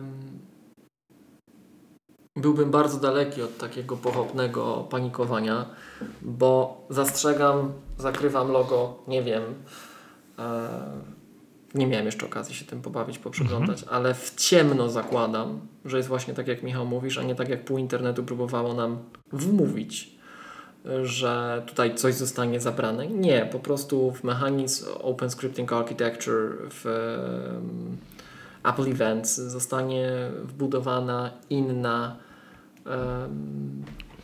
byłbym 2.35 2.71
bardzo 2.71 2.99
daleki 2.99 3.41
od 3.41 3.57
takiego 3.57 3.97
pochopnego 3.97 4.87
panikowania, 4.89 5.65
bo 6.21 6.81
zastrzegam, 6.89 7.73
zakrywam 7.97 8.51
logo, 8.51 9.03
nie 9.07 9.23
wiem. 9.23 9.43
E, 10.41 11.11
nie 11.75 11.87
miałem 11.87 12.05
jeszcze 12.05 12.25
okazji 12.25 12.55
się 12.55 12.65
tym 12.65 12.81
pobawić, 12.81 13.19
poprzeglądać, 13.19 13.81
mhm. 13.81 13.97
ale 13.97 14.13
w 14.13 14.35
ciemno 14.35 14.89
zakładam, 14.89 15.59
że 15.85 15.97
jest 15.97 16.09
właśnie 16.09 16.33
tak 16.33 16.47
jak 16.47 16.63
Michał 16.63 16.85
mówisz, 16.85 17.17
a 17.17 17.23
nie 17.23 17.35
tak 17.35 17.49
jak 17.49 17.65
pół 17.65 17.77
internetu 17.77 18.23
próbowało 18.23 18.73
nam 18.73 18.97
wmówić, 19.33 20.15
że 21.03 21.63
tutaj 21.65 21.95
coś 21.95 22.13
zostanie 22.13 22.59
zabrane. 22.59 23.07
Nie, 23.07 23.47
po 23.51 23.59
prostu 23.59 24.11
w 24.11 24.23
mechanizm 24.23 24.85
Open 25.01 25.29
Scripting 25.29 25.73
Architecture 25.73 26.57
w 26.69 26.85
Apple 28.63 28.91
Events 28.91 29.35
zostanie 29.35 30.11
wbudowana 30.43 31.31
inna 31.49 32.15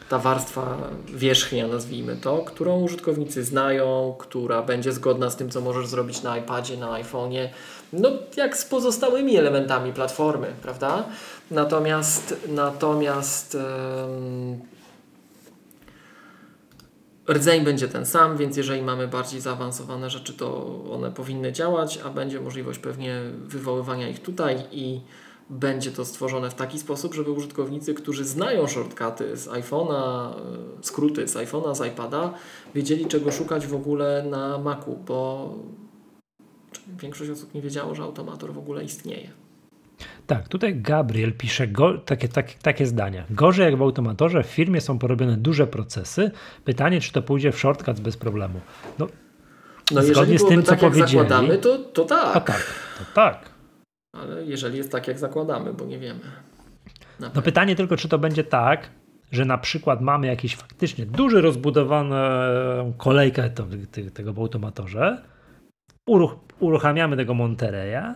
ta 0.09 0.19
warstwa 0.19 0.77
wierzchnia, 1.05 1.67
nazwijmy 1.67 2.15
to, 2.15 2.38
którą 2.38 2.81
użytkownicy 2.81 3.43
znają, 3.43 4.15
która 4.19 4.61
będzie 4.61 4.91
zgodna 4.91 5.29
z 5.29 5.35
tym, 5.35 5.49
co 5.49 5.61
możesz 5.61 5.88
zrobić 5.88 6.23
na 6.23 6.38
iPadzie, 6.38 6.77
na 6.77 6.88
iPhone'ie, 6.88 7.49
no 7.93 8.09
jak 8.38 8.57
z 8.57 8.65
pozostałymi 8.65 9.38
elementami 9.38 9.93
platformy, 9.93 10.47
prawda? 10.61 11.05
Natomiast 11.51 12.35
natomiast 12.47 13.57
rdzeń 17.29 17.63
będzie 17.63 17.88
ten 17.88 18.05
sam, 18.05 18.38
więc 18.38 18.57
jeżeli 18.57 18.81
mamy 18.81 19.07
bardziej 19.07 19.41
zaawansowane 19.41 20.09
rzeczy, 20.09 20.34
to 20.34 20.79
one 20.91 21.11
powinny 21.11 21.51
działać, 21.51 21.99
a 22.05 22.09
będzie 22.09 22.41
możliwość 22.41 22.79
pewnie 22.79 23.21
wywoływania 23.43 24.09
ich 24.09 24.21
tutaj 24.21 24.63
i 24.71 25.01
będzie 25.49 25.91
to 25.91 26.06
stworzone 26.06 26.49
w 26.49 26.56
taki 26.56 26.80
sposób, 26.80 27.14
żeby 27.14 27.32
użytkownicy, 27.32 27.94
którzy 27.94 28.26
znają 28.26 28.68
shortcuty 28.68 29.38
z 29.38 29.48
iPhone'a, 29.48 30.30
e, 30.30 30.34
skróty 30.82 31.28
z 31.28 31.36
iPhone'a, 31.36 31.76
z 31.76 31.88
iPada, 31.88 32.34
wiedzieli 32.76 33.06
czego 33.06 33.32
szukać 33.32 33.68
w 33.68 33.76
ogóle 33.76 34.26
na 34.30 34.57
Macu, 34.57 34.99
bo 35.07 35.53
większość 37.02 37.32
osób 37.32 37.53
nie 37.53 37.61
wiedziało, 37.61 37.95
że 37.95 38.03
automator 38.03 38.53
w 38.53 38.57
ogóle 38.57 38.84
istnieje. 38.84 39.30
Tak, 40.28 40.48
tutaj 40.48 40.76
Gabriel 40.76 41.34
pisze 41.34 41.68
go, 41.68 41.98
takie, 41.98 42.28
takie, 42.28 42.53
takie 42.61 42.86
zdania. 42.86 43.24
Gorzej 43.30 43.65
jak 43.65 43.78
w 43.78 43.82
automatorze 43.82 44.44
w 44.44 44.48
firmie 44.48 44.82
są 44.82 44.99
porobione 44.99 45.38
duże 45.38 45.68
procesy. 45.68 46.32
Pytanie, 46.65 47.02
czy 47.02 47.11
to 47.11 47.22
pójdzie 47.22 47.52
w 47.52 47.60
shortcut 47.60 47.99
bez 47.99 48.18
problemu. 48.18 48.60
No, 48.99 49.07
no 49.91 50.03
zgodnie 50.03 50.40
z 50.40 50.45
tym, 50.45 50.64
tak, 50.64 50.80
co 50.80 50.90
powiedzieli. 50.90 51.18
zakładamy, 51.18 51.57
to, 51.57 51.78
to 51.78 52.06
tak. 52.06 52.36
A 52.36 52.40
tak, 52.40 52.74
to 52.99 53.06
tak. 53.14 53.56
Ale 54.22 54.45
jeżeli 54.45 54.77
jest 54.77 54.91
tak, 54.91 55.07
jak 55.07 55.19
zakładamy, 55.19 55.73
bo 55.73 55.85
nie 55.85 55.99
wiemy. 55.99 56.19
No 57.19 57.41
pytanie 57.41 57.76
tylko, 57.76 57.98
czy 57.98 58.10
to 58.10 58.19
będzie 58.19 58.44
tak, 58.44 58.89
że 59.31 59.45
na 59.45 59.57
przykład 59.57 60.02
mamy 60.02 60.27
jakieś 60.27 60.56
faktycznie 60.56 61.06
duży 61.06 61.41
rozbudowaną 61.41 62.94
kolejkę 62.98 63.49
to, 63.49 63.65
tego 64.14 64.34
w 64.34 64.39
automatorze, 64.39 65.22
uruch 66.06 66.35
uruchamiamy 66.60 67.18
tego 67.18 67.34
Montereya 67.34 68.15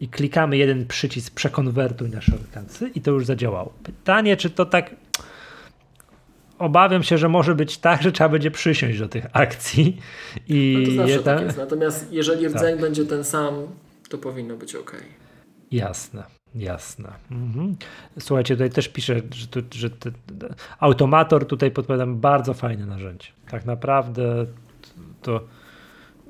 i 0.00 0.08
klikamy 0.08 0.56
jeden 0.56 0.86
przycisk 0.86 1.34
przekonwertuj 1.34 2.10
na 2.10 2.20
shortcutsy 2.20 2.90
i 2.94 3.00
to 3.00 3.10
już 3.10 3.26
zadziałało. 3.26 3.72
Pytanie, 3.82 4.36
czy 4.36 4.50
to 4.50 4.66
tak 4.66 4.94
obawiam 6.58 7.02
się, 7.02 7.18
że 7.18 7.28
może 7.28 7.54
być 7.54 7.78
tak, 7.78 8.02
że 8.02 8.12
trzeba 8.12 8.28
będzie 8.28 8.50
przysiąść 8.50 8.98
do 8.98 9.08
tych 9.08 9.26
akcji 9.32 9.96
i 10.48 10.76
no 10.78 10.86
to 10.86 10.96
zawsze 10.96 11.12
je 11.12 11.18
tam... 11.18 11.36
tak 11.36 11.46
jest. 11.46 11.58
Natomiast 11.58 12.12
jeżeli 12.12 12.48
rdzeń 12.48 12.72
tak. 12.72 12.80
będzie 12.80 13.04
ten 13.04 13.24
sam, 13.24 13.54
to 14.10 14.18
powinno 14.18 14.56
być 14.56 14.74
ok. 14.74 14.96
Jasne. 15.70 16.24
Jasne. 16.54 17.12
Mhm. 17.30 17.76
Słuchajcie, 18.18 18.54
tutaj 18.54 18.70
też 18.70 18.88
piszę, 18.88 19.20
że, 19.34 19.46
tu, 19.46 19.60
że 19.72 19.90
te, 19.90 20.10
automator 20.78 21.46
tutaj 21.46 21.70
podpowiadam 21.70 22.16
bardzo 22.16 22.54
fajne 22.54 22.86
narzędzie. 22.86 23.28
Tak 23.50 23.64
naprawdę 23.64 24.46
to 25.22 25.40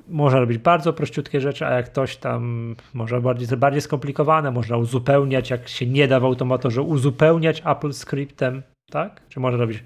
można 0.07 0.39
robić 0.39 0.57
bardzo 0.57 0.93
prościutkie 0.93 1.41
rzeczy, 1.41 1.65
a 1.65 1.71
jak 1.71 1.85
ktoś 1.85 2.17
tam 2.17 2.75
może 2.93 3.21
bardziej, 3.21 3.57
bardziej 3.57 3.81
skomplikowane, 3.81 4.51
można 4.51 4.77
uzupełniać, 4.77 5.49
jak 5.49 5.67
się 5.67 5.85
nie 5.85 6.07
da 6.07 6.19
w 6.19 6.25
automatorze, 6.25 6.81
uzupełniać 6.81 7.61
Apple 7.65 7.93
Scriptem, 7.93 8.63
tak? 8.89 9.21
Czy 9.29 9.39
można 9.39 9.59
robić 9.59 9.83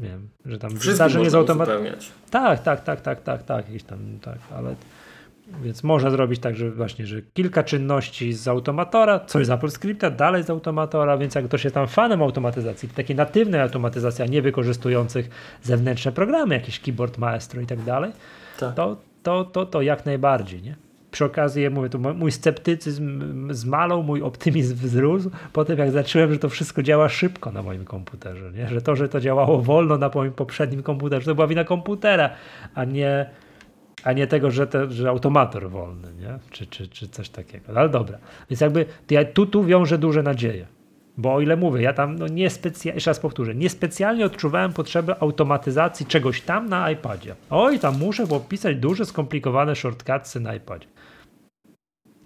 nie 0.00 0.08
wiem, 0.08 0.28
że 0.46 0.58
tam 0.58 0.70
zdarzenie 0.70 1.30
z 1.30 1.34
automatem. 1.34 1.84
Tak, 2.30 2.62
tak, 2.62 2.84
tak, 2.84 3.00
tak, 3.00 3.22
tak, 3.22 3.42
tak, 3.42 3.66
jakieś 3.66 3.82
tam, 3.82 3.98
tak, 4.22 4.38
ale 4.56 4.74
więc 5.62 5.82
można 5.82 6.10
zrobić 6.10 6.40
tak, 6.40 6.56
że 6.56 6.70
właśnie, 6.70 7.06
że 7.06 7.22
kilka 7.34 7.62
czynności 7.62 8.32
z 8.32 8.48
automatora, 8.48 9.20
coś 9.20 9.46
z 9.46 9.50
Apple 9.50 9.70
Scripta, 9.70 10.10
dalej 10.10 10.42
z 10.42 10.50
automatora, 10.50 11.18
więc 11.18 11.34
jak 11.34 11.44
ktoś 11.44 11.64
jest 11.64 11.74
tam 11.74 11.86
fanem 11.86 12.22
automatyzacji, 12.22 12.88
takiej 12.88 13.16
natywnej 13.16 13.60
automatyzacji, 13.60 14.24
a 14.24 14.26
nie 14.26 14.42
wykorzystujących 14.42 15.30
zewnętrzne 15.62 16.12
programy, 16.12 16.54
jakieś 16.54 16.80
keyboard 16.80 17.18
maestro 17.18 17.60
i 17.60 17.66
tak 17.66 17.82
dalej, 17.82 18.12
tak. 18.58 18.74
to, 18.74 18.96
to, 19.22 19.44
to, 19.44 19.66
to 19.66 19.82
jak 19.82 20.06
najbardziej, 20.06 20.62
nie? 20.62 20.76
Przy 21.10 21.24
okazji, 21.24 21.62
ja 21.62 21.70
mówię, 21.70 21.88
to 21.88 21.98
mój 21.98 22.32
sceptycyzm 22.32 23.22
zmalał, 23.54 24.02
mój 24.02 24.22
optymizm 24.22 24.76
wzrósł 24.76 25.30
po 25.52 25.64
tym, 25.64 25.78
jak 25.78 25.90
zacząłem, 25.90 26.32
że 26.32 26.38
to 26.38 26.48
wszystko 26.48 26.82
działa 26.82 27.08
szybko 27.08 27.52
na 27.52 27.62
moim 27.62 27.84
komputerze, 27.84 28.52
nie? 28.52 28.68
Że 28.68 28.82
to, 28.82 28.96
że 28.96 29.08
to 29.08 29.20
działało 29.20 29.62
wolno 29.62 29.98
na 29.98 30.10
moim 30.14 30.32
poprzednim 30.32 30.82
komputerze, 30.82 31.26
to 31.26 31.34
była 31.34 31.46
wina 31.46 31.64
komputera, 31.64 32.30
a 32.74 32.84
nie 32.84 33.30
a 34.06 34.12
nie 34.12 34.26
tego, 34.26 34.50
że, 34.50 34.66
te, 34.66 34.90
że 34.90 35.08
automator 35.08 35.70
wolny, 35.70 36.12
nie? 36.20 36.38
Czy, 36.50 36.66
czy, 36.66 36.88
czy 36.88 37.08
coś 37.08 37.28
takiego. 37.28 37.72
No, 37.72 37.80
ale 37.80 37.88
dobra. 37.88 38.18
Więc 38.50 38.60
jakby 38.60 38.86
ja 39.10 39.24
tu, 39.24 39.46
tu 39.46 39.64
wiążę 39.64 39.98
duże 39.98 40.22
nadzieje. 40.22 40.66
Bo 41.16 41.34
o 41.34 41.40
ile 41.40 41.56
mówię, 41.56 41.82
ja 41.82 41.92
tam 41.92 42.18
no 42.18 42.26
nie 42.26 42.50
specjalnie, 42.50 42.94
jeszcze 42.96 43.10
raz 43.10 43.20
powtórzę, 43.20 43.54
niespecjalnie 43.54 44.26
odczuwałem 44.26 44.72
potrzebę 44.72 45.16
automatyzacji 45.22 46.06
czegoś 46.06 46.40
tam 46.40 46.68
na 46.68 46.90
iPadzie. 46.90 47.34
Oj, 47.50 47.78
tam 47.78 47.98
muszę 47.98 48.24
opisać 48.24 48.76
duże, 48.76 49.04
skomplikowane 49.04 49.76
shortcutsy 49.76 50.40
na 50.40 50.54
iPadzie. 50.54 50.86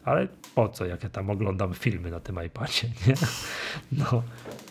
Ale 0.05 0.29
po 0.55 0.69
co, 0.69 0.87
jak 0.87 1.03
ja 1.03 1.11
tam 1.11 1.31
oglądam 1.31 1.75
filmy 1.75 2.11
na 2.11 2.21
tym 2.21 2.45
iPadzie, 2.47 2.89
nie? 3.07 3.15
No. 3.93 4.23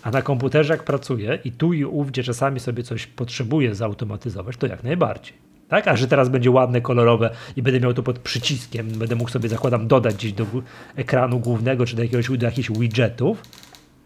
A 0.03 0.11
na 0.11 0.21
komputerze 0.21 0.73
jak 0.73 0.83
pracuję 0.83 1.39
i 1.43 1.51
tu 1.51 1.73
i 1.73 1.85
ówdzie 1.85 2.23
czasami 2.23 2.59
sobie 2.59 2.83
coś 2.83 3.07
potrzebuję 3.07 3.75
zautomatyzować, 3.75 4.57
to 4.57 4.67
jak 4.67 4.83
najbardziej. 4.83 5.48
Tak? 5.69 5.87
A 5.87 5.95
że 5.95 6.07
teraz 6.07 6.29
będzie 6.29 6.51
ładne, 6.51 6.81
kolorowe 6.81 7.29
i 7.55 7.61
będę 7.61 7.79
miał 7.79 7.93
to 7.93 8.03
pod 8.03 8.19
przyciskiem, 8.19 8.87
będę 8.87 9.15
mógł 9.15 9.29
sobie, 9.29 9.49
zakładam, 9.49 9.87
dodać 9.87 10.15
gdzieś 10.15 10.33
do 10.33 10.45
ekranu 10.95 11.39
głównego 11.39 11.85
czy 11.85 11.95
do 11.95 12.03
jakiegoś 12.03 12.37
do 12.37 12.45
jakichś 12.45 12.71
widgetów, 12.71 13.43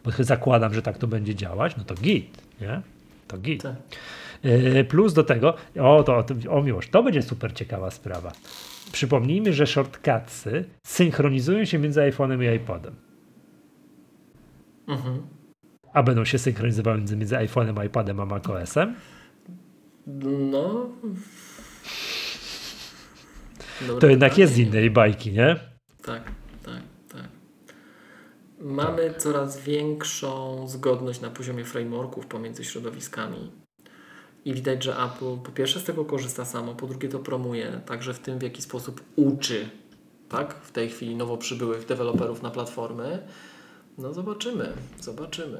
bo 0.03 0.11
zakładam, 0.19 0.73
że 0.73 0.81
tak 0.81 0.97
to 0.97 1.07
będzie 1.07 1.35
działać, 1.35 1.77
no 1.77 1.83
to 1.83 1.95
git, 1.95 2.37
nie? 2.61 2.81
To 3.27 3.37
git. 3.37 3.63
Tak. 3.63 3.75
E, 4.43 4.83
plus 4.83 5.13
do 5.13 5.23
tego, 5.23 5.55
o, 5.79 6.03
to, 6.03 6.25
o 6.49 6.61
miłość, 6.63 6.89
to 6.89 7.03
będzie 7.03 7.21
super 7.21 7.53
ciekawa 7.53 7.91
sprawa. 7.91 8.31
Przypomnijmy, 8.91 9.53
że 9.53 9.67
shortcutsy 9.67 10.65
synchronizują 10.85 11.65
się 11.65 11.79
między 11.79 11.99
iPhone'em 11.99 12.43
i 12.43 12.55
iPodem. 12.55 12.95
Mhm. 14.87 15.21
A 15.93 16.03
będą 16.03 16.25
się 16.25 16.37
synchronizowały 16.37 16.97
między 16.97 17.35
iPhone'em, 17.35 17.85
iPadem 17.85 18.19
a 18.19 18.25
macOSem? 18.25 18.95
No, 20.51 20.89
To 23.99 24.07
jednak 24.07 24.37
jest 24.37 24.53
z 24.53 24.57
innej 24.57 24.91
bajki, 24.91 25.31
nie? 25.31 25.59
Tak, 26.03 26.31
tak, 26.63 26.81
tak. 27.11 27.23
Mamy 28.59 29.09
tak. 29.09 29.21
coraz 29.21 29.61
większą 29.61 30.67
zgodność 30.67 31.21
na 31.21 31.29
poziomie 31.29 31.65
frameworków 31.65 32.27
pomiędzy 32.27 32.63
środowiskami. 32.63 33.51
I 34.45 34.53
widać, 34.53 34.83
że 34.83 34.95
Apple 34.97 35.37
po 35.43 35.51
pierwsze 35.51 35.79
z 35.79 35.83
tego 35.83 36.05
korzysta 36.05 36.45
samo, 36.45 36.75
po 36.75 36.87
drugie 36.87 37.09
to 37.09 37.19
promuje, 37.19 37.81
także 37.85 38.13
w 38.13 38.19
tym 38.19 38.39
w 38.39 38.41
jaki 38.41 38.61
sposób 38.61 39.01
uczy 39.15 39.69
tak? 40.29 40.53
w 40.53 40.71
tej 40.71 40.89
chwili 40.89 41.15
nowo 41.15 41.37
przybyłych 41.37 41.85
deweloperów 41.85 42.41
na 42.41 42.49
platformy. 42.49 43.19
No 43.97 44.13
zobaczymy, 44.13 44.73
zobaczymy. 44.99 45.57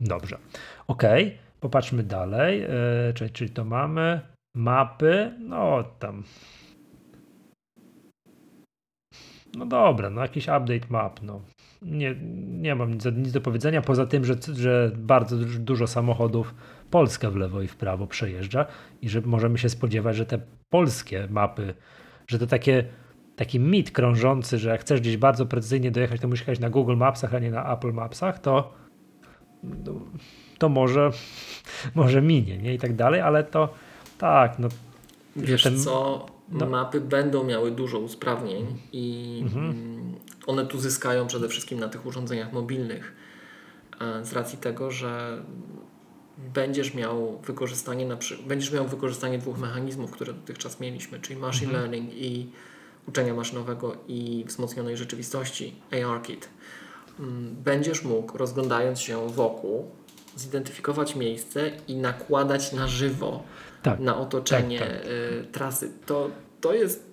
Dobrze. 0.00 0.38
Ok, 0.86 1.02
popatrzmy 1.60 2.02
dalej. 2.02 2.66
Czyli, 3.14 3.30
czyli 3.30 3.50
to 3.50 3.64
mamy 3.64 4.20
mapy, 4.58 5.32
no 5.38 5.84
tam 5.98 6.22
no 9.56 9.66
dobra, 9.66 10.10
no 10.10 10.22
jakiś 10.22 10.44
update 10.44 10.86
map, 10.88 11.22
no. 11.22 11.40
nie, 11.82 12.14
nie 12.48 12.74
mam 12.74 12.94
nic, 12.94 13.04
nic 13.16 13.32
do 13.32 13.40
powiedzenia, 13.40 13.82
poza 13.82 14.06
tym, 14.06 14.24
że, 14.24 14.34
że 14.52 14.90
bardzo 14.96 15.36
dużo 15.58 15.86
samochodów 15.86 16.54
Polska 16.90 17.30
w 17.30 17.36
lewo 17.36 17.62
i 17.62 17.68
w 17.68 17.76
prawo 17.76 18.06
przejeżdża 18.06 18.66
i 19.02 19.08
że 19.08 19.20
możemy 19.20 19.58
się 19.58 19.68
spodziewać, 19.68 20.16
że 20.16 20.26
te 20.26 20.38
polskie 20.70 21.28
mapy, 21.30 21.74
że 22.26 22.38
to 22.38 22.46
takie 22.46 22.84
taki 23.36 23.60
mit 23.60 23.90
krążący, 23.90 24.58
że 24.58 24.70
jak 24.70 24.80
chcesz 24.80 25.00
gdzieś 25.00 25.16
bardzo 25.16 25.46
precyzyjnie 25.46 25.90
dojechać, 25.90 26.20
to 26.20 26.28
musisz 26.28 26.40
jechać 26.40 26.60
na 26.60 26.70
Google 26.70 26.96
Mapsach, 26.96 27.34
a 27.34 27.38
nie 27.38 27.50
na 27.50 27.74
Apple 27.74 27.92
Mapsach, 27.92 28.38
to, 28.38 28.74
to 30.58 30.68
może, 30.68 31.10
może 31.94 32.22
minie, 32.22 32.58
nie? 32.58 32.74
I 32.74 32.78
tak 32.78 32.96
dalej, 32.96 33.20
ale 33.20 33.44
to 33.44 33.74
tak, 34.18 34.58
no. 34.58 34.68
Wiesz 35.36 35.62
ten, 35.62 35.78
co, 35.78 36.26
no. 36.48 36.66
mapy 36.66 37.00
będą 37.00 37.44
miały 37.44 37.70
dużo 37.70 37.98
usprawnień 37.98 38.66
i 38.92 39.38
mhm. 39.42 39.74
one 40.46 40.66
tu 40.66 40.78
zyskają 40.78 41.26
przede 41.26 41.48
wszystkim 41.48 41.80
na 41.80 41.88
tych 41.88 42.06
urządzeniach 42.06 42.52
mobilnych 42.52 43.12
z 44.22 44.32
racji 44.32 44.58
tego, 44.58 44.90
że 44.90 45.42
będziesz 46.54 46.94
miał 46.94 47.38
wykorzystanie 47.38 48.06
na 48.06 48.16
będziesz 48.46 48.72
miał 48.72 48.88
wykorzystanie 48.88 49.38
dwóch 49.38 49.58
mechanizmów, 49.58 50.10
które 50.10 50.32
dotychczas 50.32 50.80
mieliśmy, 50.80 51.20
czyli 51.20 51.40
machine 51.40 51.70
mhm. 51.70 51.82
learning 51.82 52.14
i 52.14 52.50
uczenia 53.08 53.34
maszynowego 53.34 53.96
i 54.08 54.44
wzmocnionej 54.48 54.96
rzeczywistości 54.96 55.74
ARKit. 56.10 56.48
Mm, 57.20 57.56
będziesz 57.64 58.04
mógł, 58.04 58.38
rozglądając 58.38 59.00
się 59.00 59.28
wokół, 59.28 59.90
zidentyfikować 60.36 61.16
miejsce 61.16 61.70
i 61.88 61.96
nakładać 61.96 62.72
na 62.72 62.88
żywo 62.88 63.42
tak, 63.82 64.00
na 64.00 64.16
otoczenie 64.16 64.78
tak, 64.78 64.88
tak. 64.88 65.06
Y, 65.06 65.44
trasy. 65.52 65.90
To, 66.06 66.30
to 66.60 66.74
jest 66.74 67.08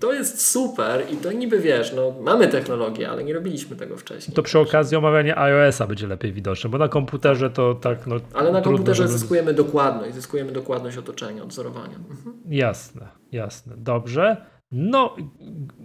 to 0.00 0.12
jest 0.12 0.46
super 0.46 1.04
i 1.12 1.16
to 1.16 1.32
niby 1.32 1.58
wiesz, 1.58 1.92
no 1.96 2.14
mamy 2.20 2.48
technologię, 2.48 3.10
ale 3.10 3.24
nie 3.24 3.34
robiliśmy 3.34 3.76
tego 3.76 3.96
wcześniej. 3.96 4.34
To 4.34 4.42
przy 4.42 4.58
okazji 4.58 4.96
omawiania 4.96 5.38
iOS-a 5.38 5.86
będzie 5.86 6.06
lepiej 6.06 6.32
widoczne, 6.32 6.70
bo 6.70 6.78
na 6.78 6.88
komputerze 6.88 7.50
to 7.50 7.74
tak. 7.74 8.06
No, 8.06 8.16
ale 8.34 8.52
na 8.52 8.60
komputerze 8.60 9.02
żeby... 9.02 9.18
zyskujemy 9.18 9.54
dokładność, 9.54 10.14
zyskujemy 10.14 10.52
dokładność 10.52 10.96
otoczenia, 10.96 11.42
odzorowania. 11.42 11.96
Mhm. 12.10 12.40
Jasne, 12.48 13.08
jasne. 13.32 13.74
Dobrze. 13.76 14.36
No, 14.72 15.16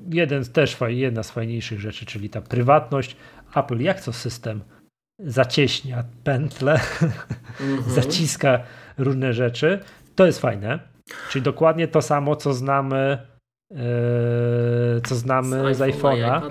jeden 0.09 0.45
też 0.45 0.77
jedna 0.87 1.23
z 1.23 1.31
fajniejszych 1.31 1.79
rzeczy, 1.79 2.05
czyli 2.05 2.29
ta 2.29 2.41
prywatność. 2.41 3.17
Apple, 3.55 3.79
jak 3.79 4.01
to 4.01 4.13
system 4.13 4.61
zacieśnia 5.19 6.03
pętle, 6.23 6.79
-hmm. 6.79 7.89
zaciska 7.89 8.59
różne 8.97 9.33
rzeczy. 9.33 9.79
To 10.15 10.25
jest 10.25 10.39
fajne. 10.39 10.79
Czyli 11.29 11.43
dokładnie 11.43 11.87
to 11.87 12.01
samo, 12.01 12.35
co 12.35 12.53
znamy 12.53 13.17
Yy, 13.71 15.01
co 15.01 15.15
znamy 15.15 15.75
z, 15.75 15.77
z 15.77 15.81
iPhone'a. 15.81 16.41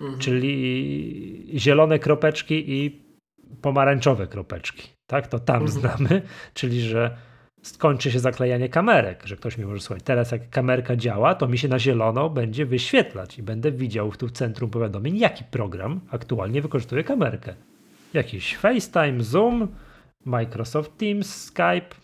Mhm. 0.00 0.18
Czyli 0.18 1.52
zielone 1.54 1.98
kropeczki 1.98 2.72
i 2.72 3.02
pomarańczowe 3.60 4.26
kropeczki. 4.26 4.88
Tak, 5.06 5.26
to 5.26 5.38
tam 5.38 5.62
mhm. 5.62 5.80
znamy, 5.80 6.22
czyli 6.54 6.80
że 6.80 7.16
skończy 7.62 8.10
się 8.10 8.18
zaklejanie 8.18 8.68
kamerek, 8.68 9.26
że 9.26 9.36
ktoś 9.36 9.58
mi 9.58 9.64
może 9.64 9.80
słuchać. 9.80 10.02
Teraz 10.04 10.32
jak 10.32 10.50
kamerka 10.50 10.96
działa, 10.96 11.34
to 11.34 11.48
mi 11.48 11.58
się 11.58 11.68
na 11.68 11.78
zielono 11.78 12.30
będzie 12.30 12.66
wyświetlać 12.66 13.38
i 13.38 13.42
będę 13.42 13.72
widział 13.72 14.12
tu 14.12 14.28
w 14.28 14.32
centrum 14.32 14.70
powiadomień, 14.70 15.18
jaki 15.18 15.44
program 15.44 16.00
aktualnie 16.10 16.62
wykorzystuje 16.62 17.04
kamerkę. 17.04 17.54
Jakiś 18.14 18.56
FaceTime, 18.56 19.22
Zoom, 19.22 19.68
Microsoft 20.24 20.98
Teams, 20.98 21.34
Skype, 21.34 22.01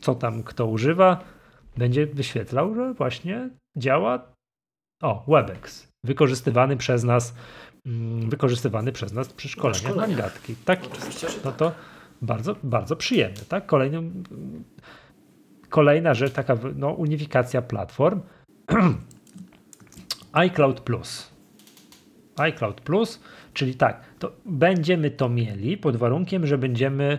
co 0.00 0.14
tam 0.14 0.42
kto 0.42 0.66
używa, 0.66 1.24
będzie 1.76 2.06
wyświetlał, 2.06 2.74
że 2.74 2.94
właśnie 2.94 3.50
działa 3.76 4.32
o, 5.02 5.24
WebEx, 5.28 5.92
wykorzystywany 6.04 6.76
przez 6.76 7.04
nas 7.04 7.34
mm, 7.86 8.30
wykorzystywany 8.30 8.92
przez 8.92 9.12
nas 9.12 9.32
przy 9.32 9.48
szkoleniach 9.48 9.96
na 9.96 10.08
gadki. 10.08 10.54
Tak, 10.64 10.80
no 11.44 11.52
to 11.52 11.72
bardzo, 12.22 12.56
bardzo 12.62 12.96
przyjemne. 12.96 13.40
Tak? 13.48 13.66
Kolejną, 13.66 14.10
kolejna 15.68 16.14
rzecz, 16.14 16.32
taka 16.32 16.56
no, 16.76 16.90
unifikacja 16.90 17.62
platform. 17.62 18.20
iCloud 20.32 20.80
Plus. 20.80 21.30
iCloud 22.36 22.80
Plus, 22.80 23.20
czyli 23.52 23.74
tak, 23.74 24.04
to 24.18 24.32
będziemy 24.46 25.10
to 25.10 25.28
mieli 25.28 25.76
pod 25.76 25.96
warunkiem, 25.96 26.46
że 26.46 26.58
będziemy 26.58 27.18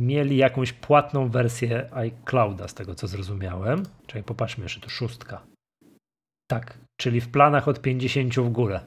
mieli 0.00 0.36
jakąś 0.36 0.72
płatną 0.72 1.28
wersję 1.28 1.94
iClouda, 1.94 2.68
z 2.68 2.74
tego 2.74 2.94
co 2.94 3.06
zrozumiałem. 3.06 3.82
Czyli 4.06 4.24
popatrzmy 4.24 4.64
jeszcze, 4.64 4.80
tu 4.80 4.90
szóstka. 4.90 5.42
Tak, 6.50 6.78
czyli 7.00 7.20
w 7.20 7.28
planach 7.28 7.68
od 7.68 7.80
50 7.80 8.34
w 8.34 8.48
górę. 8.48 8.80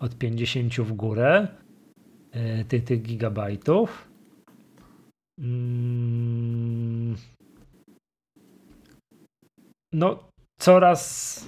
Od 0.00 0.18
50 0.18 0.74
w 0.74 0.92
górę 0.92 1.48
tych, 2.68 2.84
tych 2.84 3.02
gigabajtów. 3.02 4.08
Mm. 5.40 7.16
No, 9.92 10.18
coraz, 10.60 11.46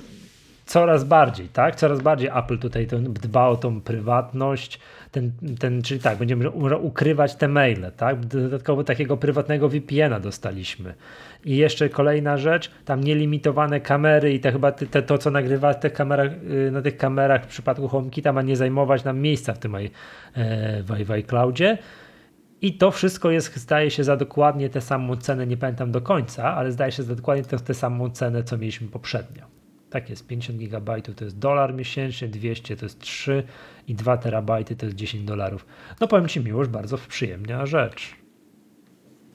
coraz 0.67 1.05
bardziej, 1.05 1.49
tak? 1.49 1.77
Coraz 1.77 2.01
bardziej 2.01 2.31
Apple 2.35 2.59
tutaj 2.59 2.87
dba 2.87 3.47
o 3.47 3.57
tą 3.57 3.81
prywatność 3.81 4.81
ten, 5.13 5.33
ten, 5.59 5.83
czyli 5.83 6.01
tak, 6.01 6.19
będziemy 6.19 6.51
ukrywać 6.81 7.35
te 7.35 7.49
maile, 7.49 7.93
tak? 7.97 8.27
Dodatkowo 8.27 8.85
takiego 8.85 9.17
prywatnego 9.17 9.69
VPN-a 9.69 10.21
dostaliśmy. 10.21 10.95
I 11.45 11.57
jeszcze 11.57 11.89
kolejna 11.89 12.37
rzecz, 12.37 12.71
tam 12.85 13.01
nielimitowane 13.01 13.81
kamery 13.81 14.35
i 14.35 14.41
te 14.41 14.53
chyba 14.53 14.73
te, 14.73 15.03
to, 15.03 15.19
co 15.19 15.31
nagrywa 15.31 15.75
te 15.75 15.91
kamerach, 15.91 16.33
y, 16.33 16.71
na 16.71 16.83
tych 16.83 16.97
kamerach 16.97 17.45
w 17.45 17.49
przypadku 17.49 17.89
HomeKita 17.89 18.33
ma 18.33 18.43
nie 18.43 18.57
zajmować 18.57 19.05
nam 19.05 19.21
miejsca 19.21 19.53
w 19.53 19.59
tym 19.59 19.75
e, 19.75 19.89
w, 20.83 21.11
iCloudzie. 21.11 21.79
I 22.63 22.73
to 22.73 22.91
wszystko 22.91 23.31
jest, 23.31 23.57
zdaje 23.57 23.91
się, 23.91 24.05
za 24.05 24.17
dokładnie 24.17 24.71
tę 24.71 24.81
samą 24.81 25.17
cenę, 25.17 25.47
nie 25.47 25.57
pamiętam 25.57 25.93
do 25.93 26.01
końca, 26.01 26.55
ale 26.55 26.73
zdaje 26.73 26.93
się 26.93 27.03
za 27.03 27.15
dokładnie 27.15 27.45
tę 27.45 27.75
samą 27.75 28.11
cenę, 28.11 28.45
co 28.45 28.59
mieliśmy 28.59 28.89
poprzednio. 28.89 29.62
Tak 29.93 30.11
jest, 30.11 30.27
50 30.27 30.59
GB 30.59 31.03
to 31.03 31.25
jest 31.25 31.39
dolar 31.39 31.75
miesięcznie, 31.75 32.29
200 32.29 32.77
to 32.77 32.87
jest 32.87 33.01
3 33.01 33.43
i 33.89 33.95
2 33.95 34.17
terabajty 34.17 34.77
to 34.77 34.87
jest 34.87 34.97
10 34.97 35.25
dolarów. 35.25 35.67
No 36.01 36.09
powiem 36.09 36.29
Ci 36.29 36.41
miłość, 36.41 36.71
bardzo 36.71 36.99
przyjemna 36.99 37.67
rzecz. 37.67 38.17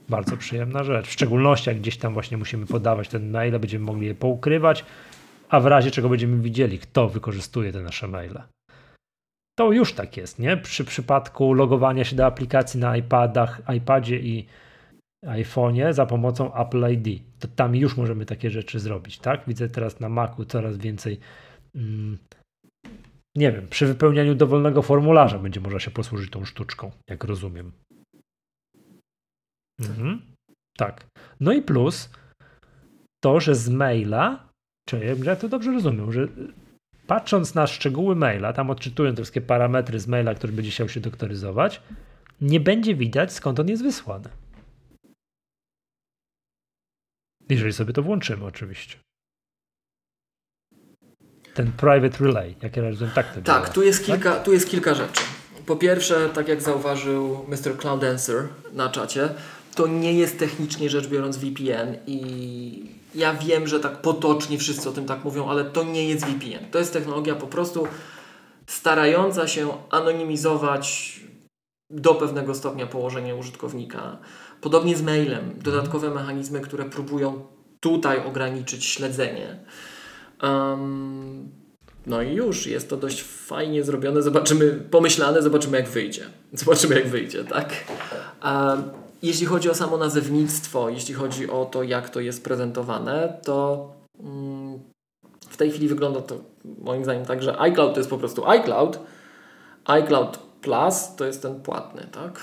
Bardzo 0.09 0.37
przyjemna 0.37 0.83
rzecz. 0.83 1.07
W 1.07 1.11
szczególności 1.11 1.69
jak 1.69 1.79
gdzieś 1.79 1.97
tam 1.97 2.13
właśnie 2.13 2.37
musimy 2.37 2.65
podawać 2.65 3.09
ten 3.09 3.31
maile, 3.31 3.59
będziemy 3.59 3.85
mogli 3.85 4.07
je 4.07 4.15
poukrywać, 4.15 4.85
a 5.49 5.59
w 5.59 5.65
razie 5.65 5.91
czego 5.91 6.09
będziemy 6.09 6.41
widzieli, 6.41 6.79
kto 6.79 7.09
wykorzystuje 7.09 7.71
te 7.71 7.81
nasze 7.81 8.07
maile. 8.07 8.41
To 9.55 9.71
już 9.71 9.93
tak 9.93 10.17
jest, 10.17 10.39
nie? 10.39 10.57
Przy 10.57 10.85
przypadku 10.85 11.53
logowania 11.53 12.03
się 12.03 12.15
do 12.15 12.25
aplikacji 12.25 12.79
na 12.79 12.97
iPadach, 12.97 13.61
iPadzie 13.77 14.19
i 14.19 14.45
iPhone'ie 15.25 15.93
za 15.93 16.05
pomocą 16.05 16.55
Apple 16.55 16.91
ID. 16.91 17.23
To 17.39 17.47
tam 17.47 17.75
już 17.75 17.97
możemy 17.97 18.25
takie 18.25 18.49
rzeczy 18.49 18.79
zrobić, 18.79 19.19
tak? 19.19 19.43
Widzę 19.47 19.69
teraz 19.69 19.99
na 19.99 20.09
Macu 20.09 20.45
coraz 20.45 20.77
więcej 20.77 21.19
mm, 21.75 22.17
nie 23.37 23.51
wiem, 23.51 23.67
przy 23.67 23.85
wypełnianiu 23.85 24.35
dowolnego 24.35 24.81
formularza 24.81 25.39
będzie 25.39 25.59
można 25.59 25.79
się 25.79 25.91
posłużyć 25.91 26.31
tą 26.31 26.45
sztuczką, 26.45 26.91
jak 27.09 27.23
rozumiem. 27.23 27.71
Mhm. 29.79 30.21
Tak. 30.77 31.05
No 31.39 31.53
i 31.53 31.61
plus 31.61 32.09
to, 33.23 33.39
że 33.39 33.55
z 33.55 33.69
maila, 33.69 34.49
czy 34.89 35.15
ja 35.23 35.35
to 35.35 35.49
dobrze 35.49 35.71
rozumiem, 35.71 36.11
że 36.11 36.27
patrząc 37.07 37.55
na 37.55 37.67
szczegóły 37.67 38.15
maila, 38.15 38.53
tam 38.53 38.69
odczytując 38.69 39.15
te 39.15 39.23
wszystkie 39.23 39.41
parametry 39.41 39.99
z 39.99 40.07
maila, 40.07 40.35
który 40.35 40.53
będzie 40.53 40.71
chciał 40.71 40.89
się 40.89 40.99
doktoryzować, 40.99 41.81
nie 42.41 42.59
będzie 42.59 42.95
widać 42.95 43.33
skąd 43.33 43.59
on 43.59 43.69
jest 43.69 43.83
wysłany. 43.83 44.29
Jeżeli 47.49 47.73
sobie 47.73 47.93
to 47.93 48.03
włączymy, 48.03 48.45
oczywiście. 48.45 48.97
Ten 51.53 51.71
private 51.71 52.23
relay, 52.25 52.55
jak 52.61 52.77
ja 52.77 52.83
rozumiem, 52.83 53.13
tak 53.13 53.35
to 53.35 53.41
Tak, 53.41 53.69
tu 53.69 53.83
jest, 53.83 53.99
tak? 53.99 54.05
kilka, 54.15 54.35
tu 54.39 54.53
jest 54.53 54.69
kilka 54.69 54.93
rzeczy. 54.93 55.21
Po 55.65 55.75
pierwsze, 55.75 56.29
tak 56.29 56.47
jak 56.47 56.61
zauważył 56.61 57.45
Mr. 57.47 57.77
Cloud 57.77 58.03
Answer 58.03 58.47
na 58.73 58.89
czacie, 58.89 59.29
to 59.75 59.87
nie 59.87 60.13
jest 60.13 60.39
technicznie 60.39 60.89
rzecz 60.89 61.07
biorąc 61.07 61.37
VPN 61.37 61.97
i 62.07 62.97
ja 63.15 63.33
wiem, 63.33 63.67
że 63.67 63.79
tak 63.79 64.01
potocznie 64.01 64.57
wszyscy 64.57 64.89
o 64.89 64.91
tym 64.91 65.05
tak 65.05 65.23
mówią, 65.23 65.49
ale 65.49 65.65
to 65.65 65.83
nie 65.83 66.09
jest 66.09 66.25
VPN. 66.25 66.71
To 66.71 66.79
jest 66.79 66.93
technologia 66.93 67.35
po 67.35 67.47
prostu 67.47 67.87
starająca 68.67 69.47
się 69.47 69.73
anonimizować 69.89 71.19
do 71.89 72.15
pewnego 72.15 72.55
stopnia 72.55 72.87
położenie 72.87 73.35
użytkownika. 73.35 74.17
Podobnie 74.67 74.97
z 74.97 75.01
mailem. 75.01 75.53
Dodatkowe 75.63 76.09
mechanizmy, 76.09 76.61
które 76.61 76.85
próbują 76.85 77.41
tutaj 77.79 78.25
ograniczyć 78.25 78.85
śledzenie. 78.85 79.59
Um, 80.43 81.51
no 82.05 82.21
i 82.21 82.33
już, 82.33 82.67
jest 82.67 82.89
to 82.89 82.97
dość 82.97 83.23
fajnie 83.23 83.83
zrobione. 83.83 84.21
Zobaczymy, 84.21 84.71
pomyślane, 84.91 85.41
zobaczymy 85.41 85.77
jak 85.77 85.89
wyjdzie. 85.89 86.25
Zobaczymy 86.53 86.95
jak 86.95 87.07
wyjdzie, 87.07 87.43
tak? 87.43 87.69
Um, 88.43 88.83
jeśli 89.23 89.45
chodzi 89.45 89.69
o 89.69 89.75
samo 89.75 89.97
nazewnictwo, 89.97 90.89
jeśli 90.89 91.13
chodzi 91.13 91.49
o 91.49 91.65
to, 91.65 91.83
jak 91.83 92.09
to 92.09 92.19
jest 92.19 92.43
prezentowane, 92.43 93.37
to 93.43 93.87
um, 94.19 94.79
w 95.49 95.57
tej 95.57 95.71
chwili 95.71 95.87
wygląda 95.87 96.21
to 96.21 96.35
moim 96.81 97.03
zdaniem 97.03 97.25
tak, 97.25 97.43
że 97.43 97.59
iCloud 97.59 97.93
to 97.93 97.99
jest 97.99 98.09
po 98.09 98.17
prostu 98.17 98.47
iCloud, 98.47 98.99
iCloud 99.85 100.37
Plus 100.61 101.15
to 101.15 101.25
jest 101.25 101.41
ten 101.41 101.61
płatny, 101.61 102.07
tak? 102.11 102.39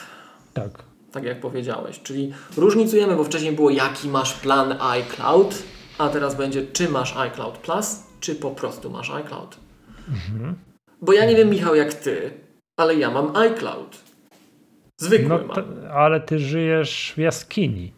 Tak. 0.54 0.93
Tak 1.14 1.24
jak 1.24 1.40
powiedziałeś. 1.40 2.00
Czyli 2.02 2.32
różnicujemy, 2.56 3.16
bo 3.16 3.24
wcześniej 3.24 3.52
było 3.52 3.70
jaki 3.70 4.08
masz 4.08 4.34
plan 4.34 4.74
iCloud, 4.80 5.62
a 5.98 6.08
teraz 6.08 6.34
będzie 6.34 6.66
czy 6.72 6.88
masz 6.88 7.16
iCloud 7.16 7.58
Plus, 7.58 8.02
czy 8.20 8.34
po 8.34 8.50
prostu 8.50 8.90
masz 8.90 9.10
iCloud. 9.10 9.56
Mhm. 10.08 10.54
Bo 11.02 11.12
ja 11.12 11.26
nie 11.26 11.36
wiem, 11.36 11.50
Michał, 11.50 11.74
jak 11.74 11.94
ty, 11.94 12.30
ale 12.76 12.94
ja 12.94 13.10
mam 13.10 13.36
iCloud. 13.36 13.96
Zwykły 15.00 15.28
no, 15.28 15.38
mam. 15.38 15.64
ale 15.92 16.20
ty 16.20 16.38
żyjesz 16.38 17.12
w 17.16 17.18
jaskini. 17.18 17.92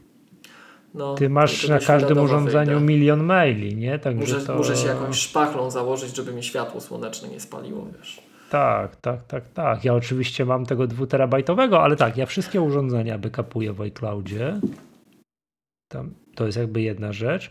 No, 0.95 1.15
ty 1.15 1.29
masz 1.29 1.69
na 1.69 1.79
każdym 1.79 2.19
urządzeniu 2.19 2.79
wyjdę. 2.79 2.87
milion 2.87 3.23
maili, 3.23 3.77
nie? 3.77 3.99
Także 3.99 4.35
muszę, 4.35 4.47
to... 4.47 4.57
muszę 4.57 4.77
się 4.77 4.87
jakąś 4.87 5.19
szpachlą 5.19 5.71
założyć, 5.71 6.17
żeby 6.17 6.33
mi 6.33 6.43
światło 6.43 6.81
słoneczne 6.81 7.29
nie 7.29 7.41
spaliło, 7.41 7.87
wiesz. 7.99 8.21
Tak, 8.51 8.97
tak, 8.97 9.25
tak, 9.25 9.49
tak. 9.49 9.85
Ja 9.85 9.95
oczywiście 9.95 10.45
mam 10.45 10.67
tego 10.67 10.87
dwuterabajtowego, 10.87 11.83
ale 11.83 11.97
tak, 11.97 12.17
ja 12.17 12.27
wszystkie 12.27 12.61
urządzenia 12.61 13.19
backupuję 13.19 13.73
w 13.73 13.81
iCloudzie. 13.81 14.61
Tam, 15.89 16.15
to 16.35 16.47
jest 16.47 16.59
jakby 16.59 16.81
jedna 16.81 17.13
rzecz. 17.13 17.51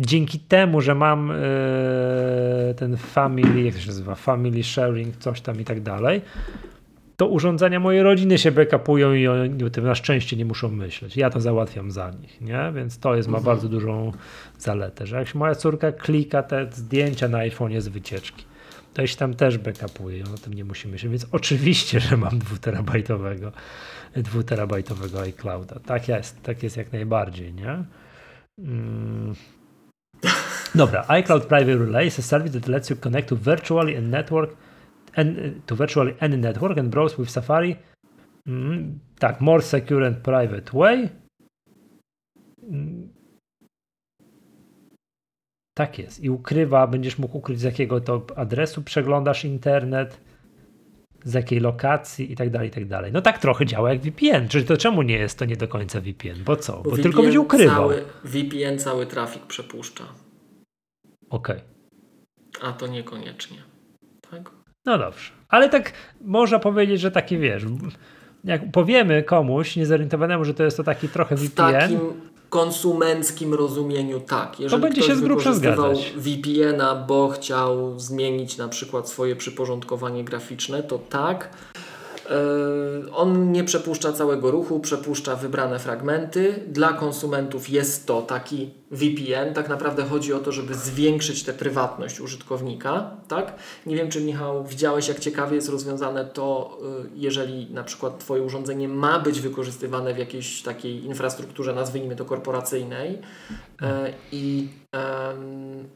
Dzięki 0.00 0.38
temu, 0.38 0.80
że 0.80 0.94
mam 0.94 1.28
yy, 1.28 2.74
ten 2.74 2.96
family, 2.96 3.62
jak 3.62 3.74
to 3.74 3.80
się 3.80 3.86
nazywa, 3.86 4.14
family 4.14 4.62
sharing, 4.62 5.16
coś 5.16 5.40
tam 5.40 5.60
i 5.60 5.64
tak 5.64 5.80
dalej, 5.80 6.22
to 7.16 7.28
urządzenia 7.28 7.80
mojej 7.80 8.02
rodziny 8.02 8.38
się 8.38 8.52
backupują 8.52 9.12
i 9.12 9.26
oni 9.26 9.64
o 9.64 9.70
tym 9.70 9.84
na 9.84 9.94
szczęście 9.94 10.36
nie 10.36 10.44
muszą 10.44 10.68
myśleć. 10.68 11.16
Ja 11.16 11.30
to 11.30 11.40
załatwiam 11.40 11.90
za 11.90 12.10
nich, 12.10 12.40
nie? 12.40 12.72
Więc 12.74 12.98
to 12.98 13.14
jest, 13.14 13.28
ma 13.28 13.38
mhm. 13.38 13.54
bardzo 13.56 13.68
dużą 13.68 14.12
zaletę, 14.58 15.06
że 15.06 15.16
jak 15.16 15.34
moja 15.34 15.54
córka 15.54 15.92
klika 15.92 16.42
te 16.42 16.66
zdjęcia 16.72 17.28
na 17.28 17.38
iPhone'ie 17.38 17.80
z 17.80 17.88
wycieczki, 17.88 18.44
to 18.94 19.06
się 19.06 19.16
tam 19.16 19.34
też 19.34 19.58
backupuje 19.58 20.24
o 20.24 20.38
tym 20.38 20.54
nie 20.54 20.64
musi 20.64 20.88
myśleć, 20.88 21.10
więc 21.10 21.26
oczywiście, 21.32 22.00
że 22.00 22.16
mam 22.16 22.38
dwuterabajtowego, 22.38 23.52
dwuterabajtowego 24.16 25.20
iClouda. 25.20 25.80
Tak 25.80 26.08
jest, 26.08 26.42
tak 26.42 26.62
jest 26.62 26.76
jak 26.76 26.92
najbardziej, 26.92 27.54
nie? 27.54 27.84
Mm. 28.58 29.34
Dobra, 30.74 31.04
iCloud 31.08 31.46
Private 31.46 31.78
Relay 31.78 32.06
is 32.06 32.18
a 32.18 32.22
service 32.22 32.60
that 32.60 32.68
lets 32.68 32.90
you 32.90 32.96
connect 32.96 33.28
to 33.28 33.36
virtually 33.36 33.96
a 33.96 34.00
network 34.00 34.56
and, 35.16 35.36
to 35.66 35.76
virtually 35.76 36.14
any 36.20 36.36
network 36.36 36.78
and 36.78 36.88
browse 36.88 37.16
with 37.18 37.30
Safari. 37.30 37.76
Mm, 38.48 38.98
tak, 39.18 39.40
more 39.40 39.62
secure 39.62 40.06
and 40.06 40.16
private 40.16 40.72
way. 40.72 41.08
Tak 45.74 45.98
jest. 45.98 46.24
I 46.24 46.30
ukrywa, 46.30 46.86
będziesz 46.86 47.18
mógł 47.18 47.38
ukryć 47.38 47.60
z 47.60 47.62
jakiego 47.62 48.00
to 48.00 48.26
adresu 48.36 48.82
przeglądasz 48.82 49.44
internet, 49.44 50.20
z 51.24 51.34
jakiej 51.34 51.60
lokacji 51.60 52.32
i 52.32 52.36
tak 52.36 52.50
dalej, 52.50 52.68
i 52.68 52.72
tak 52.72 52.88
dalej. 52.88 53.12
No 53.12 53.22
tak 53.22 53.38
trochę 53.38 53.66
działa 53.66 53.92
jak 53.92 54.02
VPN. 54.02 54.48
Czyli 54.48 54.64
to 54.64 54.76
czemu 54.76 55.02
nie 55.02 55.18
jest 55.18 55.38
to 55.38 55.44
nie 55.44 55.56
do 55.56 55.68
końca 55.68 56.00
VPN? 56.00 56.44
Bo 56.44 56.56
co? 56.56 56.82
Bo, 56.82 56.90
Bo 56.90 56.96
tylko 56.96 57.22
będzie 57.22 57.40
ukrywał. 57.40 57.90
Cały, 57.90 58.04
VPN 58.24 58.78
cały 58.78 59.06
trafik 59.06 59.42
przepuszcza. 59.42 60.04
Okej. 61.30 61.56
Okay. 61.56 62.68
A 62.68 62.72
to 62.72 62.86
niekoniecznie. 62.86 63.56
Tak? 64.30 64.50
No 64.86 64.98
dobrze. 64.98 65.30
Ale 65.48 65.68
tak 65.68 65.92
można 66.20 66.58
powiedzieć, 66.58 67.00
że 67.00 67.10
taki 67.10 67.38
wiesz, 67.38 67.64
jak 68.44 68.70
powiemy 68.70 69.22
komuś 69.22 69.76
niezorientowanemu, 69.76 70.44
że 70.44 70.54
to 70.54 70.64
jest 70.64 70.76
to 70.76 70.84
taki 70.84 71.08
trochę 71.08 71.36
VPN. 71.36 71.48
W 71.48 71.54
takim 71.54 71.98
konsumenckim 72.54 73.54
rozumieniu 73.54 74.20
tak. 74.20 74.60
Jeżeli 74.60 74.82
to 74.82 74.88
będzie 74.88 75.02
się 75.02 75.16
z 75.16 75.20
grubsza 75.20 75.52
zgadzać. 75.52 76.12
VPN-a, 76.16 76.94
bo 76.94 77.28
chciał 77.28 78.00
zmienić 78.00 78.56
na 78.56 78.68
przykład 78.68 79.08
swoje 79.08 79.36
przyporządkowanie 79.36 80.24
graficzne, 80.24 80.82
to 80.82 80.98
tak. 80.98 81.50
E, 82.30 83.12
on 83.12 83.52
nie 83.52 83.64
przepuszcza 83.64 84.12
całego 84.12 84.50
ruchu, 84.50 84.80
przepuszcza 84.80 85.36
wybrane 85.36 85.78
fragmenty. 85.78 86.64
Dla 86.66 86.92
konsumentów 86.92 87.70
jest 87.70 88.06
to 88.06 88.22
taki 88.22 88.70
VPN. 88.90 89.54
Tak 89.54 89.68
naprawdę 89.68 90.04
chodzi 90.04 90.32
o 90.32 90.38
to, 90.38 90.52
żeby 90.52 90.74
zwiększyć 90.74 91.44
tę 91.44 91.52
prywatność 91.52 92.20
użytkownika. 92.20 93.10
Tak? 93.28 93.54
Nie 93.86 93.96
wiem, 93.96 94.10
czy 94.10 94.20
Michał 94.20 94.64
widziałeś, 94.64 95.08
jak 95.08 95.20
ciekawie 95.20 95.56
jest 95.56 95.68
rozwiązane 95.68 96.24
to, 96.24 96.78
e, 96.82 97.06
jeżeli 97.14 97.70
na 97.70 97.84
przykład 97.84 98.18
Twoje 98.18 98.42
urządzenie 98.42 98.88
ma 98.88 99.18
być 99.18 99.40
wykorzystywane 99.40 100.14
w 100.14 100.18
jakiejś 100.18 100.62
takiej 100.62 101.04
infrastrukturze, 101.04 101.74
nazwijmy 101.74 102.16
to 102.16 102.24
korporacyjnej, 102.24 103.18
e, 103.82 104.12
i 104.32 104.68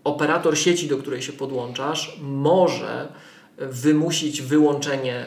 operator 0.05 0.59
sieci, 0.59 0.89
do 0.89 0.99
której 0.99 1.23
się 1.23 1.33
podłączasz, 1.33 2.19
może 2.23 3.09
wymusić 3.59 4.43
wyłączenie 4.43 5.27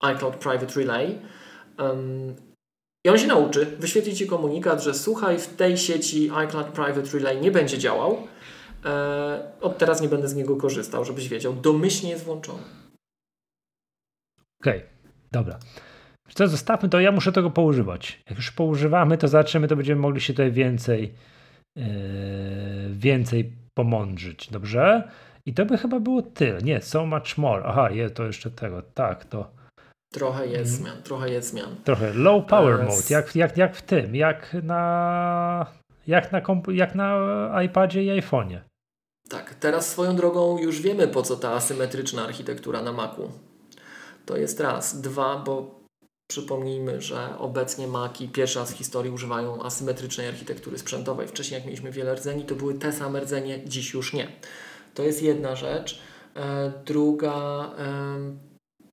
iCloud 0.00 0.36
Private 0.36 0.80
Relay. 0.80 1.18
I 3.04 3.08
on 3.08 3.18
się 3.18 3.26
nauczy, 3.26 3.66
wyświetli 3.66 4.14
Ci 4.14 4.26
komunikat, 4.26 4.82
że 4.82 4.94
słuchaj, 4.94 5.38
w 5.38 5.56
tej 5.56 5.78
sieci 5.78 6.30
iCloud 6.30 6.66
Private 6.66 7.18
Relay 7.18 7.40
nie 7.40 7.50
będzie 7.50 7.78
działał. 7.78 8.28
E, 8.84 9.52
od 9.60 9.78
teraz 9.78 10.00
nie 10.00 10.08
będę 10.08 10.28
z 10.28 10.34
niego 10.34 10.56
korzystał, 10.56 11.04
żebyś 11.04 11.28
wiedział. 11.28 11.52
Domyślnie 11.52 12.10
jest 12.10 12.24
włączony. 12.24 12.62
Okej, 14.60 14.78
okay, 14.78 14.88
dobra. 15.32 15.58
Co, 16.34 16.48
zostawmy 16.48 16.88
to, 16.88 17.00
ja 17.00 17.12
muszę 17.12 17.32
tego 17.32 17.50
poużywać. 17.50 18.22
Jak 18.28 18.38
już 18.38 18.50
poużywamy, 18.50 19.18
to 19.18 19.28
zobaczymy, 19.28 19.68
to 19.68 19.76
będziemy 19.76 20.00
mogli 20.00 20.20
się 20.20 20.32
tutaj 20.32 20.52
więcej 20.52 21.14
yy, 21.76 21.84
więcej 22.90 23.52
pomądrzyć, 23.74 24.50
dobrze? 24.50 25.08
I 25.46 25.54
to 25.54 25.64
by 25.64 25.78
chyba 25.78 26.00
było 26.00 26.22
tyle. 26.22 26.58
Nie, 26.58 26.82
so 26.82 27.06
much 27.06 27.38
more. 27.38 27.62
Aha, 27.66 27.90
je, 27.90 28.10
to 28.10 28.24
jeszcze 28.24 28.50
tego. 28.50 28.82
Tak, 28.94 29.24
to. 29.24 29.50
Trochę 30.12 30.46
jest 30.46 30.80
mm. 30.80 30.82
zmian, 30.82 31.02
trochę 31.02 31.30
jest 31.30 31.50
zmian. 31.50 31.76
Trochę 31.84 32.12
low 32.14 32.46
power 32.46 32.76
Teraz... 32.76 32.96
mode, 32.96 33.14
jak, 33.14 33.36
jak, 33.36 33.56
jak 33.56 33.76
w 33.76 33.82
tym, 33.82 34.16
jak 34.16 34.56
na, 34.62 35.66
jak 36.06 36.32
na, 36.32 36.40
komp- 36.40 36.72
jak 36.72 36.94
na 36.94 37.62
iPadzie 37.62 38.04
i 38.04 38.20
iPhone'ie. 38.20 38.58
Tak, 39.28 39.54
teraz 39.54 39.90
swoją 39.90 40.16
drogą 40.16 40.58
już 40.58 40.80
wiemy 40.80 41.08
po 41.08 41.22
co 41.22 41.36
ta 41.36 41.52
asymetryczna 41.52 42.24
architektura 42.24 42.82
na 42.82 42.92
Macu. 42.92 43.32
To 44.26 44.36
jest 44.36 44.60
raz. 44.60 45.00
Dwa, 45.00 45.36
bo 45.36 45.82
przypomnijmy, 46.30 47.00
że 47.00 47.38
obecnie 47.38 47.86
Maci 47.86 48.28
pierwszy 48.28 48.58
raz 48.58 48.72
w 48.72 48.76
historii 48.76 49.12
używają 49.12 49.62
asymetrycznej 49.62 50.28
architektury 50.28 50.78
sprzętowej. 50.78 51.28
Wcześniej 51.28 51.58
jak 51.58 51.66
mieliśmy 51.66 51.92
wiele 51.92 52.14
rdzeni, 52.14 52.44
to 52.44 52.54
były 52.54 52.74
te 52.74 52.92
same 52.92 53.20
rdzenie, 53.20 53.60
dziś 53.64 53.94
już 53.94 54.12
nie. 54.12 54.28
To 54.94 55.02
jest 55.02 55.22
jedna 55.22 55.56
rzecz. 55.56 56.00
E, 56.36 56.72
druga 56.86 57.70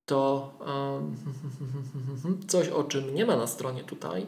to 0.06 0.54
coś, 2.48 2.68
o 2.68 2.84
czym 2.84 3.16
nie 3.16 3.26
ma 3.26 3.36
na 3.36 3.48
stronie 3.48 3.84
tutaj, 3.84 4.26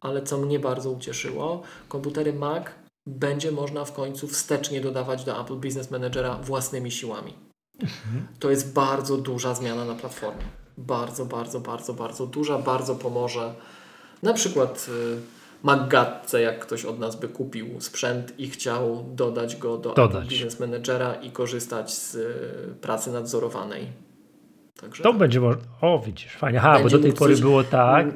ale 0.00 0.22
co 0.22 0.38
mnie 0.38 0.58
bardzo 0.58 0.90
ucieszyło. 0.90 1.62
Komputery 1.88 2.32
Mac 2.32 2.64
będzie 3.06 3.52
można 3.52 3.84
w 3.84 3.92
końcu 3.92 4.28
wstecznie 4.28 4.80
dodawać 4.80 5.24
do 5.24 5.40
Apple 5.40 5.56
Business 5.56 5.90
Managera 5.90 6.38
własnymi 6.38 6.90
siłami. 6.90 7.34
To 8.38 8.50
jest 8.50 8.72
bardzo 8.72 9.16
duża 9.16 9.54
zmiana 9.54 9.84
na 9.84 9.94
platformie. 9.94 10.44
Bardzo, 10.78 11.26
bardzo, 11.26 11.60
bardzo, 11.60 11.94
bardzo 11.94 12.26
duża. 12.26 12.58
Bardzo 12.58 12.94
pomoże 12.94 13.54
na 14.22 14.32
przykład 14.32 14.86
y, 14.88 15.20
Maggatce, 15.64 16.40
jak 16.40 16.58
ktoś 16.58 16.84
od 16.84 16.98
nas 16.98 17.16
by 17.20 17.28
kupił 17.28 17.80
sprzęt 17.80 18.38
i 18.38 18.50
chciał 18.50 19.04
dodać 19.14 19.56
go 19.56 19.78
do 19.78 19.94
dodać. 19.94 20.28
Business 20.28 20.60
Managera 20.60 21.14
i 21.14 21.30
korzystać 21.30 21.94
z 21.94 22.14
y, 22.14 22.74
pracy 22.80 23.12
nadzorowanej. 23.12 23.86
Także 24.80 25.02
to 25.02 25.08
tak. 25.08 25.18
będzie 25.18 25.40
można. 25.40 25.62
O, 25.80 26.02
widzisz, 26.06 26.36
fajnie. 26.36 26.58
Aha, 26.58 26.80
bo 26.82 26.88
do 26.88 26.98
tej 26.98 27.12
pory 27.12 27.34
coś... 27.34 27.42
było 27.42 27.64
tak, 27.64 28.06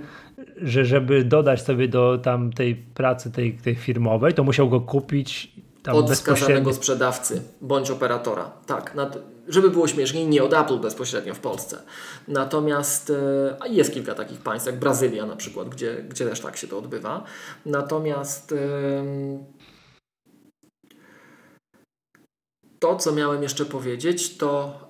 że 0.62 0.84
żeby 0.84 1.24
dodać 1.24 1.62
sobie 1.62 1.88
do 1.88 2.18
tam 2.18 2.52
tej 2.52 2.76
pracy 2.76 3.32
tej, 3.32 3.54
tej 3.54 3.74
firmowej, 3.74 4.34
to 4.34 4.44
musiał 4.44 4.68
go 4.68 4.80
kupić 4.80 5.52
od 5.92 6.10
wskazanego 6.10 6.74
sprzedawcy 6.74 7.42
bądź 7.60 7.90
operatora. 7.90 8.52
Tak, 8.66 8.96
żeby 9.48 9.70
było 9.70 9.88
śmieszniej, 9.88 10.26
nie 10.26 10.42
od 10.42 10.52
Apple 10.52 10.78
bezpośrednio 10.78 11.34
w 11.34 11.40
Polsce. 11.40 11.82
Natomiast 12.28 13.10
e, 13.10 13.68
jest 13.68 13.92
kilka 13.94 14.14
takich 14.14 14.40
państw, 14.40 14.66
jak 14.66 14.78
Brazylia 14.78 15.26
na 15.26 15.36
przykład, 15.36 15.68
gdzie, 15.68 16.04
gdzie 16.08 16.28
też 16.28 16.40
tak 16.40 16.56
się 16.56 16.68
to 16.68 16.78
odbywa. 16.78 17.24
Natomiast 17.66 18.54
to, 22.78 22.96
co 22.96 23.12
miałem 23.12 23.42
jeszcze 23.42 23.64
powiedzieć, 23.64 24.36
to 24.36 24.80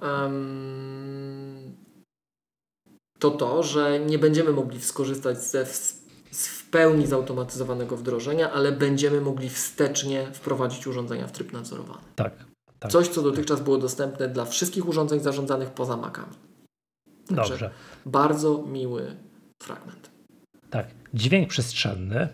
to 3.19 3.31
to, 3.31 3.63
że 3.63 4.01
nie 4.01 4.19
będziemy 4.19 4.53
mogli 4.53 4.81
skorzystać 4.81 5.43
ze 5.43 5.67
pełni 6.71 7.07
zautomatyzowanego 7.07 7.97
wdrożenia, 7.97 8.53
ale 8.53 8.73
będziemy 8.73 9.21
mogli 9.21 9.51
wstecznie 9.51 10.27
wprowadzić 10.33 10.87
urządzenia 10.87 11.27
w 11.27 11.33
tryb 11.33 11.53
nadzorowany. 11.53 12.01
Tak. 12.17 12.33
tak 12.79 12.93
Coś, 12.93 13.09
co 13.09 13.23
dotychczas 13.23 13.61
było 13.61 13.79
dostępne 13.79 14.29
dla 14.29 14.45
wszystkich 14.45 14.89
urządzeń 14.89 15.21
zarządzanych 15.21 15.71
poza 15.71 15.97
Macami. 15.97 16.35
Także 17.29 17.51
Dobrze. 17.51 17.71
Bardzo 18.07 18.65
miły 18.67 19.17
fragment. 19.63 20.11
Tak. 20.71 20.87
Dźwięk 21.15 21.49
przestrzenny. 21.49 22.29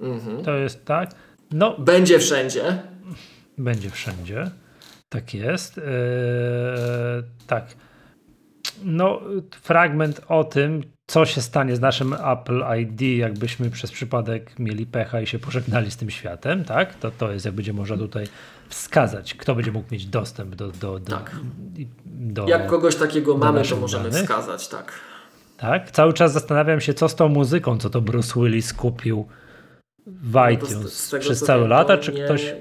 Mhm. 0.00 0.44
To 0.44 0.54
jest 0.54 0.84
tak. 0.84 1.10
No, 1.50 1.78
będzie 1.78 2.18
wszędzie. 2.18 2.82
Będzie 3.58 3.90
wszędzie. 3.90 4.50
Tak 5.08 5.34
jest. 5.34 5.78
Eee, 5.78 5.84
tak. 7.46 7.66
No, 8.84 9.20
fragment 9.62 10.20
o 10.28 10.44
tym, 10.44 10.82
co 11.06 11.24
się 11.24 11.42
stanie 11.42 11.76
z 11.76 11.80
naszym 11.80 12.12
Apple 12.14 12.64
ID, 12.80 13.00
jakbyśmy 13.00 13.70
przez 13.70 13.92
przypadek 13.92 14.58
mieli 14.58 14.86
pecha 14.86 15.20
i 15.20 15.26
się 15.26 15.38
pożegnali 15.38 15.90
z 15.90 15.96
tym 15.96 16.10
światem, 16.10 16.64
tak? 16.64 16.94
To, 16.94 17.10
to 17.10 17.32
jest, 17.32 17.44
jak 17.44 17.54
będzie 17.54 17.72
można 17.72 17.96
tutaj 17.96 18.26
wskazać, 18.68 19.34
kto 19.34 19.54
będzie 19.54 19.72
mógł 19.72 19.92
mieć 19.92 20.06
dostęp 20.06 20.54
do. 20.54 20.68
do, 20.68 20.98
do, 20.98 21.16
Tak. 21.16 21.36
do 22.06 22.46
Jak 22.48 22.66
kogoś 22.66 22.96
takiego 22.96 23.36
mamy, 23.36 23.62
to 23.64 23.76
możemy 23.76 24.10
danych. 24.10 24.22
wskazać, 24.28 24.68
tak. 24.68 24.92
Tak? 25.56 25.90
Cały 25.90 26.12
czas 26.12 26.32
zastanawiam 26.32 26.80
się, 26.80 26.94
co 26.94 27.08
z 27.08 27.14
tą 27.14 27.28
muzyką, 27.28 27.78
co 27.78 27.90
to 27.90 28.00
Bruce 28.00 28.40
Willis 28.40 28.72
kupił 28.72 29.26
w 30.06 30.32
No 30.34 30.50
iTunes 30.50 30.72
z- 30.92 31.04
z 31.04 31.10
tego, 31.10 31.20
przez 31.20 31.40
całe 31.40 31.68
lata, 31.68 31.98
czy 31.98 32.12
nie, 32.12 32.24
ktoś. 32.24 32.54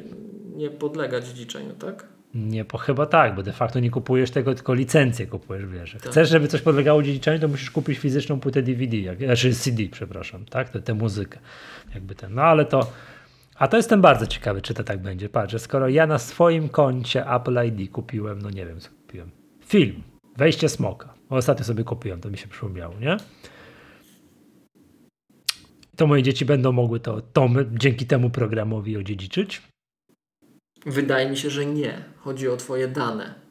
Nie 0.56 0.69
podlega 0.69 1.22
dziedziczeniu, 1.22 1.73
tak? 1.73 2.06
Nie, 2.34 2.65
bo 2.65 2.77
chyba 2.77 3.05
tak, 3.05 3.35
bo 3.35 3.43
de 3.43 3.53
facto 3.53 3.80
nie 3.80 3.89
kupujesz 3.89 4.31
tego, 4.31 4.55
tylko 4.55 4.73
licencję 4.73 5.27
kupujesz, 5.27 5.65
wiesz. 5.65 5.91
Tak. 5.91 6.11
chcesz, 6.11 6.30
żeby 6.30 6.47
coś 6.47 6.61
podlegało 6.61 7.03
dziedziczeniu, 7.03 7.39
to 7.39 7.47
musisz 7.47 7.72
kupić 7.72 7.99
fizyczną 7.99 8.39
płytę 8.39 8.61
DVD, 8.61 8.97
jak, 8.97 9.18
znaczy 9.18 9.53
CD, 9.53 9.84
przepraszam, 9.91 10.45
tak? 10.45 10.69
Tę 10.69 10.81
tę 10.81 10.93
muzykę. 10.93 11.39
Jakby 11.93 12.15
ten. 12.15 12.34
No 12.34 12.41
ale 12.41 12.65
to. 12.65 12.91
A 13.55 13.68
to 13.68 13.77
jestem 13.77 14.01
bardzo 14.01 14.27
ciekawy, 14.27 14.61
czy 14.61 14.73
to 14.73 14.84
tak 14.84 15.01
będzie. 15.01 15.30
Patrz, 15.30 15.51
że 15.51 15.60
skoro 15.60 15.89
ja 15.89 16.07
na 16.07 16.19
swoim 16.19 16.69
koncie 16.69 17.30
Apple 17.30 17.65
ID 17.68 17.91
kupiłem, 17.91 18.41
no 18.41 18.49
nie 18.49 18.65
wiem, 18.65 18.80
co 18.80 18.89
kupiłem. 18.89 19.31
Film. 19.65 20.03
Wejście 20.38 20.69
smoka. 20.69 21.14
Ostatnio 21.30 21.65
sobie 21.65 21.84
kupiłem, 21.84 22.22
to 22.22 22.30
mi 22.30 22.38
się 22.38 22.47
przypomniało, 22.47 22.93
nie? 22.99 23.18
To 25.95 26.07
moje 26.07 26.23
dzieci 26.23 26.45
będą 26.45 26.72
mogły 26.72 26.99
to, 26.99 27.22
to 27.22 27.49
dzięki 27.72 28.05
temu 28.05 28.30
programowi 28.30 28.97
odziedziczyć. 28.97 29.73
Wydaje 30.85 31.30
mi 31.30 31.38
się, 31.38 31.49
że 31.49 31.65
nie. 31.65 31.93
Chodzi 32.18 32.49
o 32.49 32.57
Twoje 32.57 32.88
dane. 32.88 33.43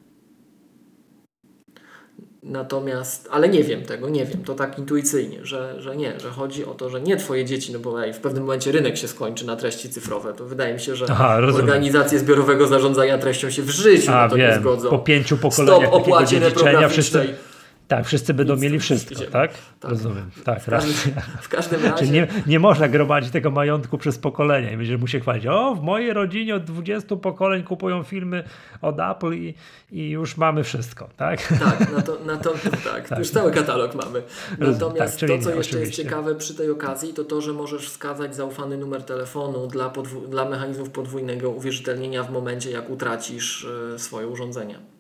Natomiast, 2.43 3.29
ale 3.33 3.49
nie 3.49 3.65
wiem 3.65 3.83
tego, 3.83 4.09
nie 4.09 4.27
wiem, 4.27 4.45
to 4.45 4.55
tak 4.55 4.79
intuicyjnie, 4.79 5.39
że, 5.43 5.75
że 5.83 5.97
nie, 5.97 6.21
że 6.21 6.31
chodzi 6.31 6.65
o 6.65 6.75
to, 6.75 6.91
że 6.91 7.01
nie 7.01 7.17
Twoje 7.17 7.45
dzieci, 7.45 7.73
no 7.73 7.79
bo 7.79 8.05
ej, 8.05 8.13
w 8.13 8.19
pewnym 8.19 8.43
momencie 8.45 8.73
rynek 8.73 8.97
się 8.97 9.09
skończy 9.09 9.47
na 9.47 9.57
treści 9.57 9.91
cyfrowe, 9.91 10.33
to 10.33 10.45
wydaje 10.45 10.75
mi 10.75 10.81
się, 10.81 10.97
że 10.97 11.07
Aha, 11.11 11.37
organizacje 11.55 12.19
zbiorowego 12.19 12.67
zarządzania 12.67 13.19
treścią 13.19 13.51
się 13.51 13.63
w 13.63 13.71
życiu 13.71 14.13
A 14.13 14.29
to 14.29 14.37
nie 14.37 14.47
wiem, 14.47 14.61
zgodzą. 14.61 14.91
po 14.91 14.99
pięciu 14.99 15.37
Stop 15.37 15.41
pokoleniach 15.41 15.91
takiego 15.91 15.97
opłacie 15.97 16.41
dziedziczenia 16.41 16.89
wszyscy, 16.89 17.19
reprograficznej. 17.19 17.52
Tak, 17.97 18.07
wszyscy 18.07 18.35
będą 18.35 18.57
mieli 18.57 18.79
wszystko, 18.79 19.15
idziemy. 19.15 19.31
tak? 19.31 19.51
Tak. 19.81 19.91
Rozumiem, 19.91 20.31
tak, 20.45 20.63
W 20.63 20.69
racja. 20.69 21.13
w 21.43 21.49
każdym 21.49 21.81
Czyli 21.81 21.91
razie, 21.93 22.07
nie, 22.13 22.29
nie 22.47 22.59
można 22.59 22.89
gromadzić 22.89 23.33
tego 23.33 23.51
majątku 23.51 23.99
przez 23.99 24.19
pokolenia 24.19 24.71
i 24.73 24.77
będziesz 24.77 25.01
mu 25.01 25.07
się 25.07 25.21
chwalić, 25.21 25.47
o 25.47 25.75
w 25.75 25.83
mojej 25.83 26.13
rodzinie 26.13 26.55
od 26.55 26.65
20 26.65 27.17
pokoleń 27.17 27.63
kupują 27.63 28.03
filmy 28.03 28.45
od 28.83 29.01
Apple 29.01 29.33
i, 29.35 29.55
i 29.93 30.11
już 30.11 30.37
mamy 30.37 30.65
wszystko, 30.65 31.09
tak? 31.17 31.47
Tak, 31.59 31.93
na 31.93 32.03
to, 32.03 32.19
na 32.27 32.37
to, 32.37 32.53
tak, 32.93 33.09
Tak. 33.09 33.19
już 33.19 33.31
cały 33.31 33.51
katalog 33.53 33.95
mamy. 33.95 34.23
Natomiast 34.59 35.13
tak, 35.13 35.21
czyli 35.29 35.39
to, 35.39 35.45
co 35.45 35.51
nie, 35.51 35.57
jeszcze 35.57 35.79
jest 35.79 35.91
oczywiście. 35.91 36.05
ciekawe 36.05 36.35
przy 36.35 36.55
tej 36.55 36.71
okazji, 36.71 37.15
to 37.15 37.25
to, 37.25 37.41
że 37.41 37.53
możesz 37.53 37.89
wskazać 37.89 38.37
zaufany 38.37 38.77
numer 38.77 39.03
telefonu 39.03 39.67
dla, 39.67 39.93
dla 40.29 40.45
mechanizmów 40.49 40.91
podwójnego 40.91 41.51
uwierzytelnienia 41.51 42.23
w 42.25 42.31
momencie, 42.33 42.71
jak 42.71 42.91
utracisz 42.91 43.67
e, 43.95 43.99
swoje 43.99 44.27
urządzenie. 44.27 44.92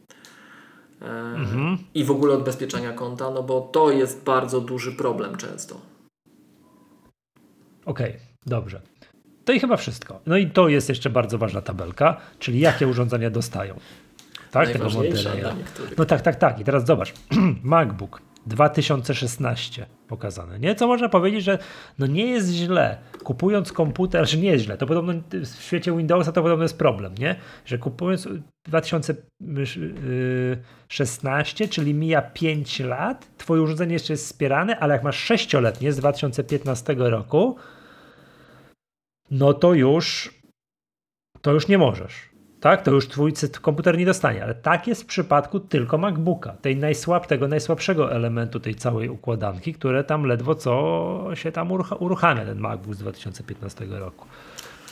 Mhm. 1.04 1.78
I 1.94 2.04
w 2.04 2.10
ogóle 2.10 2.34
odbezpieczenia 2.34 2.92
konta, 2.92 3.30
no 3.30 3.42
bo 3.42 3.60
to 3.60 3.90
jest 3.90 4.24
bardzo 4.24 4.60
duży 4.60 4.92
problem 4.92 5.36
często. 5.36 5.80
Okej, 7.84 8.16
dobrze. 8.46 8.80
To 9.44 9.52
i 9.52 9.60
chyba 9.60 9.76
wszystko. 9.76 10.20
No 10.26 10.36
i 10.36 10.50
to 10.50 10.68
jest 10.68 10.88
jeszcze 10.88 11.10
bardzo 11.10 11.38
ważna 11.38 11.60
tabelka, 11.62 12.16
czyli 12.38 12.60
jakie 12.60 12.88
urządzenia 12.88 13.30
dostają. 13.30 13.74
Tak, 14.50 14.68
tego 14.68 14.88
niektórych. 14.88 15.98
No 15.98 16.04
tak, 16.04 16.20
tak, 16.20 16.36
tak. 16.36 16.60
I 16.60 16.64
teraz 16.64 16.86
zobacz. 16.86 17.14
MacBook 17.62 18.22
2016 18.46 19.86
pokazane, 20.12 20.58
nie? 20.58 20.74
Co 20.74 20.86
można 20.86 21.08
powiedzieć, 21.08 21.44
że 21.44 21.58
no 21.98 22.06
nie 22.06 22.26
jest 22.26 22.50
źle. 22.50 22.98
Kupując 23.24 23.72
komputer, 23.72 24.28
że 24.28 24.36
nie 24.36 24.50
jest 24.50 24.64
źle. 24.64 24.76
To 24.76 24.86
podobno 24.86 25.12
w 25.30 25.62
świecie 25.62 25.96
Windowsa 25.96 26.32
to 26.32 26.42
podobno 26.42 26.62
jest 26.62 26.78
problem, 26.78 27.14
nie? 27.18 27.36
Że 27.64 27.78
kupując 27.78 28.28
2016, 28.68 31.68
czyli 31.68 31.94
mija 31.94 32.22
5 32.22 32.80
lat, 32.80 33.26
twoje 33.38 33.62
urządzenie 33.62 33.92
jeszcze 33.92 34.12
jest 34.12 34.24
wspierane, 34.24 34.78
ale 34.78 34.94
jak 34.94 35.02
masz 35.02 35.30
6-letnie 35.30 35.92
z 35.92 35.96
2015 35.96 36.94
roku, 36.98 37.56
no 39.30 39.54
to 39.54 39.74
już 39.74 40.34
to 41.42 41.52
już 41.52 41.68
nie 41.68 41.78
możesz. 41.78 42.31
Tak, 42.62 42.82
to 42.82 42.90
już 42.90 43.08
twój 43.08 43.32
komputer 43.60 43.98
nie 43.98 44.06
dostanie, 44.06 44.42
ale 44.42 44.54
tak 44.54 44.86
jest 44.86 45.02
w 45.02 45.06
przypadku 45.06 45.60
tylko 45.60 45.98
MacBooka, 45.98 46.52
tej 46.52 46.76
najsłab, 46.76 47.26
tego 47.26 47.48
najsłabszego 47.48 48.12
elementu 48.12 48.60
tej 48.60 48.74
całej 48.74 49.08
układanki, 49.08 49.74
które 49.74 50.04
tam 50.04 50.24
ledwo 50.24 50.54
co 50.54 51.28
się 51.34 51.52
tam 51.52 51.68
urucha- 51.68 51.96
uruchamia, 51.98 52.44
ten 52.44 52.58
MacBook 52.58 52.94
z 52.94 52.98
2015 52.98 53.84
roku. 53.86 54.26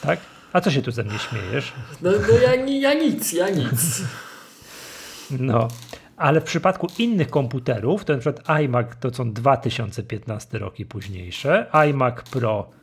Tak? 0.01 0.19
A 0.53 0.61
co 0.61 0.71
się 0.71 0.81
tu 0.81 0.91
ze 0.91 1.03
mnie 1.03 1.19
śmiejesz? 1.19 1.73
No, 2.01 2.11
no 2.11 2.37
ja, 2.37 2.55
ja 2.55 2.93
nic, 2.93 3.33
ja 3.33 3.49
nic. 3.49 4.03
No, 5.39 5.67
ale 6.17 6.41
w 6.41 6.43
przypadku 6.43 6.87
innych 6.99 7.29
komputerów, 7.29 8.05
to 8.05 8.13
na 8.13 8.19
przykład 8.19 8.49
iMac 8.49 8.87
to 8.99 9.13
są 9.13 9.33
2015 9.33 10.59
roki 10.59 10.85
późniejsze, 10.85 11.65
iMac 11.89 12.15
Pro 12.29 12.80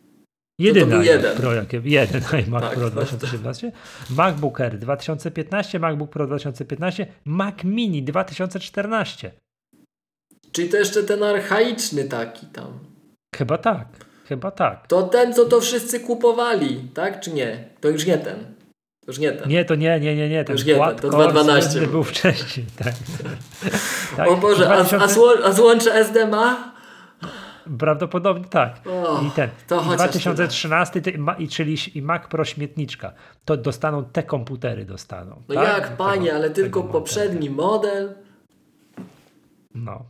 Jedyny 0.59 0.95
iMac 0.95 1.07
jeden. 1.07 1.37
Pro, 1.37 1.55
jakie, 1.55 1.81
jeden 1.85 2.23
iMac 2.47 2.63
Tak, 2.63 2.75
Pro 2.75 2.83
no. 2.83 2.91
2017, 2.91 3.73
MacBook 4.11 4.61
Air 4.61 4.79
2015, 4.79 5.79
MacBook 5.79 6.11
Pro 6.11 6.27
2015, 6.27 7.07
Mac 7.25 7.65
Mini 7.65 8.03
2014. 8.03 9.31
Czyli 10.53 10.69
to 10.69 10.77
jeszcze 10.77 11.03
ten 11.03 11.23
archaiczny 11.23 12.05
taki 12.05 12.47
tam. 12.47 12.79
Chyba 13.37 13.59
tak, 13.59 13.87
chyba 14.29 14.51
tak. 14.51 14.87
To 14.87 15.03
ten, 15.03 15.35
co 15.35 15.45
to 15.45 15.61
wszyscy 15.61 16.01
kupowali, 16.01 16.81
tak 16.95 17.21
czy 17.21 17.31
nie? 17.33 17.65
To 17.81 17.89
już 17.89 18.07
nie 18.07 18.19
ten. 18.19 18.39
To 19.07 19.11
już 19.13 19.19
nie 19.19 19.33
ten. 19.33 19.49
Nie, 19.49 19.65
to 19.65 19.75
nie, 19.75 20.01
nie, 20.01 20.17
nie, 20.17 20.29
nie. 20.29 20.45
Ten 20.45 20.57
Już 20.57 20.65
nie, 20.65 20.75
quad 20.75 21.01
to 21.01 21.11
core 21.11 21.33
2.12 21.33 21.63
słynny 21.63 21.81
był. 21.81 21.91
był 21.91 22.05
wcześniej. 22.05 22.67
Tak. 22.77 22.95
tak. 24.17 24.29
o 24.29 24.37
Boże, 24.37 24.71
a, 24.71 24.75
2000 24.75 25.05
a, 25.05 25.09
zło, 25.09 25.35
a 25.45 25.53
złącze 25.53 25.95
SD 25.95 26.27
ma? 26.27 26.78
Prawdopodobnie 27.79 28.45
tak. 28.45 28.81
O, 28.87 29.23
I 29.23 29.31
ten. 29.31 29.51
to 29.67 29.77
I 29.77 29.85
chociaż 29.85 29.97
2013, 29.97 31.01
ty- 31.01 31.19
i 31.39 31.49
czyli 31.49 31.77
i 31.95 32.03
Mac 32.03 32.27
Pro 32.29 32.45
śmietniczka. 32.45 33.13
To 33.45 33.57
dostaną 33.57 34.05
te 34.05 34.23
komputery 34.23 34.85
dostaną. 34.85 35.43
No 35.49 35.55
tak? 35.55 35.69
jak 35.79 35.97
panie, 35.97 36.25
Tego- 36.27 36.37
ale 36.37 36.51
tylko 36.51 36.83
poprzedni 36.83 37.51
model. 37.51 38.15
No. 39.75 40.05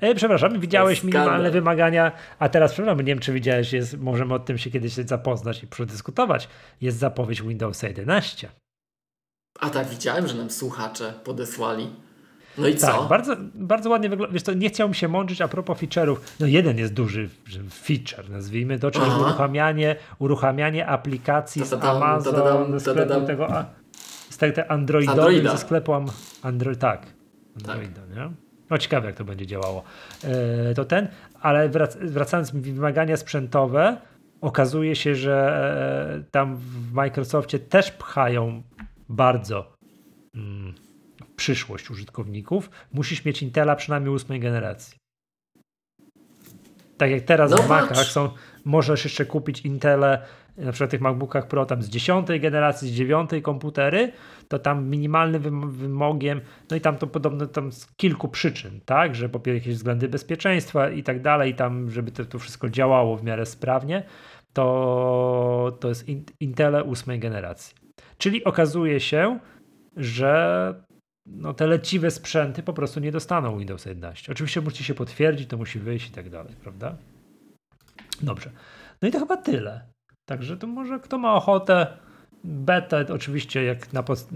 E, 0.00 0.14
przepraszam, 0.14 0.60
widziałeś 0.60 1.04
minimalne 1.04 1.50
wymagania, 1.50 2.12
a 2.38 2.48
teraz, 2.48 2.72
przepraszam, 2.72 2.98
nie 2.98 3.04
wiem, 3.04 3.18
czy 3.18 3.32
widziałeś, 3.32 3.72
jest, 3.72 3.98
możemy 3.98 4.34
o 4.34 4.38
tym 4.38 4.58
się 4.58 4.70
kiedyś 4.70 4.92
zapoznać 4.92 5.62
i 5.62 5.66
przedyskutować. 5.66 6.48
Jest 6.80 6.98
zapowiedź 6.98 7.42
Windowsa 7.42 7.88
11. 7.88 8.48
A 9.60 9.70
tak, 9.70 9.88
widziałem, 9.88 10.28
że 10.28 10.34
nam 10.34 10.50
słuchacze 10.50 11.14
podesłali. 11.24 11.90
No 12.58 12.68
i 12.68 12.74
Tak, 12.74 12.94
co? 12.94 13.04
bardzo, 13.04 13.36
bardzo 13.54 13.90
ładnie 13.90 14.08
wygląda. 14.08 14.32
Wiesz 14.34 14.42
co, 14.42 14.52
nie 14.52 14.68
chciałbym 14.68 14.94
się 14.94 15.08
mądrzyć 15.08 15.40
a 15.40 15.48
propos 15.48 15.78
feature'ów. 15.78 16.16
No 16.40 16.46
jeden 16.46 16.78
jest 16.78 16.92
duży 16.92 17.28
feature, 17.70 18.30
nazwijmy 18.30 18.78
to, 18.78 18.90
czyli 18.90 19.04
Aha. 19.08 19.20
uruchamianie, 19.20 19.96
uruchamianie 20.18 20.86
aplikacji 20.86 21.66
z 21.66 21.72
Amazon, 21.72 22.72
ze 22.78 22.80
sklepu 22.80 23.26
tego, 23.26 23.48
z 24.30 24.36
tego 24.36 24.54
te 24.54 24.70
Androidowy, 24.70 25.42
ze 25.42 25.58
sklepu 25.58 25.92
Android, 26.42 26.78
tak. 26.78 27.06
Androida, 27.56 28.00
nie? 28.16 28.30
No 28.70 28.78
ciekawe 28.78 29.06
jak 29.06 29.16
to 29.16 29.24
będzie 29.24 29.46
działało. 29.46 29.82
E, 30.24 30.74
to 30.74 30.84
ten, 30.84 31.08
ale 31.40 31.68
wrac, 31.68 31.96
wracając 31.96 32.50
wymagania 32.50 33.16
sprzętowe, 33.16 33.96
okazuje 34.40 34.96
się, 34.96 35.14
że 35.14 36.18
e, 36.20 36.30
tam 36.30 36.56
w 36.56 36.92
Microsoftie 36.92 37.58
też 37.58 37.90
pchają 37.90 38.62
bardzo 39.08 39.72
mm, 40.34 40.74
przyszłość 41.40 41.90
użytkowników. 41.90 42.70
Musisz 42.92 43.24
mieć 43.24 43.42
Intela 43.42 43.76
przynajmniej 43.76 44.14
ósmej 44.14 44.40
generacji. 44.40 44.96
Tak 46.96 47.10
jak 47.10 47.22
teraz 47.22 47.50
No 47.50 47.56
w 47.56 47.68
Macach 47.68 48.04
są, 48.04 48.28
możesz 48.64 49.04
jeszcze 49.04 49.26
kupić 49.26 49.60
Intele, 49.60 50.22
na 50.56 50.72
przykład 50.72 50.90
w 50.90 50.92
tych 50.92 51.00
MacBookach 51.00 51.48
Pro 51.48 51.66
tam 51.66 51.82
z 51.82 51.88
dziesiątej 51.88 52.40
generacji, 52.40 52.88
z 52.88 52.92
dziewiątej 52.92 53.42
komputery, 53.42 54.12
to 54.48 54.58
tam 54.58 54.88
minimalnym 54.88 55.42
wym- 55.42 55.70
wymogiem, 55.70 56.40
no 56.70 56.76
i 56.76 56.80
tam 56.80 56.96
to 56.96 57.06
podobno 57.06 57.46
tam 57.46 57.72
z 57.72 57.86
kilku 57.96 58.28
przyczyn, 58.28 58.80
tak, 58.84 59.14
że 59.14 59.28
po 59.28 59.40
pierwsze 59.40 59.58
jakieś 59.58 59.74
względy 59.74 60.08
bezpieczeństwa 60.08 60.90
i 60.90 61.02
tak 61.02 61.22
dalej, 61.22 61.54
tam 61.54 61.90
żeby 61.90 62.12
to, 62.12 62.24
to 62.24 62.38
wszystko 62.38 62.68
działało 62.68 63.16
w 63.16 63.24
miarę 63.24 63.46
sprawnie, 63.46 64.02
to, 64.52 65.78
to 65.80 65.88
jest 65.88 66.08
in, 66.08 66.24
Intele 66.40 66.84
ósmej 66.84 67.18
generacji. 67.18 67.74
Czyli 68.18 68.44
okazuje 68.44 69.00
się, 69.00 69.38
że 69.96 70.89
no, 71.30 71.54
te 71.54 71.66
leciwe 71.66 72.10
sprzęty 72.10 72.62
po 72.62 72.72
prostu 72.72 73.00
nie 73.00 73.12
dostaną 73.12 73.58
Windows 73.58 73.86
11. 73.86 74.32
Oczywiście 74.32 74.60
musi 74.60 74.84
się 74.84 74.94
potwierdzić, 74.94 75.48
to 75.48 75.56
musi 75.56 75.78
wyjść 75.78 76.08
i 76.08 76.12
tak 76.12 76.30
dalej, 76.30 76.54
prawda? 76.62 76.96
Dobrze. 78.22 78.50
No 79.02 79.08
i 79.08 79.10
to 79.10 79.18
chyba 79.18 79.36
tyle. 79.36 79.86
Także 80.24 80.56
to 80.56 80.66
może 80.66 81.00
kto 81.00 81.18
ma 81.18 81.34
ochotę, 81.34 81.86
betę 82.44 83.06
oczywiście 83.14 83.64
jak 83.64 83.92
na 83.92 84.02
pos- 84.02 84.26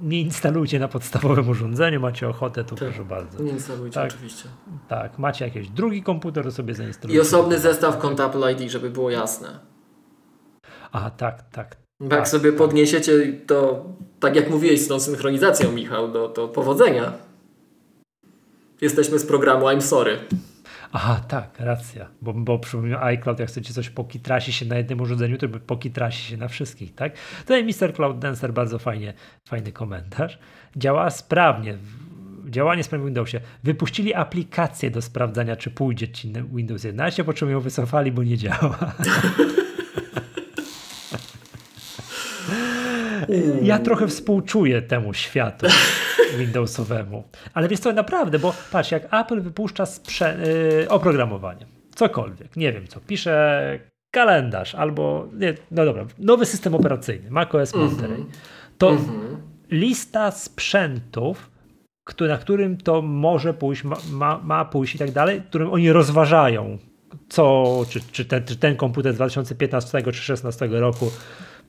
nie 0.00 0.20
instalujcie 0.20 0.78
na 0.78 0.88
podstawowym 0.88 1.48
urządzeniu, 1.48 2.00
macie 2.00 2.28
ochotę, 2.28 2.64
to 2.64 2.74
tak, 2.76 2.88
proszę 2.88 3.04
bardzo. 3.04 3.42
Nie 3.42 3.50
instalujcie, 3.50 3.94
tak, 3.94 4.12
oczywiście. 4.12 4.48
Tak, 4.88 5.18
macie 5.18 5.44
jakiś 5.44 5.68
drugi 5.68 6.02
komputer, 6.02 6.44
to 6.44 6.50
sobie 6.52 6.74
zainstalujcie. 6.74 7.18
I 7.18 7.20
osobny 7.20 7.58
zestaw 7.58 7.98
kont 7.98 8.20
Apple 8.20 8.52
ID, 8.52 8.70
żeby 8.70 8.90
było 8.90 9.10
jasne. 9.10 9.58
A, 10.92 11.10
tak, 11.10 11.42
tak. 11.50 11.76
Jak 12.00 12.10
tak, 12.10 12.28
sobie 12.28 12.50
tak. 12.50 12.58
podniesiecie 12.58 13.12
to, 13.46 13.84
tak 14.20 14.36
jak 14.36 14.50
mówiłeś 14.50 14.80
z 14.80 14.88
tą 14.88 15.00
synchronizacją, 15.00 15.72
Michał, 15.72 16.12
to, 16.12 16.28
to 16.28 16.48
powodzenia. 16.48 17.12
Jesteśmy 18.80 19.18
z 19.18 19.26
programu 19.26 19.66
I'm 19.66 19.80
Sorry. 19.80 20.18
Aha, 20.92 21.20
tak, 21.28 21.60
racja. 21.60 22.08
Bo, 22.22 22.32
bo 22.32 22.58
przypomnę 22.58 23.00
iCloud, 23.00 23.38
jak 23.38 23.48
chcecie 23.48 23.74
coś 23.74 23.90
pokitrasi 23.90 24.52
się 24.52 24.66
na 24.66 24.76
jednym 24.76 25.00
urządzeniu, 25.00 25.38
to 25.38 25.48
pokitrasi 25.48 26.30
się 26.30 26.36
na 26.36 26.48
wszystkich, 26.48 26.94
tak? 26.94 27.12
Tutaj 27.40 27.64
Mr. 27.64 27.94
Cloud 27.94 28.18
Dancer 28.18 28.52
bardzo 28.52 28.78
fajnie, 28.78 29.14
fajny 29.48 29.72
komentarz. 29.72 30.38
Działa 30.76 31.10
sprawnie. 31.10 31.78
Działanie 32.50 32.84
sprawnie 32.84 33.04
w 33.04 33.06
Windowsie. 33.06 33.40
Wypuścili 33.64 34.14
aplikację 34.14 34.90
do 34.90 35.02
sprawdzania, 35.02 35.56
czy 35.56 35.70
pójdzie 35.70 36.08
ci 36.08 36.32
Windows 36.54 36.84
11, 36.84 37.24
po 37.24 37.32
czym 37.32 37.50
ją 37.50 37.60
wycofali, 37.60 38.12
bo 38.12 38.22
nie 38.22 38.38
działa. 38.38 38.78
Ja 43.62 43.78
trochę 43.78 44.08
współczuję 44.08 44.82
temu 44.82 45.14
światu 45.14 45.66
Windowsowemu. 46.38 47.24
Ale 47.54 47.68
wiesz 47.68 47.80
co, 47.80 47.92
naprawdę, 47.92 48.38
bo 48.38 48.54
patrz, 48.72 48.90
jak 48.90 49.14
Apple 49.14 49.40
wypuszcza 49.40 49.84
yy, 50.80 50.88
oprogramowanie, 50.88 51.66
cokolwiek, 51.94 52.56
nie 52.56 52.72
wiem 52.72 52.86
co, 52.86 53.00
pisze 53.00 53.78
kalendarz 54.10 54.74
albo, 54.74 55.28
nie, 55.32 55.54
no 55.70 55.84
dobra, 55.84 56.06
nowy 56.18 56.46
system 56.46 56.74
operacyjny, 56.74 57.30
macOS 57.30 57.74
Monterey, 57.74 58.14
mm 58.14 58.26
-hmm. 58.26 58.34
to 58.78 58.90
mm 58.90 59.02
-hmm. 59.02 59.36
lista 59.70 60.30
sprzętów, 60.30 61.50
na 62.20 62.38
którym 62.38 62.76
to 62.76 63.02
może 63.02 63.54
pójść, 63.54 63.84
ma, 63.84 63.96
ma, 64.10 64.40
ma 64.44 64.64
pójść 64.64 64.94
i 64.94 64.98
tak 64.98 65.10
dalej, 65.10 65.42
którym 65.48 65.72
oni 65.72 65.92
rozważają, 65.92 66.78
co, 67.28 67.64
czy, 67.88 68.00
czy, 68.12 68.24
ten, 68.24 68.44
czy 68.44 68.56
ten 68.56 68.76
komputer 68.76 69.12
z 69.12 69.16
2015 69.16 69.86
czy 69.86 70.02
2016 70.02 70.66
roku 70.66 71.10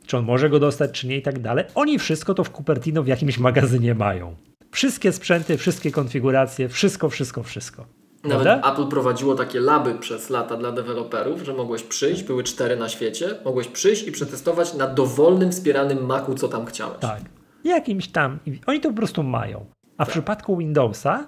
czy 0.05 0.17
on 0.17 0.25
może 0.25 0.49
go 0.49 0.59
dostać, 0.59 0.91
czy 0.91 1.07
nie 1.07 1.17
i 1.17 1.21
tak 1.21 1.39
dalej. 1.39 1.65
Oni 1.75 1.99
wszystko 1.99 2.33
to 2.33 2.43
w 2.43 2.49
Cupertino 2.49 3.03
w 3.03 3.07
jakimś 3.07 3.37
magazynie 3.37 3.95
mają. 3.95 4.35
Wszystkie 4.71 5.11
sprzęty, 5.11 5.57
wszystkie 5.57 5.91
konfiguracje, 5.91 6.69
wszystko, 6.69 7.09
wszystko, 7.09 7.43
wszystko. 7.43 7.85
Nawet 8.23 8.43
Prawda? 8.43 8.73
Apple 8.73 8.87
prowadziło 8.87 9.35
takie 9.35 9.59
laby 9.59 9.95
przez 9.95 10.29
lata 10.29 10.57
dla 10.57 10.71
deweloperów, 10.71 11.41
że 11.41 11.53
mogłeś 11.53 11.83
przyjść, 11.83 12.23
były 12.23 12.43
cztery 12.43 12.75
na 12.75 12.89
świecie, 12.89 13.27
mogłeś 13.45 13.67
przyjść 13.67 14.07
i 14.07 14.11
przetestować 14.11 14.73
na 14.73 14.87
dowolnym 14.87 15.51
wspieranym 15.51 16.05
Macu, 16.05 16.35
co 16.35 16.47
tam 16.47 16.65
chciałeś. 16.65 16.99
Tak. 16.99 17.21
Jakimś 17.63 18.07
tam. 18.07 18.39
Oni 18.65 18.79
to 18.79 18.89
po 18.89 18.95
prostu 18.95 19.23
mają. 19.23 19.65
A 19.97 20.05
tak. 20.05 20.07
w 20.07 20.11
przypadku 20.11 20.57
Windowsa 20.57 21.27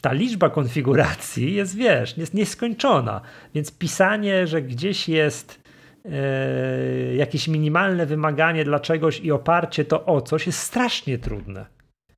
ta 0.00 0.12
liczba 0.12 0.50
konfiguracji 0.50 1.54
jest, 1.54 1.76
wiesz, 1.76 2.16
jest 2.16 2.34
nieskończona. 2.34 3.20
Więc 3.54 3.70
pisanie, 3.72 4.46
że 4.46 4.62
gdzieś 4.62 5.08
jest 5.08 5.60
e, 6.04 7.14
jakieś 7.14 7.48
minimalne 7.48 8.06
wymaganie 8.06 8.64
dla 8.64 8.80
czegoś 8.80 9.20
i 9.20 9.32
oparcie 9.32 9.84
to 9.84 10.06
o 10.06 10.20
coś 10.20 10.46
jest 10.46 10.58
strasznie 10.58 11.18
trudne. 11.18 11.66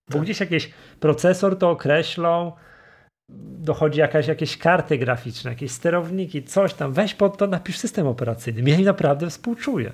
Bo 0.09 0.12
tak. 0.12 0.22
gdzieś 0.22 0.40
jakiś 0.40 0.70
procesor 1.00 1.59
to 1.59 1.70
określą, 1.70 2.52
dochodzi 3.59 4.00
jakaś, 4.00 4.26
jakieś 4.26 4.59
karty 4.59 4.98
graficzne, 4.98 5.50
jakieś 5.50 5.70
sterowniki, 5.70 6.42
coś 6.42 6.74
tam. 6.74 6.92
Weź 6.92 7.14
pod 7.14 7.38
to, 7.38 7.46
napisz 7.46 7.78
system 7.78 8.06
operacyjny. 8.06 8.70
Ja 8.70 8.78
naprawdę 8.78 9.30
współczuję. 9.30 9.92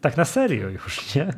Tak 0.00 0.16
na 0.16 0.24
serio 0.24 0.68
już, 0.68 1.14
nie? 1.14 1.28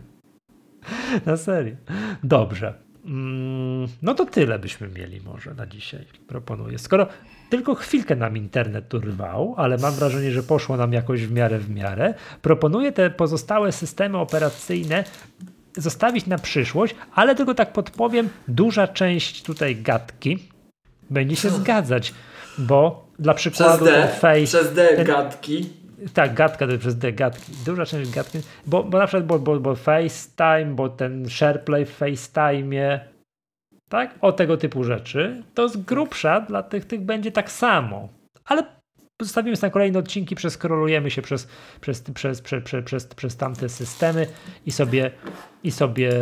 Na 1.27 1.36
serio. 1.36 1.77
Dobrze. 2.23 2.74
Mm, 3.05 3.89
no 4.02 4.15
to 4.15 4.27
tyle 4.27 4.59
byśmy 4.59 4.89
mieli 4.89 5.20
może 5.20 5.55
na 5.55 5.66
dzisiaj, 5.66 6.06
proponuję. 6.27 6.78
Skoro 6.78 7.06
tylko 7.51 7.75
chwilkę 7.75 8.16
nam 8.16 8.37
internet 8.37 8.89
tu 8.89 8.99
rwał, 8.99 9.55
ale 9.57 9.77
mam 9.77 9.95
wrażenie, 9.95 10.31
że 10.31 10.43
poszło 10.43 10.77
nam 10.77 10.93
jakoś 10.93 11.27
w 11.27 11.33
miarę 11.33 11.59
w 11.59 11.70
miarę, 11.70 12.15
proponuję 12.43 12.93
te 12.93 13.11
pozostałe 13.11 13.73
systemy 13.73 14.19
operacyjne 14.19 15.05
zostawić 15.77 16.27
na 16.27 16.39
przyszłość, 16.39 16.95
ale 17.15 17.35
tylko 17.35 17.55
tak 17.55 17.73
podpowiem, 17.73 18.29
duża 18.49 18.89
część 18.89 19.43
tutaj 19.43 19.77
gadki 19.77 20.39
będzie 21.11 21.37
się 21.37 21.51
zgadzać, 21.51 22.15
bo 22.59 23.09
dla 23.19 23.35
przykładu 23.35 23.85
przez 23.85 23.95
D, 23.95 24.09
face, 24.09 24.45
przez 24.45 24.75
D 24.75 24.89
ten, 24.97 25.07
gadki 25.07 25.70
tak, 26.15 26.35
gadka 26.35 26.66
to 26.66 26.79
przez 26.79 26.99
D, 26.99 27.12
gadki. 27.12 27.53
Duża 27.66 27.87
część 27.87 28.11
gadki, 28.11 28.39
bo, 28.66 28.85
bo 28.85 28.99
na 28.99 29.07
przykład 29.07 29.27
bo, 29.27 29.39
bo, 29.39 29.61
bo 29.61 29.75
FaceTime, 29.75 30.75
bo 30.75 30.89
ten 30.89 31.29
SharePlay 31.29 31.85
w 31.85 32.01
FaceTime'ie, 32.01 32.99
tak, 33.89 34.15
o 34.20 34.32
tego 34.32 34.56
typu 34.56 34.85
rzeczy, 34.85 35.43
to 35.55 35.69
z 35.69 35.77
grubsza 35.77 36.40
dla 36.40 36.62
tych, 36.62 36.85
tych 36.85 37.01
będzie 37.01 37.32
tak 37.32 37.51
samo. 37.51 38.09
Ale 38.44 38.65
zostawimy 39.23 39.56
sobie 39.56 39.69
na 39.69 39.73
kolejne 39.73 39.98
odcinki, 39.98 40.35
przeskrolujemy 40.35 41.10
się 41.10 41.23
przez, 41.23 41.48
przez, 41.81 42.02
przez, 42.02 42.40
przez, 42.40 42.62
przez, 42.62 42.85
przez, 42.85 43.06
przez 43.06 43.36
tamte 43.36 43.69
systemy 43.69 44.27
i 44.66 44.70
sobie, 44.70 45.10
i 45.62 45.70
sobie 45.70 46.12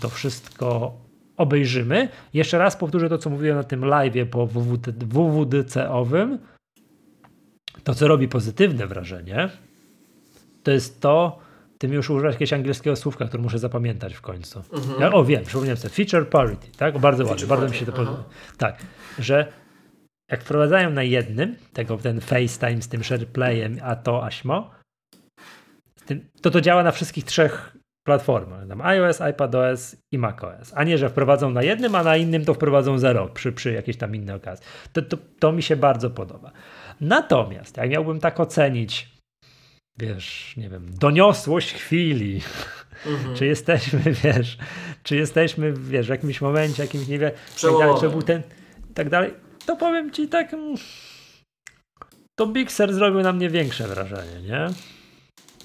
to 0.00 0.08
wszystko 0.08 0.92
obejrzymy. 1.36 2.08
Jeszcze 2.34 2.58
raz 2.58 2.76
powtórzę 2.76 3.08
to, 3.08 3.18
co 3.18 3.30
mówiłem 3.30 3.56
na 3.56 3.64
tym 3.64 3.84
live 3.84 4.30
po 4.30 4.46
WWDC-owym 4.46 6.38
to, 7.84 7.94
co 7.94 8.08
robi 8.08 8.28
pozytywne 8.28 8.86
wrażenie, 8.86 9.48
to 10.62 10.70
jest 10.70 11.00
to, 11.00 11.38
ty 11.78 11.88
mi 11.88 11.94
już 11.94 12.10
używasz 12.10 12.32
jakiegoś 12.32 12.52
angielskiego 12.52 12.96
słówka, 12.96 13.24
które 13.24 13.42
muszę 13.42 13.58
zapamiętać 13.58 14.14
w 14.14 14.20
końcu. 14.20 14.62
Mhm. 14.72 15.00
Ja, 15.00 15.12
o, 15.12 15.24
wiem, 15.24 15.44
przypomniałem 15.44 15.76
sobie. 15.76 15.94
Feature 15.94 16.28
parity, 16.28 16.66
tak? 16.76 16.98
bardzo 16.98 17.26
ładnie, 17.26 17.46
bardzo 17.46 17.68
mi 17.68 17.74
się 17.74 17.86
to 17.86 17.92
podoba. 17.92 18.24
Tak, 18.58 18.76
że 19.18 19.52
jak 20.30 20.42
wprowadzają 20.42 20.90
na 20.90 21.02
jednym, 21.02 21.56
tego, 21.72 21.96
ten 21.96 22.20
FaceTime 22.20 22.82
z 22.82 22.88
tym 22.88 23.04
SharePlayem, 23.04 23.78
a 23.82 23.96
to 23.96 24.24
Aśmo, 24.24 24.70
to 26.42 26.50
to 26.50 26.60
działa 26.60 26.82
na 26.82 26.90
wszystkich 26.90 27.24
trzech 27.24 27.76
platformach. 28.06 28.68
Tam 28.68 28.80
iOS, 28.80 29.20
iPadOS 29.30 29.96
i 30.12 30.18
macOS. 30.18 30.72
A 30.74 30.84
nie, 30.84 30.98
że 30.98 31.08
wprowadzą 31.08 31.50
na 31.50 31.62
jednym, 31.62 31.94
a 31.94 32.02
na 32.02 32.16
innym 32.16 32.44
to 32.44 32.54
wprowadzą 32.54 32.98
za 32.98 33.12
rok 33.12 33.32
przy, 33.32 33.52
przy 33.52 33.72
jakiejś 33.72 33.96
tam 33.96 34.14
innej 34.14 34.36
okazji. 34.36 34.66
To, 34.92 35.02
to, 35.02 35.16
to 35.38 35.52
mi 35.52 35.62
się 35.62 35.76
bardzo 35.76 36.10
podoba. 36.10 36.52
Natomiast, 37.00 37.76
jak 37.76 37.90
miałbym 37.90 38.20
tak 38.20 38.40
ocenić, 38.40 39.17
wiesz, 39.98 40.54
nie 40.56 40.68
wiem, 40.68 40.86
doniosłość 41.00 41.74
chwili, 41.74 42.40
mhm. 43.06 43.36
czy 43.36 43.46
jesteśmy, 43.46 44.00
wiesz, 44.24 44.58
czy 45.02 45.16
jesteśmy, 45.16 45.72
wiesz, 45.72 46.06
w 46.06 46.10
jakimś 46.10 46.40
momencie, 46.40 46.82
jakimś, 46.82 47.08
nie 47.08 47.18
wiem, 47.18 47.30
tak 47.62 47.72
dalej, 47.78 47.94
czy 48.00 48.08
był 48.08 48.22
ten, 48.22 48.42
tak 48.94 49.08
dalej, 49.08 49.34
to 49.66 49.76
powiem 49.76 50.10
ci 50.10 50.28
tak, 50.28 50.54
mm, 50.54 50.76
to 52.34 52.46
Big 52.46 52.72
Sur 52.72 52.92
zrobił 52.92 53.20
na 53.20 53.32
mnie 53.32 53.50
większe 53.50 53.88
wrażenie, 53.88 54.42
nie? 54.42 54.66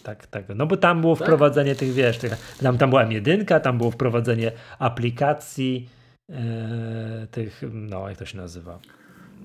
Tak, 0.03 0.27
tak. 0.27 0.45
No 0.55 0.65
bo 0.65 0.77
tam 0.77 1.01
było 1.01 1.15
tak? 1.15 1.27
wprowadzenie 1.27 1.75
tych, 1.75 1.93
wiesz, 1.93 2.17
tych, 2.17 2.55
tam, 2.61 2.77
tam 2.77 2.89
była 2.89 3.03
jedynka, 3.03 3.59
tam 3.59 3.77
było 3.77 3.91
wprowadzenie 3.91 4.51
aplikacji, 4.79 5.89
e, 6.29 7.27
tych, 7.31 7.61
no 7.71 8.09
jak 8.09 8.17
to 8.17 8.25
się 8.25 8.37
nazywa? 8.37 8.79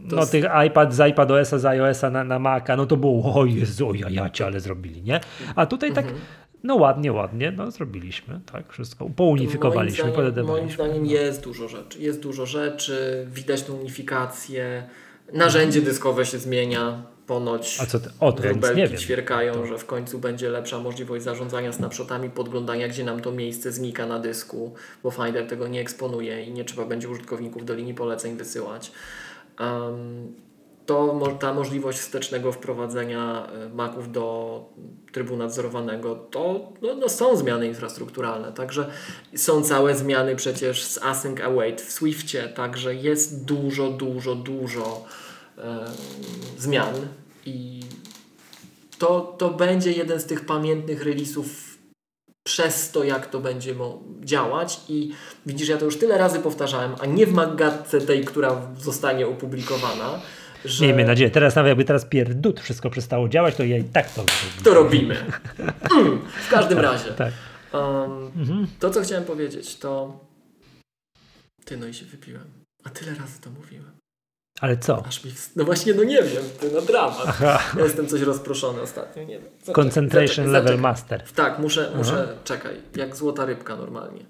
No 0.04 0.26
tych 0.26 0.44
iPad 0.66 0.94
z 0.94 1.10
iPadOS-a, 1.10 1.58
z 1.58 1.64
iOS-a 1.64 2.10
na, 2.10 2.24
na 2.24 2.38
Maca, 2.38 2.76
no 2.76 2.86
to 2.86 2.96
było 2.96 3.34
o 3.34 3.44
Jezu, 3.44 3.94
ja, 3.94 4.08
ja 4.10 4.30
cię, 4.30 4.46
ale 4.46 4.60
zrobili, 4.60 5.02
nie? 5.02 5.20
A 5.56 5.66
tutaj 5.66 5.92
tak, 5.92 6.04
mhm. 6.04 6.22
no 6.64 6.74
ładnie, 6.74 7.12
ładnie, 7.12 7.52
no 7.56 7.70
zrobiliśmy, 7.70 8.40
tak, 8.52 8.72
wszystko, 8.72 9.10
pounifikowaliśmy, 9.16 10.04
moim 10.04 10.30
zdaniem, 10.30 10.46
moim 10.46 10.70
zdaniem 10.70 11.06
jest 11.06 11.44
dużo 11.44 11.68
rzeczy, 11.68 12.00
jest 12.00 12.20
dużo 12.20 12.46
rzeczy, 12.46 13.26
widać 13.30 13.62
tą 13.62 13.74
unifikację, 13.74 14.82
narzędzie 15.32 15.82
dyskowe 15.82 16.26
się 16.26 16.38
zmienia, 16.38 17.02
ponoć 17.28 17.78
A 17.80 17.86
co 17.86 18.00
ty? 18.00 18.10
O, 18.20 18.32
to 18.32 18.46
ja 18.46 18.52
nie 18.52 18.86
wiem. 18.86 18.98
ćwierkają, 18.98 19.52
to... 19.52 19.66
że 19.66 19.78
w 19.78 19.86
końcu 19.86 20.18
będzie 20.18 20.50
lepsza 20.50 20.78
możliwość 20.78 21.24
zarządzania 21.24 21.72
snapshotami, 21.72 22.30
podglądania, 22.30 22.88
gdzie 22.88 23.04
nam 23.04 23.20
to 23.20 23.32
miejsce 23.32 23.72
znika 23.72 24.06
na 24.06 24.18
dysku, 24.18 24.74
bo 25.02 25.10
Finder 25.10 25.46
tego 25.46 25.68
nie 25.68 25.80
eksponuje 25.80 26.44
i 26.44 26.52
nie 26.52 26.64
trzeba 26.64 26.84
będzie 26.84 27.08
użytkowników 27.08 27.64
do 27.64 27.74
linii 27.74 27.94
poleceń 27.94 28.36
wysyłać 28.36 28.92
to 30.86 31.36
ta 31.40 31.54
możliwość 31.54 31.98
wstecznego 31.98 32.52
wprowadzenia 32.52 33.46
e, 33.46 33.68
Maców 33.68 34.12
do 34.12 34.64
trybu 35.12 35.36
nadzorowanego, 35.36 36.16
to 36.16 36.72
no, 36.82 36.94
no 36.94 37.08
są 37.08 37.36
zmiany 37.36 37.66
infrastrukturalne. 37.66 38.52
Także 38.52 38.90
są 39.36 39.62
całe 39.62 39.94
zmiany 39.94 40.36
przecież 40.36 40.84
z 40.84 40.98
Async 41.02 41.40
Await 41.40 41.80
w 41.80 41.92
Swiftie, 41.92 42.48
także 42.48 42.94
jest 42.94 43.44
dużo, 43.44 43.90
dużo, 43.90 44.34
dużo 44.34 45.04
zmian 46.58 46.94
i 47.46 47.80
to, 48.98 49.34
to 49.38 49.50
będzie 49.50 49.92
jeden 49.92 50.20
z 50.20 50.24
tych 50.24 50.46
pamiętnych 50.46 51.02
releasów 51.02 51.67
przez 52.48 52.90
to, 52.90 53.04
jak 53.04 53.26
to 53.26 53.40
będzie 53.40 53.74
działać. 54.20 54.80
I 54.88 55.12
widzisz, 55.46 55.68
ja 55.68 55.76
to 55.76 55.84
już 55.84 55.98
tyle 55.98 56.18
razy 56.18 56.40
powtarzałem, 56.40 56.94
a 57.00 57.06
nie 57.06 57.26
w 57.26 57.32
magatce 57.32 58.00
tej, 58.00 58.24
która 58.24 58.62
zostanie 58.78 59.26
opublikowana. 59.26 60.20
Że... 60.64 60.84
Miejmy 60.84 61.04
nadzieję. 61.04 61.30
Teraz 61.30 61.56
nawet 61.56 61.68
jakby 61.68 61.84
teraz 61.84 62.04
pierdut 62.04 62.60
wszystko 62.60 62.90
przestało 62.90 63.28
działać, 63.28 63.54
to 63.54 63.64
ja 63.64 63.78
i 63.78 63.84
tak 63.84 64.10
to 64.10 64.24
To 64.64 64.74
robimy. 64.74 65.16
Mm, 65.90 66.20
w 66.46 66.50
każdym 66.50 66.78
tak, 66.78 66.86
razie. 66.86 67.10
Tak. 67.10 67.32
Um, 67.72 68.30
mhm. 68.36 68.66
To, 68.80 68.90
co 68.90 69.02
chciałem 69.02 69.24
powiedzieć, 69.24 69.76
to 69.76 70.20
ty, 71.64 71.76
no 71.76 71.86
i 71.86 71.94
się 71.94 72.06
wypiłem. 72.06 72.44
A 72.84 72.90
tyle 72.90 73.14
razy 73.14 73.40
to 73.40 73.50
mówiłem. 73.50 73.97
Ale 74.60 74.76
co? 74.76 75.02
No 75.56 75.64
właśnie, 75.64 75.94
no 75.94 76.04
nie 76.04 76.22
wiem, 76.22 76.42
ty 76.60 76.70
no 76.74 76.80
dramat. 76.80 77.24
Aha. 77.26 77.58
Ja 77.76 77.84
jestem 77.84 78.06
coś 78.06 78.20
rozproszony 78.20 78.80
ostatnio, 78.80 79.22
nie 79.22 79.38
wiem. 79.38 79.48
Zaczekaj, 79.52 79.74
Concentration 79.74 80.28
zaczekaj, 80.28 80.52
level 80.52 80.62
zaczekaj. 80.62 80.82
master. 80.82 81.22
Tak, 81.34 81.58
muszę, 81.58 81.92
muszę, 81.96 82.28
czekaj, 82.44 82.74
jak 82.96 83.16
złota 83.16 83.44
rybka 83.44 83.76
normalnie. 83.76 84.24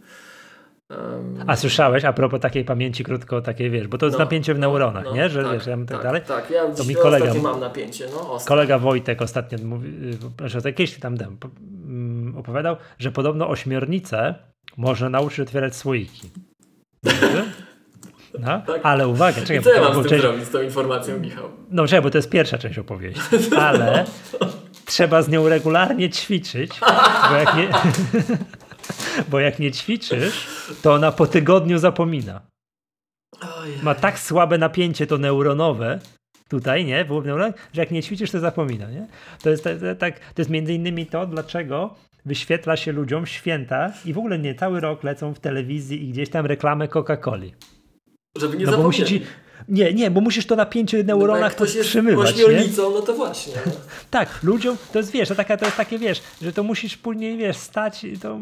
Um... 0.91 1.45
A 1.47 1.57
słyszałeś, 1.57 2.05
a 2.05 2.13
propos 2.13 2.41
takiej 2.41 2.65
pamięci 2.65 3.05
krótko, 3.05 3.43
takiej 3.43 3.71
wiesz, 3.71 3.89
bo 3.89 3.99
to 3.99 4.07
jest 4.07 4.19
no, 4.19 4.25
napięcie 4.25 4.55
w 4.55 4.59
neuronach, 4.59 5.05
no, 5.05 5.15
nie? 5.15 5.29
Że 5.29 5.43
tak, 5.43 5.53
wiesz, 5.53 5.65
tak, 5.65 5.89
tak 5.89 6.03
dalej. 6.03 6.23
Tak, 6.27 6.51
ja 6.51 6.69
to 6.69 6.85
mi 6.85 6.95
kolega, 6.95 7.35
mam 7.35 7.61
napięcie, 7.61 8.07
no, 8.13 8.39
Kolega 8.47 8.79
Wojtek 8.79 9.23
ostatnio 9.23 9.59
mówi, 9.65 9.93
że 10.45 10.61
kiedyś 10.73 10.99
tam 10.99 11.17
dam, 11.17 11.37
mm, 11.87 12.37
opowiadał, 12.37 12.77
że 12.99 13.13
podobno 13.13 13.49
ośmiornicę 13.49 14.35
można 14.77 15.09
nauczyć 15.09 15.41
otwierać 15.41 15.77
słoiki. 15.77 16.31
No, 18.35 18.63
tak. 18.67 18.81
Ale 18.83 19.09
uwaga, 19.09 19.41
czekaj. 19.41 19.59
I 19.59 19.63
co 19.63 19.73
ja 19.73 19.81
mam 19.81 19.93
z 19.93 19.97
tym 19.97 20.05
część... 20.05 20.23
zrobić, 20.23 20.45
z 20.45 20.51
tą 20.51 20.63
informacją, 20.63 21.19
Michał? 21.19 21.49
No 21.71 21.87
czekaj, 21.87 22.03
bo 22.03 22.11
to 22.11 22.19
jest 22.19 22.31
pierwsza 22.31 22.59
część 22.59 22.79
opowieści. 22.79 23.23
Ale 23.69 24.05
trzeba 24.85 25.23
z 25.23 25.29
nią 25.29 25.49
regularnie 25.49 26.11
ćwiczyć, 26.11 26.81
bo 27.31 27.37
jak 27.37 27.57
nie, 27.57 27.69
bo 29.31 29.41
jak 29.41 29.59
nie 29.59 29.73
ćwiczysz, 29.73 30.47
to 30.83 30.95
ona 30.95 31.13
po 31.13 31.27
tygodniu 31.27 31.79
zapomina. 31.79 32.41
Ma 33.83 33.95
tak 33.95 34.19
słabe 34.19 34.59
napięcie 34.59 35.07
to 35.07 35.19
neuronowe, 35.19 35.99
tutaj, 36.49 36.85
nie, 36.85 37.05
że 37.73 37.81
jak 37.81 37.91
nie 37.91 38.03
ćwiczysz, 38.03 38.31
to 38.31 38.41
zapomina, 38.41 38.91
nie? 38.91 39.07
To 39.43 39.51
jest, 39.51 39.69
tak, 39.99 40.19
to 40.19 40.43
jest 40.43 40.51
między 40.51 40.75
innymi 40.75 41.07
to, 41.07 41.27
dlaczego 41.27 41.95
wyświetla 42.25 42.77
się 42.77 42.93
ludziom 42.93 43.27
święta 43.27 43.93
i 44.05 44.13
w 44.13 44.19
ogóle 44.19 44.39
nie 44.39 44.55
cały 44.55 44.81
rok 44.81 45.05
lecą 45.05 45.35
w 45.35 45.41
telewizji 45.41 46.05
i 46.05 46.13
gdzieś 46.13 46.31
tam 46.31 46.47
reklamę 46.47 46.89
Coca-Coli. 46.89 47.53
Żeby 48.39 48.57
nie 48.57 48.65
no 48.65 48.71
zapomnieć. 48.71 49.09
Ci, 49.09 49.23
nie, 49.69 49.95
nie, 49.95 50.11
bo 50.11 50.21
musisz 50.21 50.47
to 50.47 50.57
napięcie 50.57 51.03
w 51.03 51.07
neuronach 51.07 51.53
no 51.53 51.67
podtrzymywać. 51.67 52.39
Jest 52.39 52.79
nie? 52.79 52.85
no 52.85 53.01
to 53.01 53.15
właśnie. 53.15 53.53
tak, 54.11 54.43
ludziom, 54.43 54.77
to 54.93 54.99
jest, 54.99 55.13
wiesz, 55.13 55.29
to, 55.29 55.35
taka, 55.35 55.57
to 55.57 55.65
jest 55.65 55.77
takie, 55.77 55.99
wiesz, 55.99 56.23
że 56.43 56.53
to 56.53 56.63
musisz 56.63 56.97
później, 56.97 57.37
wiesz, 57.37 57.57
stać, 57.57 58.07
to, 58.23 58.39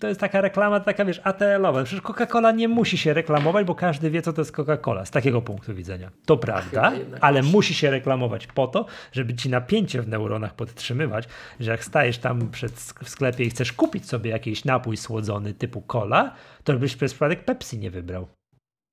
to 0.00 0.08
jest 0.08 0.20
taka 0.20 0.40
reklama, 0.40 0.80
taka, 0.80 1.04
wiesz, 1.04 1.20
ATL-owa. 1.24 1.84
Przecież 1.84 2.04
Coca-Cola 2.04 2.56
nie 2.56 2.68
musi 2.68 2.98
się 2.98 3.14
reklamować, 3.14 3.66
bo 3.66 3.74
każdy 3.74 4.10
wie, 4.10 4.22
co 4.22 4.32
to 4.32 4.40
jest 4.40 4.52
Coca-Cola, 4.52 5.06
z 5.06 5.10
takiego 5.10 5.42
punktu 5.42 5.74
widzenia. 5.74 6.10
To 6.26 6.36
prawda, 6.36 6.92
ale 7.20 7.42
musi 7.42 7.74
się 7.74 7.90
reklamować 7.90 8.46
po 8.46 8.66
to, 8.66 8.86
żeby 9.12 9.34
ci 9.34 9.48
napięcie 9.48 10.02
w 10.02 10.08
neuronach 10.08 10.54
podtrzymywać, 10.54 11.24
że 11.60 11.70
jak 11.70 11.84
stajesz 11.84 12.18
tam 12.18 12.50
przed, 12.50 12.72
w 13.04 13.08
sklepie 13.08 13.44
i 13.44 13.50
chcesz 13.50 13.72
kupić 13.72 14.06
sobie 14.08 14.30
jakiś 14.30 14.64
napój 14.64 14.96
słodzony 14.96 15.54
typu 15.54 15.82
cola, 15.82 16.34
to 16.64 16.72
byś 16.74 16.96
przez 16.96 17.12
przypadek 17.12 17.44
Pepsi 17.44 17.78
nie 17.78 17.90
wybrał. 17.90 18.37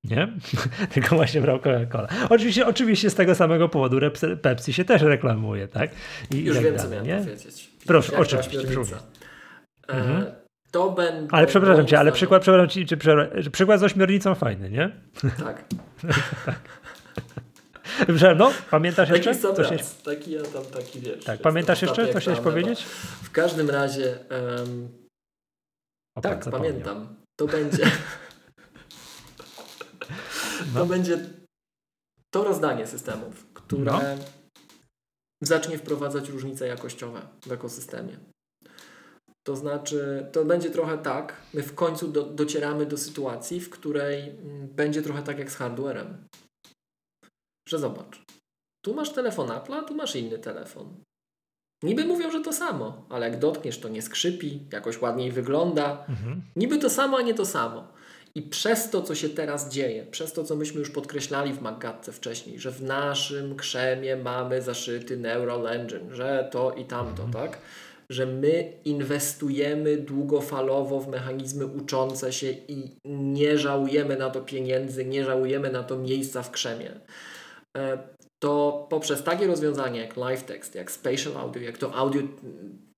Nie? 0.10 0.28
Tylko 0.94 1.16
właśnie 1.16 1.42
brał 1.42 1.58
Coca-Cola. 1.58 2.08
Oczywiście, 2.30 2.68
oczywiście 2.68 3.10
z 3.10 3.16
tego 3.16 3.36
samego 3.36 3.70
powodu 3.70 4.00
Pepsi 4.42 4.74
się 4.74 4.86
też 4.86 5.02
reklamuje, 5.02 5.68
tak? 5.68 5.92
I 6.32 6.44
Już 6.44 6.60
wiem, 6.60 6.78
co 6.78 6.90
miałem 6.90 7.08
nie? 7.08 7.18
powiedzieć. 7.18 7.70
Proszę, 7.86 8.12
Jak 8.12 8.22
oczywiście. 8.22 8.60
E, 9.88 9.94
mhm. 9.94 10.26
To 10.72 10.92
będę. 10.92 11.28
Ale 11.32 11.48
przepraszam 11.48 11.88
cię, 11.88 12.00
ale 12.00 12.12
przykład, 12.12 12.42
przepraszam 12.42 12.70
ci, 12.70 12.86
czy, 12.86 12.98
przykład 13.52 13.80
z 13.80 13.84
ośmiornicą 13.84 14.36
fajny, 14.36 14.70
nie? 14.70 14.92
Tak. 15.22 15.64
tak. 16.46 16.60
No, 18.38 18.52
pamiętasz 18.72 19.10
taki 19.10 19.28
jeszcze? 19.28 19.48
Taki 19.48 19.64
sam 19.64 19.78
raz, 19.78 20.02
taki 20.02 20.32
ja 20.32 20.42
tam, 20.42 20.66
taki 20.66 21.00
wiesz. 21.00 21.24
Tak, 21.24 21.42
pamiętasz 21.42 21.82
jeszcze? 21.82 22.14
Co 22.14 22.20
chciałeś 22.20 22.40
powiedzieć? 22.40 22.84
W 23.24 23.32
każdym 23.32 23.70
razie, 23.70 24.18
um, 24.58 24.90
tak, 26.22 26.46
pamiętam. 26.52 27.16
To 27.36 27.48
będzie... 27.48 27.84
No. 30.74 30.80
To 30.80 30.86
będzie 30.86 31.20
to 32.34 32.44
rozdanie 32.44 32.88
systemów, 32.88 33.48
które 33.54 33.84
no. 33.84 34.24
zacznie 35.42 35.78
wprowadzać 35.78 36.30
różnice 36.30 36.68
jakościowe 36.68 37.22
w 37.46 37.52
ekosystemie. 37.52 38.18
To 39.48 39.56
znaczy, 39.56 40.30
to 40.32 40.46
będzie 40.46 40.70
trochę 40.72 40.98
tak, 40.98 41.42
my 41.54 41.64
w 41.64 41.76
końcu 41.76 42.08
do, 42.08 42.24
docieramy 42.24 42.86
do 42.86 42.98
sytuacji, 42.98 43.60
w 43.60 43.70
której 43.70 44.30
mm, 44.30 44.68
będzie 44.68 45.02
trochę 45.02 45.24
tak 45.24 45.40
jak 45.40 45.52
z 45.52 45.56
hardwarem. 45.56 46.28
Że 47.68 47.80
zobacz, 47.80 48.24
tu 48.86 48.94
masz 48.94 49.14
telefon 49.14 49.52
Apple, 49.52 49.74
a 49.74 49.82
tu 49.82 49.96
masz 49.96 50.16
inny 50.16 50.40
telefon. 50.40 51.04
Niby 51.84 52.06
mówią, 52.06 52.32
że 52.32 52.42
to 52.42 52.54
samo, 52.54 53.06
ale 53.10 53.30
jak 53.30 53.40
dotkniesz, 53.40 53.80
to 53.80 53.90
nie 53.90 54.02
skrzypi, 54.02 54.68
jakoś 54.72 55.02
ładniej 55.02 55.32
wygląda. 55.32 56.06
Mhm. 56.10 56.42
Niby 56.56 56.78
to 56.78 56.90
samo, 56.90 57.18
a 57.18 57.22
nie 57.22 57.34
to 57.34 57.46
samo. 57.46 57.88
I 58.38 58.42
przez 58.42 58.90
to, 58.90 59.02
co 59.02 59.16
się 59.16 59.30
teraz 59.30 59.70
dzieje, 59.70 60.06
przez 60.12 60.34
to, 60.34 60.44
co 60.44 60.56
myśmy 60.56 60.80
już 60.80 60.90
podkreślali 60.90 61.54
w 61.54 61.62
Maggatce 61.62 62.12
wcześniej, 62.12 62.60
że 62.60 62.72
w 62.72 62.84
naszym 62.84 63.56
krzemie 63.56 64.16
mamy 64.16 64.62
zaszyty 64.62 65.18
Neural 65.18 65.68
Engine, 65.68 66.16
że 66.16 66.50
to 66.52 66.72
i 66.72 66.86
tamto, 66.86 67.24
mhm. 67.24 67.32
tak? 67.32 67.62
Że 68.10 68.26
my 68.26 68.74
inwestujemy 68.86 69.98
długofalowo 69.98 71.00
w 71.00 71.08
mechanizmy 71.08 71.66
uczące 71.66 72.34
się 72.34 72.52
i 72.52 72.98
nie 73.06 73.58
żałujemy 73.58 74.18
na 74.18 74.30
to 74.30 74.42
pieniędzy, 74.42 75.06
nie 75.06 75.26
żałujemy 75.26 75.72
na 75.72 75.84
to 75.84 75.98
miejsca 75.98 76.44
w 76.44 76.52
krzemie. 76.52 76.92
E, 77.78 77.98
to 78.40 78.88
poprzez 78.90 79.24
takie 79.24 79.48
rozwiązania 79.48 80.02
jak 80.02 80.18
live 80.18 80.44
text, 80.44 80.76
jak 80.76 80.92
spatial 80.92 81.38
audio, 81.38 81.62
jak 81.62 81.78
to 81.78 81.94
audio, 81.94 82.22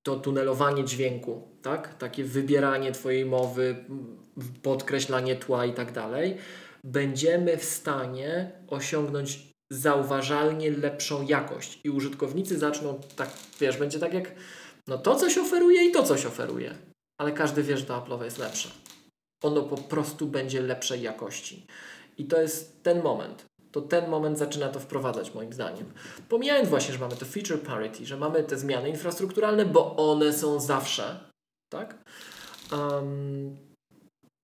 to 0.03 0.15
tunelowanie 0.15 0.83
dźwięku, 0.83 1.47
tak? 1.61 1.97
Takie 1.97 2.23
wybieranie 2.23 2.91
Twojej 2.91 3.25
mowy, 3.25 3.75
podkreślanie 4.61 5.35
tła 5.35 5.65
i 5.65 5.73
tak 5.73 5.91
dalej, 5.91 6.37
będziemy 6.83 7.57
w 7.57 7.65
stanie 7.65 8.51
osiągnąć 8.67 9.47
zauważalnie 9.71 10.71
lepszą 10.71 11.21
jakość 11.21 11.79
i 11.83 11.89
użytkownicy 11.89 12.57
zaczną 12.57 12.99
tak, 13.15 13.29
wiesz, 13.59 13.77
będzie 13.77 13.99
tak 13.99 14.13
jak 14.13 14.31
no 14.87 14.97
to 14.97 15.15
coś 15.15 15.37
oferuje 15.37 15.85
i 15.85 15.91
to 15.91 16.03
coś 16.03 16.25
oferuje, 16.25 16.75
ale 17.21 17.31
każdy 17.31 17.63
wie, 17.63 17.77
że 17.77 17.85
to 17.85 18.01
Apple'owe 18.01 18.23
jest 18.23 18.37
lepsze. 18.37 18.69
Ono 19.43 19.63
po 19.63 19.77
prostu 19.77 20.27
będzie 20.27 20.61
lepszej 20.61 21.01
jakości. 21.01 21.65
I 22.17 22.25
to 22.25 22.41
jest 22.41 22.83
ten 22.83 23.03
moment. 23.03 23.45
To 23.71 23.81
ten 23.81 24.09
moment 24.09 24.37
zaczyna 24.37 24.69
to 24.69 24.79
wprowadzać 24.79 25.33
moim 25.33 25.53
zdaniem. 25.53 25.93
Pomijając 26.29 26.69
właśnie, 26.69 26.93
że 26.93 26.99
mamy 26.99 27.15
to 27.15 27.25
feature 27.25 27.61
parity, 27.61 28.05
że 28.05 28.17
mamy 28.17 28.43
te 28.43 28.57
zmiany 28.57 28.89
infrastrukturalne, 28.89 29.65
bo 29.65 29.95
one 30.11 30.33
są 30.33 30.59
zawsze, 30.59 31.19
tak? 31.69 32.03
Um, 32.71 33.66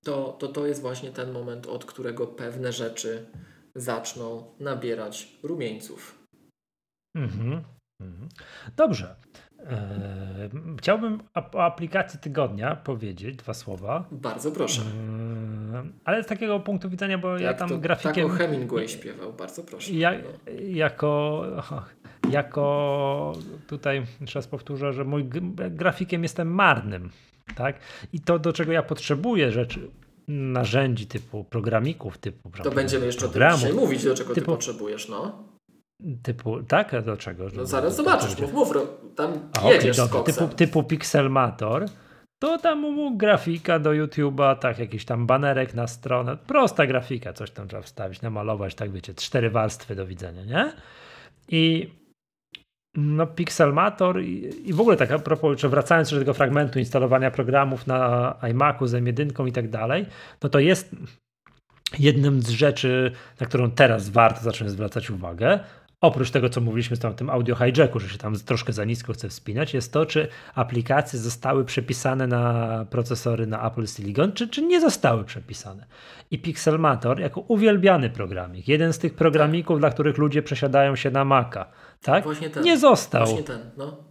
to, 0.04 0.36
to 0.38 0.48
to 0.48 0.66
jest 0.66 0.80
właśnie 0.82 1.10
ten 1.10 1.32
moment, 1.32 1.66
od 1.66 1.84
którego 1.84 2.26
pewne 2.26 2.72
rzeczy 2.72 3.26
zaczną 3.74 4.44
nabierać 4.60 5.28
rumieńców. 5.42 6.24
Mhm. 7.16 7.62
Mhm. 8.02 8.28
Dobrze. 8.76 9.16
Eee, 9.70 10.50
chciałbym 10.78 11.22
o 11.34 11.62
aplikacji 11.62 12.18
tygodnia 12.18 12.76
powiedzieć 12.76 13.36
dwa 13.36 13.54
słowa. 13.54 14.04
Bardzo 14.10 14.52
proszę. 14.52 14.82
Eee, 14.82 15.92
ale 16.04 16.22
z 16.24 16.26
takiego 16.26 16.60
punktu 16.60 16.90
widzenia, 16.90 17.18
bo 17.18 17.38
ja 17.38 17.54
tam 17.54 17.68
to, 17.68 17.78
grafikiem. 17.78 18.28
Tak 18.28 18.34
o 18.34 18.38
Hemingway 18.38 18.88
śpiewał, 18.88 19.32
bardzo 19.32 19.62
proszę. 19.62 19.92
Ja, 19.92 20.12
no. 20.12 20.52
jako, 20.68 21.44
jako 22.30 23.32
tutaj 23.66 24.06
jeszcze 24.20 24.38
raz 24.38 24.46
powtórzę, 24.46 24.92
że 24.92 25.04
mój 25.04 25.24
grafikiem 25.70 26.22
jestem 26.22 26.54
marnym. 26.54 27.10
Tak? 27.56 27.78
I 28.12 28.20
to, 28.20 28.38
do 28.38 28.52
czego 28.52 28.72
ja 28.72 28.82
potrzebuję 28.82 29.50
rzeczy, 29.50 29.90
narzędzi 30.28 31.06
typu 31.06 31.44
programików, 31.44 32.18
typu. 32.18 32.50
To 32.62 32.70
będziemy 32.70 33.06
jeszcze 33.06 33.28
programu, 33.28 33.56
o 33.56 33.58
tym 33.58 33.68
dzisiaj 33.68 33.80
mówić, 33.80 34.04
do 34.04 34.14
czego 34.14 34.34
typu, 34.34 34.40
ty 34.40 34.46
potrzebujesz, 34.46 35.08
no. 35.08 35.44
Typu, 36.22 36.62
tak? 36.62 37.04
Do 37.04 37.16
czego? 37.16 37.46
No 37.56 37.66
zaraz 37.66 37.96
zobaczysz, 37.96 38.38
mów, 38.38 38.52
mów, 38.52 38.72
tam 39.16 39.50
A, 39.62 39.70
jedziesz 39.70 39.98
okay, 39.98 40.32
z 40.32 40.36
typu, 40.36 40.54
typu 40.54 40.82
Pixelmator, 40.82 41.86
to 42.38 42.58
tam 42.58 42.78
mu 42.78 43.16
grafika 43.16 43.78
do 43.78 43.90
YouTube'a, 43.90 44.58
tak, 44.58 44.78
jakiś 44.78 45.04
tam 45.04 45.26
banerek 45.26 45.74
na 45.74 45.86
stronę, 45.86 46.36
prosta 46.36 46.86
grafika, 46.86 47.32
coś 47.32 47.50
tam 47.50 47.68
trzeba 47.68 47.82
wstawić, 47.82 48.22
namalować, 48.22 48.74
tak 48.74 48.92
wiecie, 48.92 49.14
cztery 49.14 49.50
warstwy 49.50 49.94
do 49.94 50.06
widzenia, 50.06 50.44
nie? 50.44 50.72
I 51.48 51.90
no, 52.96 53.26
Pixelmator 53.26 54.20
i, 54.22 54.50
i 54.64 54.72
w 54.72 54.80
ogóle 54.80 54.96
tak 54.96 55.10
a 55.10 55.18
propos, 55.18 55.58
czy 55.58 55.68
wracając 55.68 56.10
do 56.10 56.18
tego 56.18 56.34
fragmentu 56.34 56.78
instalowania 56.78 57.30
programów 57.30 57.86
na 57.86 58.34
iMacu 58.50 58.86
z 58.86 58.92
M1 58.92 59.48
i 59.48 59.52
tak 59.52 59.68
dalej, 59.68 60.06
no 60.42 60.48
to 60.48 60.58
jest 60.58 60.96
jednym 61.98 62.42
z 62.42 62.48
rzeczy, 62.48 63.12
na 63.40 63.46
którą 63.46 63.70
teraz 63.70 64.08
warto 64.08 64.40
zacząć 64.42 64.70
zwracać 64.70 65.10
uwagę, 65.10 65.60
oprócz 66.00 66.30
tego, 66.30 66.48
co 66.48 66.60
mówiliśmy 66.60 66.96
o 67.08 67.12
tym 67.12 67.30
audio 67.30 67.56
hijacku, 67.56 68.00
że 68.00 68.08
się 68.08 68.18
tam 68.18 68.34
troszkę 68.34 68.72
za 68.72 68.84
nisko 68.84 69.12
chce 69.12 69.28
wspinać, 69.28 69.74
jest 69.74 69.92
to, 69.92 70.06
czy 70.06 70.28
aplikacje 70.54 71.18
zostały 71.18 71.64
przepisane 71.64 72.26
na 72.26 72.86
procesory 72.90 73.46
na 73.46 73.66
Apple 73.70 73.86
Silicon, 73.86 74.32
czy, 74.32 74.48
czy 74.48 74.62
nie 74.62 74.80
zostały 74.80 75.24
przepisane. 75.24 75.86
I 76.30 76.38
Pixelmator, 76.38 77.20
jako 77.20 77.40
uwielbiany 77.40 78.10
programik, 78.10 78.68
jeden 78.68 78.92
z 78.92 78.98
tych 78.98 79.14
programików, 79.14 79.78
dla 79.78 79.90
których 79.90 80.18
ludzie 80.18 80.42
przesiadają 80.42 80.96
się 80.96 81.10
na 81.10 81.24
Maca, 81.24 81.66
tak? 82.04 82.24
Właśnie 82.24 82.50
ten. 82.50 82.62
Nie 82.62 82.78
został. 82.78 83.26
Właśnie 83.26 83.42
ten, 83.42 83.70
no. 83.76 84.04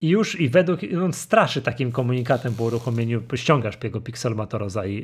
I 0.00 0.08
już 0.08 0.40
i 0.40 0.48
według, 0.48 0.80
on 1.04 1.12
straszy 1.12 1.62
takim 1.62 1.92
komunikatem 1.92 2.54
po 2.54 2.64
uruchomieniu, 2.64 3.22
ściągasz 3.34 3.78
jego 3.84 4.00
Pixelmatora 4.00 4.68
za, 4.68 4.84
yy, 4.84 5.02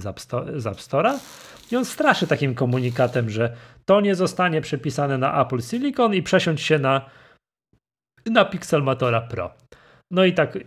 z, 0.00 0.06
App 0.06 0.20
Store, 0.20 0.60
z 0.60 0.66
App 0.66 0.76
Store'a 0.76 1.18
i 1.72 1.76
on 1.76 1.84
straszy 1.84 2.26
takim 2.26 2.54
komunikatem, 2.54 3.30
że 3.30 3.56
to 3.84 4.00
nie 4.00 4.14
zostanie 4.14 4.60
przepisane 4.60 5.18
na 5.18 5.42
Apple 5.42 5.62
Silicon 5.62 6.14
i 6.14 6.22
przesiądź 6.22 6.60
się 6.60 6.78
na, 6.78 7.10
na 8.26 8.44
Pixelmatora 8.44 9.20
Pro. 9.20 9.54
No 10.10 10.24
i 10.24 10.32
tak 10.32 10.58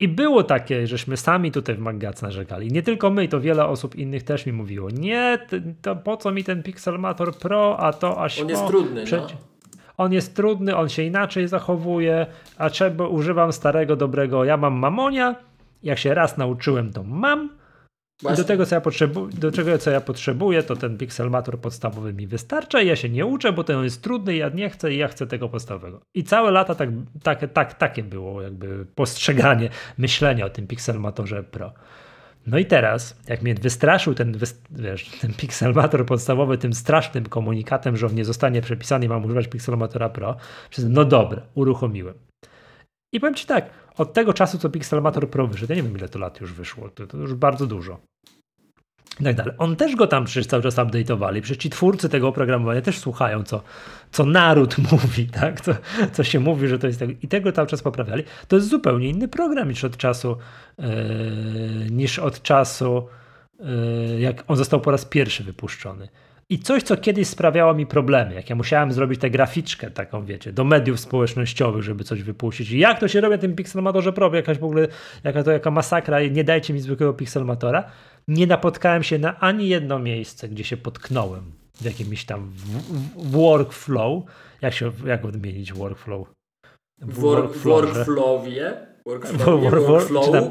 i 0.00 0.08
było 0.08 0.42
takie, 0.42 0.86
żeśmy 0.86 1.16
sami 1.16 1.52
tutaj 1.52 1.74
w 1.74 1.78
Magac 1.78 2.22
narzekali. 2.22 2.72
Nie 2.72 2.82
tylko 2.82 3.10
my, 3.10 3.28
to 3.28 3.40
wiele 3.40 3.66
osób 3.66 3.94
innych 3.94 4.22
też 4.22 4.46
mi 4.46 4.52
mówiło. 4.52 4.90
Nie, 4.90 5.38
to 5.82 5.96
po 5.96 6.16
co 6.16 6.30
mi 6.30 6.44
ten 6.44 6.62
Pixelmator 6.62 7.34
Pro, 7.34 7.76
a 7.80 7.92
to 7.92 8.22
aż. 8.22 8.40
On 8.40 8.48
jest 8.48 8.66
trudny. 8.66 9.04
no. 9.12 9.26
On 9.96 10.12
jest 10.12 10.36
trudny, 10.36 10.76
on 10.76 10.88
się 10.88 11.02
inaczej 11.02 11.48
zachowuje, 11.48 12.26
a 12.58 12.70
trzeba 12.70 13.06
używam 13.06 13.52
starego, 13.52 13.96
dobrego. 13.96 14.44
Ja 14.44 14.56
mam 14.56 14.74
mamonia. 14.74 15.34
Jak 15.82 15.98
się 15.98 16.14
raz 16.14 16.36
nauczyłem, 16.36 16.92
to 16.92 17.02
mam. 17.02 17.50
I 18.22 18.36
do 18.36 18.44
tego, 18.44 18.66
co 18.66 18.74
ja, 18.74 18.80
potrzebu- 18.80 19.28
do 19.28 19.52
czego, 19.52 19.78
co 19.78 19.90
ja 19.90 20.00
potrzebuję, 20.00 20.62
to 20.62 20.76
ten 20.76 20.98
Pixelmator 20.98 21.60
podstawowy 21.60 22.12
mi 22.12 22.26
wystarcza 22.26 22.80
i 22.80 22.86
ja 22.86 22.96
się 22.96 23.08
nie 23.08 23.26
uczę, 23.26 23.52
bo 23.52 23.64
ten 23.64 23.84
jest 23.84 24.02
trudny, 24.02 24.36
ja 24.36 24.48
nie 24.48 24.70
chcę 24.70 24.92
i 24.92 24.96
ja 24.96 25.08
chcę 25.08 25.26
tego 25.26 25.48
podstawowego. 25.48 26.00
I 26.14 26.24
całe 26.24 26.50
lata 26.50 26.74
tak, 26.74 26.88
tak, 27.22 27.52
tak, 27.52 27.74
takie 27.74 28.02
było 28.02 28.42
jakby 28.42 28.86
postrzeganie, 28.94 29.68
myślenie 29.98 30.46
o 30.46 30.50
tym 30.50 30.66
Pixelmatorze 30.66 31.42
Pro. 31.42 31.72
No 32.46 32.58
i 32.58 32.66
teraz, 32.66 33.20
jak 33.28 33.42
mnie 33.42 33.54
wystraszył 33.54 34.14
ten, 34.14 34.38
wiesz, 34.70 35.04
ten 35.20 35.34
Pixelmator 35.34 36.06
podstawowy 36.06 36.58
tym 36.58 36.72
strasznym 36.72 37.26
komunikatem, 37.26 37.96
że 37.96 38.06
on 38.06 38.14
nie 38.14 38.24
zostanie 38.24 38.62
przepisany 38.62 39.06
i 39.06 39.08
mam 39.08 39.24
używać 39.24 39.48
Pixelmatora 39.48 40.08
Pro, 40.08 40.36
no 40.88 41.04
dobra, 41.04 41.42
uruchomiłem. 41.54 42.14
I 43.12 43.20
powiem 43.20 43.34
Ci 43.34 43.46
tak, 43.46 43.70
od 43.96 44.12
tego 44.12 44.32
czasu, 44.32 44.58
co 44.58 44.70
Pixelmator 44.70 45.30
Pro 45.30 45.46
wyszedł, 45.46 45.72
ja 45.72 45.76
nie 45.76 45.82
wiem 45.82 45.96
ile 45.98 46.08
to 46.08 46.18
lat 46.18 46.40
już 46.40 46.52
wyszło, 46.52 46.88
to, 46.88 47.06
to 47.06 47.16
już 47.16 47.34
bardzo 47.34 47.66
dużo. 47.66 48.00
I 49.20 49.24
tak 49.24 49.36
dalej. 49.36 49.54
On 49.58 49.76
też 49.76 49.96
go 49.96 50.06
tam 50.06 50.24
przecież 50.24 50.46
cały 50.46 50.62
czas 50.62 50.76
update'owali. 50.76 51.40
Przecież 51.40 51.62
ci 51.62 51.70
twórcy 51.70 52.08
tego 52.08 52.28
oprogramowania 52.28 52.80
też 52.80 52.98
słuchają, 52.98 53.42
co, 53.42 53.62
co 54.10 54.24
naród 54.24 54.76
mówi, 54.92 55.26
tak? 55.26 55.60
Co, 55.60 55.72
co 56.12 56.24
się 56.24 56.40
mówi, 56.40 56.68
że 56.68 56.78
to 56.78 56.86
jest 56.86 57.00
tak. 57.00 57.08
I 57.22 57.28
tego 57.28 57.52
cały 57.52 57.68
czas 57.68 57.82
poprawiali. 57.82 58.24
To 58.48 58.56
jest 58.56 58.68
zupełnie 58.68 59.08
inny 59.08 59.28
program 59.28 59.68
niż 59.68 59.84
od 59.84 59.96
czasu, 59.96 60.36
yy, 60.78 60.86
niż 61.90 62.18
od 62.18 62.42
czasu, 62.42 63.06
yy, 63.60 64.20
jak 64.20 64.44
on 64.48 64.56
został 64.56 64.80
po 64.80 64.90
raz 64.90 65.04
pierwszy 65.04 65.44
wypuszczony. 65.44 66.08
I 66.48 66.58
coś, 66.58 66.82
co 66.82 66.96
kiedyś 66.96 67.28
sprawiało 67.28 67.74
mi 67.74 67.86
problemy, 67.86 68.34
jak 68.34 68.50
ja 68.50 68.56
musiałem 68.56 68.92
zrobić 68.92 69.20
tę 69.20 69.30
graficzkę 69.30 69.90
taką, 69.90 70.24
wiecie, 70.24 70.52
do 70.52 70.64
mediów 70.64 71.00
społecznościowych, 71.00 71.82
żeby 71.82 72.04
coś 72.04 72.22
wypuścić. 72.22 72.70
I 72.70 72.78
jak 72.78 73.00
to 73.00 73.08
się 73.08 73.20
robi 73.20 73.34
na 73.34 73.40
tym 73.40 73.56
Pixelmatorze 73.56 74.12
Pro, 74.12 74.34
jakaś 74.34 74.58
w 74.58 74.64
ogóle, 74.64 74.88
jaka 75.24 75.42
to 75.42 75.50
jaka 75.50 75.70
masakra, 75.70 76.22
nie 76.22 76.44
dajcie 76.44 76.74
mi 76.74 76.80
zwykłego 76.80 77.14
Pixelmatora. 77.14 77.84
Nie 78.28 78.46
napotkałem 78.46 79.02
się 79.02 79.18
na 79.18 79.40
ani 79.40 79.68
jedno 79.68 79.98
miejsce, 79.98 80.48
gdzie 80.48 80.64
się 80.64 80.76
potknąłem 80.76 81.52
w 81.74 81.84
jakimś 81.84 82.24
tam 82.24 82.52
workflow. 83.16 84.22
Jak 84.62 84.74
się, 84.74 84.92
jak 85.06 85.24
odmienić 85.24 85.72
workflow? 85.72 86.28
W 86.98 87.18
workflowie? 87.18 88.93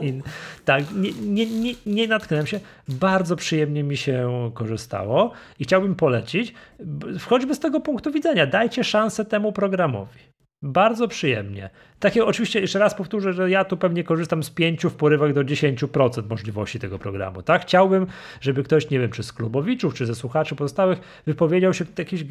In, 0.01 0.23
tak, 0.65 0.83
nie, 0.95 1.11
nie, 1.11 1.45
nie, 1.45 1.73
nie 1.85 2.07
natknąłem 2.07 2.47
się. 2.47 2.59
Bardzo 2.87 3.35
przyjemnie 3.35 3.83
mi 3.83 3.97
się 3.97 4.51
korzystało 4.53 5.31
i 5.59 5.63
chciałbym 5.63 5.95
polecić, 5.95 6.53
choćby 7.27 7.55
z 7.55 7.59
tego 7.59 7.79
punktu 7.79 8.11
widzenia, 8.11 8.47
dajcie 8.47 8.83
szansę 8.83 9.25
temu 9.25 9.51
programowi. 9.51 10.19
Bardzo 10.61 11.07
przyjemnie. 11.07 11.69
Takie 11.99 12.25
oczywiście, 12.25 12.61
jeszcze 12.61 12.79
raz 12.79 12.95
powtórzę, 12.95 13.33
że 13.33 13.49
ja 13.49 13.65
tu 13.65 13.77
pewnie 13.77 14.03
korzystam 14.03 14.43
z 14.43 14.49
5 14.49 14.83
w 14.83 14.93
porywach 14.93 15.33
do 15.33 15.41
10% 15.43 16.29
możliwości 16.29 16.79
tego 16.79 16.99
programu. 16.99 17.41
Tak? 17.41 17.61
Chciałbym, 17.61 18.07
żeby 18.41 18.63
ktoś, 18.63 18.89
nie 18.89 18.99
wiem, 18.99 19.11
czy 19.11 19.23
z 19.23 19.33
klubowiczów, 19.33 19.93
czy 19.93 20.05
ze 20.05 20.15
słuchaczy 20.15 20.55
pozostałych, 20.55 20.99
wypowiedział 21.25 21.73
się 21.73 21.85
jakiś, 21.97 22.25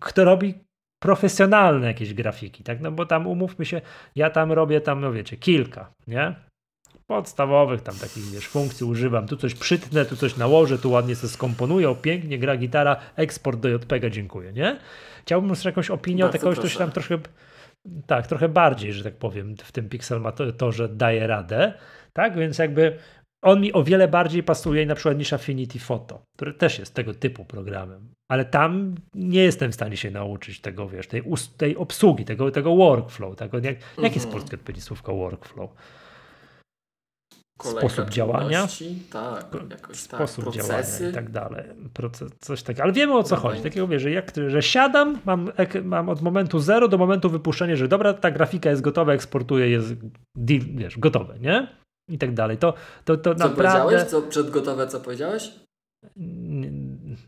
kto 0.00 0.24
robi 0.24 0.54
profesjonalne 1.02 1.86
jakieś 1.86 2.14
grafiki, 2.14 2.64
tak? 2.64 2.80
No 2.80 2.92
bo 2.92 3.06
tam 3.06 3.26
umówmy 3.26 3.66
się, 3.66 3.80
ja 4.16 4.30
tam 4.30 4.52
robię 4.52 4.80
tam, 4.80 5.00
no 5.00 5.12
wiecie, 5.12 5.36
kilka, 5.36 5.90
nie? 6.06 6.34
Podstawowych 7.06 7.80
tam 7.80 7.94
takich, 7.94 8.24
wiesz, 8.24 8.48
funkcji 8.48 8.86
używam. 8.86 9.26
Tu 9.26 9.36
coś 9.36 9.54
przytnę, 9.54 10.04
tu 10.04 10.16
coś 10.16 10.36
nałożę, 10.36 10.78
tu 10.78 10.90
ładnie 10.90 11.14
się 11.14 11.28
skomponuję, 11.28 11.96
pięknie 12.02 12.38
gra 12.38 12.56
gitara, 12.56 12.96
eksport 13.16 13.60
do 13.60 13.68
JPEGa, 13.68 14.10
dziękuję, 14.10 14.52
nie? 14.52 14.78
Chciałbym 15.22 15.50
już 15.50 15.64
jakąś 15.64 15.90
opinię 15.90 16.26
od 16.26 16.38
kogoś, 16.38 16.58
kto 16.58 16.68
się 16.68 16.78
tam 16.78 16.90
troszkę, 16.90 17.18
tak, 18.06 18.26
trochę 18.26 18.48
bardziej, 18.48 18.92
że 18.92 19.04
tak 19.04 19.16
powiem, 19.16 19.56
w 19.56 19.72
tym 19.72 19.88
Pixel 19.88 20.20
ma 20.20 20.32
to, 20.32 20.52
to, 20.52 20.72
że 20.72 20.88
daje 20.88 21.26
radę, 21.26 21.72
tak? 22.12 22.36
Więc 22.36 22.58
jakby 22.58 22.98
on 23.42 23.60
mi 23.60 23.72
o 23.72 23.84
wiele 23.84 24.08
bardziej 24.08 24.42
pasuje 24.42 24.86
na 24.86 24.94
przykład 24.94 25.18
niż 25.18 25.32
Affinity 25.32 25.78
Photo, 25.78 26.22
który 26.36 26.54
też 26.54 26.78
jest 26.78 26.94
tego 26.94 27.14
typu 27.14 27.44
programem. 27.44 28.14
Ale 28.30 28.44
tam 28.44 28.94
nie 29.14 29.42
jestem 29.42 29.72
w 29.72 29.74
stanie 29.74 29.96
się 29.96 30.10
nauczyć 30.10 30.60
tego, 30.60 30.88
wiesz, 30.88 31.06
tej, 31.06 31.22
tej 31.56 31.76
obsługi, 31.76 32.24
tego, 32.24 32.50
tego 32.50 32.76
workflow. 32.76 33.36
Tego, 33.36 33.58
jak. 33.58 33.76
Jaki 33.98 34.14
jest 34.14 34.26
mhm. 34.26 34.32
polskie 34.32 34.56
odpowiednie 34.56 34.82
słówko 34.82 35.16
workflow? 35.16 35.70
Kolejka 37.58 37.88
sposób 37.88 38.10
działania. 38.10 38.66
Tak, 39.12 39.46
jakoś 39.70 39.96
sposób 39.96 40.44
tak, 40.44 40.54
działania 40.54 41.10
i 41.10 41.12
tak 41.12 41.30
dalej. 41.30 41.64
Proces, 41.92 42.32
coś 42.40 42.62
takiego. 42.62 42.82
Ale 42.82 42.92
wiemy 42.92 43.14
o 43.14 43.22
co 43.22 43.34
no 43.34 43.40
chodzi. 43.40 43.62
Takiego 43.62 43.88
wiesz, 43.88 44.02
że, 44.02 44.10
jak, 44.10 44.32
że 44.48 44.62
siadam, 44.62 45.18
mam, 45.24 45.52
mam 45.84 46.08
od 46.08 46.22
momentu 46.22 46.58
zero 46.58 46.88
do 46.88 46.98
momentu 46.98 47.30
wypuszczenia, 47.30 47.76
że 47.76 47.88
dobra, 47.88 48.14
ta 48.14 48.30
grafika 48.30 48.70
jest 48.70 48.82
gotowa, 48.82 49.12
eksportuję, 49.12 49.68
jest 49.68 49.94
wiesz, 50.74 50.98
gotowe, 50.98 51.38
nie? 51.38 51.81
I 52.08 52.18
tak 52.18 52.34
dalej. 52.34 52.58
To, 52.58 52.74
to, 53.04 53.16
to 53.16 53.34
co 53.34 53.48
naprawdę... 53.48 53.80
powiedziałeś? 53.80 54.10
Co 54.10 54.22
przedgotowe, 54.22 54.86
co 54.86 55.00
powiedziałeś? 55.00 55.50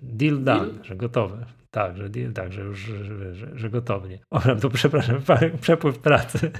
Deal 0.02 0.44
done, 0.44 0.70
deal? 0.70 0.84
że 0.84 0.96
gotowe. 0.96 1.46
Tak, 1.70 1.96
że 1.96 2.08
deal, 2.08 2.32
tak, 2.32 2.52
że 2.52 2.60
już 2.60 2.78
że, 2.80 3.34
że, 3.34 3.58
że 3.58 3.70
gotownie. 3.70 4.18
O, 4.30 4.40
to 4.60 4.70
przepraszam, 4.70 5.22
przepływ 5.60 5.98
pracy. 5.98 6.50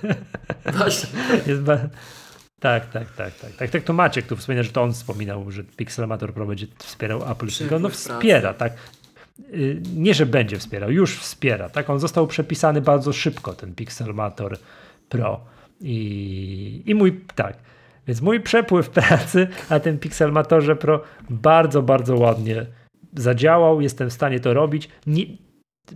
Właśnie. 0.73 1.09
Jest 1.47 1.63
ba... 1.63 1.79
Tak, 2.61 2.91
tak, 2.91 3.11
tak, 3.11 3.35
tak, 3.35 3.53
tak. 3.53 3.71
Tak 3.71 3.83
to 3.83 3.93
Maciek 3.93 4.27
tu 4.27 4.37
wspomina, 4.37 4.63
że 4.63 4.73
to 4.73 4.83
on 4.83 4.93
wspominał, 4.93 5.51
że 5.51 5.65
Pixelmator 5.65 6.35
Pro 6.35 6.47
będzie 6.47 6.67
wspierał 6.79 7.31
Apple 7.33 7.49
Silicon. 7.49 7.83
No 7.83 7.89
wspiera, 7.89 8.55
tak. 8.55 8.73
Y, 9.55 9.83
nie, 9.97 10.15
że 10.15 10.27
będzie 10.27 10.59
wspierał, 10.59 10.91
już 10.91 11.19
wspiera, 11.19 11.69
tak. 11.69 11.91
On 11.91 12.01
został 12.01 12.27
przepisany 12.27 12.81
bardzo 12.81 13.13
szybko, 13.13 13.53
ten 13.53 13.75
Pixelmator 13.75 14.59
Pro. 15.09 15.41
I, 15.81 16.83
i 16.87 16.95
mój, 16.95 17.21
tak, 17.35 17.57
więc 18.07 18.21
mój 18.21 18.41
przepływ 18.41 18.91
pracy 18.91 19.49
na 19.71 19.81
tym 19.81 19.99
Pixelmatorze 19.99 20.77
Pro 20.77 21.03
bardzo, 21.31 21.83
bardzo 21.83 22.17
ładnie 22.17 22.67
zadziałał. 23.15 23.81
Jestem 23.81 24.11
w 24.11 24.13
stanie 24.13 24.41
to 24.41 24.55
robić. 24.55 24.89
Nie, 25.07 25.25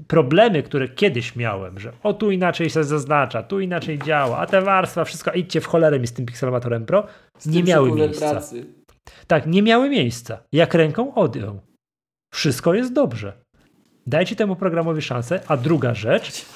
problemy, 0.07 0.63
które 0.63 0.89
kiedyś 0.89 1.37
miałem, 1.37 1.79
że 1.79 1.93
o 2.03 2.13
tu 2.13 2.31
inaczej 2.31 2.71
się 2.71 2.85
zaznacza, 2.85 3.43
tu 3.43 3.61
inaczej 3.61 3.99
działa, 3.99 4.39
a 4.39 4.47
te 4.47 4.63
warstwa, 4.63 5.05
wszystko, 5.05 5.33
idźcie 5.33 5.61
w 5.61 5.67
cholerę 5.67 6.01
mi 6.01 6.07
z 6.07 6.13
tym 6.13 6.27
Pixelmatorem 6.27 6.87
Pro, 6.87 7.07
nie 7.47 7.63
miały 7.63 7.93
miejsca. 7.93 8.31
Pracy. 8.31 8.67
Tak, 9.27 9.47
nie 9.47 9.63
miały 9.63 9.91
miejsca. 9.91 10.39
Jak 10.53 10.75
ręką 10.75 11.15
odjął. 11.15 11.61
Wszystko 12.35 12.75
jest 12.75 12.93
dobrze. 12.93 13.33
Dajcie 14.07 14.37
temu 14.37 14.57
programowi 14.57 15.03
szansę. 15.03 15.41
A 15.49 15.57
druga 15.57 15.95
rzecz, 15.95 16.47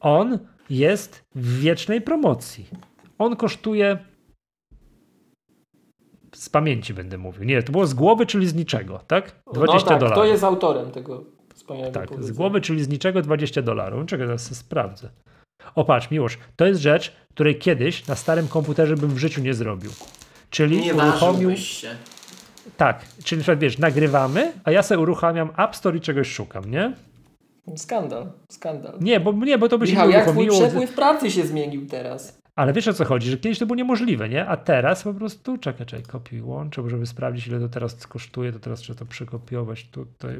on 0.00 0.38
jest 0.70 1.24
w 1.34 1.60
wiecznej 1.60 2.00
promocji. 2.00 2.66
On 3.18 3.36
kosztuje 3.36 3.98
z 6.34 6.48
pamięci 6.48 6.94
będę 6.94 7.18
mówił. 7.18 7.44
Nie, 7.44 7.62
to 7.62 7.72
było 7.72 7.86
z 7.86 7.94
głowy, 7.94 8.26
czyli 8.26 8.46
z 8.46 8.54
niczego, 8.54 9.00
tak? 9.06 9.32
20 9.54 9.74
no 9.78 9.90
tak, 9.90 10.00
dolarów. 10.00 10.18
Kto 10.18 10.24
jest 10.24 10.44
autorem 10.44 10.90
tego 10.90 11.24
wspaniałego 11.54 12.00
Tak, 12.00 12.24
z 12.24 12.32
głowy, 12.32 12.60
czyli 12.60 12.84
z 12.84 12.88
niczego 12.88 13.22
20 13.22 13.62
dolarów. 13.62 14.06
Czekaj, 14.06 14.26
teraz 14.26 14.56
sprawdzę. 14.56 15.08
O 15.74 15.84
patrz, 15.84 16.10
Miłosz, 16.10 16.38
to 16.56 16.66
jest 16.66 16.80
rzecz, 16.80 17.12
której 17.34 17.58
kiedyś 17.58 18.06
na 18.06 18.14
starym 18.14 18.48
komputerze 18.48 18.96
bym 18.96 19.10
w 19.10 19.18
życiu 19.18 19.40
nie 19.40 19.54
zrobił. 19.54 19.90
Czyli 20.50 20.80
nie 20.80 20.94
uruchomił... 20.94 21.56
się. 21.56 21.88
Tak, 22.76 23.04
czyli 23.24 23.38
na 23.38 23.42
przykład 23.42 23.58
wiesz, 23.58 23.78
nagrywamy, 23.78 24.52
a 24.64 24.70
ja 24.70 24.82
sobie 24.82 25.00
uruchamiam 25.00 25.50
App 25.58 25.76
Store 25.76 25.96
i 25.96 26.00
czegoś 26.00 26.28
szukam, 26.32 26.70
nie? 26.70 26.92
Skandal, 27.76 28.32
skandal. 28.48 28.98
Nie, 29.00 29.20
bo, 29.20 29.32
nie, 29.32 29.58
bo 29.58 29.68
to 29.68 29.78
by 29.78 29.86
Michał, 29.86 30.06
się 30.10 30.16
nie 30.16 30.22
uruchomiło. 30.22 30.54
jak 30.54 30.54
twój 30.54 30.68
przepływ 30.68 30.94
pracy 30.96 31.30
się 31.30 31.46
zmienił 31.46 31.86
teraz? 31.86 32.38
Ale 32.56 32.72
wiesz 32.72 32.88
o 32.88 32.92
co 32.92 33.04
chodzi, 33.04 33.30
że 33.30 33.36
kiedyś 33.36 33.58
to 33.58 33.66
było 33.66 33.76
niemożliwe, 33.76 34.28
nie? 34.28 34.46
A 34.46 34.56
teraz 34.56 35.02
po 35.02 35.14
prostu, 35.14 35.58
czekaj, 35.58 35.86
czekaj, 35.86 36.06
kopiuj 36.06 36.42
łączę, 36.42 36.90
żeby 36.90 37.06
sprawdzić 37.06 37.46
ile 37.46 37.60
to 37.60 37.68
teraz 37.68 38.06
kosztuje, 38.06 38.52
to 38.52 38.58
teraz 38.58 38.80
trzeba 38.80 38.98
to 38.98 39.06
przekopiować 39.06 39.84
tutaj. 39.84 40.38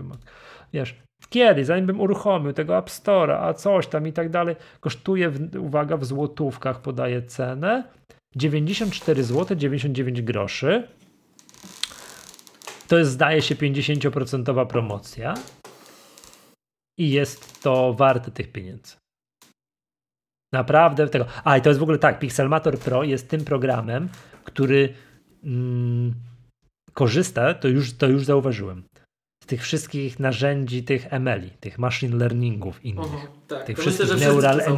Wiesz, 0.73 0.97
kiedy, 1.29 1.65
zanim 1.65 1.87
bym 1.87 2.01
uruchomił 2.01 2.53
tego 2.53 2.79
App 2.79 2.89
Store'a, 2.89 3.39
a 3.41 3.55
coś 3.55 3.87
tam 3.87 4.07
i 4.07 4.13
tak 4.13 4.31
dalej, 4.31 4.57
kosztuje, 4.81 5.33
uwaga, 5.59 5.97
w 5.97 6.05
złotówkach 6.05 6.81
podaje 6.81 7.23
cenę 7.23 7.85
94 8.37 9.25
zł 9.25 9.57
99 9.57 10.23
groszy. 10.23 10.89
To 12.89 12.99
jest, 12.99 13.11
zdaje 13.11 13.43
się, 13.43 13.55
50% 13.55 14.67
promocja. 14.67 15.35
I 16.99 17.11
jest 17.11 17.63
to 17.63 17.95
warte 17.95 18.31
tych 18.31 18.53
pieniędzy. 18.53 19.04
Naprawdę 20.55 21.09
tego. 21.09 21.25
A 21.45 21.57
i 21.57 21.63
to 21.63 21.71
jest 21.71 21.81
w 21.81 21.83
ogóle 21.83 21.99
tak, 21.99 22.19
Pixelmator 22.19 22.79
Pro 22.79 23.05
jest 23.05 23.29
tym 23.29 23.45
programem, 23.45 24.09
który 24.45 24.95
mm, 25.45 26.15
korzysta, 26.93 27.55
to 27.55 27.69
już, 27.69 27.93
to 27.93 28.07
już 28.07 28.25
zauważyłem, 28.25 28.83
z 29.45 29.47
tych 29.47 29.63
wszystkich 29.63 30.21
narzędzi, 30.21 30.83
tych 30.83 31.13
ML, 31.13 31.51
tych 31.61 31.79
machine 31.79 32.17
learningów 32.17 32.85
innych. 32.85 33.15
Uh 33.15 33.25
-huh, 33.25 33.29
tak, 33.49 33.65
tych 33.65 33.79
wszystkich 33.79 34.13
myślę, 34.13 34.27
neural, 34.27 34.61
en, 34.61 34.77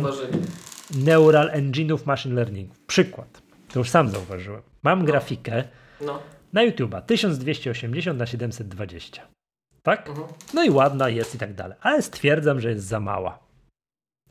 neural 1.05 1.51
engine'ów 1.51 2.07
machine 2.07 2.35
learning. 2.35 2.71
Przykład. 2.87 3.43
To 3.73 3.79
już 3.79 3.91
sam 3.91 4.09
zauważyłem. 4.09 4.63
Mam 4.83 4.99
no. 4.99 5.05
grafikę 5.05 5.65
no. 6.01 6.23
na 6.53 6.67
YouTube'a 6.67 7.03
1280 7.03 8.19
na 8.19 8.27
720. 8.27 9.23
Tak? 9.83 10.09
-huh. 10.09 10.29
No 10.55 10.65
i 10.65 10.71
ładna 10.71 11.09
jest 11.09 11.35
i 11.35 11.39
tak 11.39 11.55
dalej. 11.55 11.77
Ale 11.81 12.03
stwierdzam, 12.03 12.61
że 12.61 12.71
jest 12.71 12.87
za 12.87 13.01
mała. 13.01 13.46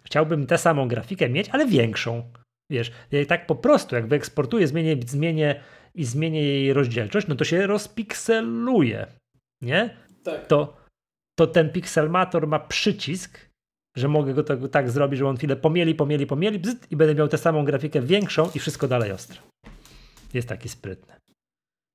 Chciałbym 0.06 0.48
tę 0.48 0.58
samą 0.58 0.88
grafikę 0.88 1.30
mieć, 1.30 1.50
ale 1.50 1.66
większą. 1.66 2.32
Wiesz, 2.72 2.92
tak 3.28 3.48
po 3.48 3.56
prostu, 3.56 3.96
jak 3.96 4.08
wyeksportuję, 4.08 4.68
zmienię, 4.68 4.98
zmienię 5.08 5.64
i 5.96 6.06
zmienię 6.06 6.44
jej 6.44 6.74
rozdzielczość, 6.74 7.28
no 7.28 7.36
to 7.36 7.46
się 7.46 7.68
rozpikseluje, 7.68 9.08
nie? 9.62 9.98
Tak. 10.24 10.48
To, 10.48 10.78
to 11.40 11.48
ten 11.48 11.70
pixelmator 11.70 12.48
ma 12.48 12.60
przycisk, 12.60 13.50
że 13.98 14.08
mogę 14.08 14.34
go 14.34 14.44
tak, 14.44 14.60
tak 14.72 14.92
zrobić, 14.92 15.20
że 15.20 15.28
on 15.28 15.38
chwilę 15.38 15.56
pomieli, 15.56 15.96
pomieli, 15.96 16.28
pomieli 16.28 16.60
bzyt, 16.60 16.92
i 16.92 16.96
będę 16.96 17.16
miał 17.16 17.28
tę 17.28 17.38
samą 17.38 17.66
grafikę 17.66 18.02
większą 18.02 18.50
i 18.56 18.60
wszystko 18.60 18.88
dalej 18.88 19.12
ostre. 19.12 19.38
Jest 20.34 20.48
taki 20.48 20.70
sprytny. 20.70 21.14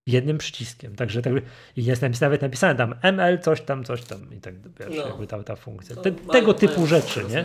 Jednym 0.06 0.38
przyciskiem. 0.38 0.96
Także 0.96 1.22
tak, 1.22 1.32
i 1.76 1.84
jest 1.84 2.20
nawet 2.20 2.42
napisane 2.42 2.74
tam 2.74 2.94
ML, 3.02 3.38
coś 3.38 3.60
tam, 3.60 3.84
coś 3.84 4.04
tam 4.04 4.34
i 4.34 4.40
tak 4.40 4.54
wiesz, 4.60 4.96
no. 4.96 5.06
jakby 5.06 5.26
ta, 5.26 5.42
ta 5.42 5.56
funkcja. 5.56 5.96
Te, 5.96 6.12
tego 6.12 6.54
typu 6.54 6.86
rzeczy, 6.86 7.24
nie? 7.24 7.44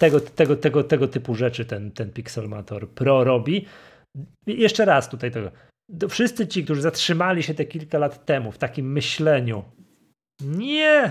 Tego, 0.00 0.20
tego, 0.20 0.56
tego, 0.56 0.84
tego 0.84 1.08
typu 1.08 1.34
rzeczy 1.34 1.64
ten, 1.64 1.90
ten 1.90 2.12
Pixelmator 2.12 2.88
Pro 2.88 3.24
robi. 3.24 3.66
Jeszcze 4.46 4.84
raz 4.84 5.08
tutaj 5.08 5.30
tego. 5.30 5.50
Wszyscy 6.08 6.46
ci, 6.46 6.64
którzy 6.64 6.82
zatrzymali 6.82 7.42
się 7.42 7.54
te 7.54 7.64
kilka 7.64 7.98
lat 7.98 8.24
temu 8.26 8.52
w 8.52 8.58
takim 8.58 8.92
myśleniu, 8.92 9.64
nie, 10.40 11.10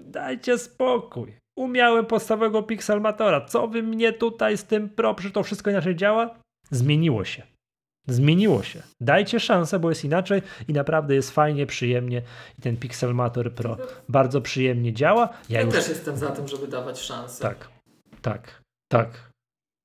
dajcie 0.00 0.58
spokój. 0.58 1.36
Umiałem 1.58 2.06
podstawowego 2.06 2.62
Pixelmatora. 2.62 3.40
Co 3.40 3.68
wy 3.68 3.82
mnie 3.82 4.12
tutaj 4.12 4.56
z 4.56 4.64
tym 4.64 4.88
Pro, 4.88 5.14
przecież 5.14 5.32
to 5.32 5.42
wszystko 5.42 5.70
inaczej 5.70 5.96
działa? 5.96 6.38
Zmieniło 6.70 7.24
się. 7.24 7.42
Zmieniło 8.08 8.62
się. 8.62 8.82
Dajcie 9.00 9.40
szansę, 9.40 9.78
bo 9.78 9.88
jest 9.88 10.04
inaczej 10.04 10.42
i 10.68 10.72
naprawdę 10.72 11.14
jest 11.14 11.30
fajnie, 11.30 11.66
przyjemnie 11.66 12.22
i 12.58 12.62
ten 12.62 12.76
Pixelmator 12.76 13.52
Pro 13.52 13.76
bardzo 14.08 14.40
przyjemnie 14.40 14.92
działa. 14.92 15.28
Ja, 15.48 15.58
ja 15.58 15.66
już... 15.66 15.74
też 15.74 15.88
jestem 15.88 16.16
za 16.16 16.30
tym, 16.30 16.48
żeby 16.48 16.68
dawać 16.68 16.98
szansę. 16.98 17.42
Tak, 17.42 17.73
tak, 18.24 18.62
tak, 18.92 19.30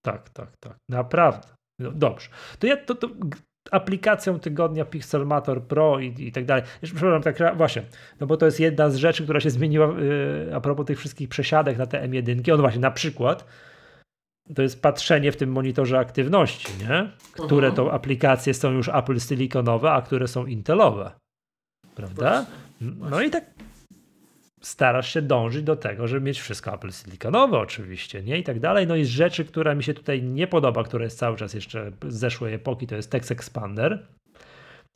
tak, 0.06 0.30
tak, 0.30 0.58
tak. 0.60 0.78
Naprawdę. 0.90 1.48
No, 1.80 1.92
dobrze. 1.92 2.30
To 2.60 2.68
ja 2.68 2.78
to, 2.78 2.96
to 2.96 3.10
aplikacją 3.72 4.40
tygodnia 4.40 4.86
Pixelmator 4.86 5.64
Pro 5.64 6.00
i, 6.00 6.28
i 6.28 6.32
tak 6.32 6.46
dalej. 6.46 6.64
Jeszcze, 6.82 6.96
przepraszam, 6.98 7.34
tak 7.34 7.58
właśnie, 7.58 7.84
no 8.20 8.28
bo 8.28 8.38
to 8.38 8.46
jest 8.46 8.60
jedna 8.60 8.90
z 8.90 8.96
rzeczy, 8.96 9.24
która 9.24 9.40
się 9.40 9.50
zmieniła 9.50 9.88
yy, 9.88 10.56
a 10.56 10.62
propos 10.62 10.86
tych 10.86 11.00
wszystkich 11.00 11.30
przesiadek 11.30 11.78
na 11.78 11.86
te 11.86 12.08
M1. 12.08 12.54
On 12.54 12.62
właśnie 12.62 12.82
na 12.82 12.92
przykład 12.92 13.46
to 14.56 14.62
jest 14.62 14.82
patrzenie 14.82 15.32
w 15.32 15.38
tym 15.38 15.52
monitorze 15.52 16.00
aktywności, 16.00 16.68
nie? 16.80 17.12
Które 17.32 17.68
Aha. 17.68 17.76
to 17.76 17.94
aplikacje 17.94 18.54
są 18.54 18.72
już 18.72 18.90
Apple 18.90 19.20
Siliconowe, 19.20 19.92
a 19.92 20.02
które 20.02 20.28
są 20.28 20.46
Intelowe. 20.46 21.12
Prawda? 21.96 22.46
No 22.82 23.22
i 23.22 23.30
tak 23.30 23.46
starasz 24.62 25.14
się 25.14 25.22
dążyć 25.22 25.64
do 25.64 25.76
tego, 25.76 26.08
żeby 26.08 26.26
mieć 26.26 26.40
wszystko 26.40 26.74
Apple 26.74 26.92
Siliconowe 26.92 27.58
oczywiście, 27.58 28.24
nie? 28.24 28.38
I 28.38 28.44
tak 28.44 28.60
dalej. 28.60 28.88
No 28.88 28.96
i 28.96 29.04
z 29.04 29.10
rzeczy, 29.10 29.46
która 29.46 29.76
mi 29.76 29.84
się 29.84 29.94
tutaj 29.94 30.24
nie 30.24 30.48
podoba, 30.48 30.84
która 30.84 31.04
jest 31.04 31.18
cały 31.18 31.38
czas 31.38 31.54
jeszcze 31.54 31.92
z 32.08 32.16
zeszłej 32.16 32.54
epoki, 32.54 32.88
to 32.88 32.96
jest 32.96 33.12
Text 33.12 33.32
Expander. 33.32 34.08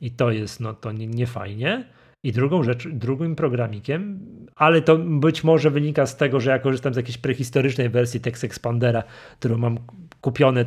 I 0.00 0.10
to 0.10 0.30
jest, 0.30 0.60
no 0.60 0.74
to 0.74 0.92
nie, 0.92 1.06
nie 1.06 1.26
fajnie. 1.26 1.84
I 2.24 2.32
drugą 2.32 2.62
rzecz, 2.62 2.88
drugim 2.88 3.36
programikiem, 3.36 4.20
ale 4.56 4.82
to 4.82 4.98
być 4.98 5.44
może 5.44 5.70
wynika 5.70 6.06
z 6.06 6.16
tego, 6.16 6.40
że 6.40 6.50
ja 6.50 6.58
korzystam 6.58 6.94
z 6.94 6.96
jakiejś 6.96 7.18
prehistorycznej 7.18 7.88
wersji 7.88 8.20
Text 8.20 8.44
Expandera, 8.44 9.02
którą 9.38 9.58
mam 9.58 9.78
kupione 10.20 10.64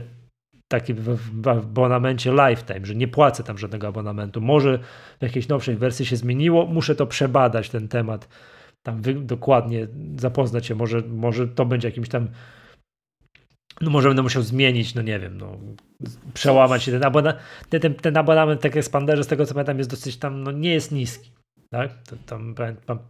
taki 0.67 0.93
w, 0.93 1.01
w, 1.01 1.47
abonamencie 1.47 2.31
lifetime, 2.31 2.85
że 2.85 2.95
nie 2.95 3.07
płacę 3.07 3.43
tam 3.43 3.57
żadnego 3.57 3.87
abonamentu. 3.87 4.41
Może 4.41 4.79
w 5.19 5.23
jakiejś 5.23 5.47
nowszej 5.47 5.75
wersji 5.75 6.05
się 6.05 6.15
zmieniło, 6.15 6.65
muszę 6.65 6.95
to 6.95 7.07
przebadać 7.07 7.69
ten 7.69 7.87
temat, 7.87 8.27
tam 8.87 9.01
dokładnie 9.25 9.87
zapoznać 10.17 10.65
się, 10.65 10.75
może, 10.75 11.01
może 11.01 11.47
to 11.47 11.65
będzie 11.65 11.87
jakimś 11.87 12.09
tam 12.09 12.27
no 13.81 13.91
może 13.91 14.07
będę 14.07 14.23
musiał 14.23 14.43
zmienić, 14.43 14.95
no 14.95 15.01
nie 15.01 15.19
wiem, 15.19 15.37
no, 15.37 15.57
przełamać 16.33 16.83
się 16.83 16.91
ten 16.91 17.03
abonament, 17.03 17.39
ten, 17.69 17.95
ten 17.95 18.17
abonament 18.17 18.61
tak 18.61 18.77
Expanderze, 18.77 19.23
z 19.23 19.27
tego 19.27 19.45
co 19.45 19.53
pamiętam 19.53 19.77
jest 19.77 19.89
dosyć 19.89 20.17
tam, 20.17 20.43
no 20.43 20.51
nie 20.51 20.73
jest 20.73 20.91
niski. 20.91 21.31
Tak? 21.69 21.91
To, 22.03 22.15
tam, 22.25 22.55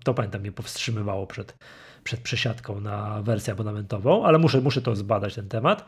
to 0.03 0.13
pamiętam 0.13 0.41
mnie 0.41 0.51
powstrzymywało 0.51 1.27
przed, 1.27 1.57
przed 2.03 2.19
przesiadką 2.19 2.81
na 2.81 3.21
wersję 3.21 3.53
abonamentową, 3.53 4.25
ale 4.25 4.37
muszę, 4.37 4.61
muszę 4.61 4.81
to 4.81 4.95
zbadać 4.95 5.35
ten 5.35 5.49
temat. 5.49 5.85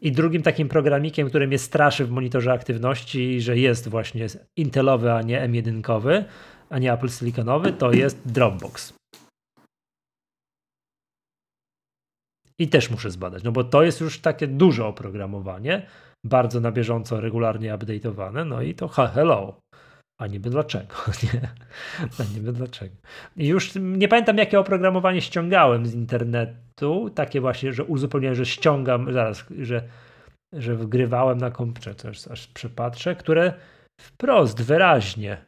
I 0.00 0.12
drugim 0.12 0.42
takim 0.42 0.68
programikiem, 0.68 1.28
który 1.28 1.46
mnie 1.46 1.58
straszy 1.58 2.04
w 2.04 2.10
monitorze 2.10 2.52
aktywności, 2.52 3.40
że 3.40 3.58
jest 3.58 3.88
właśnie 3.88 4.26
Intelowy, 4.56 5.12
a 5.12 5.22
nie 5.22 5.48
M1, 5.48 6.24
a 6.70 6.78
nie 6.78 6.92
Apple 6.92 7.08
Siliconowy, 7.08 7.72
to 7.72 7.92
jest 7.92 8.32
Dropbox. 8.32 9.01
I 12.58 12.68
też 12.68 12.90
muszę 12.90 13.10
zbadać, 13.10 13.42
no 13.42 13.52
bo 13.52 13.64
to 13.64 13.82
jest 13.82 14.00
już 14.00 14.20
takie 14.20 14.46
duże 14.46 14.86
oprogramowanie, 14.86 15.86
bardzo 16.26 16.60
na 16.60 16.72
bieżąco, 16.72 17.20
regularnie 17.20 17.74
update'owane, 17.74 18.46
no 18.46 18.62
i 18.62 18.74
to 18.74 18.88
hello 18.88 19.62
a 20.22 20.26
niby 20.26 20.50
dlaczego, 20.50 20.94
nie? 21.22 21.48
A 22.20 22.34
niby 22.34 22.52
dlaczego. 22.52 22.96
I 23.36 23.46
już 23.46 23.72
nie 23.80 24.08
pamiętam, 24.08 24.38
jakie 24.38 24.60
oprogramowanie 24.60 25.20
ściągałem 25.20 25.86
z 25.86 25.94
internetu, 25.94 27.10
takie 27.10 27.40
właśnie, 27.40 27.72
że 27.72 27.84
uzupełniałem, 27.84 28.34
że 28.34 28.46
ściągam, 28.46 29.12
zaraz, 29.12 29.44
że, 29.58 29.88
że 30.52 30.76
wgrywałem 30.76 31.38
na 31.38 31.50
komputerze, 31.50 31.94
to 31.94 32.08
aż, 32.08 32.28
aż 32.28 32.46
przepatrzę, 32.46 33.16
które 33.16 33.54
wprost, 34.00 34.62
wyraźnie, 34.62 35.46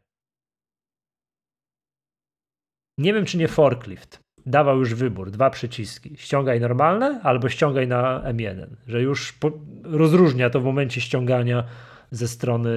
nie 2.98 3.14
wiem, 3.14 3.24
czy 3.24 3.38
nie 3.38 3.48
forklift, 3.48 4.20
dawał 4.46 4.78
już 4.78 4.94
wybór, 4.94 5.30
dwa 5.30 5.50
przyciski, 5.50 6.12
ściągaj 6.16 6.60
normalne 6.60 7.20
albo 7.22 7.48
ściągaj 7.48 7.88
na 7.88 8.20
M1, 8.20 8.66
że 8.86 9.02
już 9.02 9.32
po, 9.32 9.50
rozróżnia 9.82 10.50
to 10.50 10.60
w 10.60 10.64
momencie 10.64 11.00
ściągania 11.00 11.64
ze 12.10 12.28
strony 12.28 12.70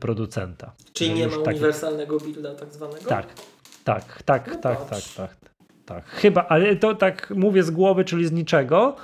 producenta. 0.00 0.72
Czyli 0.92 1.14
nie 1.14 1.26
ma 1.26 1.32
taki... 1.32 1.48
uniwersalnego 1.48 2.18
builda 2.18 2.54
tak 2.54 2.72
zwanego? 2.72 3.08
Tak, 3.08 3.26
tak, 3.84 4.22
tak, 4.22 4.46
no 4.48 4.56
tak, 4.56 4.88
tak, 4.88 5.02
tak, 5.16 5.36
tak. 5.86 6.04
Chyba, 6.04 6.46
ale 6.48 6.76
to 6.76 6.94
tak 6.94 7.30
mówię 7.36 7.62
z 7.62 7.70
głowy, 7.70 8.04
czyli 8.04 8.26
z 8.26 8.32
niczego. 8.32 8.96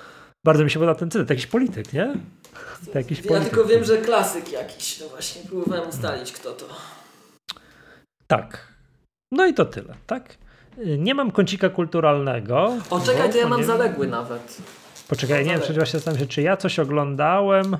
Bardzo 0.47 0.65
mi 0.65 0.70
się 0.70 0.78
podoba 0.78 0.99
ten 0.99 1.11
cytat. 1.11 1.31
Jakiś 1.31 1.47
polityk, 1.47 1.93
nie? 1.93 2.15
To 2.93 2.99
jakiś 2.99 3.19
ja 3.19 3.28
polityk. 3.28 3.51
tylko 3.51 3.69
wiem, 3.69 3.85
że 3.85 3.99
klasyk 3.99 4.53
jakiś. 4.53 5.01
No 5.01 5.09
właśnie, 5.09 5.43
próbowałem 5.49 5.89
ustalić, 5.89 6.32
kto 6.32 6.53
to. 6.53 6.66
Tak. 8.27 8.73
No 9.32 9.47
i 9.47 9.55
to 9.55 9.65
tyle, 9.65 9.95
tak? 10.07 10.39
Nie 10.99 11.15
mam 11.15 11.31
kącika 11.31 11.69
kulturalnego. 11.69 12.77
O, 12.91 13.01
czekaj, 13.01 13.31
to 13.31 13.39
ja 13.39 13.49
mam 13.49 13.61
nie... 13.61 13.67
zaległy 13.67 14.07
nawet. 14.07 14.63
Poczekaj, 15.09 15.45
nie 15.45 15.51
wiem, 15.51 15.61
czy 15.61 15.73
właśnie 15.73 15.93
zastanawiam 15.93 16.27
się, 16.27 16.33
czy 16.35 16.43
ja 16.43 16.57
coś 16.57 16.79
oglądałem. 16.79 17.77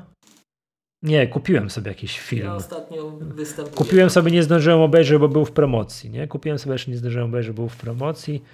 Nie, 1.03 1.27
kupiłem 1.27 1.71
sobie 1.71 1.89
jakiś 1.89 2.21
film. 2.21 2.47
Ja 2.47 2.55
ostatnio 2.55 3.11
występuję. 3.11 3.77
Kupiłem 3.77 4.11
sobie, 4.11 4.31
nie 4.31 4.43
zdążyłem 4.43 4.81
obejrzeć, 4.81 5.19
bo 5.19 5.29
był 5.29 5.45
w 5.45 5.53
promocji. 5.53 6.11
Nie? 6.11 6.29
Kupiłem 6.29 6.59
sobie, 6.59 6.73
jeszcze 6.73 6.91
nie 6.91 6.97
zdążyłem 6.97 7.29
obejrzeć, 7.29 7.53
bo 7.53 7.63
był 7.63 7.69
w 7.69 7.77
promocji. 7.77 8.45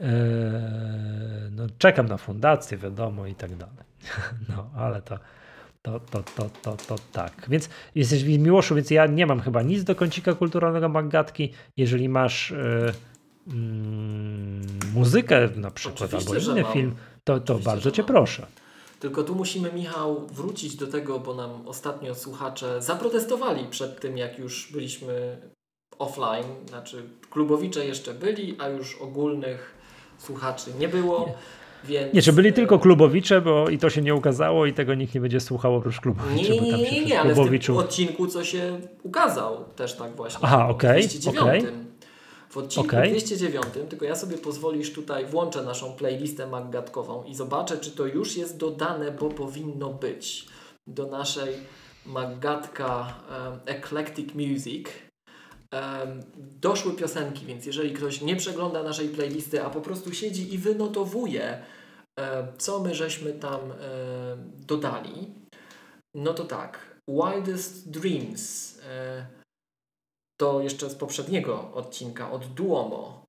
Eee, 0.00 0.08
no, 1.50 1.66
czekam 1.78 2.06
na 2.06 2.16
fundację, 2.16 2.78
wiadomo, 2.78 3.26
i 3.26 3.34
tak 3.34 3.56
dalej. 3.56 3.76
No, 4.48 4.70
ale 4.76 5.02
to, 5.02 5.18
to, 5.82 6.00
to, 6.00 6.22
to, 6.22 6.50
to, 6.62 6.76
to 6.76 6.96
tak. 7.12 7.32
Więc 7.48 7.68
jesteś 7.94 8.24
w 8.24 8.38
Miłoszu, 8.38 8.74
więc 8.74 8.90
ja 8.90 9.06
nie 9.06 9.26
mam 9.26 9.40
chyba 9.40 9.62
nic 9.62 9.84
do 9.84 9.94
kącika 9.94 10.34
kulturalnego 10.34 10.88
Maggatki. 10.88 11.52
Jeżeli 11.76 12.08
masz 12.08 12.52
e, 12.52 12.92
mm, 13.46 14.66
muzykę 14.94 15.48
na 15.56 15.70
przykład, 15.70 16.14
Oczywiście, 16.14 16.50
albo 16.50 16.60
inny 16.60 16.72
film, 16.72 16.94
to, 17.24 17.40
to 17.40 17.58
bardzo 17.58 17.90
cię 17.90 18.04
proszę. 18.04 18.46
Tylko 19.00 19.22
tu 19.22 19.34
musimy, 19.34 19.72
Michał, 19.72 20.26
wrócić 20.32 20.76
do 20.76 20.86
tego, 20.86 21.18
bo 21.18 21.34
nam 21.34 21.50
ostatnio 21.68 22.14
słuchacze 22.14 22.82
zaprotestowali 22.82 23.64
przed 23.70 24.00
tym, 24.00 24.18
jak 24.18 24.38
już 24.38 24.72
byliśmy 24.72 25.36
offline. 25.98 26.44
Znaczy, 26.68 27.02
klubowicze 27.30 27.86
jeszcze 27.86 28.14
byli, 28.14 28.56
a 28.58 28.68
już 28.68 28.96
ogólnych 28.96 29.74
słuchaczy 30.18 30.70
nie 30.78 30.88
było. 30.88 31.26
Nie. 31.26 31.34
Więc... 31.84 32.14
Nie, 32.14 32.22
czy 32.22 32.32
byli 32.32 32.52
tylko 32.52 32.78
klubowicze, 32.78 33.40
bo 33.40 33.68
i 33.68 33.78
to 33.78 33.90
się 33.90 34.02
nie 34.02 34.14
ukazało 34.14 34.66
i 34.66 34.72
tego 34.72 34.94
nikt 34.94 35.14
nie 35.14 35.20
będzie 35.20 35.40
słuchał 35.40 35.74
oprócz 35.74 36.00
klubowiczy. 36.00 36.50
Nie, 36.52 36.60
nie, 36.60 36.72
nie, 36.72 36.90
nie, 36.90 37.04
nie 37.04 37.20
ale 37.20 37.34
w 37.34 37.64
tym 37.66 37.76
odcinku, 37.76 38.26
co 38.26 38.44
się 38.44 38.80
ukazał 39.02 39.64
też 39.76 39.94
tak 39.96 40.16
właśnie. 40.16 40.40
Aha, 40.42 40.68
okej, 40.68 41.08
okay, 41.28 41.40
okay. 41.40 41.72
W 42.56 42.58
odcinku 42.58 42.96
Okej. 42.96 43.10
209, 43.10 43.66
tylko 43.90 44.04
ja 44.04 44.16
sobie 44.16 44.38
pozwolisz 44.38 44.92
tutaj, 44.92 45.26
włączę 45.26 45.62
naszą 45.62 45.92
playlistę 45.92 46.46
maggatkową 46.46 47.24
i 47.24 47.34
zobaczę, 47.34 47.78
czy 47.78 47.90
to 47.90 48.06
już 48.06 48.36
jest 48.36 48.56
dodane, 48.56 49.12
bo 49.12 49.28
powinno 49.28 49.90
być 49.90 50.46
do 50.86 51.06
naszej 51.06 51.54
maggatka 52.06 53.14
um, 53.30 53.60
Eclectic 53.66 54.34
Music. 54.34 54.86
Em, 55.70 56.22
doszły 56.36 56.92
piosenki, 56.92 57.46
więc 57.46 57.66
jeżeli 57.66 57.92
ktoś 57.92 58.20
nie 58.20 58.36
przegląda 58.36 58.82
naszej 58.82 59.08
playlisty, 59.08 59.64
a 59.64 59.70
po 59.70 59.80
prostu 59.80 60.14
siedzi 60.14 60.54
i 60.54 60.58
wynotowuje, 60.58 61.62
e, 62.20 62.46
co 62.58 62.80
my 62.80 62.94
żeśmy 62.94 63.32
tam 63.32 63.60
dodali, 64.66 65.34
no 66.14 66.34
to 66.34 66.44
tak. 66.44 67.00
Wildest 67.08 67.90
Dreams 67.90 68.78
e, 68.78 69.35
to 70.36 70.60
jeszcze 70.60 70.90
z 70.90 70.94
poprzedniego 70.94 71.72
odcinka 71.74 72.30
od 72.30 72.46
Duomo. 72.46 73.26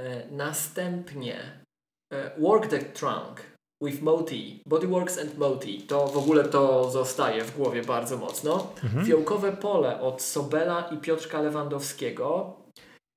E, 0.00 0.30
następnie 0.30 1.64
e, 2.12 2.40
Work 2.40 2.66
the 2.66 2.78
Trunk 2.78 3.56
with 3.82 4.02
Moti, 4.02 4.62
Bodyworks 4.66 5.18
and 5.18 5.38
Moti. 5.38 5.82
To 5.82 6.06
w 6.06 6.16
ogóle 6.16 6.44
to 6.44 6.90
zostaje 6.90 7.44
w 7.44 7.56
głowie 7.56 7.82
bardzo 7.82 8.16
mocno. 8.16 8.72
Fiołkowe 9.06 9.52
pole 9.52 10.00
od 10.00 10.22
Sobela 10.22 10.88
i 10.88 10.96
Piotrka 10.96 11.40
Lewandowskiego. 11.40 12.56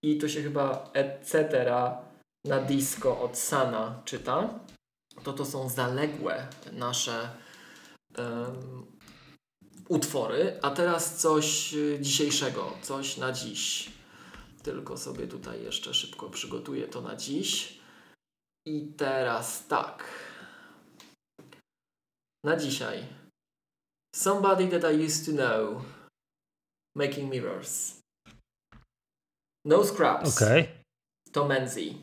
I 0.03 0.17
to 0.17 0.27
się 0.27 0.41
chyba 0.41 0.89
etc. 0.93 1.65
na 2.45 2.59
disco 2.59 3.21
od 3.21 3.37
Sana 3.37 4.01
czyta. 4.05 4.49
To 5.23 5.33
to 5.33 5.45
są 5.45 5.69
zaległe 5.69 6.47
nasze 6.71 7.29
em, 8.17 8.85
utwory. 9.89 10.59
A 10.61 10.71
teraz 10.71 11.17
coś 11.17 11.73
y, 11.73 11.97
dzisiejszego, 12.01 12.77
coś 12.81 13.17
na 13.17 13.31
dziś. 13.31 13.91
Tylko 14.63 14.97
sobie 14.97 15.27
tutaj 15.27 15.63
jeszcze 15.63 15.93
szybko 15.93 16.29
przygotuję 16.29 16.87
to 16.87 17.01
na 17.01 17.15
dziś. 17.15 17.79
I 18.65 18.93
teraz 18.97 19.67
tak. 19.67 20.03
Na 22.43 22.55
dzisiaj. 22.55 23.05
Somebody 24.15 24.67
that 24.67 24.93
I 24.93 25.05
used 25.05 25.25
to 25.25 25.31
know. 25.31 25.83
Making 26.95 27.31
Mirrors. 27.31 27.99
No 29.65 29.83
Scraps. 29.85 30.35
Okej. 30.35 30.69
To 31.31 31.47
Menzi. 31.47 31.97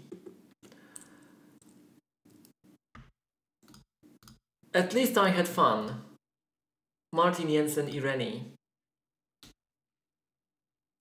At 4.72 4.92
least 4.94 5.16
I 5.16 5.30
had 5.30 5.48
fun. 5.48 6.05
Martin 7.16 7.48
Jensen 7.50 7.88
i 7.88 8.00
Rennie. 8.00 8.44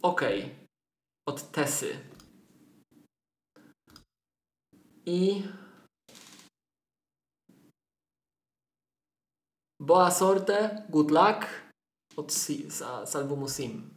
Okej. 0.03 0.55
Od 1.29 1.51
Tessy. 1.51 1.99
I... 5.05 5.43
Boa 9.81 10.11
sorte, 10.11 10.85
good 10.89 11.11
luck 11.11 11.45
od 12.15 12.31
si, 12.31 12.71
z, 12.71 12.83
z 13.05 13.15
albumu 13.15 13.47
Sim. 13.47 13.95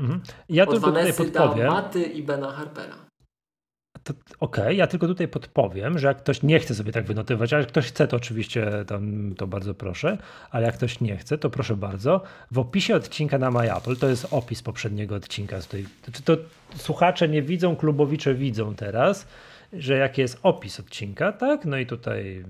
Mhm. 0.00 0.22
Ja 0.48 0.62
Od 0.62 0.70
tylko 0.70 0.86
tutaj 0.86 1.02
Vanessy 1.02 1.24
podpowiem. 1.24 1.66
Maty 1.66 2.02
i 2.02 2.22
Bena 2.22 2.52
Harpera. 2.52 3.07
Okej, 4.40 4.76
ja 4.76 4.86
tylko 4.86 5.06
tutaj 5.06 5.28
podpowiem, 5.28 5.98
że 5.98 6.08
jak 6.08 6.18
ktoś 6.18 6.42
nie 6.42 6.58
chce 6.58 6.74
sobie 6.74 6.92
tak 6.92 7.04
wynotywać, 7.04 7.52
a 7.52 7.58
jak 7.58 7.68
ktoś 7.68 7.86
chce, 7.86 8.08
to 8.08 8.16
oczywiście 8.16 8.84
tam, 8.86 9.34
to 9.36 9.46
bardzo 9.46 9.74
proszę, 9.74 10.18
ale 10.50 10.66
jak 10.66 10.74
ktoś 10.74 11.00
nie 11.00 11.16
chce, 11.16 11.38
to 11.38 11.50
proszę 11.50 11.76
bardzo. 11.76 12.22
W 12.50 12.58
opisie 12.58 12.94
odcinka 12.94 13.38
na 13.38 13.50
MyApple, 13.50 13.96
to 13.96 14.08
jest 14.08 14.26
opis 14.30 14.62
poprzedniego 14.62 15.14
odcinka, 15.14 15.60
tutaj, 15.60 15.84
znaczy 16.04 16.22
to 16.22 16.36
słuchacze 16.76 17.28
nie 17.28 17.42
widzą, 17.42 17.76
klubowicze 17.76 18.34
widzą 18.34 18.74
teraz, 18.74 19.26
że 19.72 19.94
jaki 19.94 20.20
jest 20.20 20.38
opis 20.42 20.80
odcinka, 20.80 21.32
tak? 21.32 21.64
No 21.64 21.76
i 21.76 21.86
tutaj 21.86 22.44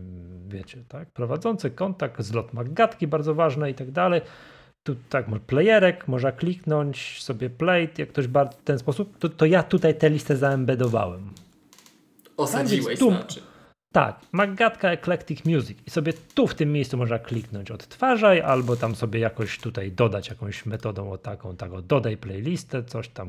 wiecie, 0.49 0.79
tak? 0.89 1.11
Prowadzący 1.11 1.71
kontakt, 1.71 2.23
zlot 2.23 2.53
Maggatki, 2.53 3.07
bardzo 3.07 3.35
ważne 3.35 3.71
i 3.71 3.75
tak 3.75 3.91
dalej. 3.91 4.21
Tu 4.83 4.97
tak, 5.09 5.29
może 5.29 5.41
playerek, 5.41 6.09
można 6.09 6.33
kliknąć 6.33 7.23
sobie 7.23 7.51
play, 7.51 7.89
jak 7.99 8.09
ktoś 8.09 8.27
w 8.27 8.49
ten 8.65 8.79
sposób, 8.79 9.19
to, 9.19 9.29
to 9.29 9.47
ja 9.47 9.63
tutaj 9.63 9.95
tę 9.95 10.11
listę 10.11 10.37
zaembedowałem. 10.37 11.31
Osadziłeś 12.39 12.99
tu- 12.99 13.11
znaczy. 13.11 13.41
Tak, 13.93 14.21
Maggatka 14.33 14.91
Eclectic 14.91 15.45
Music 15.45 15.79
i 15.87 15.91
sobie 15.91 16.13
tu 16.35 16.47
w 16.47 16.55
tym 16.55 16.73
miejscu 16.73 16.97
można 16.97 17.19
kliknąć 17.19 17.71
odtwarzaj 17.71 18.41
albo 18.41 18.77
tam 18.77 18.95
sobie 18.95 19.21
jakoś 19.21 19.59
tutaj 19.59 19.93
dodać 19.93 20.29
jakąś 20.29 20.67
metodą 20.67 21.11
o 21.11 21.19
taką, 21.19 21.57
taką 21.57 21.83
dodaj 21.83 22.17
playlistę, 22.17 22.85
coś 22.85 23.09
tam 23.09 23.29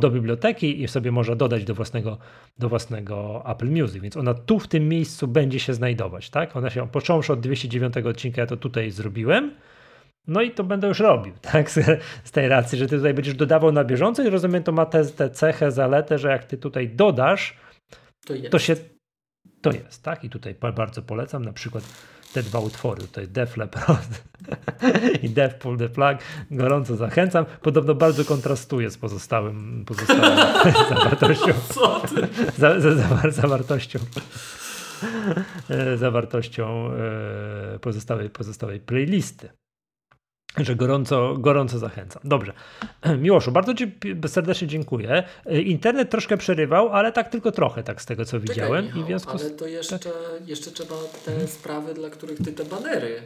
do 0.00 0.10
biblioteki 0.10 0.82
i 0.82 0.88
sobie 0.88 1.12
można 1.12 1.34
dodać 1.36 1.64
do 1.64 1.74
własnego, 1.74 2.18
do 2.58 2.68
własnego 2.68 3.44
Apple 3.46 3.70
Music, 3.70 4.02
więc 4.02 4.16
ona 4.16 4.34
tu 4.34 4.58
w 4.58 4.68
tym 4.68 4.88
miejscu 4.88 5.28
będzie 5.28 5.60
się 5.60 5.74
znajdować, 5.74 6.30
tak? 6.30 6.56
Ona 6.56 6.70
się, 6.70 6.88
począwszy 6.88 7.32
od 7.32 7.40
209 7.40 7.96
odcinka, 7.96 8.40
ja 8.40 8.46
to 8.46 8.56
tutaj 8.56 8.90
zrobiłem, 8.90 9.54
no 10.26 10.42
i 10.42 10.50
to 10.50 10.64
będę 10.64 10.88
już 10.88 11.00
robił, 11.00 11.34
tak? 11.52 11.70
Z, 11.70 12.00
z 12.24 12.30
tej 12.30 12.48
racji, 12.48 12.78
że 12.78 12.86
ty 12.86 12.96
tutaj 12.96 13.14
będziesz 13.14 13.34
dodawał 13.34 13.72
na 13.72 13.84
bieżąco 13.84 14.22
i 14.22 14.30
rozumiem, 14.30 14.62
to 14.62 14.72
ma 14.72 14.86
tę 14.86 15.04
tę 15.04 15.30
cechę, 15.30 15.70
zaletę, 15.70 16.18
że 16.18 16.28
jak 16.28 16.44
ty 16.44 16.58
tutaj 16.58 16.88
dodasz, 16.88 17.56
To 18.26 18.34
jest. 18.34 18.50
to 18.50 18.58
się 18.58 18.76
to 19.62 19.70
jest, 19.72 20.02
tak? 20.02 20.24
I 20.24 20.30
tutaj 20.30 20.54
ba- 20.60 20.72
bardzo 20.72 21.02
polecam 21.02 21.44
na 21.44 21.52
przykład 21.52 21.84
te 22.32 22.42
dwa 22.42 22.58
utwory, 22.58 23.00
tutaj 23.00 23.28
Def 23.28 23.56
Leppard 23.56 24.22
i 25.22 25.28
Def 25.30 25.54
Pull 25.54 25.78
the 25.78 25.88
Plug, 25.88 26.18
gorąco 26.50 26.96
zachęcam. 26.96 27.44
Podobno 27.62 27.94
bardzo 27.94 28.24
kontrastuje 28.24 28.90
z 28.90 28.98
pozostałym, 28.98 29.84
pozostałą 29.86 30.36
zawartością, 30.88 31.52
Co 31.74 32.00
ty? 32.00 32.28
za, 32.58 32.80
za, 32.80 32.94
za, 32.94 33.30
zawartością 33.30 33.98
e, 35.70 35.96
zawartością 35.96 36.90
e, 37.74 37.78
pozostałej, 37.78 38.30
pozostałej 38.30 38.80
playlisty. 38.80 39.48
Że 40.58 40.76
gorąco, 40.76 41.34
gorąco 41.38 41.78
zachęcam. 41.78 42.22
Dobrze. 42.24 42.52
Miłoszu, 43.18 43.52
bardzo 43.52 43.74
Ci 43.74 43.92
serdecznie 44.26 44.68
dziękuję. 44.68 45.22
E, 45.46 45.60
Internet 45.60 46.10
troszkę 46.10 46.36
przerywał, 46.36 46.88
ale 46.88 47.12
tak 47.12 47.28
tylko 47.28 47.52
trochę, 47.52 47.82
tak 47.82 48.02
z 48.02 48.06
tego 48.06 48.24
co 48.24 48.40
widziałem. 48.40 48.86
Czekaj, 48.86 49.00
I 49.00 49.04
w 49.04 49.06
związku 49.06 49.30
ale 49.30 49.38
z... 49.40 49.56
to 49.56 49.66
jeszcze, 49.66 49.98
jeszcze 50.46 50.70
trzeba 50.70 50.94
te 51.24 51.46
sprawy, 51.46 51.94
dla 51.94 52.10
których 52.10 52.38
ty 52.42 52.52
te 52.52 52.64
banery. 52.64 53.22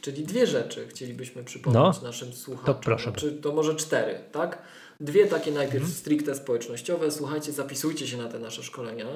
Czyli 0.00 0.22
dwie 0.24 0.46
rzeczy 0.46 0.88
chcielibyśmy 0.88 1.44
przypomnieć 1.44 1.96
No, 2.02 2.08
naszym 2.08 2.32
słuchaczom. 2.32 2.74
to 2.74 2.80
proszę. 2.80 3.10
Znaczy, 3.10 3.32
to 3.32 3.52
może 3.52 3.74
cztery, 3.74 4.18
tak? 4.32 4.58
Dwie 5.00 5.26
takie 5.26 5.52
najpierw 5.52 5.74
Mhm. 5.76 5.92
stricte 5.92 6.34
społecznościowe. 6.34 7.10
Słuchajcie, 7.10 7.52
zapisujcie 7.52 8.06
się 8.06 8.16
na 8.16 8.28
te 8.28 8.38
nasze 8.38 8.62
szkolenia. 8.62 9.06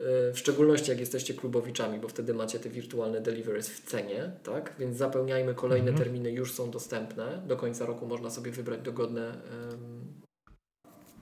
Yy, 0.00 0.32
W 0.32 0.38
szczególności 0.38 0.90
jak 0.90 1.00
jesteście 1.00 1.34
klubowiczami, 1.34 1.98
bo 1.98 2.08
wtedy 2.08 2.34
macie 2.34 2.58
te 2.58 2.68
wirtualne 2.70 3.20
deliveries 3.20 3.68
w 3.68 3.84
cenie, 3.84 4.30
tak? 4.42 4.72
Więc 4.78 4.96
zapełniajmy 4.96 5.54
kolejne 5.54 5.90
Mhm. 5.90 6.04
terminy, 6.04 6.30
już 6.32 6.52
są 6.52 6.70
dostępne. 6.70 7.42
Do 7.46 7.56
końca 7.56 7.86
roku 7.86 8.06
można 8.06 8.30
sobie 8.30 8.50
wybrać 8.50 8.80
dogodne, 8.80 9.28
em, 9.28 10.04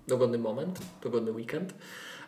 dogodny 0.09 0.39
moment, 0.39 0.79
dogodny 1.03 1.33
weekend. 1.33 1.75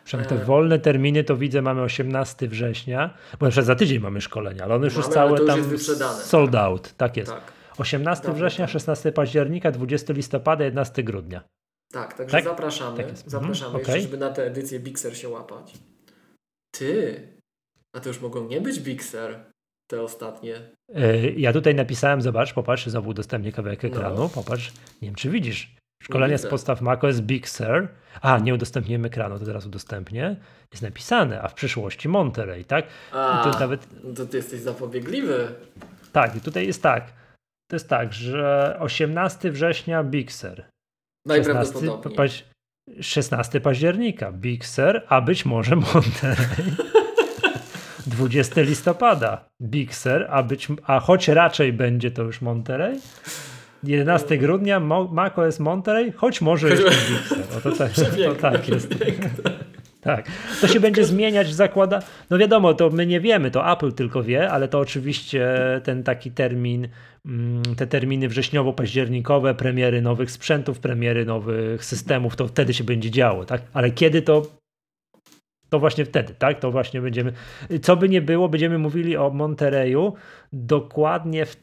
Przynajmniej 0.05 0.39
te 0.39 0.45
wolne 0.45 0.79
terminy 0.79 1.23
to 1.23 1.37
widzę, 1.37 1.61
mamy 1.61 1.81
18 1.81 2.47
września, 2.47 3.17
bo 3.39 3.45
jeszcze 3.45 3.63
za 3.63 3.75
tydzień 3.75 3.99
mamy 3.99 4.21
szkolenia, 4.21 4.63
ale 4.63 4.75
one 4.75 4.85
już 4.85 4.93
Mamy, 4.95 5.05
ale 5.05 5.13
całe 5.13 5.37
to 5.37 5.43
już 5.43 5.47
tam 5.47 5.57
jest 5.57 5.69
wyprzedane. 5.69 6.23
sold 6.23 6.55
out. 6.55 6.93
Tak 6.97 7.17
jest. 7.17 7.31
Tak. 7.31 7.51
18 7.77 8.23
Dawno 8.27 8.37
września, 8.39 8.65
temu. 8.65 8.71
16 8.73 9.11
października, 9.11 9.71
20 9.71 10.13
listopada, 10.13 10.63
11 10.65 11.03
grudnia. 11.03 11.43
Tak, 11.93 12.13
także 12.13 12.31
Tak? 12.31 12.43
zapraszamy. 12.43 12.97
Tak 12.97 13.07
jest. 13.09 13.29
zapraszamy 13.29 13.65
Mhm, 13.65 13.79
jeszcze, 13.79 13.91
okej. 13.93 14.01
żeby 14.01 14.17
na 14.17 14.29
tę 14.29 14.45
edycję 14.45 14.79
Bixer 14.79 15.17
się 15.17 15.29
łapać. 15.29 15.73
Ty, 16.79 17.27
a 17.95 17.99
to 17.99 18.09
już 18.09 18.21
mogą 18.21 18.47
nie 18.47 18.61
być 18.61 18.79
Bixer, 18.79 19.51
te 19.91 20.01
ostatnie. 20.01 20.55
E, 20.95 21.17
Ja 21.31 21.53
tutaj 21.53 21.75
napisałem, 21.75 22.21
zobacz, 22.21 22.53
popatrz, 22.53 22.85
znowu 22.87 23.09
udostępnię 23.09 23.51
kawałek 23.51 23.83
No. 23.83 23.89
ekranu, 23.89 24.29
popatrz, 24.29 24.71
nie 25.01 25.07
wiem 25.07 25.15
czy 25.15 25.29
widzisz, 25.29 25.75
szkolenia 26.03 26.37
z 26.37 26.45
podstaw 26.47 26.81
macOS 26.81 27.21
Big 27.21 27.49
Sur, 27.49 27.87
a 28.21 28.39
nie 28.39 28.53
udostępniłem 28.53 29.05
ekranu, 29.05 29.39
to 29.39 29.45
teraz 29.45 29.65
udostępnię, 29.65 30.35
jest 30.71 30.83
napisane, 30.83 31.41
a 31.41 31.47
w 31.47 31.53
przyszłości 31.53 32.09
Monterey, 32.09 32.65
tak? 32.65 32.85
A, 33.11 33.41
I 33.49 33.51
to 33.53 33.59
nawet, 33.59 33.87
no 34.03 34.13
to 34.13 34.25
ty 34.25 34.37
jesteś 34.37 34.59
zapobiegliwy. 34.59 35.47
tak, 36.11 36.35
i 36.35 36.41
tutaj 36.41 36.67
jest 36.67 36.83
tak, 36.83 37.13
to 37.69 37.75
jest 37.75 37.89
tak, 37.89 38.13
że 38.13 38.77
18 38.79 39.51
września 39.51 40.03
Big 40.03 40.31
Sur, 40.31 40.55
16, 40.55 40.65
Najprawdopodobniej. 41.27 42.17
paź- 42.17 42.43
16 43.01 43.61
października 43.61 44.31
Big 44.31 44.65
Sur, 44.65 45.01
a 45.09 45.21
być 45.21 45.45
może 45.45 45.75
Monterey. 45.75 46.45
20 48.07 48.61
listopada 48.71 49.49
Big 49.61 49.95
Sur, 49.95 50.25
a, 50.29 50.43
być, 50.43 50.67
a 50.85 50.99
choć 50.99 51.27
raczej 51.27 51.73
będzie 51.73 52.11
to 52.11 52.23
już 52.23 52.41
Monterey. 52.41 52.99
11 53.83 54.37
grudnia 54.37 54.79
Mo- 54.79 55.07
macOS 55.07 55.59
Monterey, 55.59 56.11
choć 56.11 56.41
może 56.41 56.69
jeszcze 56.69 56.89
Big 56.89 57.27
Sur. 57.27 57.57
O, 57.57 57.61
to, 57.61 57.71
tak, 57.71 57.91
to 58.25 58.35
tak 58.35 58.69
jest. 58.69 58.89
przepiękne. 58.89 59.29
Tak. 60.05 60.25
To 60.61 60.67
się 60.67 60.79
będzie 60.79 61.05
zmieniać, 61.05 61.53
zakłada. 61.53 61.99
No 62.29 62.37
wiadomo, 62.37 62.73
to 62.73 62.89
my 62.89 63.05
nie 63.05 63.19
wiemy, 63.19 63.51
to 63.51 63.71
Apple 63.71 63.91
tylko 63.91 64.23
wie, 64.23 64.51
ale 64.51 64.67
to 64.67 64.79
oczywiście 64.79 65.47
ten 65.83 66.03
taki 66.03 66.31
termin, 66.31 66.87
mm, 67.25 67.63
te 67.75 67.87
terminy 67.87 68.29
wrześniowo-październikowe, 68.29 69.53
premiery 69.53 70.01
nowych 70.01 70.31
sprzętów, 70.31 70.79
premiery 70.79 71.25
nowych 71.25 71.85
systemów, 71.85 72.35
to 72.35 72.47
wtedy 72.47 72.73
się 72.73 72.83
będzie 72.83 73.11
działo, 73.11 73.45
tak? 73.45 73.61
Ale 73.73 73.91
kiedy 73.91 74.21
to 74.21 74.47
to 75.69 75.79
właśnie 75.79 76.05
wtedy, 76.05 76.33
tak? 76.33 76.59
To 76.59 76.71
właśnie 76.71 77.01
będziemy. 77.01 77.33
Co 77.81 77.95
by 77.95 78.09
nie 78.09 78.21
było, 78.21 78.49
będziemy 78.49 78.77
mówili 78.77 79.17
o 79.17 79.29
Montereju 79.29 80.13
dokładnie 80.53 81.45
w 81.45 81.55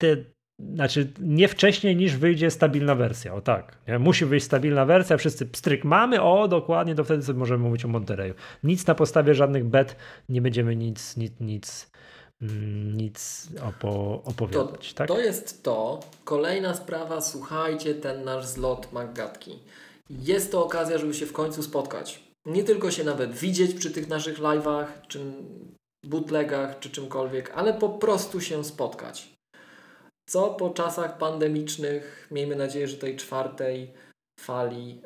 te, 0.00 0.16
znaczy 0.58 1.12
nie 1.20 1.48
wcześniej 1.48 1.96
niż 1.96 2.16
wyjdzie 2.16 2.50
stabilna 2.50 2.94
wersja, 2.94 3.34
o 3.34 3.40
tak. 3.40 3.78
Nie? 3.88 3.98
Musi 3.98 4.24
wyjść 4.24 4.46
stabilna 4.46 4.84
wersja, 4.84 5.16
wszyscy 5.16 5.46
pstryk 5.46 5.84
mamy, 5.84 6.22
o 6.22 6.48
dokładnie, 6.48 6.94
to 6.94 7.04
wtedy 7.04 7.22
sobie 7.22 7.38
możemy 7.38 7.64
mówić 7.64 7.84
o 7.84 7.88
Monterreyu. 7.88 8.34
Nic 8.64 8.86
na 8.86 8.94
podstawie 8.94 9.34
żadnych 9.34 9.64
bet, 9.64 9.96
nie 10.28 10.42
będziemy 10.42 10.76
nic, 10.76 11.16
nic, 11.16 11.32
nic, 11.40 11.90
mm, 12.42 12.96
nic 12.96 13.48
opo 13.68 14.22
opowiadać. 14.24 14.92
To, 14.92 14.98
tak? 14.98 15.08
to 15.08 15.20
jest 15.20 15.62
to. 15.62 16.00
Kolejna 16.24 16.74
sprawa, 16.74 17.20
słuchajcie, 17.20 17.94
ten 17.94 18.24
nasz 18.24 18.46
zlot 18.46 18.92
Maggatki. 18.92 19.58
Jest 20.10 20.52
to 20.52 20.64
okazja, 20.64 20.98
żeby 20.98 21.14
się 21.14 21.26
w 21.26 21.32
końcu 21.32 21.62
spotkać. 21.62 22.20
Nie 22.46 22.64
tylko 22.64 22.90
się 22.90 23.04
nawet 23.04 23.32
widzieć 23.32 23.74
przy 23.74 23.90
tych 23.90 24.08
naszych 24.08 24.38
live'ach, 24.38 24.86
czy 25.08 25.20
bootlegach, 26.04 26.78
czy 26.78 26.90
czymkolwiek, 26.90 27.52
ale 27.54 27.74
po 27.74 27.88
prostu 27.88 28.40
się 28.40 28.64
spotkać 28.64 29.35
co 30.26 30.48
po 30.48 30.70
czasach 30.70 31.18
pandemicznych, 31.18 32.28
miejmy 32.30 32.56
nadzieję, 32.56 32.88
że 32.88 32.96
tej 32.96 33.16
czwartej 33.16 33.90
fali 34.40 34.88
yy, 34.88 35.00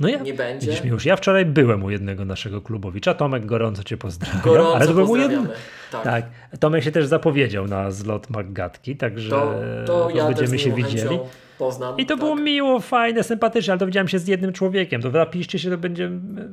no 0.00 0.08
ja, 0.08 0.18
nie 0.18 0.34
będzie. 0.34 0.66
Widzisz, 0.66 0.84
już 0.84 1.04
ja 1.04 1.16
wczoraj 1.16 1.44
byłem 1.44 1.84
u 1.84 1.90
jednego 1.90 2.24
naszego 2.24 2.62
klubowicza. 2.62 3.14
Tomek, 3.14 3.46
gorąco 3.46 3.84
Cię 3.84 3.96
pozdrawiam. 3.96 4.40
Gorąco 4.44 4.76
ale 4.76 4.86
to 4.86 5.04
u 5.04 5.16
jednym... 5.16 5.48
tak. 5.92 6.04
tak. 6.04 6.24
Tomek 6.60 6.84
się 6.84 6.92
też 6.92 7.06
zapowiedział 7.06 7.66
na 7.66 7.90
zlot 7.90 8.30
Maggatki, 8.30 8.96
także 8.96 9.30
to, 9.30 9.54
to 9.86 10.10
ja 10.10 10.26
będziemy 10.26 10.58
się 10.58 10.72
widzieli. 10.72 11.18
Poznam, 11.58 11.98
I 11.98 12.06
to 12.06 12.14
tak. 12.14 12.18
było 12.18 12.36
miło, 12.36 12.80
fajne, 12.80 13.22
sympatyczne, 13.22 13.72
ale 13.72 13.78
dowiedziałem 13.78 14.08
się 14.08 14.18
z 14.18 14.28
jednym 14.28 14.52
człowiekiem. 14.52 15.02
To 15.02 15.10
zapiszcie 15.10 15.58
się, 15.58 15.70
to 15.70 15.78
będzie, 15.78 16.08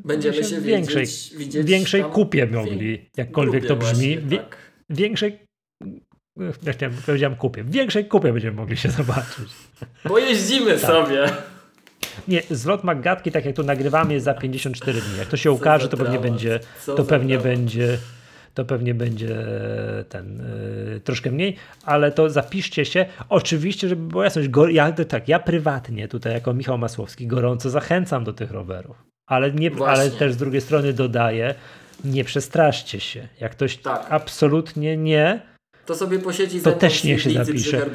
będziemy 0.06 0.44
się 0.44 0.62
większej, 0.62 1.06
widzieć, 1.06 1.36
widzieć 1.38 1.68
większej 1.68 2.04
kupie 2.04 2.48
mogli, 2.48 3.10
jakkolwiek 3.18 3.66
to 3.66 3.76
brzmi. 3.76 4.18
Właśnie, 4.18 4.38
tak. 4.38 4.58
Większej 4.90 5.45
ja 6.38 6.74
chciałem, 6.74 6.96
powiedziałem 7.06 7.36
kupie. 7.36 7.64
W 7.64 7.72
większej 7.72 8.06
kupie 8.06 8.34
będziemy 8.34 8.58
mogli 8.58 8.78
się 8.78 8.90
zobaczyć. 8.90 9.54
Bo 10.06 10.20
jeździmy 10.20 10.72
tak. 10.72 10.92
sobie. 10.92 11.26
Nie, 12.28 12.42
zlot 12.50 12.84
Maggatki, 12.84 13.32
tak 13.32 13.46
jak 13.46 13.56
tu 13.56 13.64
nagrywamy, 13.64 14.14
jest 14.14 14.26
za 14.26 14.34
54 14.34 15.02
dni. 15.02 15.18
Jak 15.18 15.28
to 15.28 15.38
się 15.38 15.50
Co 15.50 15.54
ukaże, 15.54 15.90
to 15.90 15.98
pewnie 15.98 16.20
będzie, 16.20 16.60
to 16.86 17.04
pewnie 17.04 17.38
będzie, 17.38 17.98
to 18.54 18.66
pewnie 18.66 18.94
będzie 18.94 19.46
ten 20.10 20.44
yy, 20.94 21.00
troszkę 21.00 21.32
mniej, 21.32 21.56
ale 21.84 22.12
to 22.12 22.30
zapiszcie 22.30 22.86
się. 22.86 23.06
Oczywiście, 23.30 23.90
żeby 23.90 24.08
była 24.08 24.24
jasność, 24.24 24.50
go, 24.50 24.68
ja, 24.68 24.92
tak, 24.92 25.28
ja 25.28 25.40
prywatnie 25.40 26.08
tutaj 26.08 26.34
jako 26.34 26.54
Michał 26.54 26.78
Masłowski 26.78 27.28
gorąco 27.28 27.70
zachęcam 27.70 28.24
do 28.24 28.34
tych 28.34 28.52
rowerów, 28.52 29.04
ale, 29.28 29.52
nie, 29.52 29.72
ale 29.88 30.12
też 30.12 30.34
z 30.34 30.38
drugiej 30.38 30.62
strony 30.62 30.94
dodaję, 30.94 31.56
nie 32.06 32.24
przestraszcie 32.24 33.00
się. 33.00 33.28
Jak 33.40 33.52
ktoś 33.52 33.78
tak. 33.78 34.06
absolutnie 34.10 34.98
nie, 34.98 35.55
to 35.86 35.96
sobie 35.96 36.20
posiedzi 36.20 36.62
to 36.62 36.72
też 36.72 37.04
niech 37.04 37.22
się 37.22 37.30
zapisze. 37.30 37.86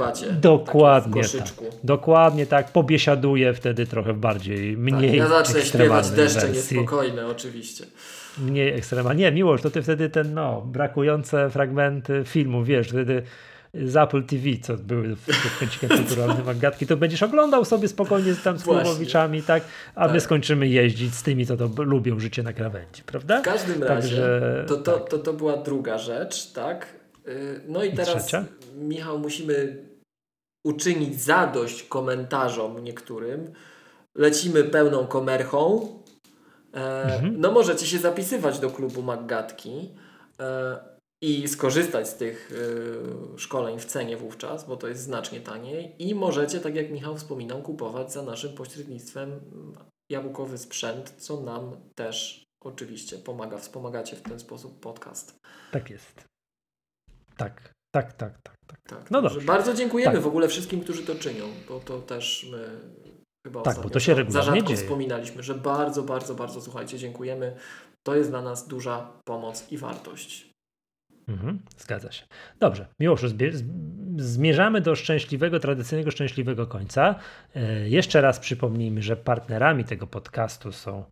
Dokładnie 0.40 1.22
tak. 1.22 1.48
Dokładnie 1.84 2.46
tak. 2.46 2.72
Pobiesiaduje 2.72 3.54
wtedy 3.54 3.86
trochę 3.86 4.14
bardziej, 4.14 4.76
mniej 4.76 5.10
tak, 5.10 5.18
Ja 5.18 5.28
zacznę 5.28 5.62
śpiewać 5.62 6.10
deszcze 6.10 6.40
wersji. 6.40 6.76
niespokojne 6.76 7.26
oczywiście. 7.26 7.84
Mniej 8.38 8.74
ekstremalnie. 8.74 9.24
Nie, 9.24 9.32
miłość, 9.32 9.62
to 9.62 9.70
ty 9.70 9.82
wtedy 9.82 10.10
ten, 10.10 10.34
no, 10.34 10.62
brakujące 10.62 11.50
fragmenty 11.50 12.22
filmu, 12.24 12.64
wiesz, 12.64 12.88
wtedy 12.88 13.22
z 13.74 13.96
Apple 13.96 14.22
TV, 14.22 14.44
co 14.62 14.76
były 14.76 15.16
w 15.16 15.58
kręcikiem 15.58 15.90
kulturalnym 15.98 16.48
Agatki, 16.48 16.86
to 16.86 16.96
będziesz 16.96 17.22
oglądał 17.22 17.64
sobie 17.64 17.88
spokojnie 17.88 18.34
z 18.34 18.42
tam 18.42 18.58
z 18.58 18.64
Kłowowiczami, 18.64 19.42
tak? 19.42 19.62
A 19.94 20.04
tak. 20.04 20.12
my 20.14 20.20
skończymy 20.20 20.68
jeździć 20.68 21.14
z 21.14 21.22
tymi, 21.22 21.46
co 21.46 21.56
to 21.56 21.82
lubią 21.82 22.20
życie 22.20 22.42
na 22.42 22.52
krawędzi, 22.52 23.02
prawda? 23.06 23.40
W 23.40 23.44
każdym 23.44 23.82
razie, 23.82 24.08
Także, 24.08 24.64
to, 24.68 24.76
to, 24.76 24.98
tak. 24.98 25.08
to, 25.08 25.18
to 25.18 25.32
była 25.32 25.56
druga 25.56 25.98
rzecz, 25.98 26.52
tak? 26.52 26.99
No 27.68 27.84
i 27.84 27.92
teraz, 27.92 28.26
Trzecia? 28.26 28.44
Michał, 28.74 29.18
musimy 29.18 29.84
uczynić 30.66 31.22
zadość 31.22 31.82
komentarzom 31.82 32.84
niektórym. 32.84 33.52
Lecimy 34.14 34.64
pełną 34.64 35.06
komerchą. 35.06 35.88
E, 36.74 37.02
mhm. 37.02 37.40
No 37.40 37.52
możecie 37.52 37.86
się 37.86 37.98
zapisywać 37.98 38.58
do 38.58 38.70
klubu 38.70 39.02
Maggatki 39.02 39.90
e, 40.40 40.78
i 41.22 41.48
skorzystać 41.48 42.08
z 42.08 42.14
tych 42.14 42.52
e, 43.34 43.38
szkoleń 43.38 43.78
w 43.78 43.84
cenie 43.84 44.16
wówczas, 44.16 44.66
bo 44.66 44.76
to 44.76 44.88
jest 44.88 45.02
znacznie 45.02 45.40
taniej. 45.40 45.96
I 45.98 46.14
możecie, 46.14 46.60
tak 46.60 46.76
jak 46.76 46.90
Michał 46.90 47.16
wspominał, 47.16 47.62
kupować 47.62 48.12
za 48.12 48.22
naszym 48.22 48.54
pośrednictwem 48.54 49.40
jabłkowy 50.10 50.58
sprzęt, 50.58 51.14
co 51.18 51.40
nam 51.40 51.76
też 51.94 52.44
oczywiście 52.64 53.18
pomaga. 53.18 53.58
Wspomagacie 53.58 54.16
w 54.16 54.22
ten 54.22 54.40
sposób 54.40 54.80
podcast. 54.80 55.38
Tak 55.72 55.90
jest. 55.90 56.29
Tak, 57.40 57.74
tak, 57.94 58.12
tak, 58.12 58.42
tak. 58.42 58.54
tak. 58.66 58.80
tak 58.88 59.10
no 59.10 59.22
dobrze. 59.22 59.40
Bardzo 59.40 59.74
dziękujemy 59.74 60.14
tak. 60.14 60.22
w 60.22 60.26
ogóle 60.26 60.48
wszystkim, 60.48 60.80
którzy 60.80 61.02
to 61.02 61.14
czynią, 61.14 61.44
bo 61.68 61.80
to 61.80 61.98
też 61.98 62.48
my 62.52 62.68
chyba 63.46 63.62
tak, 63.62 63.82
bo 63.82 63.90
to 63.90 64.00
się 64.00 64.14
regularnie 64.14 64.50
za 64.50 64.54
rzadko 64.54 64.68
dzieje. 64.68 64.82
wspominaliśmy, 64.82 65.42
że 65.42 65.54
bardzo, 65.54 66.02
bardzo, 66.02 66.34
bardzo 66.34 66.60
słuchajcie, 66.60 66.98
dziękujemy. 66.98 67.56
To 68.02 68.16
jest 68.16 68.30
dla 68.30 68.42
nas 68.42 68.68
duża 68.68 69.12
pomoc 69.24 69.72
i 69.72 69.78
wartość. 69.78 70.50
Mhm, 71.28 71.58
zgadza 71.78 72.12
się. 72.12 72.24
Dobrze, 72.58 72.86
Miłoszu, 73.00 73.26
zmierzamy 74.16 74.80
do 74.80 74.96
szczęśliwego, 74.96 75.60
tradycyjnego 75.60 76.10
szczęśliwego 76.10 76.66
końca. 76.66 77.14
E, 77.54 77.88
jeszcze 77.88 78.20
raz 78.20 78.38
przypomnijmy, 78.38 79.02
że 79.02 79.16
partnerami 79.16 79.84
tego 79.84 80.06
podcastu 80.06 80.72
są 80.72 81.04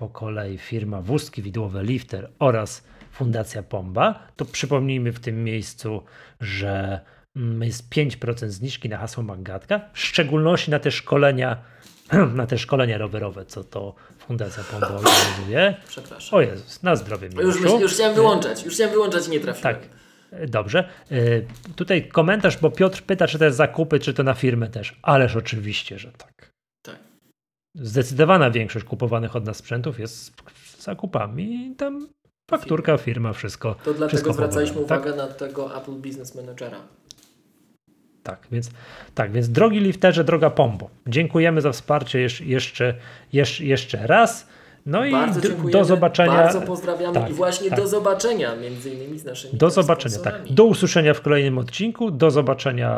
po 0.00 0.08
kolei 0.08 0.58
firma 0.58 1.02
Wózki 1.02 1.42
Widłowe 1.42 1.84
Lifter 1.84 2.30
oraz 2.38 2.82
Fundacja 3.18 3.62
Pomba, 3.62 4.28
to 4.36 4.44
przypomnijmy 4.44 5.12
w 5.12 5.20
tym 5.20 5.44
miejscu, 5.44 6.02
że 6.40 7.00
mm, 7.36 7.62
jest 7.62 7.90
5% 7.90 8.48
zniżki 8.48 8.88
na 8.88 8.98
hasło 8.98 9.22
Magatka, 9.22 9.80
w 9.92 9.98
szczególności 9.98 10.70
na 10.70 10.78
te 10.78 10.90
szkolenia, 10.90 11.56
na 12.34 12.46
te 12.46 12.58
szkolenia 12.58 12.98
rowerowe, 12.98 13.44
co 13.44 13.64
to 13.64 13.94
Fundacja 14.18 14.64
Pomba 14.64 14.88
organizuje. 14.88 15.76
Przepraszam. 15.88 16.38
O 16.38 16.40
Jezus, 16.40 16.82
na 16.82 16.96
zdrowie 16.96 17.28
Już, 17.40 17.60
już 17.80 17.92
chciałem 17.92 18.14
wyłączać, 18.14 18.64
już 18.64 18.74
chciałem 18.74 18.92
wyłączać 18.92 19.26
i 19.26 19.30
nie 19.30 19.40
trafiłem. 19.40 19.74
Tak. 19.74 19.88
Dobrze. 20.48 20.88
E, 21.10 21.16
tutaj 21.76 22.08
komentarz, 22.08 22.58
bo 22.58 22.70
Piotr 22.70 23.02
pyta, 23.02 23.26
czy 23.26 23.38
to 23.38 23.44
jest 23.44 23.56
zakupy, 23.56 24.00
czy 24.00 24.14
to 24.14 24.22
na 24.22 24.34
firmę 24.34 24.68
też. 24.68 24.98
Ależ 25.02 25.36
oczywiście, 25.36 25.98
że 25.98 26.12
tak. 26.12 26.52
Tak. 26.82 26.98
Zdecydowana 27.74 28.50
większość 28.50 28.84
kupowanych 28.84 29.36
od 29.36 29.44
nas 29.44 29.56
sprzętów 29.56 30.00
jest 30.00 30.32
zakupami. 30.78 31.74
Tam 31.78 32.08
Fakturka, 32.50 32.98
firma, 32.98 33.32
wszystko. 33.32 33.74
To 33.74 33.78
dlatego 33.84 34.08
wszystko 34.08 34.32
zwracaliśmy 34.32 34.76
tak? 34.76 34.84
uwagę 34.84 35.16
na 35.16 35.26
tego 35.26 35.76
Apple 35.76 35.92
Business 35.92 36.34
Managera. 36.34 36.78
Tak, 38.22 38.46
więc, 38.52 38.70
tak, 39.14 39.32
więc 39.32 39.48
drogi 39.48 39.80
lifterze, 39.80 40.24
droga 40.24 40.50
Pombo, 40.50 40.90
dziękujemy 41.06 41.60
za 41.60 41.72
wsparcie 41.72 42.20
jeszcze, 42.20 42.44
jeszcze, 42.44 42.94
jeszcze, 43.60 44.06
raz. 44.06 44.46
No 44.86 45.00
bardzo 45.12 45.40
i 45.68 45.70
do 45.70 45.84
zobaczenia. 45.84 46.32
Bardzo 46.32 46.60
pozdrawiamy 46.60 47.14
tak, 47.14 47.30
i 47.30 47.32
właśnie 47.32 47.70
tak. 47.70 47.78
do 47.78 47.88
zobaczenia 47.88 48.56
między 48.56 48.90
innymi 48.90 49.18
z 49.18 49.24
naszymi 49.24 49.58
Do 49.58 49.70
zobaczenia, 49.70 50.18
tak. 50.18 50.34
Do 50.50 50.64
usłyszenia 50.64 51.14
w 51.14 51.20
kolejnym 51.20 51.58
odcinku, 51.58 52.10
do 52.10 52.30
zobaczenia 52.30 52.90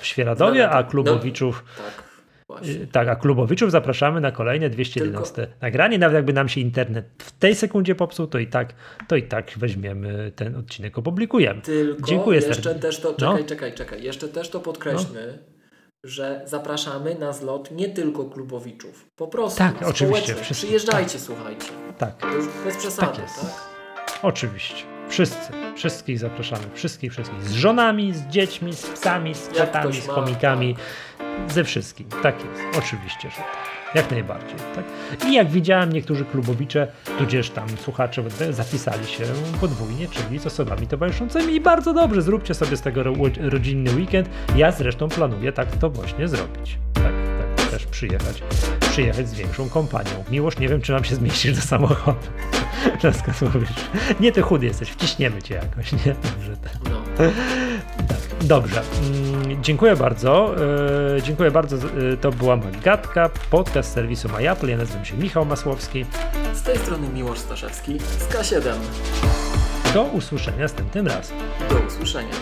w 0.00 0.06
Świeradowie, 0.06 0.70
a 0.70 0.82
klubowiczów 0.82 1.64
no, 1.78 1.84
tak. 1.84 2.11
Właśnie. 2.48 2.86
Tak, 2.86 3.08
a 3.08 3.16
klubowiczów 3.16 3.70
zapraszamy 3.70 4.20
na 4.20 4.32
kolejne 4.32 4.70
211 4.70 5.34
Tylko... 5.34 5.52
nagranie. 5.60 5.98
Nawet 5.98 6.14
jakby 6.14 6.32
nam 6.32 6.48
się 6.48 6.60
internet 6.60 7.06
w 7.18 7.32
tej 7.32 7.54
sekundzie 7.54 7.94
popsuł, 7.94 8.26
to 8.26 8.38
i 8.38 8.46
tak, 8.46 8.74
to 9.08 9.16
i 9.16 9.22
tak 9.22 9.52
weźmiemy 9.56 10.32
ten 10.36 10.56
odcinek, 10.56 10.98
opublikujemy. 10.98 11.62
Tylko 11.62 12.06
Dziękuję 12.06 12.36
jeszcze 12.36 12.54
serdecznie. 12.54 12.80
też 12.80 13.00
to, 13.00 13.14
czekaj, 13.14 13.42
no. 13.42 13.48
czekaj, 13.48 13.74
czekaj, 13.74 14.02
jeszcze 14.02 14.28
też 14.28 14.50
to 14.50 14.60
podkreślmy, 14.60 15.38
no. 15.40 15.52
że 16.04 16.42
zapraszamy 16.46 17.14
na 17.14 17.32
zlot 17.32 17.70
nie 17.70 17.88
tylko 17.88 18.24
klubowiczów, 18.24 19.10
po 19.16 19.28
prostu 19.28 19.58
tak, 19.58 19.82
oczywiście. 19.86 20.34
Wszyscy, 20.34 20.66
Przyjeżdżajcie, 20.66 21.12
tak. 21.12 21.20
słuchajcie. 21.20 21.66
Tak. 21.98 22.16
To 22.16 22.34
już 22.34 22.46
bez 22.64 22.76
przesady, 22.76 23.12
tak? 23.12 23.22
Jest. 23.22 23.40
tak? 23.40 24.22
Oczywiście. 24.22 24.91
Wszyscy, 25.12 25.52
wszystkich 25.76 26.18
zapraszamy, 26.18 26.62
wszystkich, 26.74 27.12
wszystkich. 27.12 27.42
Z 27.42 27.52
żonami, 27.52 28.12
z 28.12 28.26
dziećmi, 28.26 28.74
z 28.74 28.86
psami, 28.86 29.34
z 29.34 29.48
kotami, 29.48 30.00
z 30.00 30.06
komikami. 30.06 30.74
Tak 30.74 31.52
ze 31.52 31.64
wszystkim. 31.64 32.06
Tak 32.22 32.34
jest. 32.44 32.78
Oczywiście, 32.78 33.30
że 33.30 33.36
tak. 33.36 33.94
Jak 33.94 34.10
najbardziej. 34.10 34.56
Tak? 34.74 34.84
I 35.28 35.34
jak 35.34 35.50
widziałem, 35.50 35.92
niektórzy 35.92 36.24
klubowicze, 36.24 36.86
tudzież 37.18 37.50
tam 37.50 37.68
słuchacze 37.68 38.24
zapisali 38.50 39.06
się 39.06 39.24
podwójnie, 39.60 40.08
czyli 40.08 40.38
z 40.38 40.46
osobami 40.46 40.86
towarzyszącymi 40.86 41.54
i 41.54 41.60
bardzo 41.60 41.94
dobrze, 41.94 42.22
zróbcie 42.22 42.54
sobie 42.54 42.76
z 42.76 42.82
tego 42.82 43.02
rodzinny 43.40 43.94
weekend. 43.94 44.30
Ja 44.56 44.70
zresztą 44.70 45.08
planuję 45.08 45.52
tak 45.52 45.76
to 45.76 45.90
właśnie 45.90 46.28
zrobić. 46.28 46.78
Tak, 46.94 47.04
tak. 47.04 47.41
Też 47.82 47.90
przyjechać, 47.90 48.42
przyjechać 48.80 49.28
z 49.28 49.34
większą 49.34 49.68
kompanią. 49.68 50.24
Miłość, 50.30 50.58
nie 50.58 50.68
wiem, 50.68 50.80
czy 50.80 50.92
nam 50.92 51.04
się 51.04 51.14
zmieścisz 51.14 51.54
do 51.54 51.60
samochodu. 51.60 52.18
Dlaczego 53.00 53.32
mówisz? 53.54 53.70
Nie, 54.20 54.32
ty 54.32 54.42
chudy 54.42 54.66
jesteś, 54.66 54.90
wciśniemy 54.90 55.42
cię 55.42 55.54
jakoś, 55.54 55.92
nie? 55.92 56.14
Dobrze. 56.22 56.56
Tak. 56.56 56.72
No. 56.90 57.02
Tak, 58.08 58.18
dobrze. 58.40 58.82
Mm, 59.02 59.62
dziękuję 59.62 59.96
bardzo. 59.96 60.54
E, 61.16 61.22
dziękuję 61.22 61.50
bardzo. 61.50 61.76
E, 61.76 62.16
to 62.16 62.32
była 62.32 62.56
Magatka, 62.56 63.30
podcast 63.50 63.92
serwisu 63.92 64.28
MyApple. 64.28 64.70
Ja 64.70 64.76
nazywam 64.76 65.04
się 65.04 65.16
Michał 65.16 65.44
Masłowski. 65.44 66.04
Z 66.54 66.62
tej 66.62 66.78
strony 66.78 67.08
Miłosz 67.08 67.38
Staszewski 67.38 67.98
z 67.98 68.34
K7. 68.34 68.74
Do 69.94 70.02
usłyszenia 70.02 70.58
następnym 70.58 71.06
razem. 71.06 71.36
Do 71.70 71.76
usłyszenia. 71.76 72.34